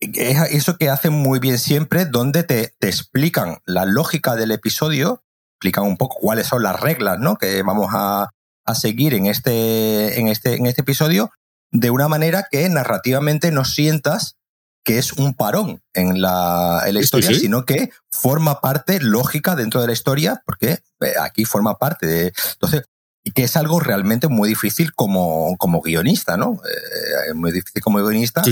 es 0.00 0.38
eso 0.50 0.76
que 0.76 0.90
hacen 0.90 1.12
muy 1.12 1.38
bien 1.38 1.58
siempre, 1.58 2.06
donde 2.06 2.42
te, 2.42 2.74
te, 2.78 2.88
explican 2.88 3.58
la 3.64 3.84
lógica 3.84 4.34
del 4.36 4.50
episodio, 4.50 5.22
explican 5.56 5.84
un 5.84 5.96
poco 5.96 6.16
cuáles 6.20 6.46
son 6.46 6.62
las 6.62 6.80
reglas 6.80 7.18
¿no? 7.18 7.36
que 7.36 7.62
vamos 7.62 7.90
a, 7.92 8.30
a 8.64 8.74
seguir 8.74 9.14
en 9.14 9.26
este, 9.26 10.18
en, 10.18 10.28
este, 10.28 10.54
en 10.54 10.66
este 10.66 10.82
episodio, 10.82 11.30
de 11.70 11.90
una 11.90 12.08
manera 12.08 12.46
que 12.50 12.68
narrativamente 12.68 13.50
nos 13.50 13.74
sientas 13.74 14.36
que 14.84 14.98
es 14.98 15.14
un 15.14 15.34
parón 15.34 15.82
en 15.94 16.20
la, 16.20 16.84
historia, 17.00 17.34
sino 17.34 17.64
que 17.64 17.90
forma 18.10 18.60
parte 18.60 19.00
lógica 19.00 19.56
dentro 19.56 19.80
de 19.80 19.86
la 19.86 19.92
historia, 19.94 20.42
porque 20.44 20.82
eh, 21.00 21.14
aquí 21.20 21.44
forma 21.44 21.78
parte 21.78 22.06
de. 22.06 22.32
Entonces, 22.52 22.84
y 23.24 23.32
que 23.32 23.44
es 23.44 23.56
algo 23.56 23.80
realmente 23.80 24.28
muy 24.28 24.50
difícil 24.50 24.94
como, 24.94 25.56
como 25.56 25.80
guionista, 25.80 26.36
¿no? 26.36 26.60
Eh, 26.68 27.30
es 27.30 27.34
muy 27.34 27.50
difícil 27.50 27.82
como 27.82 27.98
guionista. 27.98 28.42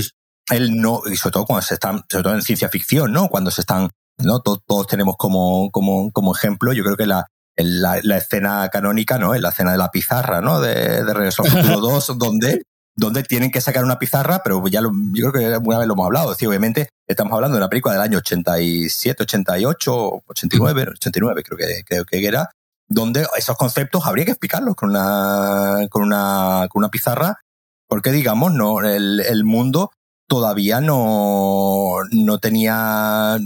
Él 0.49 0.75
no, 0.75 1.01
y 1.05 1.15
sobre 1.15 1.33
todo 1.33 1.45
cuando 1.45 1.61
se 1.61 1.75
están, 1.75 2.03
sobre 2.09 2.23
todo 2.23 2.33
en 2.33 2.41
ciencia 2.41 2.67
ficción, 2.67 3.13
¿no? 3.13 3.29
Cuando 3.29 3.51
se 3.51 3.61
están, 3.61 3.89
¿no? 4.17 4.41
Todos, 4.41 4.87
tenemos 4.87 5.15
como, 5.17 5.69
como, 5.71 6.11
como 6.11 6.35
ejemplo, 6.35 6.73
yo 6.73 6.83
creo 6.83 6.97
que 6.97 7.05
la, 7.05 7.27
la, 7.55 7.99
la, 8.01 8.17
escena 8.17 8.67
canónica, 8.69 9.19
¿no? 9.19 9.35
La 9.35 9.49
escena 9.49 9.71
de 9.71 9.77
la 9.77 9.91
pizarra, 9.91 10.41
¿no? 10.41 10.59
De, 10.59 11.03
de 11.03 11.13
Regreso 11.13 11.43
al 11.43 11.51
Futuro 11.51 11.79
2, 11.79 12.17
donde 12.17 12.63
donde 12.95 13.23
tienen 13.23 13.51
que 13.51 13.61
sacar 13.61 13.83
una 13.83 13.99
pizarra, 13.99 14.41
pero 14.43 14.65
ya 14.67 14.81
lo, 14.81 14.91
yo 15.11 15.31
creo 15.31 15.33
que 15.33 15.53
alguna 15.53 15.79
vez 15.79 15.87
lo 15.87 15.93
hemos 15.93 16.05
hablado. 16.05 16.31
Es 16.31 16.37
decir, 16.37 16.47
obviamente 16.47 16.89
estamos 17.07 17.33
hablando 17.33 17.55
de 17.55 17.61
una 17.61 17.69
película 17.69 17.93
del 17.93 18.03
año 18.03 18.19
87, 18.19 19.23
88, 19.23 20.23
89, 20.27 20.85
89 20.91 21.43
creo 21.43 21.57
que, 21.57 21.83
creo 21.85 22.05
que 22.05 22.25
era, 22.25 22.51
donde 22.87 23.25
esos 23.37 23.57
conceptos 23.57 24.05
habría 24.05 24.25
que 24.25 24.31
explicarlos 24.31 24.75
con 24.75 24.91
una, 24.91 25.87
con 25.89 26.03
una, 26.03 26.67
con 26.69 26.81
una 26.81 26.89
pizarra, 26.89 27.39
porque 27.87 28.11
digamos, 28.11 28.53
no, 28.53 28.81
el, 28.81 29.21
el 29.21 29.43
mundo 29.43 29.91
todavía 30.27 30.81
no, 30.81 31.97
no 32.11 32.37
tenía, 32.39 33.37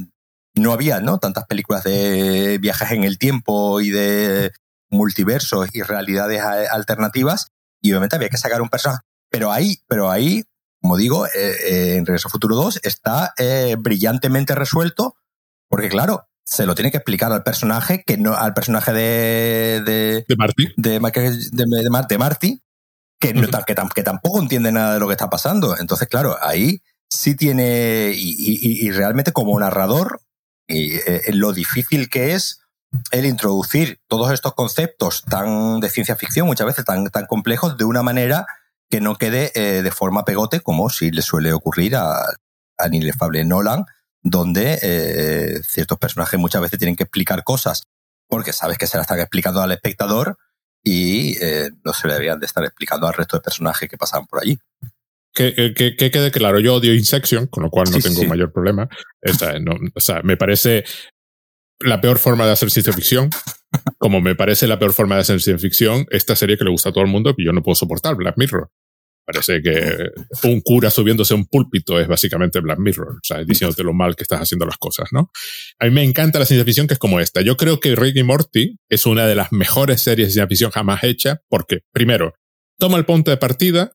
no 0.56 0.74
había, 0.74 1.00
¿no? 1.00 1.20
Tantas 1.20 1.46
películas 1.46 1.84
de 1.84 2.58
viajes 2.60 2.92
en 2.92 3.04
el 3.04 3.18
tiempo 3.18 3.82
y 3.82 3.90
de 3.90 4.52
multiversos 4.90 5.70
y 5.74 5.82
realidades 5.82 6.42
alternativas. 6.42 7.48
Y 7.82 7.92
obviamente 7.92 8.16
había 8.16 8.30
que 8.30 8.38
sacar 8.38 8.62
un 8.62 8.70
personaje 8.70 9.02
pero 9.30 9.52
ahí, 9.52 9.78
pero 9.88 10.10
ahí, 10.10 10.44
como 10.82 10.98
digo, 10.98 11.26
eh, 11.28 11.32
eh, 11.36 11.96
en 11.98 12.06
Regreso 12.06 12.30
Futuro 12.30 12.56
2 12.56 12.82
está 12.84 13.34
eh, 13.38 13.76
brillantemente 13.78 14.56
resuelto, 14.56 15.16
porque 15.70 15.90
claro, 15.90 16.28
se 16.46 16.66
lo 16.66 16.76
tiene 16.76 16.92
que 16.92 16.98
explicar 16.98 17.32
al 17.32 17.44
personaje, 17.44 18.04
que 18.06 18.18
no, 18.18 18.34
al 18.34 18.54
personaje 18.54 18.94
de. 18.94 19.82
De, 19.86 20.26
de 20.28 20.36
Marty. 20.38 20.74
De, 20.78 20.92
de, 20.92 22.18
Marty, 22.18 22.62
que, 23.20 23.34
que, 23.94 24.04
tampoco 24.04 24.40
entiende 24.40 24.72
nada 24.72 24.94
de 24.94 25.00
lo 25.00 25.08
que 25.08 25.14
está 25.14 25.30
pasando. 25.30 25.78
Entonces, 25.78 26.08
claro, 26.08 26.38
ahí 26.42 26.82
sí 27.10 27.36
tiene. 27.36 28.14
Y, 28.16 28.90
realmente, 28.92 29.34
como 29.34 29.60
narrador, 29.60 30.22
y, 30.68 31.00
lo 31.34 31.52
difícil 31.52 32.10
que 32.10 32.34
es 32.34 32.62
el 33.12 33.26
introducir 33.26 34.00
todos 34.08 34.32
estos 34.32 34.54
conceptos 34.54 35.26
tan 35.26 35.82
de 35.82 35.90
ciencia 35.90 36.16
ficción, 36.16 36.48
muchas 36.48 36.68
veces 36.68 36.86
tan, 36.86 37.08
tan 37.08 37.26
complejos, 37.26 37.78
de 37.78 37.84
una 37.84 38.04
manera 38.04 38.46
que 38.90 39.02
no 39.02 39.16
quede 39.16 39.52
eh, 39.56 39.82
de 39.84 39.92
forma 39.92 40.26
pegote, 40.26 40.60
como 40.62 40.90
si 40.90 41.12
le 41.12 41.22
suele 41.22 41.54
ocurrir 41.54 41.96
a, 41.96 42.16
al 42.78 42.94
inefable 42.94 43.44
Nolan, 43.44 43.86
donde 44.22 44.80
eh, 44.82 45.62
ciertos 45.64 45.98
personajes 45.98 46.40
muchas 46.40 46.62
veces 46.62 46.80
tienen 46.80 46.96
que 46.96 47.04
explicar 47.04 47.44
cosas 47.44 47.84
porque 48.28 48.54
sabes 48.54 48.78
que 48.78 48.88
se 48.88 48.98
las 48.98 49.06
están 49.06 49.20
explicando 49.20 49.62
al 49.62 49.72
espectador 49.72 50.38
y 50.84 51.38
eh, 51.44 51.70
no 51.84 51.94
se 51.94 52.08
deberían 52.08 52.40
de 52.40 52.46
estar 52.46 52.64
explicando 52.64 53.08
al 53.08 53.14
resto 53.14 53.38
de 53.38 53.42
personajes 53.42 53.90
que 53.90 53.98
pasan 53.98 54.26
por 54.26 54.42
allí. 54.42 54.58
Que, 55.34 55.74
que, 55.76 55.96
quede 55.96 56.32
claro, 56.32 56.60
yo 56.60 56.76
odio 56.76 56.96
Insection, 56.96 57.46
con 57.46 57.62
lo 57.62 57.70
cual 57.70 57.92
no 57.92 58.00
tengo 58.00 58.24
mayor 58.24 58.52
problema. 58.52 58.90
o 59.94 60.00
sea, 60.00 60.24
me 60.24 60.36
parece 60.36 60.84
la 61.80 62.02
peor 62.02 62.18
forma 62.18 62.46
de 62.46 62.54
hacer 62.54 62.72
ciencia 62.72 62.92
ficción, 62.92 63.30
como 64.00 64.20
me 64.20 64.36
parece 64.36 64.68
la 64.68 64.80
peor 64.80 64.94
forma 64.94 65.16
de 65.16 65.22
hacer 65.22 65.40
ciencia 65.42 65.62
ficción, 65.62 66.08
esta 66.10 66.36
serie 66.36 66.58
que 66.58 66.64
le 66.64 66.72
gusta 66.72 66.90
a 66.90 66.92
todo 66.92 67.04
el 67.04 67.10
mundo 67.10 67.36
y 67.38 67.46
yo 67.46 67.54
no 67.54 67.62
puedo 67.62 67.76
soportar, 67.76 68.16
Black 68.16 68.36
Mirror. 68.38 68.70
Parece 69.28 69.62
que 69.62 70.10
un 70.44 70.62
cura 70.62 70.90
subiéndose 70.90 71.34
a 71.34 71.36
un 71.36 71.48
púlpito 71.48 72.00
es 72.00 72.08
básicamente 72.08 72.62
Black 72.62 72.80
Mirror, 72.80 73.10
o 73.10 73.20
sea, 73.22 73.44
diciéndote 73.44 73.84
lo 73.84 73.94
mal 73.94 74.16
que 74.16 74.24
estás 74.24 74.40
haciendo 74.40 74.66
las 74.66 74.78
cosas, 74.78 75.10
¿no? 75.12 75.32
A 75.80 75.86
mí 75.86 75.92
me 75.92 76.04
encanta 76.04 76.40
la 76.40 76.46
ciencia 76.46 76.64
ficción 76.64 76.88
que 76.88 76.94
es 76.94 77.00
como 77.00 77.20
esta. 77.20 77.42
Yo 77.42 77.58
creo 77.58 77.82
que 77.82 77.94
Rick 77.98 78.16
y 78.16 78.24
Morty 78.24 78.78
es 78.90 79.06
una 79.06 79.28
de 79.28 79.36
las 79.36 79.52
mejores 79.52 80.02
series 80.02 80.30
de 80.30 80.32
ciencia 80.32 80.48
ficción 80.48 80.72
jamás 80.72 81.04
hecha 81.04 81.42
porque, 81.50 81.82
primero, 81.92 82.36
toma 82.80 82.98
el 82.98 83.04
punto 83.04 83.30
de 83.30 83.36
partida, 83.36 83.92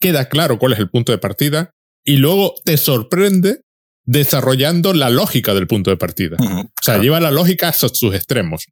queda 0.00 0.30
claro 0.30 0.58
cuál 0.58 0.72
es 0.72 0.78
el 0.78 0.88
punto 0.88 1.12
de 1.12 1.18
partida 1.18 1.72
y 2.02 2.16
luego 2.16 2.54
te 2.64 2.78
sorprende 2.78 3.60
desarrollando 4.06 4.94
la 4.94 5.10
lógica 5.10 5.52
del 5.52 5.66
punto 5.66 5.90
de 5.90 5.98
partida. 5.98 6.38
o 6.40 6.82
sea, 6.82 6.96
lleva 6.96 7.20
la 7.20 7.30
lógica 7.30 7.68
a 7.68 7.72
sus 7.74 8.14
extremos. 8.14 8.68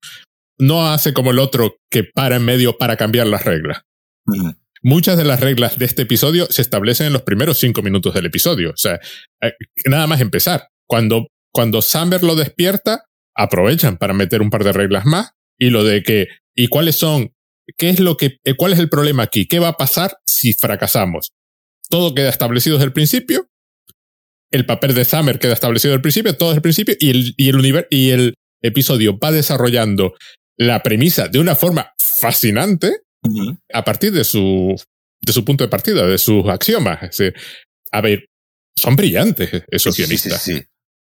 No 0.59 0.91
hace 0.91 1.13
como 1.13 1.31
el 1.31 1.39
otro 1.39 1.77
que 1.91 2.05
para 2.05 2.37
en 2.37 2.45
medio 2.47 2.79
para 2.79 2.97
cambiar 2.97 3.27
las 3.27 3.45
reglas. 3.45 3.83
Muchas 4.85 5.16
de 5.16 5.24
las 5.24 5.39
reglas 5.39 5.78
de 5.78 5.85
este 5.85 6.03
episodio 6.03 6.47
se 6.51 6.61
establecen 6.61 7.07
en 7.07 7.12
los 7.12 7.22
primeros 7.22 7.59
cinco 7.59 7.83
minutos 7.83 8.14
del 8.14 8.26
episodio. 8.26 8.70
O 8.70 8.76
sea, 8.76 8.99
eh, 9.41 9.53
nada 9.87 10.09
más 10.09 10.20
empezar. 10.20 10.68
Cuando, 10.89 11.28
cuando 11.53 11.83
Samber 11.83 12.24
lo 12.24 12.35
despierta, 12.35 13.05
aprovechan 13.37 13.97
para 13.97 14.12
meter 14.12 14.43
un 14.43 14.51
par 14.51 14.64
de 14.64 14.72
reglas 14.72 15.05
más 15.07 15.30
y 15.57 15.70
lo 15.70 15.85
de 15.85 16.03
que, 16.03 16.26
¿y 16.57 16.66
cuáles 16.66 16.97
son? 16.97 17.33
¿Qué 17.76 17.91
es 17.91 18.01
lo 18.01 18.16
que, 18.16 18.39
eh, 18.45 18.55
cuál 18.55 18.72
es 18.72 18.80
el 18.80 18.89
problema 18.89 19.22
aquí? 19.22 19.47
¿Qué 19.47 19.61
va 19.61 19.68
a 19.68 19.76
pasar 19.76 20.16
si 20.26 20.53
fracasamos? 20.53 21.30
Todo 21.89 22.12
queda 22.14 22.28
establecido 22.28 22.76
desde 22.76 22.87
el 22.87 22.93
principio. 22.93 23.49
El 24.51 24.66
papel 24.66 24.95
de 24.95 25.05
Summer 25.05 25.39
queda 25.39 25.53
establecido 25.53 25.91
desde 25.91 25.99
el 25.99 26.03
principio, 26.03 26.37
todo 26.37 26.49
desde 26.51 26.59
el 26.59 26.62
principio, 26.62 26.97
y 26.99 27.11
el, 27.11 27.35
y 27.37 27.49
el, 27.49 27.87
y 27.89 28.11
el 28.11 28.35
episodio 28.61 29.16
va 29.16 29.30
desarrollando 29.30 30.14
la 30.59 30.83
premisa 30.83 31.28
de 31.28 31.39
una 31.39 31.55
forma 31.55 31.93
fascinante 32.20 33.03
a 33.73 33.85
partir 33.85 34.12
de 34.12 34.25
su, 34.25 34.75
de 35.20 35.33
su 35.33 35.45
punto 35.45 35.64
de 35.64 35.68
partida, 35.68 36.07
de 36.07 36.18
sus 36.18 36.47
axiomas. 36.49 36.99
a 37.93 38.01
ver, 38.01 38.27
son 38.77 38.97
brillantes 38.97 39.64
esos 39.68 39.97
guionistas. 39.97 40.51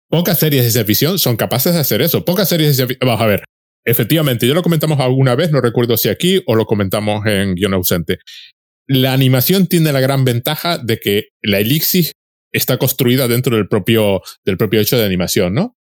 Pocas 0.09 0.39
series 0.39 0.63
de 0.63 0.71
ciencia 0.71 0.85
ficción 0.85 1.19
son 1.19 1.37
capaces 1.37 1.73
de 1.73 1.79
hacer 1.79 2.01
eso. 2.01 2.25
Pocas 2.25 2.49
series 2.49 2.69
de 2.69 2.85
ciencia 2.85 2.97
Vamos 3.01 3.21
a 3.21 3.25
ver. 3.25 3.43
Efectivamente, 3.85 4.47
ya 4.47 4.53
lo 4.53 4.61
comentamos 4.61 4.99
alguna 4.99 5.35
vez, 5.35 5.51
no 5.51 5.59
recuerdo 5.59 5.97
si 5.97 6.09
aquí 6.09 6.43
o 6.45 6.55
lo 6.55 6.65
comentamos 6.65 7.25
en 7.25 7.55
guion 7.55 7.73
ausente. 7.73 8.19
La 8.87 9.13
animación 9.13 9.67
tiene 9.67 9.91
la 9.91 10.01
gran 10.01 10.23
ventaja 10.23 10.77
de 10.77 10.99
que 10.99 11.29
la 11.41 11.59
elixir 11.59 12.11
está 12.51 12.77
construida 12.77 13.27
dentro 13.27 13.55
del 13.55 13.67
propio, 13.67 14.21
del 14.45 14.57
propio 14.57 14.81
hecho 14.81 14.97
de 14.97 15.05
animación, 15.05 15.53
¿no? 15.53 15.77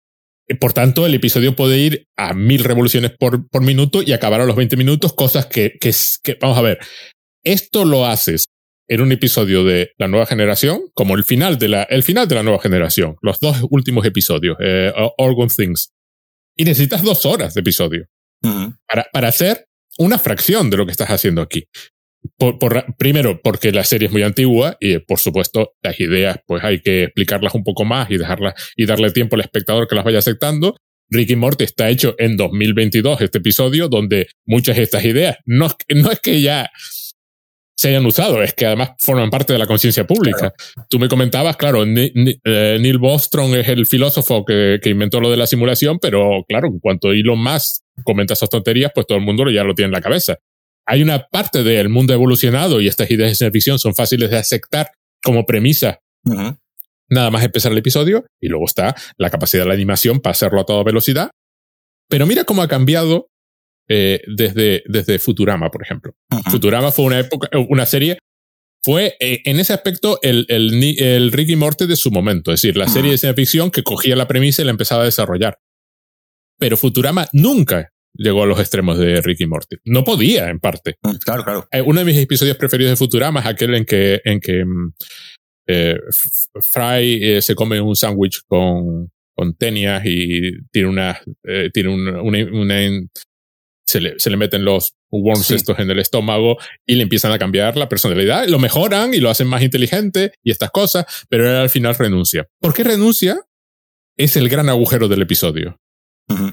Por 0.60 0.72
tanto, 0.72 1.06
el 1.06 1.14
episodio 1.14 1.56
puede 1.56 1.78
ir 1.78 2.06
a 2.16 2.32
mil 2.32 2.62
revoluciones 2.62 3.10
por, 3.18 3.48
por 3.48 3.62
minuto 3.62 4.02
y 4.02 4.12
acabar 4.12 4.40
a 4.40 4.46
los 4.46 4.54
20 4.54 4.76
minutos, 4.76 5.12
cosas 5.12 5.46
que, 5.46 5.76
que, 5.80 5.92
que, 6.22 6.38
vamos 6.40 6.56
a 6.56 6.62
ver, 6.62 6.78
esto 7.44 7.84
lo 7.84 8.06
haces 8.06 8.46
en 8.88 9.00
un 9.00 9.10
episodio 9.10 9.64
de 9.64 9.90
la 9.98 10.06
nueva 10.06 10.26
generación, 10.26 10.82
como 10.94 11.16
el 11.16 11.24
final 11.24 11.58
de 11.58 11.68
la, 11.68 11.82
el 11.84 12.02
final 12.02 12.28
de 12.28 12.36
la 12.36 12.42
nueva 12.44 12.60
generación, 12.60 13.16
los 13.22 13.40
dos 13.40 13.58
últimos 13.70 14.06
episodios, 14.06 14.56
eh, 14.60 14.92
Orgon 15.18 15.48
Things. 15.48 15.92
Y 16.56 16.64
necesitas 16.64 17.02
dos 17.02 17.26
horas 17.26 17.54
de 17.54 17.60
episodio 17.60 18.06
para, 18.86 19.06
para 19.12 19.28
hacer 19.28 19.66
una 19.98 20.18
fracción 20.18 20.70
de 20.70 20.76
lo 20.76 20.86
que 20.86 20.92
estás 20.92 21.10
haciendo 21.10 21.42
aquí. 21.42 21.64
Por, 22.38 22.96
primero, 22.96 23.40
porque 23.42 23.72
la 23.72 23.84
serie 23.84 24.06
es 24.06 24.12
muy 24.12 24.22
antigua 24.22 24.76
y, 24.80 24.98
por 24.98 25.18
supuesto, 25.18 25.74
las 25.82 25.98
ideas, 26.00 26.38
pues 26.46 26.62
hay 26.64 26.80
que 26.80 27.04
explicarlas 27.04 27.54
un 27.54 27.64
poco 27.64 27.84
más 27.84 28.10
y 28.10 28.18
dejarlas 28.18 28.54
y 28.76 28.84
darle 28.84 29.10
tiempo 29.10 29.36
al 29.36 29.42
espectador 29.42 29.86
que 29.86 29.94
las 29.94 30.04
vaya 30.04 30.18
aceptando. 30.18 30.76
Ricky 31.08 31.36
Morty 31.36 31.64
está 31.64 31.88
hecho 31.88 32.14
en 32.18 32.36
2022, 32.36 33.20
este 33.20 33.38
episodio, 33.38 33.88
donde 33.88 34.28
muchas 34.44 34.76
de 34.76 34.82
estas 34.82 35.04
ideas 35.04 35.36
no, 35.44 35.68
no 35.94 36.10
es 36.10 36.20
que 36.20 36.40
ya 36.40 36.70
se 37.76 37.88
hayan 37.88 38.06
usado, 38.06 38.42
es 38.42 38.54
que 38.54 38.66
además 38.66 38.92
forman 38.98 39.28
parte 39.28 39.52
de 39.52 39.58
la 39.58 39.66
conciencia 39.66 40.06
pública. 40.06 40.52
Tú 40.88 40.98
me 40.98 41.08
comentabas, 41.08 41.56
claro, 41.56 41.84
eh, 41.84 42.78
Neil 42.80 42.98
Bostrom 42.98 43.54
es 43.54 43.68
el 43.68 43.86
filósofo 43.86 44.44
que, 44.44 44.80
inventó 44.86 45.20
lo 45.20 45.30
de 45.30 45.36
la 45.36 45.46
simulación, 45.46 45.98
pero 46.00 46.44
claro, 46.48 46.68
en 46.68 46.78
cuanto 46.78 47.12
Elon 47.12 47.38
Musk 47.38 47.82
comenta 48.02 48.32
esas 48.32 48.48
tonterías, 48.48 48.92
pues 48.94 49.06
todo 49.06 49.18
el 49.18 49.24
mundo 49.24 49.48
ya 49.50 49.62
lo 49.62 49.74
tiene 49.74 49.88
en 49.88 49.92
la 49.92 50.00
cabeza. 50.00 50.38
Hay 50.86 51.02
una 51.02 51.26
parte 51.26 51.62
del 51.62 51.88
mundo 51.88 52.14
evolucionado 52.14 52.80
y 52.80 52.86
estas 52.86 53.10
ideas 53.10 53.30
de 53.30 53.34
ciencia 53.34 53.52
ficción 53.52 53.78
son 53.78 53.94
fáciles 53.94 54.30
de 54.30 54.38
aceptar 54.38 54.92
como 55.22 55.44
premisa. 55.44 56.00
Nada 57.08 57.30
más 57.30 57.44
empezar 57.44 57.72
el 57.72 57.78
episodio 57.78 58.24
y 58.40 58.48
luego 58.48 58.66
está 58.66 58.94
la 59.16 59.30
capacidad 59.30 59.64
de 59.64 59.68
la 59.68 59.74
animación 59.74 60.20
para 60.20 60.32
hacerlo 60.32 60.60
a 60.60 60.64
toda 60.64 60.84
velocidad. 60.84 61.30
Pero 62.08 62.26
mira 62.26 62.44
cómo 62.44 62.62
ha 62.62 62.68
cambiado 62.68 63.28
eh, 63.88 64.22
desde, 64.26 64.82
desde 64.86 65.18
Futurama, 65.18 65.70
por 65.70 65.82
ejemplo. 65.82 66.14
Futurama 66.50 66.92
fue 66.92 67.04
una 67.04 67.20
época, 67.20 67.48
una 67.68 67.86
serie, 67.86 68.18
fue 68.84 69.16
eh, 69.18 69.42
en 69.44 69.58
ese 69.58 69.72
aspecto 69.72 70.20
el, 70.22 70.46
el, 70.48 70.96
el 71.00 71.32
Ricky 71.32 71.56
Morty 71.56 71.86
de 71.86 71.96
su 71.96 72.10
momento, 72.10 72.52
es 72.52 72.62
decir, 72.62 72.76
la 72.76 72.88
serie 72.88 73.12
de 73.12 73.18
ciencia 73.18 73.34
ficción 73.34 73.70
que 73.70 73.82
cogía 73.82 74.14
la 74.14 74.28
premisa 74.28 74.62
y 74.62 74.64
la 74.64 74.70
empezaba 74.70 75.02
a 75.02 75.06
desarrollar. 75.06 75.58
Pero 76.58 76.76
Futurama 76.76 77.28
nunca 77.32 77.90
llegó 78.16 78.42
a 78.42 78.46
los 78.46 78.58
extremos 78.58 78.98
de 78.98 79.20
Ricky 79.20 79.46
Morty. 79.46 79.76
No 79.84 80.04
podía, 80.04 80.48
en 80.48 80.60
parte. 80.60 80.96
Mm, 81.02 81.16
claro, 81.16 81.44
claro. 81.44 81.68
Eh, 81.70 81.80
uno 81.80 82.00
de 82.00 82.06
mis 82.06 82.16
episodios 82.16 82.56
preferidos 82.56 82.92
de 82.92 82.96
Futurama 82.96 83.40
es 83.40 83.46
aquel 83.46 83.74
en 83.74 83.84
que, 83.84 84.20
en 84.24 84.40
que 84.40 84.64
mm, 84.64 84.92
Fry 86.72 87.42
se 87.42 87.54
come 87.54 87.80
un 87.80 87.96
sándwich 87.96 88.42
con, 88.46 89.10
con 89.34 89.54
tenias 89.54 90.02
y 90.04 90.62
tiene 90.70 90.88
una, 90.88 91.20
tiene 91.72 91.88
una, 91.88 92.22
una, 92.22 92.76
se 93.86 94.00
le, 94.00 94.18
se 94.18 94.30
le 94.30 94.36
meten 94.36 94.64
los 94.64 94.94
worms 95.10 95.50
estos 95.50 95.78
en 95.78 95.90
el 95.90 95.98
estómago 95.98 96.58
y 96.84 96.96
le 96.96 97.04
empiezan 97.04 97.32
a 97.32 97.38
cambiar 97.38 97.76
la 97.76 97.88
personalidad, 97.88 98.46
lo 98.48 98.58
mejoran 98.58 99.14
y 99.14 99.18
lo 99.18 99.30
hacen 99.30 99.46
más 99.46 99.62
inteligente 99.62 100.32
y 100.42 100.50
estas 100.50 100.70
cosas, 100.70 101.06
pero 101.28 101.48
él 101.48 101.56
al 101.56 101.70
final 101.70 101.94
renuncia. 101.94 102.48
¿Por 102.60 102.74
qué 102.74 102.84
renuncia? 102.84 103.40
Es 104.16 104.36
el 104.36 104.48
gran 104.48 104.68
agujero 104.68 105.08
del 105.08 105.22
episodio. 105.22 105.80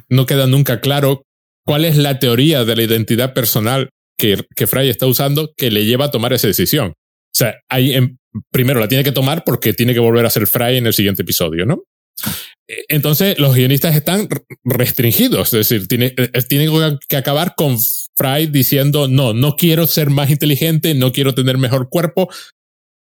No 0.07 0.25
queda 0.27 0.45
nunca 0.45 0.81
claro 0.81 1.25
cuál 1.65 1.85
es 1.85 1.97
la 1.97 2.19
teoría 2.19 2.65
de 2.65 2.75
la 2.75 2.83
identidad 2.83 3.33
personal 3.33 3.89
que, 4.17 4.45
que 4.55 4.67
Fry 4.67 4.89
está 4.89 5.07
usando 5.07 5.53
que 5.55 5.71
le 5.71 5.85
lleva 5.85 6.05
a 6.05 6.11
tomar 6.11 6.33
esa 6.33 6.47
decisión. 6.47 6.89
O 6.89 7.35
sea, 7.35 7.55
ahí 7.69 7.93
en, 7.93 8.19
primero 8.51 8.79
la 8.79 8.87
tiene 8.87 9.03
que 9.03 9.11
tomar 9.11 9.43
porque 9.43 9.73
tiene 9.73 9.93
que 9.93 9.99
volver 9.99 10.25
a 10.25 10.29
ser 10.29 10.47
Fry 10.47 10.77
en 10.77 10.87
el 10.87 10.93
siguiente 10.93 11.23
episodio, 11.23 11.65
¿no? 11.65 11.83
Entonces, 12.67 13.37
los 13.39 13.55
guionistas 13.55 13.95
están 13.95 14.29
restringidos, 14.63 15.53
es 15.53 15.67
decir, 15.67 15.87
tienen 15.87 16.13
tiene 16.47 16.97
que 17.07 17.17
acabar 17.17 17.55
con 17.55 17.77
Fry 18.15 18.47
diciendo, 18.47 19.07
no, 19.07 19.33
no 19.33 19.55
quiero 19.55 19.87
ser 19.87 20.09
más 20.09 20.29
inteligente, 20.29 20.93
no 20.93 21.11
quiero 21.11 21.33
tener 21.35 21.57
mejor 21.57 21.89
cuerpo, 21.89 22.29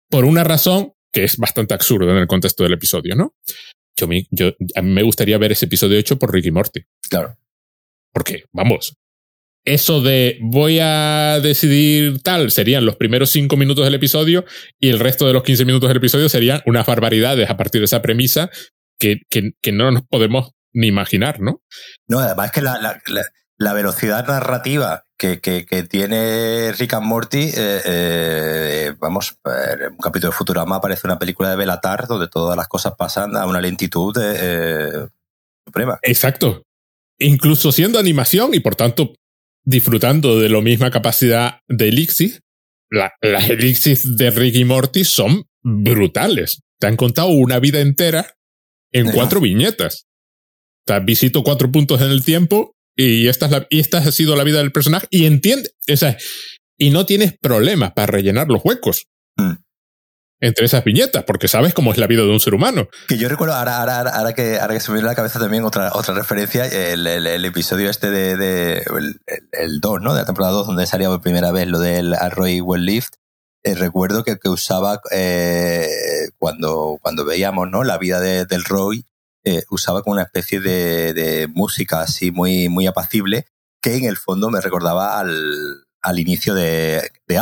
por 0.09 0.25
una 0.25 0.43
razón 0.43 0.93
que 1.11 1.23
es 1.23 1.37
bastante 1.37 1.73
absurda 1.73 2.11
en 2.11 2.17
el 2.17 2.27
contexto 2.27 2.63
del 2.63 2.73
episodio, 2.73 3.15
¿no? 3.15 3.35
Yo, 3.97 4.07
yo, 4.31 4.53
a 4.75 4.81
mí 4.81 4.89
me 4.89 5.03
gustaría 5.03 5.37
ver 5.37 5.51
ese 5.51 5.65
episodio 5.65 5.97
hecho 5.97 6.17
por 6.17 6.31
Ricky 6.31 6.51
Morty. 6.51 6.81
Claro. 7.09 7.37
Porque, 8.13 8.43
vamos, 8.53 8.95
eso 9.65 10.01
de 10.01 10.39
voy 10.41 10.79
a 10.79 11.39
decidir 11.41 12.21
tal 12.21 12.51
serían 12.51 12.85
los 12.85 12.97
primeros 12.97 13.29
cinco 13.29 13.55
minutos 13.55 13.85
del 13.85 13.95
episodio 13.95 14.43
y 14.77 14.89
el 14.89 14.99
resto 14.99 15.25
de 15.25 15.33
los 15.33 15.43
15 15.43 15.63
minutos 15.65 15.89
del 15.89 15.97
episodio 15.97 16.27
serían 16.27 16.61
unas 16.65 16.85
barbaridades 16.85 17.49
a 17.49 17.55
partir 17.55 17.79
de 17.79 17.85
esa 17.85 18.01
premisa 18.01 18.49
que, 18.99 19.71
no 19.71 19.91
nos 19.91 20.03
podemos 20.03 20.51
ni 20.73 20.87
imaginar, 20.87 21.39
¿no? 21.39 21.61
No, 22.07 22.19
además 22.19 22.51
que 22.51 22.61
la, 22.61 23.01
la, 23.57 23.73
velocidad 23.73 24.25
narrativa 24.27 25.03
que, 25.17 25.39
que, 25.39 25.83
tiene 25.83 26.71
Rick 26.73 26.93
and 26.93 27.05
Morty, 27.05 27.51
eh, 27.55 27.81
eh, 27.85 28.93
vamos, 28.99 29.37
un 29.43 29.97
capítulo 29.97 30.31
de 30.31 30.37
Futurama 30.37 30.81
parece 30.81 31.07
una 31.07 31.19
película 31.19 31.49
de 31.49 31.55
Belatar 31.55 32.07
donde 32.07 32.27
todas 32.27 32.57
las 32.57 32.67
cosas 32.67 32.93
pasan 32.97 33.35
a 33.37 33.45
una 33.45 33.61
lentitud 33.61 34.15
eh, 34.21 35.07
suprema. 35.65 35.99
Exacto. 36.01 36.63
Incluso 37.23 37.71
siendo 37.71 37.99
animación 37.99 38.53
y 38.53 38.59
por 38.59 38.75
tanto 38.75 39.13
disfrutando 39.65 40.39
de 40.39 40.49
la 40.49 40.61
misma 40.61 40.91
capacidad 40.91 41.59
de 41.67 41.89
Elixir, 41.89 42.41
las 42.89 43.49
Elixir 43.49 43.97
de 43.97 44.29
Rick 44.29 44.55
y 44.55 44.65
Morty 44.65 45.03
son 45.03 45.45
brutales. 45.63 46.61
Te 46.79 46.87
han 46.87 46.95
contado 46.95 47.29
una 47.29 47.59
vida 47.59 47.79
entera 47.79 48.35
en 48.91 49.09
cuatro 49.11 49.41
viñetas. 49.41 50.05
Sea, 50.85 50.99
visito 50.99 51.43
cuatro 51.43 51.71
puntos 51.71 52.01
en 52.01 52.11
el 52.11 52.23
tiempo 52.23 52.75
y 52.95 53.27
esta, 53.27 53.45
es 53.45 53.51
la, 53.51 53.67
y 53.69 53.79
esta 53.79 53.99
ha 53.99 54.11
sido 54.11 54.35
la 54.35 54.43
vida 54.43 54.59
del 54.59 54.71
personaje 54.71 55.07
y 55.09 55.25
entiende, 55.25 55.71
o 55.91 55.97
sea, 55.97 56.17
y 56.77 56.89
no 56.89 57.05
tienes 57.05 57.37
problemas 57.39 57.93
para 57.93 58.07
rellenar 58.07 58.47
los 58.47 58.61
huecos. 58.63 59.07
Mm. 59.37 59.53
Entre 60.43 60.65
esas 60.65 60.83
viñetas, 60.83 61.23
porque 61.23 61.47
sabes 61.47 61.73
cómo 61.73 61.93
es 61.93 61.97
la 61.97 62.05
vida 62.05 62.23
de 62.23 62.29
un 62.29 62.41
ser 62.41 62.53
humano. 62.53 62.89
Que 63.07 63.17
yo 63.17 63.29
recuerdo, 63.29 63.55
ahora, 63.55 63.79
ahora, 63.79 64.01
ahora, 64.01 64.33
que, 64.33 64.59
ahora 64.59 64.73
que 64.73 64.81
se 64.81 64.91
me 64.91 64.95
viene 64.95 65.07
a 65.07 65.11
la 65.11 65.15
cabeza 65.15 65.39
también 65.39 65.63
otra, 65.63 65.91
otra 65.93 66.13
referencia, 66.13 66.65
el, 66.65 67.45
episodio 67.45 67.89
este 67.89 68.11
de, 68.11 68.79
el, 68.79 69.21
el, 69.53 69.79
2, 69.79 70.01
¿no? 70.01 70.13
De 70.13 70.19
la 70.19 70.25
temporada 70.25 70.51
2, 70.51 70.67
donde 70.67 70.85
salía 70.85 71.07
por 71.07 71.21
primera 71.21 71.53
vez 71.53 71.69
lo 71.69 71.79
del 71.79 72.13
Arroy 72.13 72.59
Well 72.59 72.85
Lift. 72.85 73.13
Eh, 73.63 73.73
recuerdo 73.75 74.25
que, 74.25 74.37
que 74.37 74.49
usaba 74.49 74.99
eh, 75.11 75.87
cuando, 76.37 76.97
cuando 77.01 77.23
veíamos 77.23 77.69
¿no? 77.69 77.85
la 77.85 77.97
vida 77.97 78.19
de, 78.19 78.45
del 78.45 78.65
Roy, 78.65 79.05
eh, 79.45 79.63
usaba 79.69 80.01
como 80.01 80.15
una 80.15 80.23
especie 80.23 80.59
de, 80.59 81.13
de, 81.13 81.47
música 81.47 82.01
así 82.01 82.31
muy, 82.31 82.67
muy 82.67 82.85
apacible 82.85 83.45
que 83.81 83.95
en 83.95 84.03
el 84.03 84.17
fondo 84.17 84.49
me 84.49 84.59
recordaba 84.59 85.17
al, 85.17 85.85
al 86.01 86.19
inicio 86.19 86.53
de, 86.53 87.09
de 87.27 87.37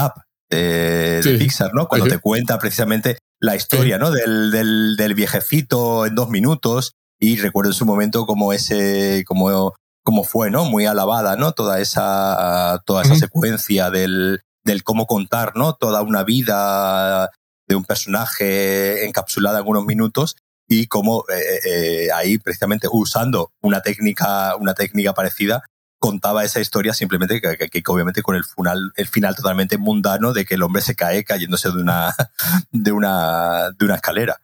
Up, 0.52 1.24
de, 1.24 1.38
Pixar, 1.38 1.74
¿no? 1.74 1.88
Cuando 1.88 2.08
te 2.08 2.20
cuenta 2.20 2.60
precisamente 2.60 3.18
la 3.40 3.56
historia, 3.56 3.98
¿no? 3.98 4.12
Del, 4.12 4.52
del, 4.52 4.96
del, 4.98 5.16
viejecito 5.16 6.06
en 6.06 6.16
dos 6.16 6.30
minutos 6.30 6.94
y 7.20 7.38
recuerdo 7.38 7.72
en 7.72 7.76
su 7.76 7.86
momento 7.86 8.26
como 8.26 8.54
ese, 8.54 9.24
como, 9.26 9.74
como 10.04 10.24
fue, 10.24 10.52
¿no? 10.52 10.66
Muy 10.66 10.86
alabada, 10.86 11.36
¿no? 11.36 11.54
Toda 11.54 11.80
esa, 11.80 12.82
toda 12.86 13.04
esa 13.04 13.16
secuencia 13.16 13.90
del, 13.90 14.42
del 14.64 14.84
cómo 14.84 15.06
contar, 15.06 15.56
¿no? 15.56 15.74
Toda 15.74 16.02
una 16.02 16.24
vida 16.24 17.30
de 17.68 17.76
un 17.76 17.86
personaje 17.86 19.06
encapsulada 19.06 19.60
en 19.60 19.68
unos 19.68 19.86
minutos 19.86 20.36
y 20.68 20.88
cómo 20.88 21.26
eh, 21.30 21.40
eh, 21.40 21.60
eh, 21.66 22.08
ahí 22.14 22.38
precisamente 22.38 22.88
usando 22.92 23.52
una 23.62 23.82
técnica, 23.82 24.56
una 24.56 24.74
técnica 24.74 25.14
parecida 25.14 25.64
contaba 26.02 26.44
esa 26.44 26.60
historia 26.60 26.94
simplemente 26.94 27.40
que, 27.40 27.70
que, 27.70 27.84
obviamente 27.86 28.24
con 28.24 28.36
el 28.36 28.44
final, 28.44 28.92
el 28.96 29.08
final 29.08 29.36
totalmente 29.36 29.78
mundano 29.78 30.34
de 30.34 30.46
que 30.46 30.56
el 30.56 30.64
hombre 30.64 30.82
se 30.82 30.96
cae 30.96 31.24
cayéndose 31.24 31.70
de 31.70 31.80
una, 31.80 32.12
de 32.72 32.92
una, 32.92 33.70
de 33.78 33.86
una 33.86 33.96
escalera. 33.96 34.38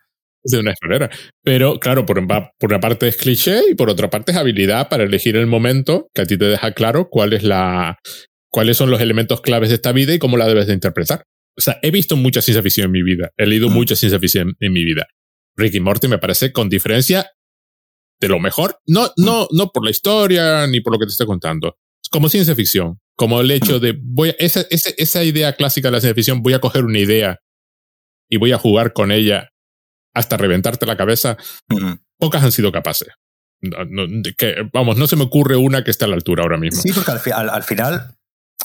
de 0.43 0.59
una 0.59 0.73
escalera. 0.73 1.09
Pero 1.43 1.79
claro, 1.79 2.05
por, 2.05 2.25
por 2.27 2.69
una 2.69 2.79
parte 2.79 3.07
es 3.07 3.17
cliché 3.17 3.63
y 3.71 3.73
por 3.73 3.89
otra 3.89 4.07
parte 4.11 4.33
es 4.33 4.37
habilidad 4.37 4.87
para 4.87 5.03
elegir 5.03 5.35
el 5.35 5.47
momento 5.47 6.09
que 6.13 6.21
a 6.21 6.25
ti 6.25 6.37
te 6.37 6.45
deja 6.45 6.73
claro 6.73 7.09
cuál 7.09 7.33
es 7.33 7.41
la, 7.41 7.97
cuáles 8.49 8.77
son 8.77 8.91
los 8.91 9.01
elementos 9.01 9.41
claves 9.41 9.69
de 9.69 9.75
esta 9.75 9.91
vida 9.91 10.13
y 10.13 10.19
cómo 10.19 10.37
la 10.37 10.45
debes 10.45 10.67
de 10.67 10.73
interpretar. 10.75 11.23
O 11.57 11.61
sea, 11.61 11.79
he 11.81 11.89
visto 11.89 12.15
mucha 12.15 12.43
ciencia 12.43 12.61
ficción 12.61 12.85
en 12.85 12.91
mi 12.91 13.01
vida, 13.01 13.31
he 13.35 13.47
leído 13.47 13.67
mm. 13.69 13.73
mucha 13.73 13.95
ciencia 13.95 14.19
ficción 14.19 14.55
en 14.59 14.73
mi 14.73 14.85
vida. 14.85 15.07
Ricky 15.55 15.79
Morty 15.79 16.07
me 16.07 16.19
parece 16.19 16.51
con 16.51 16.69
diferencia 16.69 17.31
de 18.19 18.27
lo 18.27 18.39
mejor. 18.39 18.79
No, 18.87 19.11
no, 19.17 19.47
no 19.51 19.71
por 19.71 19.83
la 19.83 19.91
historia 19.91 20.67
ni 20.67 20.81
por 20.81 20.93
lo 20.93 20.99
que 20.99 21.05
te 21.05 21.11
estoy 21.11 21.27
contando. 21.27 21.77
Como 22.09 22.29
ciencia 22.29 22.55
ficción, 22.55 22.99
como 23.15 23.41
el 23.41 23.51
hecho 23.51 23.79
de 23.79 23.97
voy 23.99 24.29
a, 24.29 24.35
esa, 24.39 24.65
esa, 24.69 24.91
esa 24.97 25.23
idea 25.23 25.53
clásica 25.53 25.89
de 25.89 25.93
la 25.93 25.99
ciencia 25.99 26.15
ficción, 26.15 26.41
voy 26.41 26.53
a 26.53 26.59
coger 26.59 26.85
una 26.85 26.99
idea 26.99 27.39
y 28.29 28.37
voy 28.37 28.51
a 28.51 28.57
jugar 28.57 28.93
con 28.93 29.11
ella 29.11 29.49
hasta 30.13 30.37
reventarte 30.37 30.85
la 30.85 30.97
cabeza. 30.97 31.37
Pocas 32.17 32.43
han 32.43 32.51
sido 32.51 32.71
capaces. 32.71 33.09
que, 34.37 34.55
vamos, 34.73 34.97
no 34.97 35.07
se 35.07 35.15
me 35.15 35.23
ocurre 35.23 35.55
una 35.55 35.83
que 35.83 35.91
esté 35.91 36.05
a 36.05 36.07
la 36.07 36.15
altura 36.15 36.43
ahora 36.43 36.57
mismo. 36.57 36.81
Sí, 36.81 36.91
porque 36.93 37.31
al, 37.31 37.49
al, 37.49 37.63
final 37.63 38.16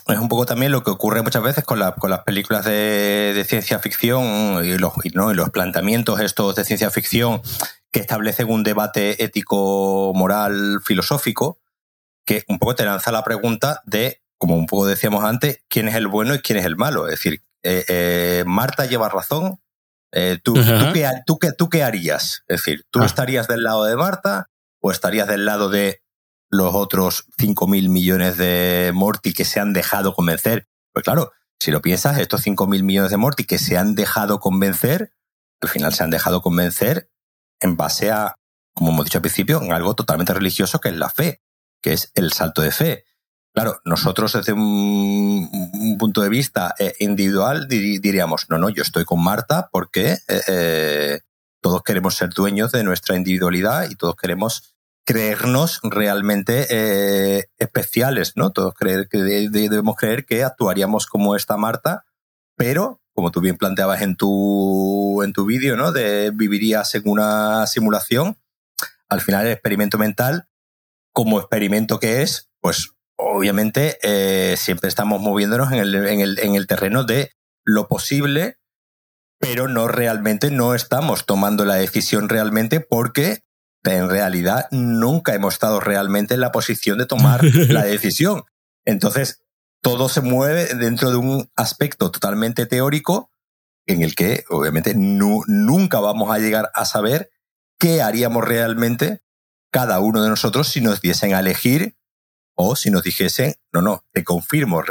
es 0.08 0.18
un 0.18 0.28
poco 0.28 0.46
también 0.46 0.72
lo 0.72 0.82
que 0.82 0.90
ocurre 0.90 1.22
muchas 1.22 1.42
veces 1.42 1.64
con, 1.64 1.78
la, 1.78 1.92
con 1.92 2.10
las 2.10 2.20
películas 2.20 2.64
de, 2.64 3.32
de, 3.34 3.44
ciencia 3.44 3.78
ficción 3.78 4.64
y 4.64 4.76
los, 4.78 4.92
y, 5.04 5.10
¿no? 5.10 5.30
y 5.30 5.34
los 5.34 5.50
planteamientos 5.50 6.20
estos 6.20 6.56
de 6.56 6.64
ciencia 6.64 6.90
ficción 6.90 7.40
que 7.92 8.00
establecen 8.00 8.50
un 8.50 8.62
debate 8.62 9.22
ético, 9.22 10.12
moral, 10.14 10.80
filosófico, 10.84 11.60
que 12.24 12.44
un 12.48 12.58
poco 12.58 12.74
te 12.74 12.84
lanza 12.84 13.12
la 13.12 13.22
pregunta 13.22 13.82
de, 13.84 14.22
como 14.38 14.56
un 14.56 14.66
poco 14.66 14.86
decíamos 14.86 15.24
antes, 15.24 15.62
quién 15.68 15.88
es 15.88 15.94
el 15.94 16.08
bueno 16.08 16.34
y 16.34 16.40
quién 16.40 16.58
es 16.58 16.64
el 16.64 16.76
malo. 16.76 17.06
Es 17.06 17.12
decir, 17.12 17.42
eh, 17.62 17.84
eh, 17.88 18.44
Marta 18.46 18.86
lleva 18.86 19.08
razón. 19.08 19.60
Eh, 20.14 20.38
¿tú, 20.42 20.54
tú, 20.54 21.38
qué, 21.38 21.52
tú, 21.52 21.68
qué, 21.68 21.82
harías? 21.82 22.44
Es 22.48 22.64
decir, 22.64 22.84
¿tú 22.90 23.00
ah. 23.00 23.06
estarías 23.06 23.48
del 23.48 23.62
lado 23.62 23.84
de 23.84 23.96
Marta 23.96 24.50
o 24.80 24.90
estarías 24.90 25.28
del 25.28 25.44
lado 25.44 25.70
de 25.70 26.01
los 26.52 26.74
otros 26.74 27.24
5.000 27.38 27.88
millones 27.88 28.36
de 28.36 28.92
Morty 28.94 29.32
que 29.32 29.46
se 29.46 29.58
han 29.58 29.72
dejado 29.72 30.14
convencer? 30.14 30.68
Pues 30.92 31.02
claro, 31.02 31.32
si 31.58 31.70
lo 31.70 31.80
piensas, 31.80 32.18
estos 32.18 32.46
5.000 32.46 32.82
millones 32.82 33.10
de 33.10 33.16
Morty 33.16 33.44
que 33.44 33.58
se 33.58 33.78
han 33.78 33.94
dejado 33.94 34.38
convencer, 34.38 35.14
al 35.62 35.70
final 35.70 35.94
se 35.94 36.04
han 36.04 36.10
dejado 36.10 36.42
convencer 36.42 37.10
en 37.60 37.76
base 37.76 38.10
a, 38.10 38.36
como 38.74 38.92
hemos 38.92 39.06
dicho 39.06 39.18
al 39.18 39.22
principio, 39.22 39.62
en 39.62 39.72
algo 39.72 39.94
totalmente 39.94 40.34
religioso 40.34 40.78
que 40.78 40.90
es 40.90 40.96
la 40.96 41.08
fe, 41.08 41.40
que 41.80 41.94
es 41.94 42.12
el 42.14 42.32
salto 42.32 42.60
de 42.60 42.70
fe. 42.70 43.04
Claro, 43.54 43.80
nosotros 43.84 44.32
desde 44.34 44.52
un, 44.52 45.96
punto 45.98 46.20
de 46.20 46.28
vista 46.28 46.74
eh, 46.78 46.94
individual 47.00 47.66
diríamos, 47.68 48.46
no, 48.50 48.58
no, 48.58 48.68
yo 48.68 48.82
estoy 48.82 49.04
con 49.04 49.22
Marta 49.22 49.68
porque 49.70 50.18
eh, 50.28 50.40
eh, 50.48 51.20
todos 51.60 51.82
queremos 51.82 52.14
ser 52.14 52.30
dueños 52.30 52.72
de 52.72 52.82
nuestra 52.82 53.16
individualidad 53.16 53.88
y 53.88 53.94
todos 53.94 54.16
queremos 54.16 54.71
creernos 55.04 55.80
realmente 55.82 57.46
especiales, 57.58 58.36
¿no? 58.36 58.52
Todos 58.52 58.74
creer 58.74 59.08
que 59.08 59.18
debemos 59.18 59.96
creer 59.96 60.24
que 60.24 60.44
actuaríamos 60.44 61.06
como 61.06 61.36
esta 61.36 61.56
Marta, 61.56 62.04
pero 62.56 63.00
como 63.14 63.30
tú 63.30 63.40
bien 63.40 63.56
planteabas 63.56 64.02
en 64.02 64.16
tu 64.16 65.22
en 65.22 65.32
tu 65.32 65.44
vídeo, 65.44 65.76
¿no? 65.76 65.92
De 65.92 66.30
vivirías 66.30 66.94
en 66.94 67.02
una 67.06 67.66
simulación. 67.66 68.38
Al 69.08 69.20
final 69.20 69.46
el 69.46 69.52
experimento 69.52 69.98
mental, 69.98 70.48
como 71.12 71.38
experimento 71.38 72.00
que 72.00 72.22
es, 72.22 72.50
pues 72.60 72.92
obviamente 73.16 73.98
eh, 74.02 74.56
siempre 74.56 74.88
estamos 74.88 75.20
moviéndonos 75.20 75.72
en 75.72 75.78
el, 75.78 75.94
en, 75.94 76.20
el, 76.20 76.38
en 76.38 76.54
el 76.54 76.66
terreno 76.66 77.04
de 77.04 77.32
lo 77.64 77.88
posible, 77.88 78.58
pero 79.38 79.68
no 79.68 79.88
realmente, 79.88 80.50
no 80.50 80.74
estamos 80.74 81.26
tomando 81.26 81.64
la 81.64 81.74
decisión 81.74 82.28
realmente 82.28 82.80
porque 82.80 83.44
en 83.84 84.08
realidad 84.08 84.68
nunca 84.70 85.34
hemos 85.34 85.54
estado 85.54 85.80
realmente 85.80 86.34
en 86.34 86.40
la 86.40 86.52
posición 86.52 86.98
de 86.98 87.06
tomar 87.06 87.42
la 87.68 87.84
decisión. 87.84 88.44
Entonces, 88.84 89.42
todo 89.80 90.08
se 90.08 90.20
mueve 90.20 90.74
dentro 90.74 91.10
de 91.10 91.16
un 91.16 91.50
aspecto 91.56 92.10
totalmente 92.10 92.66
teórico 92.66 93.30
en 93.86 94.02
el 94.02 94.14
que 94.14 94.44
obviamente 94.48 94.94
nunca 94.96 95.98
vamos 95.98 96.30
a 96.30 96.38
llegar 96.38 96.70
a 96.74 96.84
saber 96.84 97.30
qué 97.78 98.00
haríamos 98.00 98.44
realmente 98.44 99.22
cada 99.72 99.98
uno 99.98 100.22
de 100.22 100.28
nosotros 100.28 100.68
si 100.68 100.80
nos 100.80 101.00
diesen 101.00 101.34
a 101.34 101.40
elegir 101.40 101.96
o 102.54 102.76
si 102.76 102.90
nos 102.90 103.02
dijesen, 103.02 103.54
no, 103.72 103.82
no, 103.82 104.04
te 104.12 104.22
confirmo, 104.22 104.82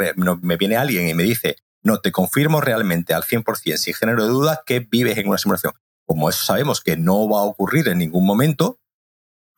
me 0.42 0.56
viene 0.56 0.76
alguien 0.76 1.08
y 1.08 1.14
me 1.14 1.22
dice, 1.22 1.56
no, 1.82 1.98
te 1.98 2.12
confirmo 2.12 2.60
realmente 2.60 3.14
al 3.14 3.22
100%, 3.22 3.76
sin 3.76 3.94
género 3.94 4.24
de 4.24 4.30
duda, 4.30 4.62
que 4.66 4.80
vives 4.80 5.16
en 5.16 5.28
una 5.28 5.38
simulación. 5.38 5.72
Como 6.04 6.28
eso 6.28 6.44
sabemos 6.44 6.80
que 6.80 6.96
no 6.96 7.28
va 7.28 7.40
a 7.40 7.44
ocurrir 7.44 7.88
en 7.88 7.98
ningún 7.98 8.26
momento, 8.26 8.78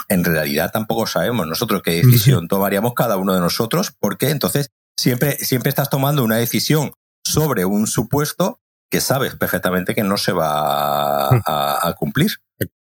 en 0.08 0.24
realidad 0.24 0.70
tampoco 0.72 1.06
sabemos 1.06 1.46
nosotros 1.46 1.82
qué 1.82 2.02
decisión 2.02 2.48
tomaríamos 2.48 2.94
cada 2.94 3.16
uno 3.16 3.34
de 3.34 3.40
nosotros, 3.40 3.92
porque 3.98 4.30
entonces 4.30 4.70
siempre, 4.96 5.36
siempre 5.38 5.70
estás 5.70 5.90
tomando 5.90 6.24
una 6.24 6.36
decisión 6.36 6.92
sobre 7.24 7.64
un 7.64 7.86
supuesto 7.86 8.60
que 8.90 9.00
sabes 9.00 9.34
perfectamente 9.34 9.94
que 9.94 10.02
no 10.02 10.16
se 10.16 10.32
va 10.32 11.28
a, 11.28 11.88
a 11.88 11.92
cumplir. 11.94 12.32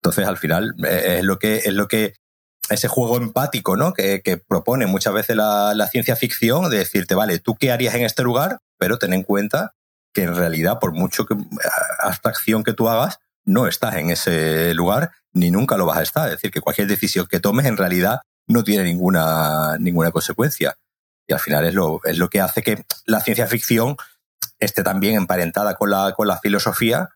Entonces, 0.02 0.28
al 0.28 0.38
final, 0.38 0.76
eh, 0.86 1.18
es 1.20 1.24
lo 1.24 1.40
que, 1.40 1.58
es 1.58 1.74
lo 1.74 1.88
que 1.88 2.14
ese 2.70 2.88
juego 2.88 3.18
empático, 3.18 3.76
¿no? 3.76 3.94
Que, 3.94 4.22
propone 4.48 4.86
muchas 4.86 5.14
veces 5.14 5.36
la, 5.36 5.88
ciencia 5.92 6.16
ficción 6.16 6.70
de 6.70 6.78
decirte, 6.78 7.16
vale, 7.16 7.40
¿tú 7.40 7.56
qué 7.56 7.72
harías 7.72 7.96
en 7.96 8.04
este 8.04 8.24
lugar? 8.24 8.60
Pero 8.78 8.98
ten 8.98 9.14
en 9.14 9.24
cuenta 9.24 9.74
que 10.14 10.24
en 10.24 10.36
realidad, 10.36 10.80
por 10.80 10.94
mucho 10.94 11.26
que, 11.26 11.36
abstracción 12.00 12.64
que 12.64 12.74
tú 12.74 12.90
hagas, 12.90 13.20
no 13.46 13.68
estás 13.68 13.96
en 13.96 14.10
ese 14.10 14.74
lugar 14.74 15.12
ni 15.34 15.52
nunca 15.52 15.78
lo 15.78 15.86
vas 15.86 15.98
a 15.98 16.04
estar. 16.04 16.28
Es 16.28 16.36
decir, 16.36 16.52
que 16.52 16.62
cualquier 16.62 16.88
decisión 16.88 17.28
que 17.28 17.40
tomes 17.40 17.66
en 17.66 17.78
realidad 17.78 18.22
no 18.48 18.64
tiene 18.64 18.84
ninguna, 18.84 19.78
ninguna 19.80 20.12
consecuencia. 20.12 20.76
Y 21.28 21.34
al 21.34 21.40
final 21.40 21.66
es 21.66 21.74
lo, 21.74 22.02
es 22.04 22.18
lo 22.18 22.30
que 22.30 22.42
hace 22.42 22.62
que 22.62 22.86
la 23.06 23.20
ciencia 23.20 23.48
ficción 23.48 23.98
esté 24.60 24.84
también 24.84 25.16
emparentada 25.16 25.76
con 25.76 25.90
la, 25.90 26.14
con 26.14 26.28
la 26.28 26.40
filosofía, 26.40 27.10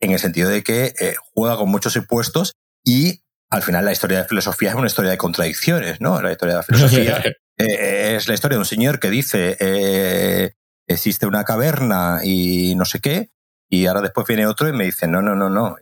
en 0.00 0.12
el 0.12 0.18
sentido 0.18 0.48
de 0.50 0.62
que 0.62 0.94
eh, 1.00 1.14
juega 1.34 1.56
con 1.56 1.70
muchos 1.70 1.96
impuestos 1.96 2.54
y 2.84 3.22
al 3.50 3.62
final 3.62 3.84
la 3.84 3.92
historia 3.92 4.18
de 4.18 4.28
filosofía 4.28 4.70
es 4.70 4.74
una 4.74 4.86
historia 4.86 5.12
de 5.12 5.18
contradicciones, 5.18 6.00
¿no? 6.00 6.20
La 6.20 6.32
historia 6.32 6.54
de 6.54 6.58
la 6.58 6.62
filosofía 6.64 7.22
eh, 7.56 8.16
es 8.16 8.28
la 8.28 8.34
historia 8.34 8.56
de 8.56 8.60
un 8.60 8.66
señor 8.66 8.98
que 8.98 9.10
dice 9.10 9.56
eh, 9.60 10.54
existe 10.88 11.26
una 11.26 11.44
caverna 11.44 12.20
y 12.24 12.74
no 12.74 12.84
sé 12.84 13.00
qué, 13.00 13.30
y 13.68 13.86
ahora 13.86 14.00
después 14.00 14.26
viene 14.26 14.46
otro 14.46 14.68
y 14.68 14.72
me 14.72 14.84
dice 14.84 15.06
no, 15.08 15.22
no, 15.22 15.34
no, 15.34 15.48
no. 15.48 15.76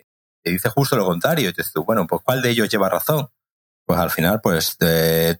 Y 0.45 0.53
dice 0.53 0.69
justo 0.69 0.97
lo 0.97 1.05
contrario. 1.07 1.51
Y 1.51 1.53
te 1.53 1.63
dices, 1.63 1.73
bueno, 1.87 2.07
pues 2.07 2.23
¿cuál 2.25 2.43
de 2.43 2.51
ellos 2.51 2.69
lleva 2.69 2.89
razón? 2.89 3.29
Pues 3.85 3.99
al 3.99 4.11
final, 4.11 4.41
pues 4.43 4.77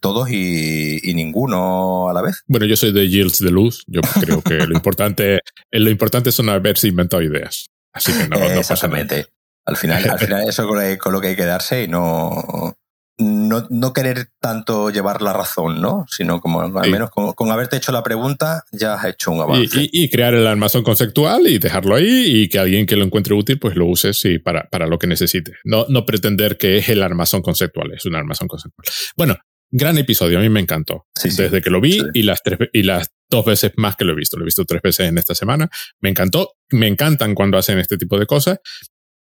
todos 0.01 0.31
y, 0.31 1.13
ninguno 1.15 2.09
a 2.09 2.13
la 2.13 2.23
vez. 2.23 2.43
Bueno, 2.47 2.67
yo 2.67 2.77
soy 2.77 2.93
de 2.93 3.09
Yields 3.09 3.39
de 3.39 3.51
Luz. 3.51 3.85
Yo 3.87 4.01
creo 4.01 4.43
que 4.43 4.67
lo 4.67 4.75
importante, 4.75 5.41
lo 5.71 5.91
importante 5.91 6.33
son 6.33 6.49
haberse 6.49 6.89
inventado 6.89 7.23
ideas. 7.23 7.67
Así 7.93 8.13
que 8.13 8.29
no, 8.29 8.39
no 8.39 8.61
pasa 8.63 8.89
nada. 8.89 9.27
Al 9.65 9.77
final, 9.77 10.11
al 10.11 10.19
final 10.19 10.43
eso 10.49 10.67
con 10.67 11.13
lo 11.13 11.21
que 11.21 11.29
hay 11.29 11.37
que 11.37 11.45
darse 11.45 11.85
y 11.85 11.89
no, 11.89 12.77
no, 13.19 13.67
no, 13.71 13.93
querer 13.93 14.29
tanto 14.41 14.91
llevar 14.91 15.23
la 15.23 15.33
razón, 15.33 15.81
¿no? 15.81 16.07
Sino 16.09 16.41
como 16.41 16.61
al 16.61 16.91
menos 16.91 17.11
con, 17.11 17.51
haberte 17.51 17.77
hecho 17.77 17.93
la 17.93 18.03
pregunta 18.03 18.65
ya 18.73 18.95
has 18.95 19.05
hecho 19.05 19.31
un 19.31 19.41
avance. 19.41 19.89
Y, 19.93 20.09
crear 20.11 20.35
el 20.35 20.47
armazón 20.47 20.83
conceptual 20.83 21.47
y 21.47 21.59
dejarlo 21.59 21.95
ahí 21.95 22.43
y 22.43 22.49
que 22.49 22.59
alguien 22.59 22.87
que 22.87 22.97
lo 22.97 23.05
encuentre 23.05 23.35
útil 23.35 23.59
pues 23.59 23.77
lo 23.77 23.87
use 23.87 24.13
sí, 24.15 24.39
para, 24.39 24.69
para 24.71 24.87
lo 24.87 24.99
que 24.99 25.07
necesite. 25.07 25.53
No, 25.65 25.87
no 25.89 26.05
pretender 26.07 26.57
que 26.57 26.79
es 26.79 26.89
el 26.89 27.03
armazón 27.03 27.43
conceptual, 27.43 27.93
es 27.93 28.05
un 28.07 28.15
armazón 28.15 28.49
conceptual. 28.49 28.87
Bueno, 29.17 29.37
gran 29.71 29.99
episodio, 29.99 30.39
a 30.39 30.43
mí 30.43 30.49
me 30.49 30.61
encantó. 30.61 31.07
Desde 31.23 31.61
que 31.61 31.71
lo 31.71 31.81
vi 31.81 32.01
y 32.15 32.23
las 32.23 32.43
tres 32.43 32.59
y 32.73 32.83
las 32.83 33.11
dos 33.33 33.45
veces 33.45 33.73
más 33.77 33.97
que 33.97 34.05
lo 34.05 34.13
he 34.13 34.17
visto. 34.17 34.37
Lo 34.37 34.45
he 34.45 34.47
visto 34.47 34.65
tres 34.65 34.83
veces 34.83 35.09
en 35.09 35.19
esta 35.19 35.35
semana. 35.35 35.69
Me 36.01 36.11
encantó. 36.11 36.51
Me 36.71 36.87
encantan 36.87 37.35
cuando 37.35 37.59
hacen 37.59 37.79
este 37.79 37.97
tipo 37.97 38.19
de 38.19 38.27
cosas. 38.27 38.59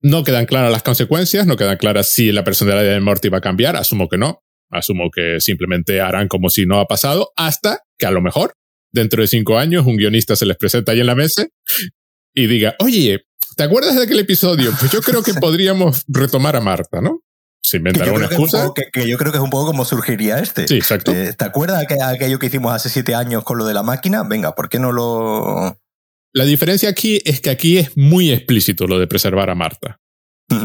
No 0.06 0.22
quedan 0.22 0.46
claras 0.46 0.70
las 0.70 0.84
consecuencias, 0.84 1.48
no 1.48 1.56
quedan 1.56 1.78
claras 1.78 2.06
si 2.06 2.30
la 2.30 2.44
personalidad 2.44 2.92
de 2.92 3.00
Morty 3.00 3.28
va 3.28 3.38
a 3.38 3.40
cambiar, 3.40 3.74
asumo 3.74 4.08
que 4.08 4.16
no, 4.16 4.40
asumo 4.70 5.10
que 5.10 5.40
simplemente 5.40 6.00
harán 6.00 6.28
como 6.28 6.48
si 6.48 6.64
no 6.64 6.78
ha 6.78 6.86
pasado, 6.86 7.32
hasta 7.36 7.80
que 7.98 8.06
a 8.06 8.12
lo 8.12 8.20
mejor 8.20 8.52
dentro 8.92 9.20
de 9.20 9.26
cinco 9.26 9.58
años 9.58 9.84
un 9.84 9.96
guionista 9.96 10.36
se 10.36 10.46
les 10.46 10.56
presenta 10.58 10.92
ahí 10.92 11.00
en 11.00 11.08
la 11.08 11.16
mesa 11.16 11.48
y 12.32 12.46
diga, 12.46 12.76
oye, 12.78 13.26
¿te 13.56 13.64
acuerdas 13.64 13.96
de 13.96 14.04
aquel 14.04 14.20
episodio? 14.20 14.72
Pues 14.78 14.92
yo 14.92 15.00
creo 15.00 15.24
que 15.24 15.34
podríamos 15.40 16.04
retomar 16.06 16.54
a 16.54 16.60
Marta, 16.60 17.00
¿no? 17.00 17.22
Se 17.60 17.78
inventará 17.78 18.12
una 18.12 18.26
excusa. 18.26 18.70
Que, 18.92 19.08
yo 19.08 19.18
creo 19.18 19.32
que 19.32 19.38
es 19.38 19.44
un 19.44 19.50
poco 19.50 19.66
como 19.66 19.84
surgiría 19.84 20.38
este. 20.38 20.68
Sí, 20.68 20.76
exacto. 20.76 21.10
Eh, 21.10 21.32
¿Te 21.36 21.44
acuerdas 21.44 21.84
de 21.84 22.00
aquello 22.00 22.38
que 22.38 22.46
hicimos 22.46 22.72
hace 22.72 22.90
siete 22.90 23.16
años 23.16 23.42
con 23.42 23.58
lo 23.58 23.64
de 23.64 23.74
la 23.74 23.82
máquina? 23.82 24.22
Venga, 24.22 24.54
¿por 24.54 24.68
qué 24.68 24.78
no 24.78 24.92
lo, 24.92 25.76
la 26.36 26.44
diferencia 26.44 26.90
aquí 26.90 27.18
es 27.24 27.40
que 27.40 27.48
aquí 27.48 27.78
es 27.78 27.96
muy 27.96 28.30
explícito 28.30 28.86
lo 28.86 28.98
de 28.98 29.06
preservar 29.06 29.48
a 29.48 29.54
Marta. 29.54 30.00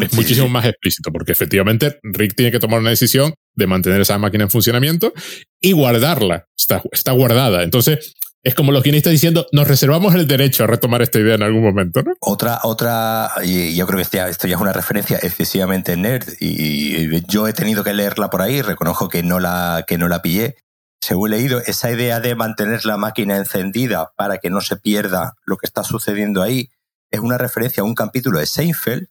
Es 0.02 0.14
muchísimo 0.14 0.50
más 0.50 0.66
explícito, 0.66 1.12
porque 1.14 1.32
efectivamente 1.32 1.98
Rick 2.04 2.36
tiene 2.36 2.52
que 2.52 2.60
tomar 2.60 2.82
una 2.82 2.90
decisión 2.90 3.34
de 3.56 3.68
mantener 3.68 4.02
esa 4.02 4.18
máquina 4.18 4.44
en 4.44 4.50
funcionamiento 4.50 5.14
y 5.62 5.72
guardarla. 5.72 6.46
Está, 6.60 6.84
está 6.92 7.14
guardada. 7.14 7.64
Entonces, 7.64 8.16
es 8.44 8.54
como 8.54 8.74
los 8.74 8.84
guionistas 8.84 9.14
diciendo, 9.14 9.48
nos 9.54 9.66
reservamos 9.66 10.14
el 10.14 10.28
derecho 10.28 10.66
a 10.66 10.68
retomar 10.68 11.04
esta 11.04 11.20
idea 11.20 11.36
en 11.36 11.44
algún 11.44 11.64
momento, 11.64 12.04
¿no? 12.04 12.16
Otra, 12.20 12.60
otra, 12.64 13.32
y 13.42 13.74
yo 13.74 13.88
creo 13.88 13.96
que 13.96 14.02
esto 14.02 14.48
ya 14.48 14.56
es 14.56 14.62
una 14.62 14.74
referencia 14.74 15.20
excesivamente 15.24 15.96
nerd, 15.96 16.28
y 16.42 17.26
yo 17.28 17.48
he 17.48 17.54
tenido 17.54 17.86
que 17.86 17.94
leerla 17.94 18.30
por 18.30 18.42
ahí, 18.42 18.62
reconozco 18.62 19.08
que 19.08 19.24
no 19.24 19.40
la, 19.40 19.86
que 19.88 19.98
no 19.98 20.10
la 20.10 20.22
pillé. 20.22 20.58
Según 21.02 21.34
he 21.34 21.38
leído, 21.38 21.60
esa 21.60 21.92
idea 21.92 22.20
de 22.20 22.36
mantener 22.36 22.86
la 22.86 22.98
máquina 22.98 23.38
encendida 23.38 24.12
para 24.16 24.38
que 24.38 24.50
no 24.52 24.62
se 24.62 24.78
pierda 24.78 25.36
lo 25.46 25.58
que 25.58 25.66
está 25.66 25.84
sucediendo 25.84 26.44
ahí, 26.44 26.70
es 27.10 27.20
una 27.20 27.38
referencia 27.38 27.82
a 27.82 27.86
un 27.86 27.96
capítulo 27.96 28.40
de 28.40 28.46
Seinfeld, 28.46 29.08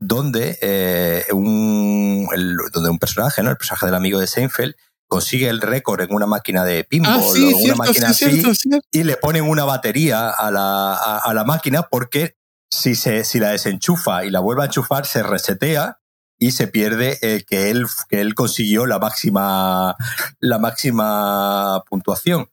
donde, 0.00 0.58
eh, 0.60 1.24
un, 1.32 2.26
donde 2.72 2.90
un 2.90 2.98
personaje, 2.98 3.42
¿no? 3.42 3.50
el 3.50 3.56
personaje 3.56 3.86
del 3.86 3.94
amigo 3.94 4.18
de 4.18 4.26
Seinfeld, 4.26 4.74
consigue 5.06 5.48
el 5.48 5.60
récord 5.60 6.00
en 6.00 6.12
una 6.12 6.26
máquina 6.26 6.64
de 6.64 6.84
pinball 6.84 7.12
ah, 7.14 7.50
o 7.54 7.58
una 7.58 7.74
máquina 7.74 8.08
así 8.08 8.42
y 8.90 9.04
le 9.04 9.18
ponen 9.18 9.44
una 9.44 9.64
batería 9.64 10.30
a 10.30 10.50
la, 10.50 10.94
a, 10.94 11.34
la 11.34 11.44
máquina 11.44 11.82
porque 11.82 12.38
si, 12.70 12.94
se, 12.94 13.22
si 13.24 13.38
la 13.38 13.50
desenchufa 13.50 14.24
y 14.24 14.30
la 14.30 14.40
vuelve 14.40 14.62
a 14.62 14.66
enchufar 14.66 15.04
se 15.04 15.22
resetea 15.22 15.98
y 16.42 16.50
se 16.50 16.66
pierde 16.66 17.18
eh, 17.22 17.44
que, 17.46 17.70
él, 17.70 17.86
que 18.08 18.20
él 18.20 18.34
consiguió 18.34 18.84
la 18.84 18.98
máxima, 18.98 19.96
la 20.40 20.58
máxima 20.58 21.84
puntuación. 21.88 22.48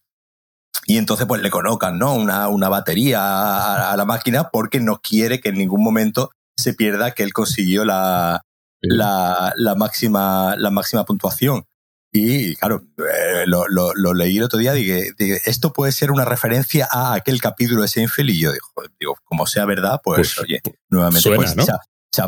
Y 0.85 0.97
entonces 0.97 1.25
pues 1.25 1.41
le 1.41 1.49
colocan 1.49 1.97
¿no? 1.97 2.13
una, 2.13 2.49
una 2.49 2.69
batería 2.69 3.89
a, 3.91 3.97
la 3.97 4.05
máquina 4.05 4.49
porque 4.49 4.79
no 4.79 5.01
quiere 5.01 5.39
que 5.39 5.49
en 5.49 5.55
ningún 5.55 5.83
momento 5.83 6.29
se 6.55 6.75
pierda 6.75 7.15
que 7.15 7.23
él 7.23 7.33
consiguió 7.33 7.83
la, 7.83 8.45
la, 8.81 9.53
la, 9.55 9.73
máxima, 9.73 10.55
la 10.55 10.69
máxima 10.69 11.03
puntuación. 11.03 11.65
Y 12.11 12.55
claro, 12.57 12.83
eh, 12.99 13.45
lo, 13.47 13.65
lo, 13.67 14.13
leí 14.13 14.37
el 14.37 14.43
otro 14.43 14.59
día, 14.59 14.73
dije, 14.73 15.13
dije, 15.17 15.41
esto 15.45 15.73
puede 15.73 15.91
ser 15.91 16.11
una 16.11 16.25
referencia 16.25 16.87
a 16.91 17.15
aquel 17.15 17.41
capítulo 17.41 17.81
de 17.81 17.87
Seinfeld 17.87 18.29
y 18.29 18.39
yo 18.39 18.51
digo, 18.51 18.67
digo 18.99 19.15
como 19.23 19.47
sea 19.47 19.65
verdad, 19.65 19.99
pues, 20.03 20.35
pues 20.35 20.39
oye, 20.39 20.61
nuevamente, 20.89 21.35
pues, 21.35 21.55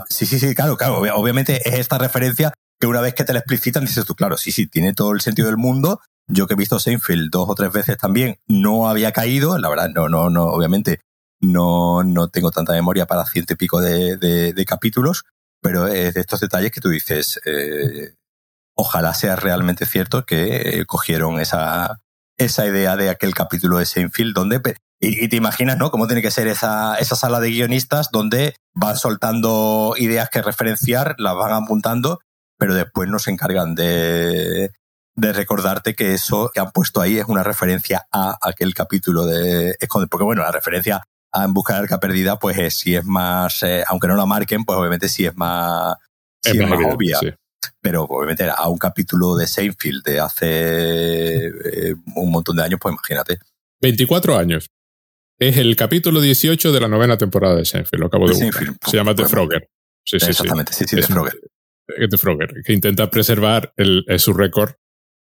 sí, 0.09 0.25
sí, 0.25 0.39
sí, 0.39 0.55
claro, 0.55 0.77
claro, 0.77 1.01
obviamente 1.15 1.67
es 1.67 1.79
esta 1.79 1.97
referencia 1.97 2.53
que 2.79 2.87
una 2.87 3.01
vez 3.01 3.13
que 3.13 3.23
te 3.23 3.33
la 3.33 3.39
explicitan 3.39 3.85
dices 3.85 4.05
tú, 4.05 4.15
claro, 4.15 4.37
sí, 4.37 4.51
sí, 4.51 4.67
tiene 4.67 4.93
todo 4.93 5.11
el 5.11 5.21
sentido 5.21 5.47
del 5.47 5.57
mundo. 5.57 6.01
Yo 6.27 6.47
que 6.47 6.53
he 6.53 6.57
visto 6.57 6.79
Seinfeld 6.79 7.29
dos 7.29 7.47
o 7.49 7.55
tres 7.55 7.71
veces 7.71 7.97
también, 7.97 8.37
no 8.47 8.89
había 8.89 9.11
caído, 9.11 9.57
la 9.57 9.69
verdad, 9.69 9.89
no, 9.93 10.09
no, 10.09 10.29
no, 10.29 10.45
obviamente 10.45 11.01
no, 11.39 12.03
no 12.03 12.29
tengo 12.29 12.51
tanta 12.51 12.73
memoria 12.73 13.05
para 13.05 13.25
ciento 13.25 13.53
y 13.53 13.57
pico 13.57 13.81
de, 13.81 14.17
de, 14.17 14.65
capítulos, 14.65 15.25
pero 15.61 15.87
es 15.87 16.13
de 16.13 16.21
estos 16.21 16.39
detalles 16.39 16.71
que 16.71 16.81
tú 16.81 16.89
dices, 16.89 17.39
eh, 17.45 18.13
ojalá 18.75 19.13
sea 19.13 19.35
realmente 19.35 19.85
cierto 19.85 20.25
que 20.25 20.83
cogieron 20.87 21.39
esa, 21.39 21.99
esa 22.45 22.65
idea 22.65 22.95
de 22.95 23.09
aquel 23.09 23.33
capítulo 23.33 23.77
de 23.77 23.85
Seinfeld 23.85 24.33
donde 24.33 24.61
y, 24.99 25.27
te 25.29 25.35
imaginas, 25.35 25.77
¿no? 25.77 25.89
Cómo 25.89 26.05
tiene 26.05 26.21
que 26.21 26.29
ser 26.29 26.47
esa, 26.47 26.95
esa 26.95 27.15
sala 27.15 27.39
de 27.39 27.49
guionistas 27.49 28.09
donde 28.11 28.55
van 28.73 28.97
soltando 28.97 29.95
ideas 29.97 30.29
que 30.29 30.43
referenciar, 30.43 31.15
las 31.17 31.35
van 31.35 31.53
apuntando, 31.53 32.19
pero 32.57 32.75
después 32.75 33.09
no 33.09 33.17
se 33.17 33.31
encargan 33.31 33.73
de, 33.73 34.71
de 35.15 35.33
recordarte 35.33 35.95
que 35.95 36.13
eso 36.13 36.51
que 36.53 36.59
han 36.59 36.71
puesto 36.71 37.01
ahí 37.01 37.17
es 37.17 37.25
una 37.25 37.43
referencia 37.43 38.05
a 38.11 38.37
aquel 38.41 38.75
capítulo 38.75 39.25
de 39.25 39.75
Porque 40.09 40.23
bueno, 40.23 40.43
la 40.43 40.51
referencia 40.51 41.01
a 41.33 41.45
En 41.45 41.53
busca 41.53 41.73
de 41.73 41.79
arca 41.79 41.99
perdida, 41.99 42.37
pues 42.37 42.57
es, 42.59 42.77
si 42.77 42.95
es 42.95 43.05
más, 43.05 43.63
eh, 43.63 43.83
aunque 43.87 44.07
no 44.07 44.15
la 44.15 44.25
marquen, 44.25 44.65
pues 44.65 44.77
obviamente 44.77 45.09
sí 45.09 45.25
es 45.25 45.35
más, 45.35 45.95
es 46.43 46.55
más, 46.57 46.79
obvia 46.93 47.17
pero 47.79 48.03
obviamente 48.03 48.49
a 48.49 48.67
un 48.67 48.77
capítulo 48.77 49.35
de 49.35 49.47
Seinfeld 49.47 50.03
de 50.03 50.19
hace 50.19 51.47
eh, 51.47 51.95
un 52.15 52.31
montón 52.31 52.55
de 52.57 52.63
años, 52.63 52.79
pues 52.81 52.93
imagínate. 52.93 53.39
24 53.81 54.37
años. 54.37 54.69
Es 55.39 55.57
el 55.57 55.75
capítulo 55.75 56.21
18 56.21 56.71
de 56.71 56.79
la 56.79 56.87
novena 56.87 57.17
temporada 57.17 57.55
de 57.55 57.65
Seinfeld, 57.65 57.99
lo 57.99 58.07
acabo 58.07 58.27
de, 58.27 58.33
buscar. 58.33 58.75
Se 58.85 58.97
llama 58.97 59.15
The 59.15 59.25
Frogger. 59.25 59.69
Sí, 60.05 60.19
sí, 60.19 60.29
Exactamente, 60.29 60.73
sí, 60.73 60.85
sí, 60.87 60.95
The 60.95 61.03
Frogger. 61.03 61.39
The 62.09 62.17
Frogger, 62.17 62.49
que 62.63 62.73
intenta 62.73 63.09
preservar 63.09 63.73
el, 63.75 64.05
su 64.17 64.33
récord, 64.33 64.73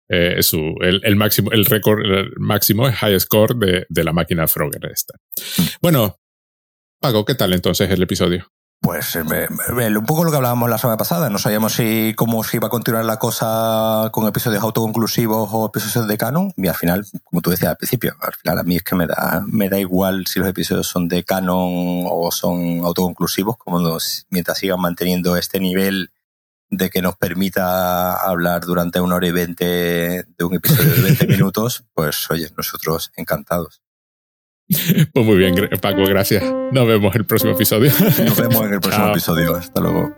eh, 0.08 0.42
su, 0.42 0.74
el, 0.80 1.16
máximo, 1.16 1.52
el 1.52 1.64
récord 1.64 2.00
máximo, 2.36 2.88
el 2.88 2.94
high 2.94 3.18
score 3.20 3.56
de, 3.56 3.86
de 3.88 4.04
la 4.04 4.12
máquina 4.12 4.46
Frogger 4.48 4.90
esta. 4.90 5.14
Mm. 5.56 5.66
Bueno, 5.80 6.18
Pago, 7.00 7.24
¿qué 7.24 7.34
tal 7.34 7.52
entonces 7.52 7.88
el 7.90 8.02
episodio? 8.02 8.48
Pues 8.80 9.16
un 9.16 10.06
poco 10.06 10.24
lo 10.24 10.30
que 10.30 10.36
hablábamos 10.36 10.70
la 10.70 10.78
semana 10.78 10.96
pasada, 10.96 11.28
no 11.28 11.38
sabíamos 11.38 11.72
si 11.74 12.14
cómo 12.16 12.44
se 12.44 12.58
iba 12.58 12.68
a 12.68 12.70
continuar 12.70 13.04
la 13.04 13.18
cosa 13.18 14.08
con 14.12 14.26
episodios 14.28 14.62
autoconclusivos 14.62 15.50
o 15.52 15.66
episodios 15.66 16.08
de 16.08 16.16
canon, 16.16 16.52
y 16.56 16.68
al 16.68 16.76
final, 16.76 17.04
como 17.24 17.42
tú 17.42 17.50
decías 17.50 17.70
al 17.70 17.76
principio, 17.76 18.14
al 18.20 18.34
final 18.34 18.58
a 18.58 18.62
mí 18.62 18.76
es 18.76 18.84
que 18.84 18.94
me 18.94 19.06
da, 19.06 19.42
me 19.46 19.68
da 19.68 19.80
igual 19.80 20.26
si 20.26 20.38
los 20.38 20.48
episodios 20.48 20.86
son 20.86 21.08
de 21.08 21.24
canon 21.24 22.04
o 22.08 22.30
son 22.30 22.80
autoconclusivos, 22.84 23.56
como 23.56 23.98
mientras 24.30 24.58
sigan 24.58 24.80
manteniendo 24.80 25.36
este 25.36 25.58
nivel 25.58 26.12
de 26.70 26.88
que 26.88 27.02
nos 27.02 27.16
permita 27.16 28.14
hablar 28.14 28.64
durante 28.64 29.00
una 29.00 29.16
hora 29.16 29.26
y 29.26 29.32
veinte 29.32 29.64
de 30.24 30.44
un 30.44 30.54
episodio 30.54 30.94
de 30.94 31.02
20 31.02 31.26
minutos, 31.28 31.84
pues 31.94 32.30
oye, 32.30 32.48
nosotros 32.56 33.10
encantados. 33.16 33.82
Pues 35.12 35.26
muy 35.26 35.36
bien, 35.36 35.54
Paco, 35.80 36.04
gracias. 36.04 36.44
Nos 36.72 36.86
vemos 36.86 37.14
en 37.14 37.22
el 37.22 37.26
próximo 37.26 37.52
episodio. 37.52 37.90
Nos 38.24 38.36
vemos 38.36 38.66
en 38.66 38.74
el 38.74 38.80
próximo 38.80 39.08
episodio. 39.10 39.56
Hasta 39.56 39.80
luego. 39.80 40.14